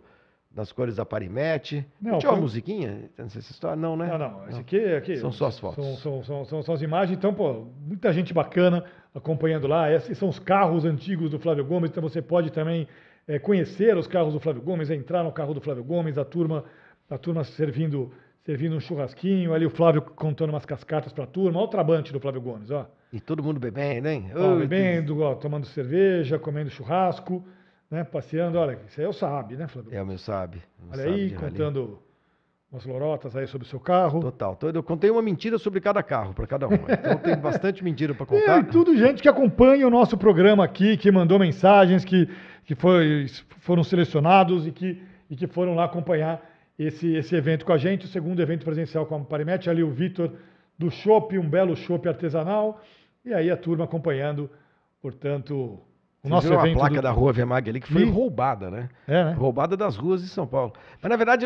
nas 0.55 0.71
cores 0.71 0.95
da 0.97 1.05
Parimete. 1.05 1.85
Não, 2.01 2.19
Tinha 2.19 2.29
uma 2.29 2.35
foi- 2.37 2.41
musiquinha 2.41 3.09
nessa 3.17 3.39
história? 3.39 3.75
Não, 3.75 3.95
né? 3.97 4.07
Não, 4.07 4.17
não. 4.17 4.47
Esse 4.49 4.59
aqui, 4.59 4.85
aqui 4.93 5.17
São 5.17 5.31
só 5.31 5.47
as 5.47 5.57
fotos. 5.59 5.83
São, 5.83 5.95
são, 5.97 6.23
são, 6.23 6.45
são, 6.45 6.63
são 6.63 6.75
as 6.75 6.81
imagens. 6.81 7.17
Então, 7.17 7.33
pô, 7.33 7.65
muita 7.85 8.13
gente 8.13 8.33
bacana 8.33 8.83
acompanhando 9.15 9.67
lá. 9.67 9.91
Esses 9.91 10.17
são 10.17 10.29
os 10.29 10.37
carros 10.39 10.85
antigos 10.85 11.31
do 11.31 11.39
Flávio 11.39 11.65
Gomes. 11.65 11.89
Então, 11.89 12.03
você 12.03 12.21
pode 12.21 12.51
também 12.51 12.87
eh, 13.27 13.39
conhecer 13.39 13.97
os 13.97 14.05
carros 14.07 14.33
do 14.33 14.39
Flávio 14.39 14.61
Gomes, 14.61 14.89
entrar 14.91 15.23
no 15.23 15.31
carro 15.31 15.53
do 15.53 15.61
Flávio 15.61 15.83
Gomes, 15.83 16.17
a 16.17 16.25
turma, 16.25 16.63
a 17.09 17.17
turma 17.17 17.43
servindo, 17.43 18.11
servindo 18.45 18.75
um 18.75 18.79
churrasquinho. 18.79 19.53
Ali 19.53 19.65
o 19.65 19.69
Flávio 19.71 20.01
contando 20.03 20.51
umas 20.51 20.65
cascatas 20.65 21.11
para 21.11 21.23
a 21.23 21.27
turma. 21.27 21.57
Olha 21.59 21.65
o 21.67 21.69
trabante 21.69 22.13
do 22.13 22.19
Flávio 22.19 22.41
Gomes, 22.41 22.69
ó. 22.69 22.87
E 23.11 23.19
todo 23.19 23.43
mundo 23.43 23.59
bebendo, 23.59 24.07
hein? 24.07 24.31
Ó, 24.35 24.55
bebendo, 24.55 25.21
ó, 25.21 25.33
tomando 25.35 25.65
cerveja, 25.67 26.37
comendo 26.39 26.69
churrasco, 26.71 27.43
né? 27.93 28.03
Passeando. 28.03 28.57
Olha, 28.57 28.79
isso 28.87 28.99
aí 28.99 29.05
é 29.05 29.09
o 29.09 29.13
Saab, 29.13 29.55
né, 29.55 29.67
Flávio? 29.67 29.93
É 29.95 30.01
o 30.01 30.05
meu 30.05 30.17
sabe. 30.17 30.57
o 30.81 30.87
Olha 30.91 31.03
sabe 31.03 31.09
aí, 31.15 31.27
rally. 31.29 31.51
contando 31.51 31.99
umas 32.71 32.85
lorotas 32.85 33.35
aí 33.35 33.45
sobre 33.45 33.67
o 33.67 33.69
seu 33.69 33.79
carro. 33.79 34.19
Total. 34.19 34.53
Então, 34.57 34.69
Eu 34.71 34.81
contei 34.83 35.09
uma 35.11 35.21
mentira 35.21 35.57
sobre 35.59 35.79
cada 35.79 36.01
carro, 36.01 36.33
para 36.33 36.47
cada 36.47 36.67
um. 36.67 36.71
Então 36.89 37.17
tem 37.19 37.37
bastante 37.37 37.83
mentira 37.83 38.13
para 38.15 38.23
É, 38.35 38.39
contar. 38.39 38.59
e 38.59 38.63
tudo 38.65 38.97
gente 38.97 39.21
que 39.21 39.29
acompanha 39.29 39.85
o 39.87 39.91
nosso 39.91 40.17
programa 40.17 40.65
aqui, 40.65 40.97
que 40.97 41.11
mandou 41.11 41.37
mensagens, 41.37 42.03
que, 42.03 42.27
que 42.65 42.73
foi, 42.75 43.27
foram 43.59 43.83
selecionados 43.83 44.65
e 44.65 44.71
que, 44.71 45.01
e 45.29 45.35
que 45.35 45.45
foram 45.45 45.75
lá 45.75 45.85
acompanhar 45.85 46.41
esse, 46.79 47.13
esse 47.15 47.35
evento 47.35 47.63
com 47.63 47.71
a 47.73 47.77
gente, 47.77 48.05
o 48.05 48.09
segundo 48.09 48.41
evento 48.41 48.65
presencial 48.65 49.05
com 49.05 49.15
a 49.15 49.19
Parimete, 49.19 49.69
ali 49.69 49.83
o 49.83 49.91
Vitor 49.91 50.31
do 50.79 50.89
Chopp, 50.89 51.37
um 51.37 51.47
belo 51.47 51.75
chopp 51.75 52.07
artesanal, 52.09 52.81
e 53.23 53.31
aí 53.31 53.51
a 53.51 53.55
turma 53.55 53.83
acompanhando, 53.85 54.49
portanto, 54.99 55.79
o 56.25 56.29
Vocês 56.29 56.49
nosso 56.49 56.53
evento. 56.65 56.77
a 56.77 56.79
placa 56.79 56.95
do- 56.95 57.01
da 57.01 57.11
rua 57.11 57.33
Vermag 57.33 57.69
ali 57.69 57.81
que 57.81 57.91
foi 57.91 58.03
Ih. 58.03 58.09
roubada, 58.09 58.71
né? 58.71 58.87
É, 59.05 59.25
né? 59.25 59.33
Roubada 59.33 59.75
das 59.75 59.97
ruas 59.97 60.21
de 60.21 60.29
São 60.29 60.47
Paulo. 60.47 60.71
Mas 61.01 61.09
na 61.09 61.17
verdade 61.17 61.45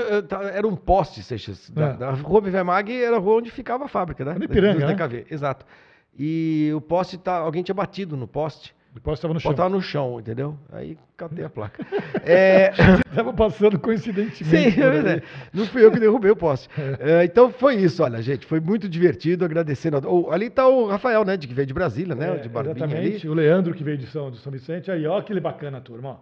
era 0.54 0.68
um 0.68 0.76
poste, 0.76 1.24
Seixas. 1.24 1.68
Da, 1.72 1.86
É. 1.88 1.94
da 1.94 2.12
rua 2.12 2.42
Vermag 2.42 2.92
era 2.96 3.16
a 3.16 3.20
rua 3.20 3.38
onde 3.38 3.50
ficava 3.50 3.86
a 3.86 3.88
fábrica, 3.88 4.24
né? 4.24 4.36
No 4.38 4.44
Ipiranga, 4.46 4.74
Dos 4.80 4.84
né? 4.88 4.94
DKV, 4.94 5.26
exato. 5.32 5.66
E 6.18 6.72
o 6.76 6.82
poste, 6.82 7.18
tá, 7.18 7.38
alguém 7.38 7.64
tinha 7.64 7.74
batido 7.76 8.16
no 8.16 8.28
poste. 8.28 8.76
Depois 8.94 9.18
estava 9.20 9.34
no 9.34 9.40
chão. 9.40 9.50
poste 9.52 9.58
tava 9.58 9.70
no 9.70 9.82
chão, 9.82 10.20
entendeu? 10.20 10.58
Aí 10.72 10.98
catei 11.16 11.46
a 11.46 11.50
placa. 11.50 11.86
É, 12.30 12.72
Estava 13.10 13.32
passando 13.32 13.80
coincidentemente. 13.80 14.44
Sim, 14.74 14.82
é 14.82 14.90
verdade. 14.90 15.24
Não 15.54 15.66
fui 15.68 15.84
eu 15.86 15.92
que 15.92 16.00
derrubei 16.00 16.30
o 16.32 16.36
poste. 16.36 16.68
É, 17.00 17.24
então 17.24 17.52
foi 17.52 17.76
isso, 17.76 18.04
olha, 18.04 18.22
gente. 18.22 18.46
Foi 18.46 18.60
muito 18.60 18.90
divertido, 18.90 19.46
agradecendo. 19.46 19.98
a- 19.98 20.34
ali 20.34 20.48
está 20.48 20.68
o 20.68 20.88
Rafael, 20.88 21.24
né? 21.24 21.38
De 21.38 21.48
que 21.48 21.54
veio 21.54 21.66
de 21.68 21.74
Brasília, 21.74 22.16
né? 22.16 22.36
É, 22.36 22.38
de 22.40 22.50
Barbinha 22.50 22.76
exatamente. 22.86 23.18
ali. 23.26 23.30
O 23.30 23.34
Leandro 23.34 23.74
que 23.74 23.84
veio 23.84 23.98
de 23.98 24.08
São, 24.08 24.30
de 24.32 24.40
São 24.40 24.52
Vicente. 24.52 24.92
Aí, 24.92 25.06
ó, 25.08 25.22
que 25.22 25.40
bacana, 25.40 25.80
turma. 25.80 26.20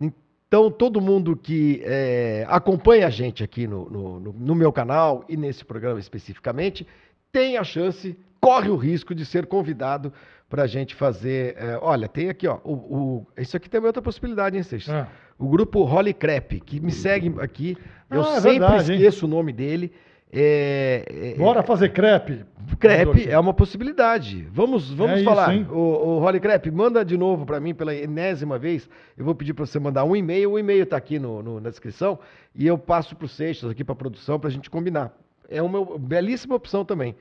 Então, 0.00 0.70
todo 0.70 1.00
mundo 1.00 1.36
que 1.36 1.82
é, 1.84 2.46
acompanha 2.48 3.06
a 3.06 3.10
gente 3.10 3.44
aqui 3.44 3.66
no, 3.66 3.90
no, 3.90 4.20
no- 4.20 4.32
no 4.32 4.54
meu 4.54 4.72
canal 4.72 5.22
e 5.28 5.36
nesse 5.36 5.62
programa 5.64 6.00
especificamente, 6.00 6.86
tem 7.30 7.58
a 7.58 7.64
chance, 7.64 8.18
corre 8.40 8.70
o 8.70 8.76
risco 8.76 9.14
de 9.14 9.26
ser 9.26 9.44
convidado 9.44 10.10
para 10.48 10.62
a 10.62 10.66
gente 10.66 10.94
fazer. 10.94 11.54
é, 11.58 11.78
olha, 11.80 12.08
tem 12.08 12.28
aqui, 12.28 12.46
ó. 12.48 12.58
O, 12.64 12.72
o- 12.72 13.26
isso 13.36 13.56
aqui 13.56 13.68
tem 13.68 13.80
outra 13.80 14.00
possibilidade, 14.02 14.56
hein, 14.56 14.62
Seixas? 14.62 14.94
Ah. 14.94 15.08
O 15.38 15.48
grupo 15.48 15.84
Holly 15.84 16.12
Crepe, 16.14 16.58
que 16.60 16.80
me 16.80 16.90
segue 16.90 17.34
aqui. 17.40 17.76
Eu 18.10 18.22
Ah, 18.22 18.36
é 18.36 18.40
sempre 18.40 18.58
verdade, 18.58 18.92
hein? 18.92 18.98
esqueço 18.98 19.26
o 19.26 19.28
nome 19.28 19.52
dele. 19.52 19.92
É, 20.30 21.32
é, 21.34 21.38
Bora 21.38 21.62
fazer 21.62 21.88
crepe. 21.90 22.44
Crepe 22.78 23.30
é 23.30 23.38
uma 23.38 23.54
possibilidade. 23.54 24.46
Vamos, 24.52 24.90
vamos 24.92 25.12
É 25.14 25.16
isso, 25.16 25.24
falar. 25.24 25.54
hein? 25.54 25.66
o, 25.70 25.74
o 25.76 26.18
Holly 26.18 26.38
Crepe, 26.38 26.70
manda 26.70 27.02
de 27.02 27.16
novo 27.16 27.46
para 27.46 27.58
mim 27.58 27.74
pela 27.74 27.94
enésima 27.94 28.58
vez. 28.58 28.88
Eu 29.16 29.24
vou 29.24 29.34
pedir 29.34 29.54
para 29.54 29.64
você 29.64 29.78
mandar 29.78 30.04
um 30.04 30.14
e-mail. 30.14 30.52
O 30.52 30.58
e-mail 30.58 30.82
está 30.82 30.96
aqui 30.98 31.18
no, 31.18 31.42
no- 31.42 31.60
na 31.60 31.70
descrição 31.70 32.18
e 32.54 32.66
eu 32.66 32.76
passo 32.76 33.16
para 33.16 33.24
o 33.24 33.28
Seixas 33.28 33.70
aqui 33.70 33.82
para 33.82 33.94
produção 33.94 34.38
para 34.38 34.48
a 34.48 34.52
gente 34.52 34.68
combinar. 34.68 35.16
É 35.48 35.62
uma 35.62 35.96
belíssima 35.98 36.54
opção 36.56 36.84
também. 36.84 37.14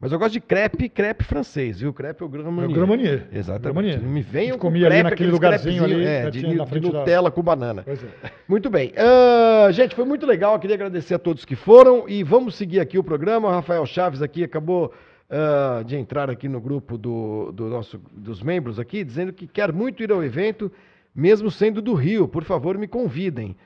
Mas 0.00 0.12
eu 0.12 0.18
gosto 0.18 0.32
de 0.32 0.40
crepe, 0.40 0.88
crepe 0.88 1.24
francês, 1.24 1.80
viu? 1.80 1.92
Crepe 1.92 2.22
é 2.22 2.26
o 2.26 2.28
Grand 2.28 2.44
É 2.44 2.66
o. 2.66 2.68
Grand. 2.72 3.22
Exatamente. 3.32 3.74
Marnier. 3.74 4.02
Não 4.02 4.10
me 4.10 4.20
venham 4.20 4.58
com 4.58 4.66
comia 4.68 4.86
ali 4.86 4.96
crepe, 4.96 5.02
naquele 5.10 5.14
aqueles 5.30 5.32
lugarzinho 5.32 5.84
ali, 5.84 6.04
é, 6.04 6.30
de, 6.30 6.40
de 6.42 6.66
frente 6.66 6.90
da- 6.90 6.98
Nutella 7.00 7.30
com 7.30 7.42
banana. 7.42 7.82
Pois 7.84 8.02
é. 8.04 8.08
Muito 8.48 8.68
bem. 8.68 8.92
Ah, 8.96 9.70
gente, 9.70 9.94
foi 9.94 10.04
muito 10.04 10.26
legal. 10.26 10.58
Queria 10.58 10.74
agradecer 10.76 11.14
a 11.14 11.18
todos 11.18 11.44
que 11.44 11.56
foram 11.56 12.08
e 12.08 12.22
vamos 12.22 12.54
seguir 12.54 12.80
aqui 12.80 12.98
o 12.98 13.04
programa. 13.04 13.48
O 13.48 13.50
Rafael 13.52 13.86
Chaves 13.86 14.20
aqui 14.20 14.44
acabou 14.44 14.92
ah, 15.30 15.82
de 15.86 15.96
entrar 15.96 16.28
aqui 16.28 16.48
no 16.48 16.60
grupo 16.60 16.98
do, 16.98 17.50
do 17.52 17.68
nosso, 17.68 17.98
dos 18.12 18.42
membros 18.42 18.78
aqui, 18.78 19.04
dizendo 19.04 19.32
que 19.32 19.46
quer 19.46 19.72
muito 19.72 20.02
ir 20.02 20.12
ao 20.12 20.22
evento, 20.22 20.70
mesmo 21.14 21.50
sendo 21.50 21.80
do 21.80 21.94
Rio. 21.94 22.28
Por 22.28 22.44
favor, 22.44 22.76
me 22.76 22.86
convidem. 22.88 23.56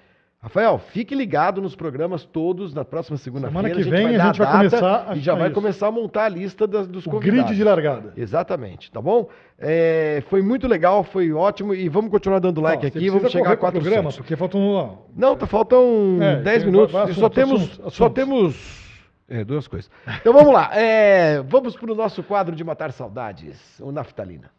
Rafael, 0.40 0.78
fique 0.78 1.16
ligado 1.16 1.60
nos 1.60 1.74
programas 1.74 2.24
todos 2.24 2.72
na 2.72 2.84
próxima 2.84 3.16
segunda-feira. 3.16 3.68
Semana 3.68 3.74
que 3.84 3.90
vem 3.90 4.04
vai 4.04 4.14
a 4.14 4.26
gente 4.26 4.38
vai 4.38 4.52
começar 4.52 5.06
a- 5.10 5.16
e 5.16 5.20
já 5.20 5.34
vai 5.34 5.46
isso. 5.48 5.54
começar 5.54 5.86
a 5.88 5.90
montar 5.90 6.24
a 6.26 6.28
lista 6.28 6.64
das, 6.64 6.86
dos 6.86 7.04
O 7.06 7.10
convidados. 7.10 7.46
grid 7.46 7.56
de 7.56 7.64
largada. 7.64 8.12
Exatamente, 8.16 8.88
tá 8.92 9.02
bom? 9.02 9.28
É, 9.58 10.22
foi 10.28 10.40
muito 10.40 10.68
legal, 10.68 11.02
foi 11.02 11.32
ótimo 11.32 11.74
e 11.74 11.88
vamos 11.88 12.12
continuar 12.12 12.38
dando 12.38 12.60
like 12.60 12.86
aqui, 12.86 13.10
vamos 13.10 13.32
chegar 13.32 13.48
a 13.48 13.56
pro 13.56 13.58
400. 13.62 13.82
programa, 13.92 14.12
porque 14.16 14.36
faltam 14.36 14.98
Não, 15.16 15.36
tá, 15.36 15.44
faltam 15.44 16.18
É, 16.22 16.36
10 16.40 16.62
tem- 16.62 16.70
minutos. 16.70 16.92
vai- 16.92 17.10
e 17.10 17.14
só 17.14 17.28
temos. 17.28 17.60
assuntos, 17.62 17.76
Só 17.96 18.04
assuntos. 18.06 18.14
temos. 18.14 18.88
É, 19.28 19.44
duas 19.44 19.66
coisas. 19.66 19.90
Então 20.20 20.32
vamos 20.32 20.52
lá. 20.54 20.70
É, 20.72 21.42
vamos 21.42 21.76
para 21.76 21.92
o 21.92 21.94
nosso 21.96 22.22
quadro 22.22 22.54
de 22.54 22.62
matar 22.62 22.92
saudades, 22.92 23.58
o 23.80 23.90
Naftalina. 23.90 24.50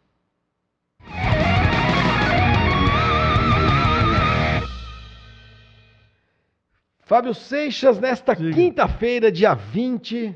Fábio 7.10 7.34
Seixas, 7.34 7.98
nesta 7.98 8.36
quinta-feira, 8.36 9.32
dia 9.32 9.52
20, 9.52 10.32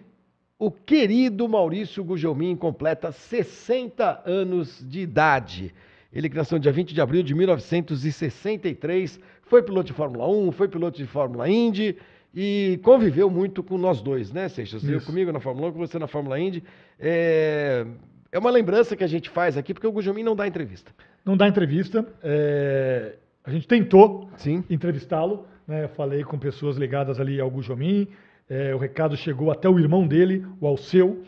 o 0.59 0.73
querido 0.73 1.49
Maurício 1.49 2.03
Gugelmin 2.03 2.57
completa 2.57 3.13
60 3.13 4.25
anos 4.27 4.85
de 4.85 5.03
idade. 5.03 5.73
Ele 6.13 6.29
que 6.29 6.35
nasceu 6.35 6.59
dia 6.59 6.73
20 6.73 6.93
de 6.93 7.01
abril 7.01 7.23
de 7.23 7.33
1963, 7.33 9.21
foi 9.43 9.63
piloto 9.63 9.87
de 9.87 9.93
Fórmula 9.93 10.29
1, 10.29 10.51
foi 10.51 10.67
piloto 10.67 10.99
de 10.99 11.07
Fórmula 11.07 11.49
Indy 11.49 11.97
e 12.35 12.81
conviveu 12.83 13.31
muito 13.31 13.63
com 13.63 13.79
nós 13.79 14.03
dois, 14.03 14.33
né, 14.33 14.49
Seixas? 14.49 14.83
Eu 14.83 14.97
Isso. 14.97 15.07
comigo 15.07 15.31
na 15.31 15.39
Fórmula 15.39 15.69
1, 15.69 15.73
com 15.75 15.79
você 15.79 15.97
na 15.97 16.09
Fórmula 16.09 16.41
Indy. 16.41 16.65
É, 16.99 17.87
é 18.33 18.39
uma 18.41 18.51
lembrança 18.51 18.97
que 18.97 19.05
a 19.05 19.07
gente 19.07 19.31
faz 19.31 19.57
aqui, 19.57 19.73
porque 19.73 19.87
o 19.87 19.93
Gugelmin 19.93 20.25
não 20.25 20.35
dá 20.35 20.45
entrevista. 20.45 20.91
não 21.25 21.37
dá 21.37 21.47
entrevista. 21.47 22.05
é, 22.21 23.15
a 23.45 23.51
gente 23.53 23.69
tentou 23.69 24.29
Sim. 24.37 24.65
entrevistá-lo, 24.69 25.47
né? 25.67 25.89
Falei 25.89 26.25
com 26.25 26.39
pessoas 26.39 26.77
ligadas 26.77 27.21
ali 27.21 27.41
ao 27.41 27.51
Gujomin. 27.51 28.09
é, 28.49 28.75
o 28.75 28.79
recado 28.79 29.17
chegou 29.17 29.51
até 29.51 29.69
o 29.69 29.79
irmão 29.79 30.07
dele, 30.07 30.45
o 30.61 30.67
Alceu. 30.67 31.23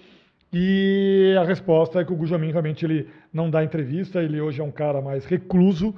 E 0.52 1.34
a 1.38 1.44
resposta 1.44 2.00
é 2.00 2.04
que 2.04 2.12
o 2.12 2.16
Gujomin 2.16 2.50
realmente 2.50 2.84
ele 2.84 3.08
não 3.32 3.50
dá 3.50 3.64
entrevista. 3.64 4.22
Ele 4.22 4.40
hoje 4.40 4.60
é 4.60 4.64
um 4.64 4.70
cara 4.70 5.00
mais 5.00 5.24
recluso, 5.24 5.94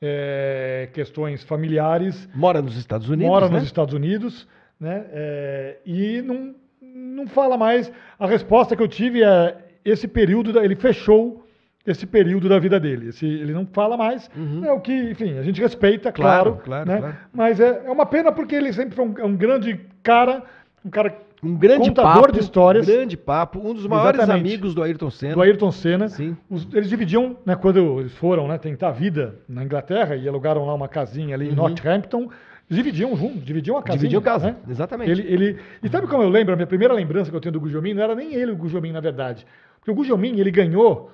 é, 0.00 0.88
questões 0.92 1.44
familiares, 1.44 2.28
Mora 2.34 2.62
nos 2.62 2.76
Estados 2.76 3.08
Unidos, 3.08 3.28
mora 3.28 3.48
né? 3.48 3.54
nos 3.54 3.64
Estados 3.64 3.94
Unidos, 3.94 4.48
né? 4.78 5.04
é, 5.12 5.78
e 5.84 6.22
não, 6.22 6.54
não 6.80 7.26
fala 7.26 7.56
mais. 7.58 7.92
A 8.18 8.26
resposta 8.26 8.74
que 8.74 8.82
eu 8.82 8.88
tive 8.88 9.22
é 9.22 9.56
esse 9.84 10.08
período, 10.08 10.58
ele 10.58 10.76
fechou 10.76 11.44
esse 11.86 12.06
período 12.06 12.48
da 12.48 12.58
vida 12.58 12.78
dele. 12.78 13.08
Esse- 13.08 13.26
ele 13.26 13.52
não 13.52 13.66
fala 13.66 13.96
mais. 13.96 14.30
Uhum. 14.36 14.64
É 14.64 14.72
o 14.72 14.80
que, 14.80 14.92
enfim, 15.10 15.38
a 15.38 15.42
gente 15.42 15.60
respeita, 15.60 16.12
Claro, 16.12 16.60
claro. 16.62 16.64
claro, 16.64 16.88
né? 16.88 16.98
claro. 16.98 17.16
Mas 17.32 17.58
é, 17.60 17.82
é 17.86 17.90
uma 17.90 18.06
pena 18.06 18.30
porque 18.32 18.54
ele 18.54 18.72
sempre 18.72 18.94
foi 18.94 19.04
um, 19.04 19.14
é 19.18 19.24
um 19.24 19.36
grande 19.36 19.80
cara, 20.02 20.42
um 20.84 20.90
cara 20.90 21.16
Um 21.42 21.56
grande 21.56 21.88
Contador 21.88 22.22
papo, 22.24 22.32
de 22.32 22.40
histórias. 22.40 22.86
grande 22.86 23.16
papo, 23.16 23.58
um 23.66 23.72
dos 23.72 23.86
maiores 23.86 24.20
Exatamente. 24.20 24.46
amigos 24.46 24.74
do 24.74 24.82
Ayrton 24.82 25.10
Senna. 25.10 25.34
do 25.34 25.40
Ayrton 25.40 25.70
Senna. 25.72 26.08
Sim. 26.08 26.36
Os- 26.50 26.68
eles 26.74 26.88
dividiam, 26.90 27.34
né, 27.46 27.56
quando 27.56 28.00
eles 28.00 28.12
foram 28.16 28.46
né, 28.46 28.58
tentar 28.58 28.88
a 28.88 28.92
vida 28.92 29.36
na 29.48 29.64
Inglaterra 29.64 30.16
e 30.16 30.28
alugaram 30.28 30.66
lá 30.66 30.74
uma 30.74 30.86
casinha 30.88 31.34
ali 31.34 31.46
em 31.46 31.50
Uhum. 31.50 31.56
Northampton, 31.56 32.28
eles 32.70 32.84
dividiam 32.84 33.16
juntos, 33.16 33.42
dividiam 33.42 33.78
a 33.78 33.82
casinha. 33.82 33.98
Dividiu 34.00 34.20
casa, 34.20 34.48
né? 34.48 34.56
exatamente. 34.68 35.10
Ele, 35.10 35.22
ele, 35.32 35.58
e 35.82 35.88
sabe 35.88 36.06
como 36.06 36.22
eu 36.22 36.28
lembro? 36.28 36.52
A 36.52 36.56
minha 36.56 36.66
primeira 36.66 36.92
lembrança 36.92 37.30
que 37.30 37.36
eu 37.36 37.40
tenho 37.40 37.54
do 37.54 37.60
Gujomin 37.60 37.94
não 37.94 38.02
era 38.02 38.14
nem 38.14 38.34
ele 38.34 38.52
o 38.52 38.56
Gujomin, 38.56 38.92
na 38.92 39.00
verdade. 39.00 39.46
Porque 39.78 39.90
o 39.90 39.94
Gujomin, 39.94 40.38
ele 40.38 40.50
ganhou 40.50 41.10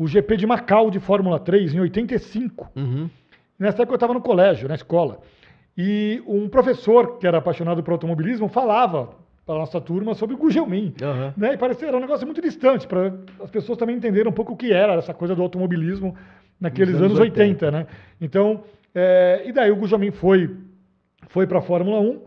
o 0.00 0.06
GP 0.06 0.38
de 0.38 0.46
Macau 0.46 0.90
de 0.90 0.98
Fórmula 0.98 1.38
3 1.38 1.74
em 1.74 1.80
85. 1.80 2.70
Uhum. 2.74 3.10
Nessa 3.58 3.82
época 3.82 3.92
eu 3.92 3.96
estava 3.96 4.14
no 4.14 4.22
colégio, 4.22 4.66
na 4.66 4.74
escola. 4.74 5.20
E 5.76 6.22
um 6.26 6.48
professor 6.48 7.18
que 7.18 7.26
era 7.26 7.36
apaixonado 7.36 7.82
por 7.82 7.92
automobilismo 7.92 8.48
falava 8.48 9.10
para 9.44 9.56
a 9.56 9.58
nossa 9.58 9.78
turma 9.78 10.14
sobre 10.14 10.34
o 10.34 10.38
Gugelmin. 10.38 10.94
Aham. 11.02 11.34
Né? 11.36 11.52
E 11.52 11.58
parecia 11.58 11.88
era 11.88 11.98
um 11.98 12.00
negócio 12.00 12.24
muito 12.24 12.40
distante, 12.40 12.86
para 12.86 13.12
as 13.42 13.50
pessoas 13.50 13.76
também 13.76 13.94
entenderem 13.94 14.30
um 14.30 14.34
pouco 14.34 14.54
o 14.54 14.56
que 14.56 14.72
era 14.72 14.94
essa 14.94 15.12
coisa 15.12 15.36
do 15.36 15.42
automobilismo 15.42 16.16
naqueles 16.58 16.94
Nos 16.94 17.02
anos, 17.02 17.18
anos 17.18 17.20
80. 17.20 17.66
80, 17.66 17.70
né? 17.70 17.86
Então, 18.18 18.64
é, 18.94 19.42
e 19.44 19.52
daí 19.52 19.70
o 19.70 19.76
Gugelmin 19.76 20.12
foi, 20.12 20.56
foi 21.28 21.46
para 21.46 21.58
a 21.58 21.62
Fórmula 21.62 22.00
1, 22.00 22.22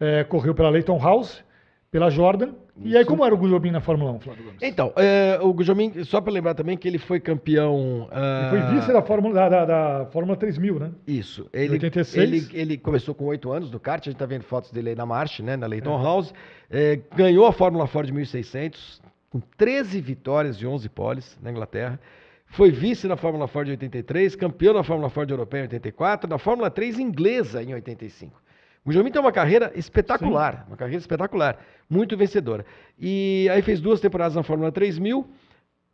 é, 0.00 0.24
correu 0.24 0.54
pela 0.54 0.70
Leighton 0.70 0.98
House, 0.98 1.44
pela 1.90 2.08
Jordan. 2.08 2.54
E 2.82 2.96
aí, 2.96 3.04
como 3.04 3.24
era 3.24 3.34
o 3.34 3.38
Gugelmin 3.38 3.70
na 3.70 3.80
Fórmula 3.80 4.12
1, 4.12 4.20
Flávio 4.20 4.44
Gomes? 4.44 4.58
Então, 4.62 4.92
é, 4.96 5.38
o 5.42 5.52
Gujomin, 5.52 6.02
só 6.04 6.20
para 6.20 6.32
lembrar 6.32 6.54
também 6.54 6.76
que 6.76 6.88
ele 6.88 6.98
foi 6.98 7.20
campeão. 7.20 8.08
ah, 8.10 8.50
Ele 8.52 8.62
foi 8.62 8.74
vice 8.76 8.92
da 8.92 9.02
Fórmula, 9.02 9.34
da, 9.34 9.48
da, 9.48 9.64
da 9.64 10.06
Fórmula 10.06 10.36
3000, 10.36 10.78
né? 10.80 10.90
Isso. 11.06 11.48
Ele, 11.52 11.72
86. 11.72 12.50
Ele, 12.52 12.60
ele 12.60 12.78
começou 12.78 13.14
com 13.14 13.26
oito 13.26 13.52
anos 13.52 13.70
no 13.70 13.78
kart, 13.78 14.06
a 14.06 14.10
gente 14.10 14.18
tá 14.18 14.26
vendo 14.26 14.42
fotos 14.44 14.70
dele 14.72 14.90
aí 14.90 14.96
na 14.96 15.04
marcha, 15.06 15.42
né, 15.42 15.56
na 15.56 15.66
Leighton 15.66 16.02
House. 16.02 16.32
É, 16.70 16.98
ganhou 17.14 17.46
a 17.46 17.52
Fórmula 17.52 17.86
Ford 17.86 18.10
1600, 18.10 19.02
com 19.28 19.40
13 19.56 20.00
vitórias 20.00 20.56
e 20.56 20.66
11 20.66 20.88
poles 20.88 21.38
na 21.42 21.50
Inglaterra. 21.50 22.00
Foi 22.46 22.70
vice 22.70 23.06
na 23.06 23.16
Fórmula 23.16 23.46
Ford 23.46 23.68
em 23.68 23.72
83, 23.72 24.34
campeão 24.34 24.74
na 24.74 24.82
Fórmula 24.82 25.08
Ford 25.08 25.30
Europeia 25.30 25.60
em 25.60 25.64
84, 25.64 26.28
na 26.28 26.38
Fórmula 26.38 26.68
3 26.68 26.98
inglesa 26.98 27.62
em 27.62 27.72
85. 27.74 28.40
O 28.84 28.88
Gujomin 28.88 29.10
tem 29.10 29.20
uma 29.20 29.32
carreira 29.32 29.70
espetacular, 29.74 30.64
uma 30.68 30.76
carreira 30.76 31.00
espetacular, 31.00 31.58
muito 31.88 32.16
vencedora. 32.16 32.64
E 32.98 33.48
aí 33.52 33.60
fez 33.62 33.80
duas 33.80 34.00
temporadas 34.00 34.34
na 34.34 34.42
Fórmula 34.42 34.72
3000, 34.72 35.28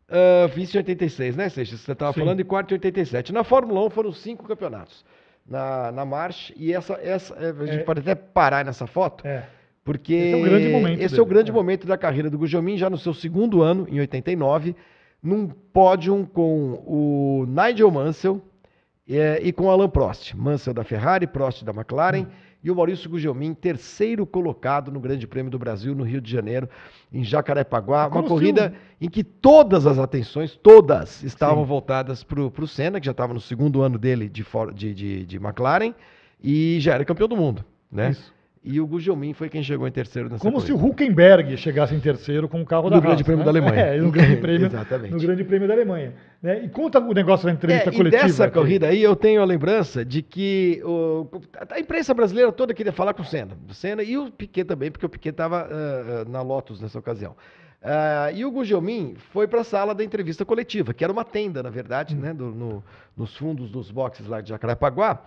ah, 0.08 0.46
vice 0.54 0.76
em 0.76 0.80
86, 0.80 1.36
né, 1.36 1.48
Seixas? 1.48 1.80
Você 1.80 1.92
estava 1.92 2.12
Sim. 2.12 2.20
falando, 2.20 2.40
e 2.40 2.44
quarto 2.44 2.70
em 2.72 2.74
87. 2.74 3.32
Na 3.32 3.42
Fórmula 3.42 3.84
1 3.86 3.90
foram 3.90 4.12
cinco 4.12 4.46
campeonatos 4.46 5.04
na, 5.46 5.90
na 5.92 6.04
marcha, 6.04 6.52
e 6.56 6.72
essa, 6.72 6.94
essa 7.02 7.34
é, 7.34 7.50
a 7.50 7.66
gente 7.66 7.80
É. 7.80 7.84
pode 7.84 8.00
até 8.00 8.14
parar 8.14 8.64
nessa 8.64 8.86
foto, 8.86 9.26
É. 9.26 9.44
porque 9.84 10.14
Esse 10.14 10.32
é 10.32 10.36
o 10.36 10.42
grande 10.42 10.68
momento 10.68 11.00
esse 11.02 11.18
é 11.18 11.22
o 11.22 11.26
grande 11.26 11.50
é. 11.50 11.54
momento 11.54 11.86
da 11.86 11.98
carreira 11.98 12.30
do 12.30 12.38
Gujomin, 12.38 12.76
já 12.76 12.88
no 12.88 12.98
seu 12.98 13.12
segundo 13.14 13.62
ano, 13.62 13.86
em 13.90 13.98
89, 14.00 14.76
num 15.22 15.48
pódio 15.48 16.28
com 16.32 16.82
o 16.86 17.46
Nigel 17.48 17.90
Mansell 17.90 18.40
eh, 19.08 19.40
e 19.42 19.52
com 19.52 19.64
o 19.66 19.70
Alain 19.70 19.88
Prost. 19.88 20.34
Mansell 20.36 20.74
da 20.74 20.84
Ferrari, 20.84 21.26
Prost 21.26 21.64
da 21.64 21.72
McLaren 21.72 22.22
Hum. 22.22 22.26
E 22.66 22.70
o 22.70 22.74
Maurício 22.74 23.08
Gugelmin, 23.08 23.54
terceiro 23.54 24.26
colocado 24.26 24.90
no 24.90 24.98
Grande 24.98 25.24
Prêmio 25.24 25.52
do 25.52 25.56
Brasil, 25.56 25.94
no 25.94 26.02
Rio 26.02 26.20
de 26.20 26.28
Janeiro, 26.28 26.68
em 27.12 27.22
Jacarepaguá. 27.22 28.06
Uma 28.06 28.10
Como 28.10 28.24
se 28.24 28.28
corrida 28.28 28.74
em 29.00 29.08
que 29.08 29.22
todas 29.22 29.86
as 29.86 30.00
atenções, 30.00 30.56
todas, 30.56 31.22
estavam 31.22 31.62
Sim. 31.62 31.68
voltadas 31.68 32.24
para 32.24 32.40
o 32.40 32.66
Senna, 32.66 32.98
que 32.98 33.06
já 33.06 33.12
estava 33.12 33.32
no 33.32 33.40
segundo 33.40 33.82
ano 33.82 33.96
dele 33.96 34.28
de, 34.28 34.44
de, 34.74 34.94
de, 34.94 35.26
de 35.26 35.36
McLaren 35.36 35.94
e 36.42 36.78
já 36.80 36.94
era 36.94 37.04
campeão 37.04 37.28
do 37.28 37.36
mundo. 37.36 37.64
Né? 37.88 38.10
Isso. 38.10 38.34
E 38.68 38.80
o 38.80 38.86
Gugelmin 38.86 39.32
foi 39.32 39.48
quem 39.48 39.62
chegou 39.62 39.86
em 39.86 39.92
terceiro 39.92 40.28
nessa 40.28 40.42
Como 40.42 40.60
se 40.60 40.72
corrida. 40.72 40.84
o 40.88 40.90
Huckenberg 40.90 41.56
chegasse 41.56 41.94
em 41.94 42.00
terceiro 42.00 42.48
com 42.48 42.60
o 42.60 42.66
carro 42.66 42.90
da 42.90 42.96
No 42.96 43.02
Grande 43.02 43.18
Haas, 43.18 43.22
Prêmio 43.22 43.38
né? 43.38 43.44
da 43.44 43.50
Alemanha. 43.52 43.80
É, 43.80 43.96
no 44.00 44.10
Grande 44.10 44.36
Prêmio, 44.42 44.66
Exatamente. 44.66 45.12
no 45.14 45.20
Grande 45.20 45.44
Prêmio 45.44 45.68
da 45.68 45.74
Alemanha. 45.74 46.14
Né? 46.42 46.64
E 46.64 46.68
conta 46.68 46.98
o 46.98 47.12
negócio 47.14 47.46
da 47.46 47.52
entrevista 47.52 47.90
É, 47.90 47.92
e 47.92 47.96
coletiva. 47.96 48.24
dessa 48.24 48.48
que- 48.48 48.54
corrida 48.54 48.88
aí 48.88 49.00
eu 49.00 49.14
tenho 49.14 49.40
a 49.40 49.44
lembrança 49.44 50.04
de 50.04 50.20
que 50.20 50.82
o- 50.84 51.28
a 51.70 51.78
imprensa 51.78 52.12
brasileira 52.12 52.50
toda 52.50 52.74
queria 52.74 52.92
falar 52.92 53.14
com 53.14 53.22
o 53.22 53.24
Senna. 53.24 53.56
O 53.70 53.72
Senna 53.72 54.02
e 54.02 54.18
o 54.18 54.32
Piquet 54.32 54.64
também, 54.64 54.90
porque 54.90 55.06
o 55.06 55.08
Piquet 55.08 55.30
estava 55.30 55.68
na 56.28 56.42
Lotus 56.42 56.80
nessa 56.80 56.98
ocasião. 56.98 57.36
Ah, 57.80 58.32
e 58.34 58.44
o 58.44 58.50
Gugelmin 58.50 59.14
foi 59.30 59.46
para 59.46 59.60
a 59.60 59.64
sala 59.64 59.94
da 59.94 60.02
entrevista 60.02 60.44
coletiva, 60.44 60.92
que 60.92 61.04
era 61.04 61.12
uma 61.12 61.24
tenda, 61.24 61.62
na 61.62 61.70
verdade, 61.70 62.16
Hum. 62.16 62.20
né, 62.20 62.34
do- 62.34 62.50
no- 62.50 62.82
nos 63.16 63.36
fundos 63.36 63.70
dos 63.70 63.92
boxes 63.92 64.26
lá 64.26 64.40
de 64.40 64.48
Jacarepaguá. 64.48 65.20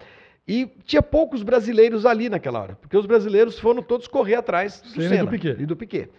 E 0.50 0.66
tinha 0.84 1.04
poucos 1.04 1.44
brasileiros 1.44 2.08
ali 2.08 2.28
naquela 2.28 2.60
hora, 2.60 2.76
porque 2.82 2.98
os 2.98 3.06
brasileiros 3.06 3.60
foram 3.60 3.84
todos 3.84 4.08
correr 4.08 4.34
atrás 4.34 4.82
do 4.82 4.90
Senna 4.90 5.06
e 5.06 5.10
Senna, 5.10 5.26
do 5.26 5.30
Piquet. 5.30 5.62
e 5.62 5.66
do 5.68 5.76
Piquet. 5.76 6.10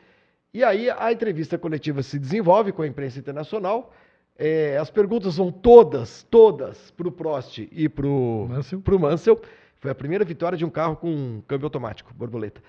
E 0.55 0.63
aí 0.63 0.89
a 0.89 1.11
entrevista 1.11 1.59
coletiva 1.59 2.01
se 2.01 2.17
desenvolve 2.17 2.71
com 2.71 2.83
a 2.83 2.87
imprensa 2.87 3.19
internacional. 3.19 3.93
É, 4.39 4.79
as 4.79 4.89
perguntas 4.89 5.37
vão 5.37 5.51
todas, 5.51 6.23
todas 6.31 6.93
para 6.93 7.09
o 7.09 7.11
Prost 7.11 7.59
e 7.73 7.89
para 7.89 8.07
o 8.07 8.47
Mansell. 8.49 8.81
Mansell. 9.01 9.41
Foi 9.81 9.91
a 9.91 9.95
primeira 9.97 10.25
vitória 10.25 10.57
de 10.57 10.65
um 10.65 10.71
carro 10.71 10.95
com 10.95 11.43
câmbio 11.49 11.67
automático, 11.67 12.15
borboleta. 12.15 12.63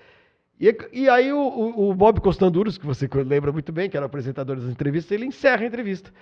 E, 0.60 0.76
e 0.92 1.08
aí 1.08 1.32
o, 1.32 1.38
o- 1.38 1.90
o 1.90 1.94
Bob 1.94 2.20
Costanduros, 2.20 2.78
que 2.78 2.86
você 2.86 3.08
lembra 3.26 3.50
muito 3.52 3.72
bem, 3.72 3.90
que 3.90 3.96
era 3.96 4.04
o 4.04 4.06
apresentador 4.06 4.56
das 4.56 4.70
entrevistas, 4.70 5.10
ele 5.12 5.26
encerra 5.26 5.62
a 5.62 5.66
entrevista. 5.66 6.12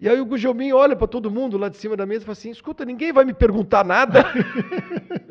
E 0.00 0.08
aí 0.08 0.18
o 0.18 0.24
Gujomin 0.24 0.72
olha 0.72 0.96
para 0.96 1.06
todo 1.06 1.30
mundo 1.30 1.58
lá 1.58 1.68
de 1.68 1.76
cima 1.76 1.94
da 1.96 2.06
mesa 2.06 2.22
e 2.22 2.26
fala 2.26 2.32
assim, 2.32 2.50
escuta, 2.50 2.84
ninguém 2.86 3.12
vai 3.12 3.24
me 3.24 3.34
perguntar 3.34 3.84
nada. 3.84 4.24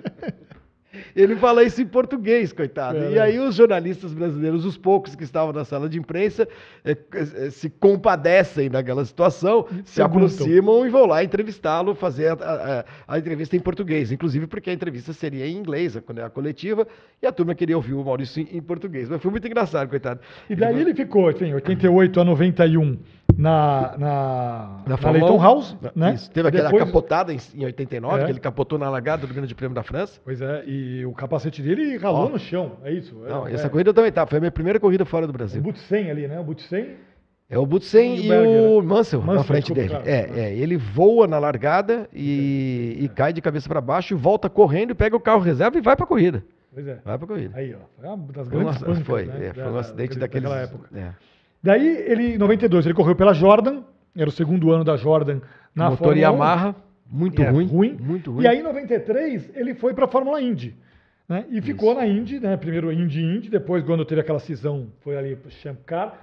Ele 1.15 1.35
fala 1.35 1.63
isso 1.63 1.81
em 1.81 1.85
português, 1.85 2.51
coitado. 2.53 2.97
É, 2.97 3.11
e 3.11 3.19
aí 3.19 3.39
os 3.39 3.55
jornalistas 3.55 4.13
brasileiros, 4.13 4.65
os 4.65 4.77
poucos 4.77 5.15
que 5.15 5.23
estavam 5.23 5.53
na 5.53 5.63
sala 5.65 5.87
de 5.89 5.97
imprensa, 5.99 6.47
eh, 6.83 6.97
eh, 7.13 7.49
se 7.49 7.69
compadecem 7.69 8.69
daquela 8.69 9.03
situação, 9.05 9.65
se 9.83 9.95
perguntam. 9.95 10.25
aproximam 10.25 10.85
e 10.85 10.89
vão 10.89 11.05
lá 11.05 11.23
entrevistá-lo, 11.23 11.93
fazer 11.95 12.27
a, 12.29 12.33
a- 12.33 12.85
a- 13.15 13.19
entrevista 13.19 13.55
em 13.55 13.59
português. 13.59 14.11
Inclusive 14.11 14.47
porque 14.47 14.69
a 14.69 14.73
entrevista 14.73 15.13
seria 15.13 15.45
em 15.47 15.57
inglês, 15.57 15.95
a, 15.97 16.25
a 16.25 16.29
coletiva, 16.29 16.87
e 17.21 17.27
a 17.27 17.31
turma 17.31 17.53
queria 17.55 17.75
ouvir 17.75 17.93
o 17.93 18.03
Maurício 18.03 18.41
em, 18.41 18.57
em 18.57 18.61
português. 18.61 19.09
Mas 19.09 19.21
foi 19.21 19.31
muito 19.31 19.45
engraçado, 19.47 19.89
coitado. 19.89 20.19
E 20.49 20.55
daí 20.55 20.79
ele 20.81 20.93
ficou, 20.93 21.29
enfim, 21.29 21.53
88 21.53 22.19
a 22.19 22.23
91 22.23 22.97
na, 23.41 23.95
na, 23.97 24.81
Na 24.87 24.97
na 24.97 25.11
Leighton 25.11 25.37
1, 25.37 25.41
House, 25.41 25.77
né? 25.95 26.13
Isso, 26.15 26.29
teve 26.31 26.47
aquela 26.49 26.65
Depois- 26.69 26.83
capotada 26.85 27.33
em, 27.33 27.37
em 27.55 27.65
89, 27.65 28.21
É. 28.21 28.25
que 28.25 28.31
ele 28.31 28.39
capotou 28.39 28.77
na 28.77 28.89
largada 28.89 29.25
do 29.25 29.33
Grande 29.33 29.55
Prêmio 29.55 29.73
da 29.75 29.83
França. 29.83 30.19
Pois 30.23 30.41
é, 30.41 30.63
e 30.67 31.05
o 31.05 31.13
capacete 31.13 31.61
dele 31.61 31.97
ralou 31.97 32.25
Ó. 32.25 32.29
no 32.29 32.39
chão, 32.39 32.73
é 32.83 32.91
isso? 32.91 33.15
Não, 33.27 33.47
é, 33.47 33.53
essa 33.53 33.67
é, 33.67 33.69
corrida 33.69 33.89
eu 33.89 33.93
também 33.93 34.11
tá. 34.11 34.25
Foi 34.27 34.37
a 34.37 34.41
minha 34.41 34.51
primeira 34.51 34.79
corrida 34.79 35.05
fora 35.05 35.25
do 35.25 35.29
O 35.29 35.33
Brasil. 35.33 35.61
Butsen 35.61 36.11
ali, 36.11 36.27
né? 36.27 36.39
O 36.39 36.43
Butsen 36.43 36.95
É 37.49 37.57
o 37.57 37.65
Butsen 37.65 38.15
E 38.17 38.29
o 38.31 38.33
e 38.33 38.77
o 38.77 38.81
né? 38.81 38.87
Mansell, 38.87 39.19
na 39.21 39.25
Mansell, 39.27 39.43
frente 39.45 39.73
dele. 39.73 39.89
claro. 39.89 40.03
É, 40.07 40.29
é, 40.39 40.55
ele 40.55 40.77
voa 40.77 41.25
na 41.27 41.39
largada 41.39 42.07
e, 42.13 42.97
e 42.99 43.09
cai 43.09 43.33
de 43.33 43.41
cabeça 43.41 43.67
para 43.67 43.81
baixo, 43.81 44.13
e 44.13 44.17
volta 44.17 44.49
correndo 44.49 44.93
pega 44.93 45.15
o 45.15 45.19
carro 45.19 45.39
reserva 45.41 45.77
e 45.77 45.81
vai 45.81 45.95
para 45.95 46.05
corrida. 46.05 46.43
Pois 46.71 46.87
é. 46.87 46.99
Vai 47.03 47.17
para 47.17 47.25
corrida. 47.27 47.57
Aí, 47.57 47.73
ó. 47.73 47.79
Foi 47.99 48.07
uma 48.07 48.17
das 48.33 48.47
grandes 48.47 48.77
pancas, 48.77 48.99
foi, 48.99 49.25
né, 49.25 49.47
é, 49.47 49.53
foi 49.53 49.63
da- 49.63 49.71
um 49.71 49.77
acidente 49.77 50.19
daquele- 50.19 50.45
daqueles. 50.45 50.69
daquela 50.69 50.79
época. 50.83 50.89
é. 50.99 51.38
Daí, 51.61 51.87
ele, 52.07 52.35
em 52.35 52.37
92, 52.37 52.85
ele 52.85 52.93
correu 52.95 53.15
pela 53.15 53.33
Jordan, 53.33 53.81
era 54.15 54.29
o 54.29 54.31
segundo 54.31 54.71
ano 54.71 54.83
da 54.83 54.95
Jordan 54.95 55.39
na 55.75 55.89
Motor 55.89 55.97
Fórmula 56.07 56.29
1. 56.29 56.33
Yamaha, 56.33 56.75
muito 57.11 57.41
É, 57.41 57.49
ruim, 57.49 57.67
ruim. 57.67 57.97
Muito 57.99 58.31
ruim. 58.31 58.43
E 58.43 58.47
aí, 58.47 58.59
em 58.59 58.63
93, 58.63 59.51
ele 59.55 59.73
foi 59.73 59.93
para 59.93 60.05
a 60.05 60.07
Fórmula 60.07 60.41
Indy. 60.41 60.75
Né? 61.27 61.45
E 61.51 61.61
ficou 61.61 61.93
na 61.93 62.07
Indy, 62.07 62.39
né? 62.39 62.57
primeiro 62.57 62.91
Indy 62.91 63.21
Indy, 63.21 63.49
depois, 63.49 63.83
quando 63.83 64.03
teve 64.05 64.21
aquela 64.21 64.39
cisão, 64.39 64.87
foi 65.01 65.15
ali 65.17 65.35
para 65.35 65.47
o 65.49 65.51
Champ 65.51 65.77
Car. 65.85 66.13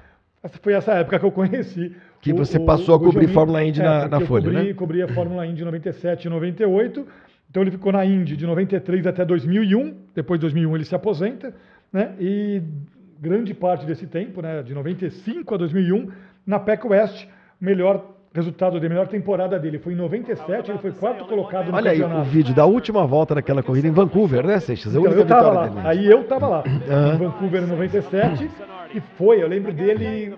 Foi 0.62 0.72
essa 0.74 0.93
época 0.95 1.18
que 1.18 1.24
eu 1.26 1.30
conheci. 1.32 1.93
Que 2.20 2.32
você 2.32 2.59
passou 2.59 2.95
a 2.95 2.99
cobrir. 3.01 3.28
Fórmula 3.28 3.62
Indy 3.64 3.80
na- 3.80 4.01
porque 4.01 4.11
na 4.11 4.20
eu 4.22 4.26
Folha, 4.26 4.45
cobri, 4.51 4.66
né? 4.68 4.74
cobri 4.74 5.03
a 5.03 5.09
Fórmula 5.09 5.47
Indy 5.47 5.62
em 5.62 5.64
97 5.64 6.24
e 6.24 6.28
98. 6.30 7.07
Então 7.51 7.62
ele 7.62 7.70
ficou 7.70 7.93
na 7.93 8.05
Indy 8.05 8.37
de 8.37 8.47
93 8.47 9.07
até 9.07 9.24
2001. 9.24 9.95
Depois 10.14 10.39
de 10.39 10.43
2001 10.43 10.74
ele 10.76 10.84
se 10.84 10.95
aposenta. 10.95 11.53
Né? 11.93 12.12
E 12.20 12.62
grande 13.20 13.54
parte 13.54 13.86
desse 13.86 14.06
tempo, 14.06 14.42
né, 14.42 14.62
de 14.62 14.74
95 14.74 15.54
a 15.54 15.58
2001, 15.58 16.10
na 16.46 16.58
PEC 16.58 16.86
West, 16.86 17.26
melhor 17.60 18.04
resultado 18.32 18.74
dele, 18.78 18.90
melhor 18.90 19.08
temporada 19.08 19.58
dele. 19.58 19.78
Foi 19.78 19.94
em 19.94 19.96
97, 19.96 20.70
ele 20.70 20.78
foi 20.78 20.92
quarto 20.92 21.24
colocado 21.24 21.70
no 21.70 21.76
Olha 21.76 21.90
aí 21.90 21.98
o 21.98 22.02
campeonato. 22.02 22.28
vídeo 22.28 22.54
da 22.54 22.66
última 22.66 23.06
volta 23.06 23.34
daquela 23.34 23.62
corrida 23.62 23.88
em 23.88 23.92
Vancouver, 23.92 24.46
né, 24.46 24.60
Seixas? 24.60 24.94
A 24.94 24.98
Então, 25.00 25.12
eu 25.12 25.26
tava 25.26 25.40
vitória 25.40 25.60
lá, 25.60 25.66
dele. 25.68 25.88
aí 25.88 26.06
eu 26.06 26.24
tava 26.24 26.46
lá, 26.46 26.64
em 26.66 27.18
Vancouver 27.18 27.62
em 27.62 27.66
97, 27.66 28.50
e 28.94 29.00
foi, 29.16 29.42
eu 29.42 29.48
lembro 29.48 29.72
dele 29.72 30.34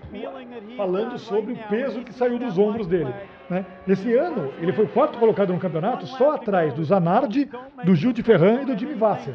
falando 0.77 1.17
sobre 1.17 1.53
o 1.53 1.57
peso 1.69 2.01
que 2.01 2.13
saiu 2.13 2.39
dos 2.39 2.57
ombros 2.57 2.87
dele. 2.87 3.13
Né? 3.49 3.65
Esse 3.87 4.13
ano, 4.13 4.51
ele 4.61 4.71
foi 4.71 4.85
quarto 4.87 5.17
colocado 5.17 5.51
no 5.51 5.59
campeonato, 5.59 6.07
só 6.07 6.35
atrás 6.35 6.73
do 6.73 6.83
Zanardi, 6.83 7.49
do 7.83 7.95
Gil 7.95 8.13
de 8.13 8.23
Ferran 8.23 8.61
e 8.61 8.65
do 8.65 8.77
Jimmy 8.77 8.93
Vasser. 8.93 9.33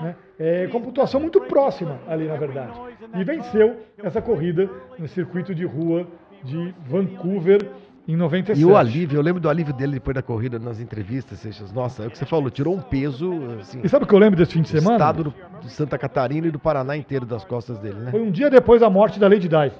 Né? 0.00 0.14
É, 0.44 0.66
com 0.66 0.80
pontuação 0.80 1.20
muito 1.20 1.40
próxima 1.42 2.00
ali, 2.08 2.26
na 2.26 2.34
verdade. 2.34 2.72
E 3.16 3.22
venceu 3.22 3.76
essa 4.02 4.20
corrida 4.20 4.68
no 4.98 5.06
circuito 5.06 5.54
de 5.54 5.64
rua 5.64 6.04
de 6.42 6.74
Vancouver 6.84 7.60
em 8.08 8.16
97. 8.16 8.60
E 8.60 8.64
o 8.64 8.76
alívio, 8.76 9.18
eu 9.18 9.22
lembro 9.22 9.40
do 9.40 9.48
alívio 9.48 9.72
dele 9.72 9.92
depois 9.92 10.16
da 10.16 10.22
corrida 10.22 10.58
nas 10.58 10.80
entrevistas, 10.80 11.38
Seixas. 11.38 11.72
Nossa, 11.72 12.02
é 12.02 12.06
o 12.08 12.10
que 12.10 12.18
você 12.18 12.26
falou, 12.26 12.50
tirou 12.50 12.74
um 12.74 12.80
peso, 12.80 13.32
assim, 13.60 13.80
E 13.84 13.88
sabe 13.88 14.04
o 14.04 14.08
que 14.08 14.12
eu 14.12 14.18
lembro 14.18 14.36
desse 14.36 14.54
fim 14.54 14.62
de 14.62 14.68
semana? 14.68 14.96
estado 14.96 15.22
do, 15.22 15.34
de 15.60 15.70
Santa 15.70 15.96
Catarina 15.96 16.48
e 16.48 16.50
do 16.50 16.58
Paraná 16.58 16.96
inteiro 16.96 17.24
das 17.24 17.44
costas 17.44 17.78
dele, 17.78 18.00
né? 18.00 18.10
Foi 18.10 18.20
um 18.20 18.32
dia 18.32 18.50
depois 18.50 18.80
da 18.80 18.90
morte 18.90 19.20
da 19.20 19.28
Lady 19.28 19.48
Di. 19.48 19.72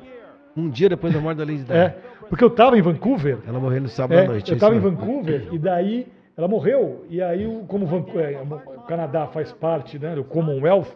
Um 0.57 0.71
dia 0.71 0.89
depois 0.89 1.13
da 1.13 1.21
morte 1.21 1.39
da 1.39 1.45
Lady 1.45 1.65
Di. 1.65 1.73
É, 1.73 1.97
porque 2.29 2.45
eu 2.45 2.51
tava 2.51 2.79
em 2.79 2.83
Vancouver, 2.83 3.39
Ela 3.49 3.59
morreu 3.59 3.83
no 3.83 3.89
sábado 3.89 4.17
é, 4.17 4.25
à 4.25 4.29
noite. 4.29 4.49
eu 4.53 4.57
é 4.57 4.61
tava 4.61 4.77
em. 4.77 4.79
Vancouver 4.79 5.49
e 5.51 5.59
daí 5.59 6.07
ela 6.37 6.47
morreu. 6.47 7.05
E 7.11 7.21
aí, 7.21 7.45
como 7.67 7.87
Vanco- 7.87 8.19
é, 8.19 8.41
o 8.83 8.87
Canadá 8.87 9.27
faz 9.29 9.53
parte 9.53 9.99
né, 9.99 10.15
do 10.15 10.25
Commonwealth, 10.25 10.89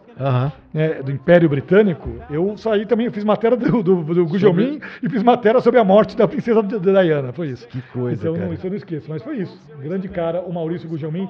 né, 0.73 1.01
do 1.01 1.11
Império 1.11 1.47
Britânico, 1.49 2.09
eu 2.29 2.57
saí 2.57 2.85
também, 2.85 3.05
eu 3.05 3.11
fiz 3.11 3.23
matéria 3.23 3.55
do, 3.57 3.81
do, 3.81 4.03
do 4.03 4.25
Gugelmin 4.25 4.79
e 5.01 5.09
fiz 5.09 5.23
matéria 5.23 5.61
sobre 5.61 5.79
a 5.79 5.83
morte 5.83 6.15
da 6.17 6.27
princesa 6.27 6.61
Di- 6.61 6.79
Diana, 6.79 7.31
foi 7.31 7.47
isso. 7.47 7.67
Que 7.67 7.81
coisa, 7.93 8.21
então, 8.21 8.35
cara. 8.35 8.53
isso 8.53 8.65
eu 8.67 8.69
não 8.71 8.77
esqueço, 8.77 9.05
mas 9.09 9.23
foi 9.23 9.37
isso. 9.37 9.57
Grande 9.79 10.07
cara, 10.09 10.41
o 10.41 10.53
Maurício 10.53 10.87
Gugelmin. 10.89 11.29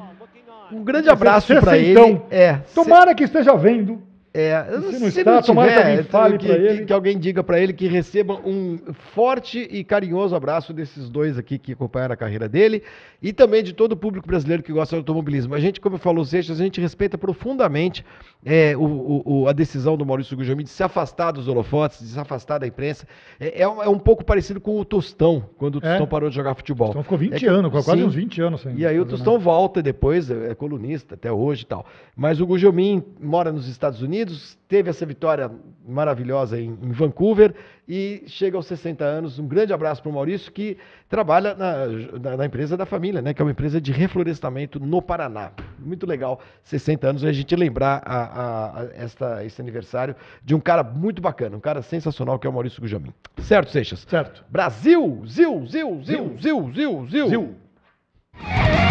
Um 0.71 0.83
grande 0.83 1.09
abraço 1.09 1.47
Cê- 1.47 1.61
pra 1.61 1.77
ele. 1.77 1.93
sessentão. 1.93 2.25
É. 2.29 2.55
Tomara 2.75 3.13
que 3.15 3.23
esteja 3.23 3.55
vendo. 3.55 4.01
É, 4.39 4.63
Se 4.91 4.99
não 4.99 5.09
se 5.11 5.19
está, 5.21 5.31
não 5.35 5.41
tomara 5.41 5.71
que 5.73 5.79
tiver, 5.89 6.03
fale 6.03 6.37
que, 6.37 6.45
pra 6.47 6.55
que- 6.55 6.61
ele. 6.61 6.85
que 6.85 6.93
alguém 6.93 7.17
diga 7.17 7.43
pra 7.43 7.59
ele 7.59 7.73
que 7.73 7.87
receba 7.87 8.35
um 8.45 8.77
forte 9.13 9.67
e 9.71 9.83
carinhoso 9.83 10.35
abraço 10.35 10.71
desses 10.73 11.09
dois 11.09 11.37
aqui 11.37 11.57
que 11.57 11.71
acompanharam 11.73 12.13
a 12.13 12.17
carreira 12.17 12.47
dele 12.47 12.83
e 13.21 13.33
também 13.33 13.63
de 13.63 13.73
todo 13.73 13.93
o 13.93 13.97
público 13.97 14.27
brasileiro 14.27 14.61
que 14.61 14.71
gosta 14.71 14.95
de 14.95 14.99
automobilismo. 14.99 15.55
A 15.55 15.59
gente, 15.59 15.81
como 15.81 15.97
falou 15.97 16.21
o 16.21 16.25
Seixas, 16.25 16.59
a 16.61 16.63
gente 16.63 16.79
respeita 16.79 17.17
profundamente 17.17 18.05
é, 18.45 18.77
o- 18.77 19.23
o- 19.25 19.47
a 19.47 19.51
decisão 19.51 19.97
do 19.97 20.05
Maurício 20.05 20.37
Gugelmin 20.37 20.63
de 20.63 20.69
se 20.69 20.83
afastar 20.83 21.31
dos 21.31 21.47
holofotes, 21.47 21.99
de 21.99 22.05
se 22.05 22.19
afastar 22.19 22.59
da 22.59 22.67
imprensa. 22.67 23.07
É, 23.39 23.63
é 23.63 23.67
um, 23.67 23.81
é 23.83 23.89
um 23.89 23.97
pouco 23.97 24.23
parecido 24.23 24.61
com 24.61 24.79
o 24.79 24.85
Tostão, 24.85 25.49
quando 25.57 25.75
o 25.75 25.77
É. 25.79 25.89
Tostão 25.89 26.05
parou 26.07 26.29
de 26.29 26.35
jogar 26.35 26.53
futebol. 26.53 26.89
Então 26.91 27.01
ficou 27.03 27.17
20 27.17 27.33
É 27.33 27.39
que- 27.39 27.47
anos, 27.47 27.71
quase 27.71 27.91
sim. 27.99 28.03
uns 28.03 28.13
20 28.13 28.39
anos 28.39 28.61
sem 28.61 28.75
E 28.77 28.85
aí 28.85 28.99
o 28.99 29.05
Tostão 29.05 29.33
nada. 29.33 29.43
volta 29.43 29.81
depois, 29.81 30.29
é 30.29 30.53
colunista 30.53 31.15
até 31.15 31.31
hoje 31.31 31.63
e 31.63 31.65
tal. 31.65 31.85
Mas 32.15 32.39
o 32.39 32.45
Gugelmin 32.45 33.03
mora 33.19 33.51
nos 33.51 33.67
Estados 33.67 34.01
Unidos, 34.03 34.26
teve 34.67 34.89
essa 34.89 35.05
vitória 35.05 35.49
maravilhosa 35.87 36.59
em, 36.59 36.69
em 36.69 36.91
Vancouver 36.91 37.53
e 37.87 38.23
chega 38.27 38.57
aos 38.57 38.65
60 38.67 39.03
anos. 39.03 39.39
Um 39.39 39.47
grande 39.47 39.71
abraço 39.73 40.01
para 40.01 40.09
o 40.09 40.13
Maurício, 40.13 40.51
que 40.51 40.77
trabalha 41.09 41.55
na, 41.55 41.85
na- 42.19 42.37
na 42.37 42.45
empresa 42.45 42.75
da 42.75 42.85
família, 42.85 43.21
né? 43.21 43.33
Que 43.33 43.41
é 43.41 43.45
uma 43.45 43.51
empresa 43.51 43.79
de 43.79 43.91
reflorestamento 43.91 44.79
no 44.79 45.01
Paraná. 45.01 45.51
Muito 45.79 46.05
legal, 46.05 46.39
60 46.63 47.07
anos, 47.07 47.23
a 47.23 47.31
gente 47.31 47.55
lembrar 47.55 48.01
a, 48.05 48.17
a- 48.17 48.79
a 48.81 48.83
esta, 48.95 49.45
esse 49.45 49.61
aniversário 49.61 50.15
de 50.43 50.53
um 50.55 50.59
cara 50.59 50.83
muito 50.83 51.21
bacana, 51.21 51.55
um 51.55 51.61
cara 51.61 51.81
sensacional 51.81 52.37
que 52.37 52.45
é 52.45 52.49
o 52.49 52.53
Maurício 52.53 52.81
Gugelmin. 52.81 53.13
Certo, 53.37 53.71
Seixas? 53.71 54.05
Certo. 54.09 54.43
Brasil! 54.49 55.23
Zil, 55.27 55.65
zil, 55.67 56.01
zil, 56.03 56.35
zil, 56.39 56.71
zil, 56.73 57.07
zil. 57.07 57.27
Zil. 57.29 57.55
Vamos, 58.33 58.86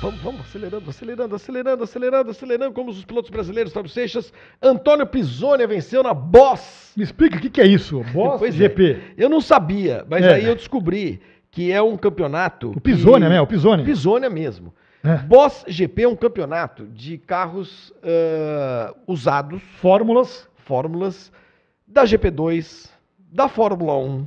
vamos, 0.00 0.20
vamos, 0.20 0.40
acelerando, 0.42 0.90
acelerando, 0.90 1.34
acelerando, 1.34 1.84
acelerando, 1.84 2.30
acelerando, 2.30 2.72
como 2.74 2.90
os 2.90 3.04
pilotos 3.04 3.30
brasileiros, 3.30 3.72
Fábio 3.72 3.90
Seixas. 3.90 4.32
Antônio 4.62 5.06
Pisonia 5.06 5.66
venceu 5.66 6.02
na 6.02 6.14
Boss. 6.14 6.92
Me 6.96 7.02
explica 7.04 7.36
o 7.36 7.40
que, 7.40 7.50
que 7.50 7.60
é 7.60 7.66
isso, 7.66 8.02
Boss 8.12 8.38
Pois 8.38 8.54
é. 8.54 8.58
GP. 8.58 9.14
Eu 9.16 9.28
não 9.28 9.40
sabia, 9.40 10.04
mas 10.08 10.24
É. 10.24 10.34
aí 10.34 10.44
eu 10.44 10.54
descobri 10.54 11.20
que 11.50 11.72
é 11.72 11.80
um 11.82 11.96
campeonato. 11.96 12.70
O 12.70 12.80
Pisonia, 12.80 13.28
que- 13.28 13.34
né? 13.34 13.40
O 13.40 13.46
Pisonia. 13.46 13.84
Pisonia 13.84 14.30
mesmo. 14.30 14.72
É. 15.02 15.16
Boss 15.16 15.64
GP 15.68 16.02
é 16.02 16.08
um 16.08 16.16
campeonato 16.16 16.86
de 16.86 17.18
carros 17.18 17.92
ah, 18.02 18.94
usados, 19.06 19.62
Fórmulas. 19.80 20.48
fórmulas, 20.56 21.32
da 21.86 22.04
GP2, 22.04 22.90
da 23.32 23.48
Fórmula 23.48 23.96
1, 23.96 24.26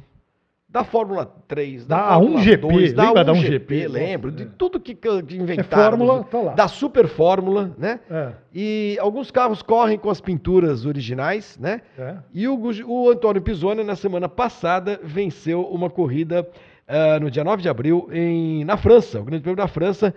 da 0.72 0.86
Fórmula 0.86 1.26
3, 1.50 1.86
da, 1.86 1.98
Da 1.98 2.14
Fórmula 2.14 2.40
A1GP, 2.40 2.58
2, 2.58 2.94
da 2.94 3.04
lembra 3.04 3.24
da 3.26 3.34
1GP, 3.34 3.68
1GP? 3.68 3.88
lembro, 3.90 4.32
de 4.32 4.44
é. 4.44 4.48
tudo 4.58 4.80
que, 4.80 4.96
que 4.96 5.10
inventaram. 5.36 5.98
Fórmula, 5.98 6.24
tá 6.24 6.40
lá. 6.40 6.54
Da 6.54 6.68
Super 6.70 7.08
Fórmula, 7.08 7.76
né? 7.78 8.00
É. 8.10 8.32
E 8.54 8.98
alguns 9.02 9.30
carros 9.32 9.62
correm 9.62 9.98
com 9.98 10.10
as 10.10 10.22
pinturas 10.22 10.86
originais, 10.86 11.60
né? 11.60 11.82
É. 12.00 12.16
E 12.34 12.48
o, 12.48 12.58
o 12.88 13.10
Antônio 13.10 13.42
Pisoni, 13.42 13.84
na 13.84 13.98
semana 13.98 14.30
passada, 14.30 14.98
venceu 15.04 15.62
uma 15.64 15.90
corrida 15.90 16.48
ah, 16.88 17.20
no 17.20 17.30
dia 17.30 17.44
9 17.44 17.62
de 17.62 17.68
abril 17.68 18.08
em, 18.12 18.64
na 18.64 18.78
França, 18.78 19.20
o 19.20 19.26
Grande 19.26 19.44
Prêmio 19.44 19.58
da 19.58 19.68
França, 19.68 20.16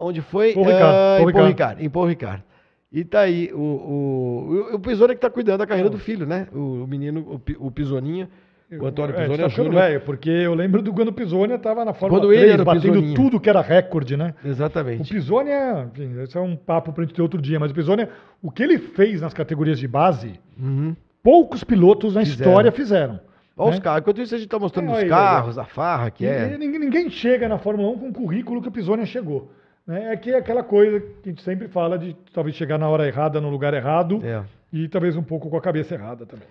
onde 0.00 0.20
foi 0.20 0.52
Paul 0.52 0.66
Ricard, 0.66 1.18
Paul 1.18 1.30
em 1.30 1.32
Paul 1.32 1.46
Ricard. 1.46 1.84
Em 1.84 1.90
Paul 1.90 2.06
Ricard. 2.06 2.44
E 2.92 3.04
tá 3.04 3.20
aí 3.20 3.50
o, 3.52 3.58
o, 3.58 4.70
o, 4.72 4.74
o 4.74 4.78
Pisoni 4.80 5.14
que 5.14 5.20
tá 5.20 5.30
cuidando 5.30 5.58
da 5.58 5.66
carreira 5.66 5.90
do 5.90 5.98
filho, 5.98 6.26
né? 6.26 6.48
O, 6.52 6.84
o 6.84 6.86
menino, 6.86 7.40
o, 7.58 7.66
o 7.66 7.70
Pisoninha, 7.70 8.28
o 8.72 8.86
Antônio 8.86 9.14
É, 9.14 9.18
a 9.18 9.20
gente 9.20 9.30
Pisonia 9.30 9.44
tá 9.44 9.50
ficando 9.50 9.66
Júnior. 9.66 9.82
velho, 9.82 10.00
porque 10.00 10.30
eu 10.30 10.54
lembro 10.54 10.82
do 10.82 10.92
quando 10.92 11.08
o 11.08 11.12
Pisonia 11.12 11.58
tava 11.58 11.84
na 11.84 11.92
Fórmula 11.92 12.20
Quando 12.22 12.32
ele 12.32 12.40
3, 12.42 12.52
era 12.54 12.62
o 12.62 12.64
batendo 12.64 13.14
tudo 13.14 13.38
que 13.40 13.48
era 13.48 13.60
recorde, 13.60 14.16
né? 14.16 14.34
O 14.44 14.48
Exatamente. 14.48 15.12
Pisonia, 15.12 15.88
enfim, 15.92 16.20
esse 16.22 16.36
é 16.36 16.40
um 16.40 16.56
papo 16.56 16.92
pra 16.92 17.04
gente 17.04 17.14
ter 17.14 17.22
outro 17.22 17.40
dia, 17.40 17.58
mas 17.60 17.70
o 17.70 17.74
Pisonia, 17.74 18.08
o 18.42 18.50
que 18.50 18.62
ele 18.62 18.78
fez 18.78 19.20
nas 19.20 19.32
categorias 19.34 19.78
de 19.78 19.86
base, 19.88 20.40
Uhum. 20.58 20.94
poucos 21.22 21.62
pilotos 21.64 22.14
na 22.14 22.24
Fizeram. 22.24 22.50
história 22.50 22.72
fizeram. 22.72 23.20
Olha 23.56 23.70
né? 23.70 23.76
os 23.76 23.82
carros. 23.82 24.00
Enquanto 24.00 24.20
isso, 24.20 24.34
a 24.34 24.38
gente 24.38 24.48
tá 24.48 24.58
mostrando 24.58 24.88
É, 24.90 24.92
os 24.92 24.98
aí, 24.98 25.08
carros, 25.08 25.58
a 25.58 25.64
farra 25.64 26.10
que 26.10 26.26
é. 26.26 26.56
ninguém, 26.58 26.80
ninguém 26.80 27.10
chega 27.10 27.48
na 27.48 27.56
Fórmula 27.58 27.88
1 27.90 27.98
com 27.98 28.08
o 28.08 28.12
currículo 28.12 28.60
que 28.60 28.68
o 28.68 28.72
Pisonia 28.72 29.06
chegou. 29.06 29.52
Né? 29.86 30.12
É 30.12 30.16
que 30.16 30.30
é 30.32 30.38
aquela 30.38 30.62
coisa 30.64 30.98
que 30.98 31.28
a 31.28 31.28
gente 31.28 31.42
sempre 31.42 31.68
fala 31.68 31.96
de 31.98 32.16
talvez 32.32 32.56
chegar 32.56 32.78
na 32.78 32.88
hora 32.88 33.06
errada, 33.06 33.40
no 33.40 33.50
lugar 33.50 33.72
errado, 33.74 34.20
É. 34.24 34.42
e 34.72 34.88
talvez 34.88 35.14
um 35.16 35.22
pouco 35.22 35.48
com 35.50 35.56
a 35.56 35.60
cabeça 35.60 35.94
errada 35.94 36.26
também. 36.26 36.48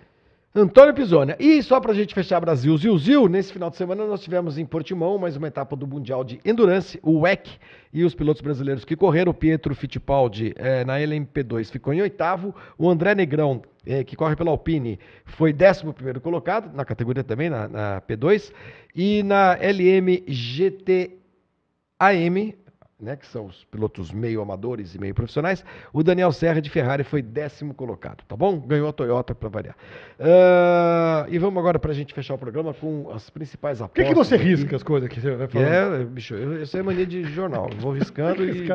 Antônio 0.56 0.94
Pisoni. 0.94 1.34
E 1.40 1.60
só 1.64 1.80
pra 1.80 1.92
gente 1.92 2.14
fechar 2.14 2.38
Brasil, 2.38 2.78
Zil 2.78 2.96
Zil, 2.96 3.28
nesse 3.28 3.52
final 3.52 3.70
de 3.70 3.76
semana 3.76 4.06
nós 4.06 4.22
tivemos 4.22 4.56
em 4.56 4.64
Portimão 4.64 5.18
mais 5.18 5.36
uma 5.36 5.48
etapa 5.48 5.74
do 5.74 5.84
Mundial 5.84 6.22
de 6.22 6.38
Endurance, 6.44 6.96
o 7.02 7.22
WEC, 7.22 7.58
e 7.92 8.04
os 8.04 8.14
pilotos 8.14 8.40
brasileiros 8.40 8.84
que 8.84 8.94
correram, 8.94 9.34
Pietro 9.34 9.74
Fittipaldi 9.74 10.54
eh, 10.54 10.84
na 10.84 10.96
LMP2 11.00 11.72
ficou 11.72 11.92
em 11.92 12.02
oitavo, 12.02 12.54
o 12.78 12.88
André 12.88 13.16
Negrão, 13.16 13.62
eh, 13.84 14.04
que 14.04 14.14
corre 14.14 14.36
pela 14.36 14.52
Alpine, 14.52 15.00
foi 15.24 15.52
décimo 15.52 15.92
primeiro 15.92 16.20
colocado, 16.20 16.72
na 16.72 16.84
categoria 16.84 17.24
também, 17.24 17.50
na, 17.50 17.66
na 17.66 18.00
P2, 18.02 18.52
e 18.94 19.24
na 19.24 19.54
LM 19.54 20.22
GT 20.28 21.18
AM, 21.98 22.54
né, 23.04 23.14
que 23.16 23.26
são 23.26 23.46
os 23.46 23.64
pilotos 23.64 24.10
meio 24.10 24.40
amadores 24.40 24.94
e 24.94 24.98
meio 24.98 25.14
profissionais, 25.14 25.64
o 25.92 26.02
Daniel 26.02 26.32
Serra 26.32 26.60
de 26.60 26.70
Ferrari 26.70 27.04
foi 27.04 27.22
décimo 27.22 27.74
colocado, 27.74 28.24
tá 28.26 28.34
bom? 28.34 28.58
Ganhou 28.58 28.88
a 28.88 28.92
Toyota 28.92 29.34
para 29.34 29.48
variar. 29.48 29.76
Uh, 30.18 31.26
e 31.28 31.38
vamos 31.38 31.58
agora 31.60 31.78
para 31.78 31.92
a 31.92 31.94
gente 31.94 32.12
fechar 32.14 32.34
o 32.34 32.38
programa 32.38 32.72
com 32.74 33.10
as 33.14 33.28
principais 33.30 33.78
Por 33.78 33.90
que, 33.90 34.02
apostas. 34.02 34.08
que 34.08 34.14
você 34.14 34.34
aqui. 34.36 34.44
risca 34.44 34.76
as 34.76 34.82
coisas 34.82 35.08
que 35.08 35.20
você 35.20 35.36
vai 35.36 35.46
falando? 35.46 35.68
É, 35.68 36.04
bicho, 36.04 36.34
eu, 36.34 36.62
isso 36.62 36.76
é 36.76 36.82
mania 36.82 37.06
de 37.06 37.22
jornal. 37.24 37.68
Eu 37.70 37.78
vou 37.78 37.92
riscando 37.92 38.44
e. 38.44 38.66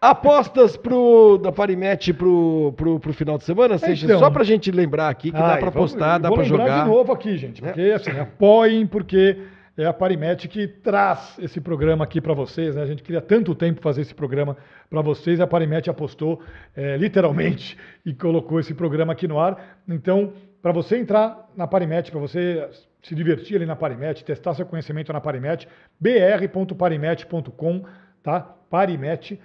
Apostas 0.00 0.76
pro, 0.76 1.38
da 1.38 1.50
Parimet 1.50 2.12
pro, 2.12 2.74
pro, 2.76 3.00
pro 3.00 3.12
final 3.14 3.38
de 3.38 3.44
semana, 3.44 3.78
Seixas? 3.78 4.04
Então. 4.04 4.18
Só 4.18 4.30
pra 4.30 4.44
gente 4.44 4.70
lembrar 4.70 5.08
aqui 5.08 5.30
que 5.30 5.38
dá 5.38 5.54
Ai, 5.54 5.60
pra 5.60 5.70
apostar, 5.70 6.20
dá 6.20 6.30
pra 6.30 6.42
jogar. 6.42 6.84
de 6.84 6.90
novo 6.90 7.10
aqui, 7.10 7.38
gente, 7.38 7.62
Né? 7.62 7.68
porque 7.72 7.90
assim, 7.90 8.10
apoiem, 8.18 8.86
porque 8.86 9.38
é 9.76 9.84
a 9.86 9.92
Parimet 9.92 10.46
que 10.48 10.68
traz 10.68 11.36
esse 11.38 11.60
programa 11.60 12.04
aqui 12.04 12.20
para 12.20 12.32
vocês, 12.32 12.76
né? 12.76 12.82
A 12.82 12.86
gente 12.86 13.02
queria 13.02 13.20
tanto 13.20 13.54
tempo 13.54 13.80
fazer 13.80 14.02
esse 14.02 14.14
programa 14.14 14.56
para 14.88 15.02
vocês, 15.02 15.40
a 15.40 15.46
Parimet 15.46 15.90
apostou 15.90 16.40
é, 16.76 16.96
literalmente 16.96 17.76
e 18.06 18.14
colocou 18.14 18.60
esse 18.60 18.72
programa 18.72 19.12
aqui 19.12 19.26
no 19.26 19.38
ar. 19.38 19.80
Então, 19.88 20.32
para 20.62 20.70
você 20.72 20.96
entrar 20.96 21.50
na 21.56 21.66
Parimet, 21.66 22.10
para 22.10 22.20
você 22.20 22.68
se 23.02 23.14
divertir 23.14 23.56
ali 23.56 23.66
na 23.66 23.76
Parimet, 23.76 24.24
testar 24.24 24.54
seu 24.54 24.64
conhecimento 24.64 25.12
na 25.12 25.20
Parimet, 25.20 25.68
br.parimet.com, 26.00 27.84
tá? 28.22 28.40
Parimet. 28.70 29.38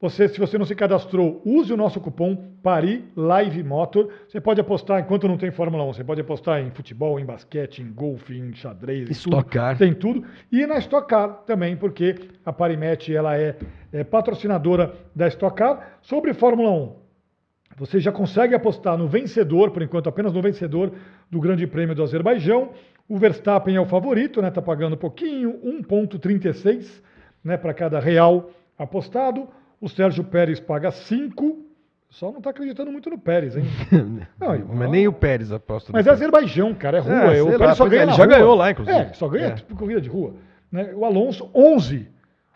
Você, 0.00 0.28
se 0.28 0.38
você 0.38 0.56
não 0.56 0.64
se 0.64 0.76
cadastrou, 0.76 1.42
use 1.44 1.72
o 1.72 1.76
nosso 1.76 2.00
cupom 2.00 2.36
PARI 2.62 3.04
Live 3.16 3.64
Motor. 3.64 4.08
Você 4.28 4.40
pode 4.40 4.60
apostar, 4.60 5.00
enquanto 5.00 5.26
não 5.26 5.36
tem 5.36 5.50
Fórmula 5.50 5.82
1, 5.86 5.94
você 5.94 6.04
pode 6.04 6.20
apostar 6.20 6.60
em 6.60 6.70
futebol, 6.70 7.18
em 7.18 7.24
basquete, 7.24 7.82
em 7.82 7.92
golfe, 7.92 8.38
em 8.38 8.54
xadrez, 8.54 9.08
em 9.08 9.12
Stock 9.12 9.42
tudo. 9.42 9.52
Car. 9.52 9.76
Tem 9.76 9.92
tudo. 9.92 10.24
E 10.52 10.64
na 10.66 10.78
Stock 10.78 11.08
Car 11.08 11.42
também, 11.44 11.76
porque 11.76 12.14
a 12.46 12.52
Parimet 12.52 13.12
ela 13.12 13.36
é, 13.36 13.56
é 13.92 14.04
patrocinadora 14.04 14.94
da 15.16 15.26
Stock 15.26 15.56
Car. 15.56 15.98
Sobre 16.00 16.32
Fórmula 16.32 16.70
1, 16.70 16.92
você 17.76 17.98
já 17.98 18.12
consegue 18.12 18.54
apostar 18.54 18.96
no 18.96 19.08
vencedor, 19.08 19.72
por 19.72 19.82
enquanto 19.82 20.08
apenas 20.08 20.32
no 20.32 20.40
vencedor 20.40 20.92
do 21.28 21.40
Grande 21.40 21.66
Prêmio 21.66 21.96
do 21.96 22.04
Azerbaijão. 22.04 22.70
O 23.08 23.18
Verstappen 23.18 23.74
é 23.74 23.80
o 23.80 23.86
favorito, 23.86 24.40
né? 24.40 24.48
Tá 24.48 24.62
pagando 24.62 24.94
um 24.94 24.98
pouquinho, 24.98 25.58
1.36, 25.64 27.02
né, 27.42 27.56
para 27.56 27.74
cada 27.74 27.98
real 27.98 28.50
apostado. 28.78 29.48
O 29.80 29.88
Sérgio 29.88 30.24
Pérez 30.24 30.58
paga 30.60 30.90
5. 30.90 31.64
Só 32.10 32.32
não 32.32 32.40
tá 32.40 32.50
acreditando 32.50 32.90
muito 32.90 33.10
no 33.10 33.18
Pérez, 33.18 33.54
hein? 33.54 33.64
Não, 34.40 34.58
Mas 34.74 34.90
nem 34.90 35.06
o 35.06 35.12
Pérez 35.12 35.52
aposta. 35.52 35.92
Mas 35.92 36.06
é 36.06 36.10
Azerbaijão, 36.10 36.72
cara, 36.74 36.96
é 36.96 37.00
rua. 37.00 37.34
É, 37.34 37.38
é, 37.38 37.42
o 37.42 37.46
Pérez 37.46 37.60
lá, 37.60 37.74
só 37.74 37.86
é, 37.86 37.88
ganha 37.90 38.02
ele 38.04 38.12
já 38.12 38.24
rua. 38.24 38.26
ganhou 38.26 38.54
lá, 38.54 38.70
inclusive. 38.70 38.96
É, 38.98 39.12
só 39.12 39.28
ganha 39.28 39.46
É. 39.48 39.50
tipo, 39.52 39.76
corrida 39.76 40.00
de 40.00 40.08
rua. 40.08 40.32
Né? 40.72 40.90
O 40.94 41.04
Alonso, 41.04 41.50
11. 41.54 42.08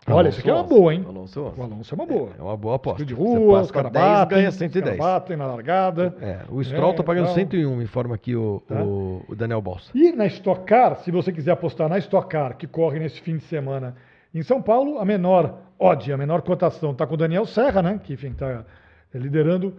Olha, 0.07 0.15
Alonso 0.15 0.29
isso 0.29 0.39
aqui 0.39 0.49
é 0.49 0.53
uma 0.53 0.63
11. 0.63 0.69
boa, 0.69 0.93
hein? 0.93 1.05
Alonso 1.07 1.39
11. 1.39 1.59
O 1.59 1.63
Alonso 1.63 1.93
é 1.93 1.95
uma 1.95 2.05
boa. 2.07 2.29
É 2.37 2.41
uma 2.41 2.57
boa 2.57 2.75
aposta. 2.77 3.03
Corrida 3.05 3.07
de 3.07 3.13
rua, 3.13 3.61
os 3.61 3.69
caras 3.71 3.91
10, 3.91 4.05
batem, 4.05 4.37
ganha 4.37 4.49
os 4.49 4.55
110. 4.55 4.97
caras 4.97 5.13
batem 5.13 5.37
na 5.37 5.45
largada. 5.45 6.15
É, 6.19 6.39
o 6.49 6.63
Stroll 6.63 6.91
É, 6.91 6.95
tá 6.95 7.03
pagando 7.03 7.23
então- 7.25 7.35
101, 7.35 7.75
me 7.75 7.83
informa 7.83 8.15
aqui 8.15 8.35
o, 8.35 8.59
Tá. 8.67 8.81
o, 8.83 9.23
o 9.29 9.35
Daniel 9.35 9.61
Bolsa. 9.61 9.91
E 9.93 10.11
na 10.13 10.25
Stock 10.25 10.65
Car, 10.65 10.95
se 10.95 11.11
você 11.11 11.31
quiser 11.31 11.51
apostar 11.51 11.87
na 11.87 11.99
Stock 11.99 12.27
Car, 12.27 12.57
que 12.57 12.65
corre 12.65 12.97
nesse 12.97 13.21
fim 13.21 13.37
de 13.37 13.43
semana 13.43 13.95
em 14.33 14.43
São 14.43 14.61
Paulo, 14.61 14.99
a 14.99 15.05
menor 15.05 15.59
odd, 15.77 16.11
a 16.11 16.17
menor 16.17 16.41
cotação 16.41 16.91
está 16.91 17.05
com 17.05 17.13
o 17.13 17.17
Daniel 17.17 17.45
Serra, 17.45 17.81
né? 17.81 17.99
Que 18.03 18.13
está 18.13 18.65
liderando 19.13 19.75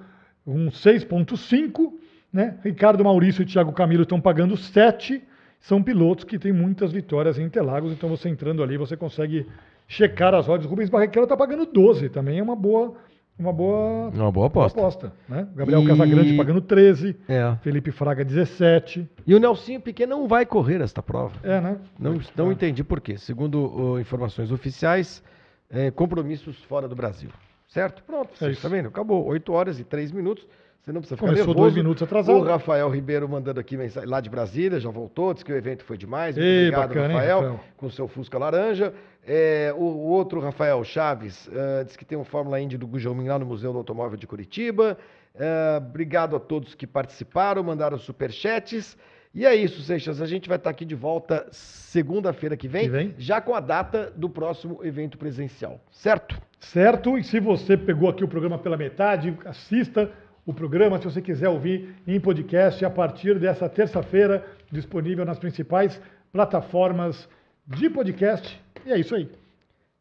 um 0.47 0.69
6,5. 0.69 1.93
Né? 2.33 2.59
Ricardo 2.63 3.05
Maurício 3.05 3.43
e 3.43 3.47
Thiago 3.47 3.73
Camilo 3.73 4.03
estão 4.03 4.21
pagando 4.21 4.57
7. 4.57 5.23
São 5.61 5.83
pilotos 5.83 6.25
que 6.25 6.39
têm 6.39 6.53
muitas 6.53 6.93
vitórias 6.93 7.39
em 7.39 7.45
Interlagos, 7.45 7.93
então 7.93 8.09
você 8.09 8.29
entrando 8.29 8.63
ali, 8.63 8.77
você 8.77 8.97
consegue 8.97 9.47
checar 9.89 10.35
as 10.35 10.49
odds. 10.49 10.69
Rubens 10.69 10.91
Barrichello 10.91 11.25
está 11.25 11.37
pagando 11.37 11.65
12, 11.65 12.11
também 12.11 12.39
é 12.39 12.43
uma 12.43 12.55
boa, 12.55 12.95
uma 13.39 13.53
boa 13.53 14.11
Uma 14.11 14.31
boa 14.33 14.47
aposta. 14.47 14.79
aposta. 14.81 15.13
Né? 15.29 15.49
Gabriel 15.55 15.83
E- 15.83 15.87
Casagrande 15.87 16.37
pagando 16.37 16.61
13, 16.61 17.17
É. 17.29 17.57
Felipe 17.63 17.91
Fraga 17.91 18.25
17. 18.25 19.09
E 19.27 19.35
o 19.35 19.41
Nelsinho 19.41 19.81
Piquet 19.81 20.07
não 20.07 20.29
vai 20.29 20.47
correr 20.47 20.81
esta 20.81 21.03
prova. 21.03 21.35
É, 21.43 21.61
né? 21.61 21.79
Não, 21.99 22.19
não 22.37 22.53
entendi 22.53 22.85
por 22.85 23.01
quê. 23.01 23.17
Segundo 23.19 23.99
informações 24.01 24.51
oficiais, 24.53 25.23
é, 25.71 25.91
compromissos 25.91 26.57
fora 26.65 26.87
do 26.89 26.95
Brasil. 26.95 27.31
Certo? 27.69 28.05
Pronto, 28.05 28.31
É 28.45 28.51
isso. 28.51 28.63
tá 28.63 28.69
vendo? 28.69 28.87
Acabou. 28.89 29.25
8 29.27 29.53
horas 29.53 29.81
e 29.81 29.85
3 29.85 30.13
minutos. 30.13 30.47
Você 30.85 30.93
não 30.93 31.01
precisa 31.01 31.17
ficar 31.17 31.29
Começou 31.29 31.47
nervoso. 31.47 31.59
dois 31.65 31.75
minutos 31.75 32.03
atrasado. 32.03 32.37
O 32.37 32.43
Rafael 32.43 32.91
Ribeiro 32.91 33.27
mandando 33.27 33.59
aqui 33.59 33.75
mensagem 33.75 34.07
lá 34.09 34.21
de 34.21 34.29
Brasília, 34.29 34.79
já 34.79 34.91
voltou, 34.91 35.33
disse 35.33 35.43
que 35.45 35.51
o 35.53 35.57
evento 35.57 35.83
foi 35.83 35.97
demais. 35.97 36.37
Muito 36.37 36.47
Ei, 36.47 36.67
obrigado, 36.69 36.89
bacana, 36.89 37.07
hein, 37.07 37.13
Rafael, 37.15 37.41
Rafael? 37.41 37.61
com 37.79 37.91
seu 37.91 38.07
Fusca 38.07 38.37
laranja. 38.39 38.93
É, 39.27 39.73
o, 39.75 39.81
o 39.83 40.09
outro, 40.11 40.41
Rafael 40.41 40.85
Chaves, 40.85 41.49
ah, 41.51 41.83
disse 41.85 41.97
que 41.97 42.05
tem 42.05 42.19
um 42.19 42.25
Fórmula 42.25 42.61
Indy 42.61 42.77
do 42.77 42.87
Gujomin 42.87 43.27
lá 43.29 43.39
no 43.39 43.47
Museu 43.47 43.73
do 43.73 43.79
Automóvel 43.79 44.19
de 44.19 44.27
Curitiba. 44.27 44.99
Ah, 45.41 45.79
obrigado 45.79 46.37
a 46.37 46.39
todos 46.41 46.75
que 46.75 46.87
participaram, 46.87 47.63
mandaram 47.63 47.97
superchats. 47.99 48.95
E 49.35 49.45
é 49.47 49.55
isso, 49.57 49.81
Seixas. 49.81 50.21
A 50.21 50.27
gente 50.27 50.49
vai 50.49 50.59
estar 50.59 50.69
aqui 50.71 50.85
de 50.85 50.95
volta 50.95 51.47
segunda-feira 51.51 52.57
que 52.57 52.69
vem, 52.69 52.83
Que 52.85 52.89
vem. 52.91 53.15
já 53.19 53.41
com 53.41 53.55
a 53.55 53.61
data 53.61 54.13
do 54.15 54.29
próximo 54.29 54.79
evento 54.85 55.17
presencial. 55.19 55.81
Certo? 55.91 56.41
Certo? 56.61 57.19
E 57.19 57.25
se 57.25 57.41
você 57.41 57.77
pegou 57.77 58.09
aqui 58.09 58.23
o 58.23 58.29
programa 58.29 58.59
pela 58.59 58.77
metade, 58.77 59.37
assista 59.45 60.11
o 60.47 60.53
programa, 60.53 60.99
se 60.99 61.05
você 61.05 61.23
quiser 61.23 61.49
ouvir 61.49 61.95
em 62.07 62.21
podcast, 62.21 62.85
a 62.85 62.91
partir 62.91 63.39
dessa 63.39 63.69
terça-feira, 63.69 64.45
disponível 64.71 65.25
nas 65.25 65.39
principais 65.39 66.01
plataformas 66.33 67.29
de 67.67 67.89
podcast. 67.89 68.61
E 68.85 68.93
é 68.93 68.99
isso 68.99 69.15
aí. 69.15 69.31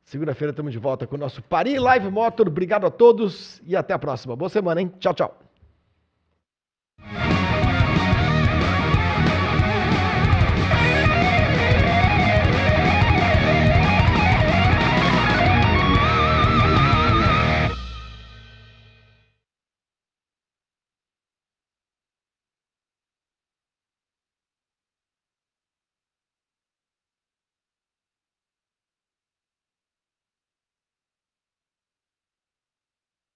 Segunda-feira 0.04 0.52
estamos 0.52 0.74
de 0.74 0.80
volta 0.80 1.08
com 1.08 1.16
o 1.16 1.20
nosso 1.20 1.42
Paris 1.42 1.80
Live 1.80 2.10
Motor. 2.10 2.48
Obrigado 2.48 2.86
a 2.86 2.92
todos 2.92 3.62
e 3.66 3.76
até 3.76 3.94
a 3.94 4.00
próxima. 4.00 4.36
Boa 4.36 4.50
semana, 4.50 4.82
hein? 4.82 4.92
Tchau, 5.00 5.14
tchau. 5.14 5.43